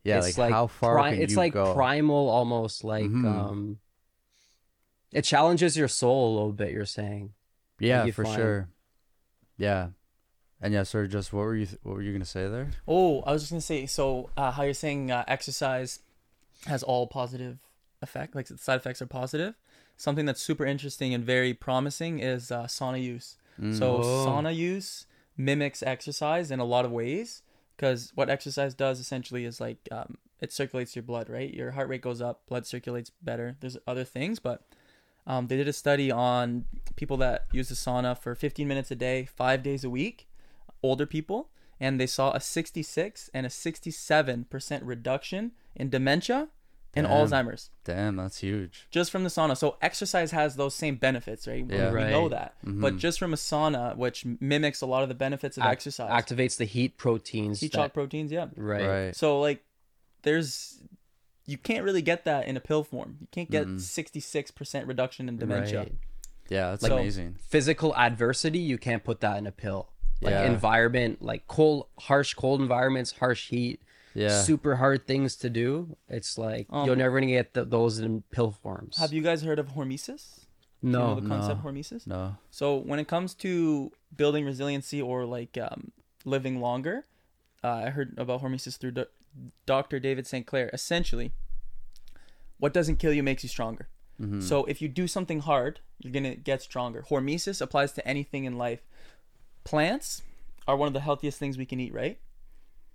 yeah, 0.04 0.18
it's 0.18 0.38
like, 0.38 0.50
how 0.52 0.66
far 0.66 0.94
pri- 0.94 1.10
can 1.12 1.22
it's 1.22 1.32
you 1.32 1.36
like 1.38 1.52
go? 1.52 1.74
primal 1.74 2.28
almost 2.28 2.84
like 2.84 3.04
Mhm. 3.10 3.24
um 3.26 3.78
it 5.12 5.22
challenges 5.22 5.76
your 5.76 5.88
soul 5.88 6.30
a 6.30 6.32
little 6.34 6.52
bit 6.52 6.70
you're 6.72 6.84
saying 6.86 7.32
yeah, 7.78 8.04
you 8.04 8.12
for 8.12 8.24
find- 8.24 8.36
sure. 8.36 8.68
Yeah, 9.56 9.88
and 10.60 10.74
yeah, 10.74 10.82
sir. 10.84 11.06
Just 11.06 11.32
what 11.32 11.40
were 11.44 11.56
you 11.56 11.66
what 11.82 11.94
were 11.96 12.02
you 12.02 12.12
gonna 12.12 12.24
say 12.26 12.46
there? 12.48 12.70
Oh, 12.86 13.20
I 13.22 13.32
was 13.32 13.42
just 13.42 13.52
gonna 13.52 13.60
say. 13.62 13.86
So, 13.86 14.28
uh, 14.36 14.50
how 14.50 14.62
you're 14.64 14.74
saying 14.74 15.10
uh, 15.10 15.24
exercise 15.26 16.00
has 16.66 16.82
all 16.82 17.06
positive 17.06 17.58
effect, 18.02 18.34
like 18.34 18.46
the 18.46 18.58
side 18.58 18.76
effects 18.76 19.02
are 19.02 19.06
positive. 19.06 19.54
Something 19.96 20.24
that's 20.26 20.40
super 20.40 20.64
interesting 20.64 21.12
and 21.14 21.24
very 21.24 21.52
promising 21.54 22.18
is 22.20 22.50
uh, 22.50 22.64
sauna 22.64 23.02
use. 23.02 23.36
So, 23.70 23.96
Oh. 23.96 24.00
sauna 24.00 24.54
use 24.54 25.06
mimics 25.36 25.82
exercise 25.82 26.50
in 26.50 26.60
a 26.60 26.64
lot 26.64 26.84
of 26.84 26.90
ways 26.92 27.42
because 27.76 28.12
what 28.14 28.28
exercise 28.30 28.74
does 28.74 29.00
essentially 29.00 29.44
is 29.44 29.60
like 29.60 29.78
um, 29.90 30.16
it 30.40 30.52
circulates 30.52 30.96
your 30.96 31.02
blood, 31.02 31.28
right? 31.28 31.52
Your 31.52 31.72
heart 31.72 31.88
rate 31.88 32.00
goes 32.02 32.20
up, 32.22 32.46
blood 32.46 32.66
circulates 32.66 33.10
better. 33.22 33.56
There's 33.60 33.76
other 33.86 34.04
things, 34.04 34.38
but 34.38 34.62
um, 35.26 35.46
they 35.48 35.56
did 35.56 35.68
a 35.68 35.72
study 35.72 36.10
on 36.10 36.64
people 36.96 37.16
that 37.18 37.46
use 37.52 37.68
the 37.68 37.74
sauna 37.74 38.16
for 38.16 38.34
15 38.34 38.66
minutes 38.66 38.90
a 38.90 38.94
day, 38.96 39.26
five 39.26 39.62
days 39.62 39.84
a 39.84 39.90
week, 39.90 40.26
older 40.82 41.04
people, 41.06 41.50
and 41.78 42.00
they 42.00 42.06
saw 42.06 42.32
a 42.32 42.40
66 42.40 43.30
and 43.34 43.44
a 43.44 43.50
67% 43.50 44.80
reduction 44.82 45.52
in 45.76 45.90
dementia 45.90 46.48
and 46.94 47.06
Damn. 47.06 47.16
Alzheimer's 47.28 47.70
Damn, 47.84 48.16
that's 48.16 48.38
huge. 48.38 48.86
just 48.90 49.10
from 49.12 49.22
the 49.22 49.28
sauna. 49.30 49.56
So 49.56 49.76
exercise 49.80 50.32
has 50.32 50.56
those 50.56 50.74
same 50.74 50.96
benefits, 50.96 51.46
right? 51.46 51.64
We- 51.66 51.74
Yeah. 51.74 51.90
we 51.90 51.96
Right. 51.96 52.10
know 52.10 52.28
that. 52.28 52.54
But 52.64 52.94
Mhm. 52.94 52.98
just 52.98 53.18
from 53.18 53.32
a 53.32 53.36
sauna, 53.36 53.96
which 53.96 54.24
mimics 54.40 54.80
a 54.80 54.86
lot 54.86 55.02
of 55.04 55.08
the 55.08 55.14
benefits 55.14 55.56
of 55.56 55.62
Ac- 55.62 55.70
exercise, 55.70 56.10
activates 56.10 56.56
the 56.56 56.64
heat 56.64 56.96
proteins 56.98 57.60
heat 57.60 57.72
that- 57.72 57.78
shock 57.78 57.92
proteins, 57.94 58.32
yeah. 58.32 58.46
right, 58.56 58.86
Right. 58.88 59.16
So 59.16 59.40
like, 59.40 59.62
there's 60.22 60.82
you 61.46 61.58
can't 61.58 61.84
really 61.84 62.02
get 62.02 62.24
that 62.24 62.46
in 62.46 62.56
a 62.56 62.60
pill 62.60 62.84
form. 62.84 63.16
You 63.20 63.26
can't 63.32 63.50
get 63.50 63.66
Mm-mm. 63.66 63.80
66% 63.80 64.86
reduction 64.86 65.28
in 65.28 65.36
dementia. 65.36 65.78
Right. 65.80 65.92
Yeah, 66.48 66.70
that's 66.70 66.82
Like- 66.84 66.92
amazing. 66.92 67.36
physical 67.40 67.94
adversity 67.96 68.58
you 68.60 68.78
can't 68.78 69.02
put 69.04 69.20
that 69.20 69.36
in 69.38 69.46
a 69.46 69.52
pill 69.52 69.88
like 70.22 70.32
Yeah. 70.32 70.44
environment 70.44 71.22
like 71.22 71.46
cold 71.48 71.86
harsh 71.98 72.34
cold 72.34 72.60
environments 72.60 73.12
harsh 73.12 73.48
heat 73.48 73.80
Yeah. 74.14 74.42
super 74.42 74.76
hard 74.76 75.06
things 75.06 75.36
to 75.36 75.48
do 75.50 75.96
it's 76.08 76.36
like 76.36 76.66
Um, 76.70 76.86
you're 76.86 76.96
never 76.96 77.20
gonna 77.20 77.32
get 77.32 77.54
th- 77.54 77.68
those 77.68 77.98
in 78.00 78.22
pill 78.30 78.50
forms 78.50 78.96
Have 78.98 79.12
you 79.12 79.22
guys 79.22 79.42
heard 79.42 79.58
of 79.60 79.68
hormesis? 79.68 80.40
Do 80.82 80.86
you 80.88 80.92
know 80.92 81.14
no 81.14 81.20
the 81.20 81.28
concept 81.28 81.62
No. 81.64 81.70
hormesis? 81.70 82.06
No. 82.06 82.36
So 82.50 82.76
when 82.76 82.98
it 82.98 83.06
comes 83.06 83.34
to 83.34 83.92
building 84.16 84.44
resiliency 84.44 85.00
or 85.00 85.24
like 85.26 85.56
um, 85.58 85.92
living 86.24 86.60
longer, 86.60 87.06
uh, 87.62 87.68
I 87.86 87.90
heard 87.90 88.18
about 88.18 88.42
hormesis 88.42 88.76
through 88.78 88.92
Do- 88.92 89.06
Dr. 89.66 90.00
David 90.00 90.26
Sinclair. 90.26 90.70
Essentially, 90.72 91.32
what 92.58 92.72
doesn't 92.72 92.96
kill 92.96 93.12
you 93.12 93.22
makes 93.22 93.42
you 93.42 93.48
stronger. 93.48 93.88
Mhm. 94.20 94.42
So 94.42 94.64
if 94.64 94.80
you 94.82 94.88
do 94.88 95.06
something 95.06 95.40
hard, 95.40 95.80
you're 95.98 96.12
gonna 96.12 96.34
get 96.34 96.62
stronger. 96.62 97.02
Hormesis 97.08 97.60
applies 97.60 97.92
to 97.92 98.06
anything 98.08 98.44
in 98.44 98.56
life. 98.58 98.80
Plants 99.64 100.22
are 100.66 100.76
one 100.76 100.86
of 100.88 100.94
the 100.94 101.00
healthiest 101.00 101.38
things 101.38 101.56
we 101.58 101.66
can 101.66 101.78
eat, 101.80 101.92
right? 101.92 102.18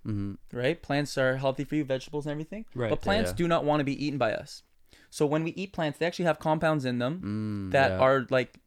Mhm. 0.06 0.38
Right? 0.53 0.82
Plants 0.82 1.18
are 1.18 1.38
healthy 1.38 1.64
for 1.64 1.76
you, 1.76 1.84
vegetables 1.84 2.26
and 2.26 2.32
everything. 2.32 2.65
Right, 2.76 2.90
But 2.90 3.02
plants 3.02 3.32
yeah. 3.32 3.36
do 3.38 3.48
not 3.48 3.65
want 3.65 3.80
to 3.80 3.84
be 3.84 4.06
eaten 4.06 4.18
by 4.19 4.34
us. 4.34 4.64
So 5.10 5.26
when 5.26 5.44
we 5.44 5.52
eat 5.52 5.72
plants, 5.73 5.98
they 5.98 6.06
actually 6.06 6.26
have 6.26 6.40
compounds 6.40 6.86
in 6.86 6.99
them 6.99 7.69
Mm, 7.69 7.72
that 7.72 7.91
yeah. 7.91 7.98
are 7.99 8.27
like 8.30 8.60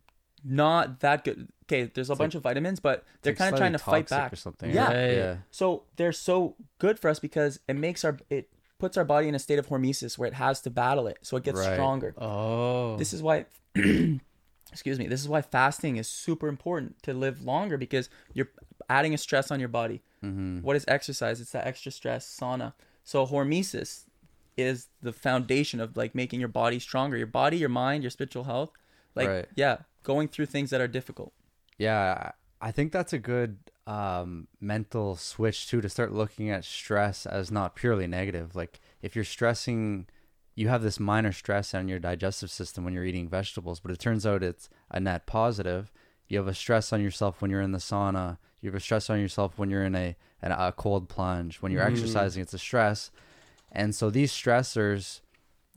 not 0.44 1.00
that 1.00 1.24
good. 1.24 1.48
Okay, 1.64 1.90
there's 1.94 2.08
a 2.10 2.16
bunch 2.16 2.34
of 2.34 2.42
vitamins, 2.42 2.80
but 2.80 3.04
they're 3.22 3.32
It's 3.32 3.38
kind 3.38 3.52
of 3.52 3.58
trying 3.58 3.72
to 3.72 3.78
fight 3.78 4.08
back 4.08 4.32
or 4.32 4.36
something. 4.36 4.70
Yeah. 4.70 4.86
right? 4.86 4.94
Right. 4.96 5.16
yeah. 5.16 5.36
So 5.50 5.84
they're 5.96 6.12
so 6.12 6.56
good 6.78 6.98
for 6.98 7.10
us 7.10 7.18
because 7.18 7.60
it 7.68 7.74
makes 7.76 8.04
our 8.04 8.16
it 8.30 8.48
puts 8.78 8.96
our 8.96 9.04
body 9.04 9.26
in 9.28 9.34
a 9.34 9.38
state 9.40 9.58
of 9.58 9.66
hormesis 9.68 10.16
where 10.16 10.28
it 10.28 10.34
has 10.34 10.60
to 10.62 10.70
battle 10.70 11.06
it, 11.08 11.18
so 11.22 11.36
it 11.36 11.42
gets 11.44 11.58
Right. 11.58 11.74
stronger. 11.74 12.14
Oh. 12.16 12.96
This 12.96 13.12
is 13.12 13.22
why 13.22 13.46
excuse 14.72 14.98
me, 14.98 15.06
this 15.06 15.20
is 15.20 15.28
why 15.28 15.42
fasting 15.42 15.96
is 15.96 16.08
super 16.08 16.48
important 16.48 17.02
to 17.02 17.12
live 17.12 17.42
longer 17.42 17.76
because 17.76 18.08
you're 18.32 18.48
adding 18.88 19.14
a 19.14 19.18
stress 19.18 19.50
on 19.50 19.60
your 19.60 19.68
body. 19.68 20.02
Mm-hmm. 20.24 20.60
What 20.60 20.76
is 20.76 20.84
exercise? 20.88 21.40
It's 21.40 21.52
that 21.52 21.66
extra 21.66 21.92
stress 21.92 22.26
sauna. 22.26 22.72
So 23.04 23.26
hormesis 23.26 24.04
is 24.56 24.88
the 25.00 25.12
foundation 25.12 25.80
of 25.80 25.96
like 25.96 26.14
making 26.14 26.40
your 26.40 26.48
body 26.48 26.78
stronger. 26.78 27.16
Your 27.16 27.26
body, 27.26 27.56
your 27.56 27.68
mind, 27.68 28.02
your 28.02 28.10
spiritual 28.10 28.44
health. 28.44 28.72
Like 29.14 29.28
Right. 29.28 29.46
yeah, 29.56 29.78
going 30.02 30.28
through 30.28 30.46
things 30.46 30.70
that 30.70 30.80
are 30.80 30.88
difficult. 30.88 31.32
Yeah, 31.78 32.32
I 32.60 32.72
think 32.72 32.92
that's 32.92 33.12
a 33.12 33.18
good 33.18 33.58
um, 33.86 34.48
mental 34.60 35.16
switch 35.16 35.68
too 35.68 35.80
to 35.80 35.88
start 35.88 36.12
looking 36.12 36.50
at 36.50 36.64
stress 36.64 37.24
as 37.24 37.50
not 37.50 37.76
purely 37.76 38.06
negative. 38.06 38.54
Like 38.56 38.80
if 39.00 39.14
you're 39.14 39.24
stressing, 39.24 40.06
you 40.54 40.68
have 40.68 40.82
this 40.82 40.98
minor 40.98 41.32
stress 41.32 41.72
on 41.72 41.88
your 41.88 42.00
digestive 42.00 42.50
system 42.50 42.84
when 42.84 42.92
you're 42.94 43.04
eating 43.04 43.28
vegetables, 43.28 43.80
but 43.80 43.92
it 43.92 43.98
turns 44.00 44.26
out 44.26 44.42
it's 44.42 44.68
a 44.90 44.98
net 44.98 45.26
positive. 45.26 45.92
You 46.28 46.38
have 46.38 46.48
a 46.48 46.54
stress 46.54 46.92
on 46.92 47.00
yourself 47.00 47.40
when 47.40 47.50
you're 47.50 47.62
in 47.62 47.72
the 47.72 47.78
sauna. 47.78 48.38
You 48.60 48.68
have 48.70 48.74
a 48.76 48.80
stress 48.80 49.08
on 49.10 49.20
yourself 49.20 49.58
when 49.58 49.70
you're 49.70 49.84
in 49.84 49.94
a 49.94 50.16
an, 50.42 50.52
a 50.52 50.72
cold 50.72 51.08
plunge. 51.08 51.56
When 51.62 51.72
you're 51.72 51.82
Mhm. 51.82 51.92
exercising, 51.92 52.42
it's 52.42 52.54
a 52.54 52.58
stress, 52.58 53.10
and 53.72 53.94
so 53.94 54.10
these 54.10 54.32
stressors 54.32 55.20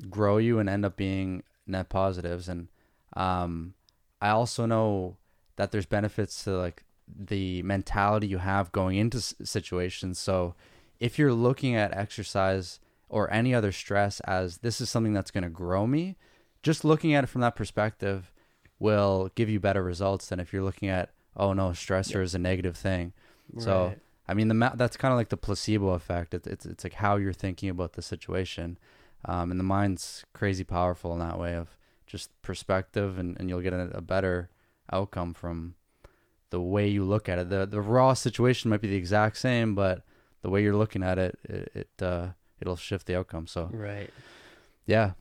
grow 0.09 0.37
you 0.37 0.59
and 0.59 0.69
end 0.69 0.85
up 0.85 0.95
being 0.95 1.43
net 1.67 1.89
positives. 1.89 2.47
And 2.47 2.67
um, 3.15 3.73
I 4.21 4.29
also 4.29 4.65
know 4.65 5.17
that 5.57 5.71
there's 5.71 5.85
benefits 5.85 6.43
to 6.45 6.57
like 6.57 6.83
the 7.07 7.61
mentality 7.63 8.27
you 8.27 8.37
have 8.39 8.71
going 8.71 8.97
into 8.97 9.17
s- 9.17 9.35
situations. 9.43 10.17
So 10.17 10.55
if 10.99 11.19
you're 11.19 11.33
looking 11.33 11.75
at 11.75 11.95
exercise 11.95 12.79
or 13.09 13.31
any 13.33 13.53
other 13.53 13.71
stress 13.71 14.19
as 14.21 14.59
this 14.59 14.79
is 14.81 14.89
something 14.89 15.13
that's 15.13 15.31
going 15.31 15.43
to 15.43 15.49
grow 15.49 15.85
me, 15.85 16.15
just 16.63 16.85
looking 16.85 17.13
at 17.13 17.23
it 17.23 17.27
from 17.27 17.41
that 17.41 17.55
perspective 17.55 18.31
will 18.79 19.29
give 19.35 19.49
you 19.49 19.59
better 19.59 19.83
results 19.83 20.27
than 20.27 20.39
if 20.39 20.51
you're 20.53 20.63
looking 20.63 20.89
at 20.89 21.09
oh 21.35 21.53
no, 21.53 21.69
stressor 21.69 22.21
is 22.21 22.35
a 22.35 22.39
negative 22.39 22.75
thing. 22.77 23.13
So 23.57 23.95
I 24.27 24.33
mean, 24.33 24.47
the 24.47 24.53
ma- 24.53 24.75
that's 24.75 24.95
kind 24.97 25.11
of 25.11 25.17
like 25.17 25.29
the 25.29 25.37
placebo 25.37 25.89
effect. 25.89 26.33
It's 26.33 26.47
it's 26.47 26.65
it's 26.65 26.83
like 26.83 26.93
how 26.93 27.17
you're 27.17 27.33
thinking 27.33 27.69
about 27.69 27.93
the 27.93 28.01
situation, 28.01 28.77
um, 29.25 29.51
and 29.51 29.59
the 29.59 29.63
mind's 29.65 30.25
crazy 30.33 30.63
powerful 30.63 31.11
in 31.13 31.19
that 31.19 31.37
way 31.39 31.55
of 31.55 31.75
just 32.07 32.29
perspective, 32.41 33.17
and, 33.17 33.37
and 33.39 33.49
you'll 33.49 33.61
get 33.61 33.73
a, 33.73 33.89
a 33.93 34.01
better 34.01 34.49
outcome 34.91 35.33
from 35.33 35.75
the 36.49 36.61
way 36.61 36.87
you 36.87 37.03
look 37.03 37.27
at 37.29 37.39
it. 37.39 37.49
the 37.49 37.65
The 37.65 37.81
raw 37.81 38.13
situation 38.13 38.69
might 38.69 38.81
be 38.81 38.89
the 38.89 38.95
exact 38.95 39.37
same, 39.37 39.75
but 39.75 40.03
the 40.41 40.49
way 40.49 40.61
you're 40.63 40.75
looking 40.75 41.03
at 41.03 41.17
it, 41.17 41.39
it, 41.43 41.71
it 41.75 42.03
uh, 42.03 42.29
it'll 42.59 42.75
shift 42.77 43.07
the 43.07 43.15
outcome. 43.17 43.47
So 43.47 43.69
Right. 43.71 44.09
yeah, 44.85 45.11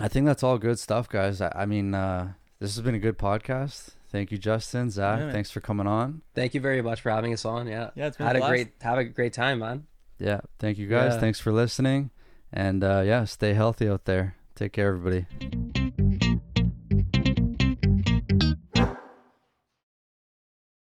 I 0.00 0.08
think 0.08 0.26
that's 0.26 0.42
all 0.42 0.58
good 0.58 0.78
stuff, 0.78 1.08
guys. 1.08 1.40
I, 1.40 1.52
I 1.54 1.66
mean, 1.66 1.94
uh, 1.94 2.32
this 2.58 2.74
has 2.76 2.82
been 2.84 2.94
a 2.94 2.98
good 2.98 3.18
podcast. 3.18 3.90
Thank 4.10 4.32
you, 4.32 4.38
Justin, 4.38 4.90
Zach. 4.90 5.20
Yeah, 5.20 5.30
thanks 5.32 5.50
for 5.50 5.60
coming 5.60 5.86
on. 5.86 6.22
Thank 6.34 6.54
you 6.54 6.60
very 6.60 6.82
much 6.82 7.00
for 7.00 7.10
having 7.10 7.32
us 7.32 7.44
on. 7.44 7.66
Yeah. 7.68 7.90
Yeah, 7.94 8.06
it's 8.08 8.16
been 8.16 8.26
Had 8.26 8.36
a 8.36 8.38
a 8.38 8.40
blast. 8.40 8.50
great 8.50 8.68
have 8.80 8.98
a 8.98 9.04
great 9.04 9.32
time, 9.32 9.60
man. 9.60 9.86
Yeah. 10.18 10.40
Thank 10.58 10.78
you 10.78 10.88
guys. 10.88 11.12
Yeah. 11.14 11.20
Thanks 11.20 11.38
for 11.40 11.52
listening. 11.52 12.10
And 12.52 12.82
uh, 12.82 13.02
yeah, 13.06 13.24
stay 13.24 13.54
healthy 13.54 13.88
out 13.88 14.06
there. 14.06 14.34
Take 14.56 14.72
care, 14.72 14.88
everybody. 14.88 15.79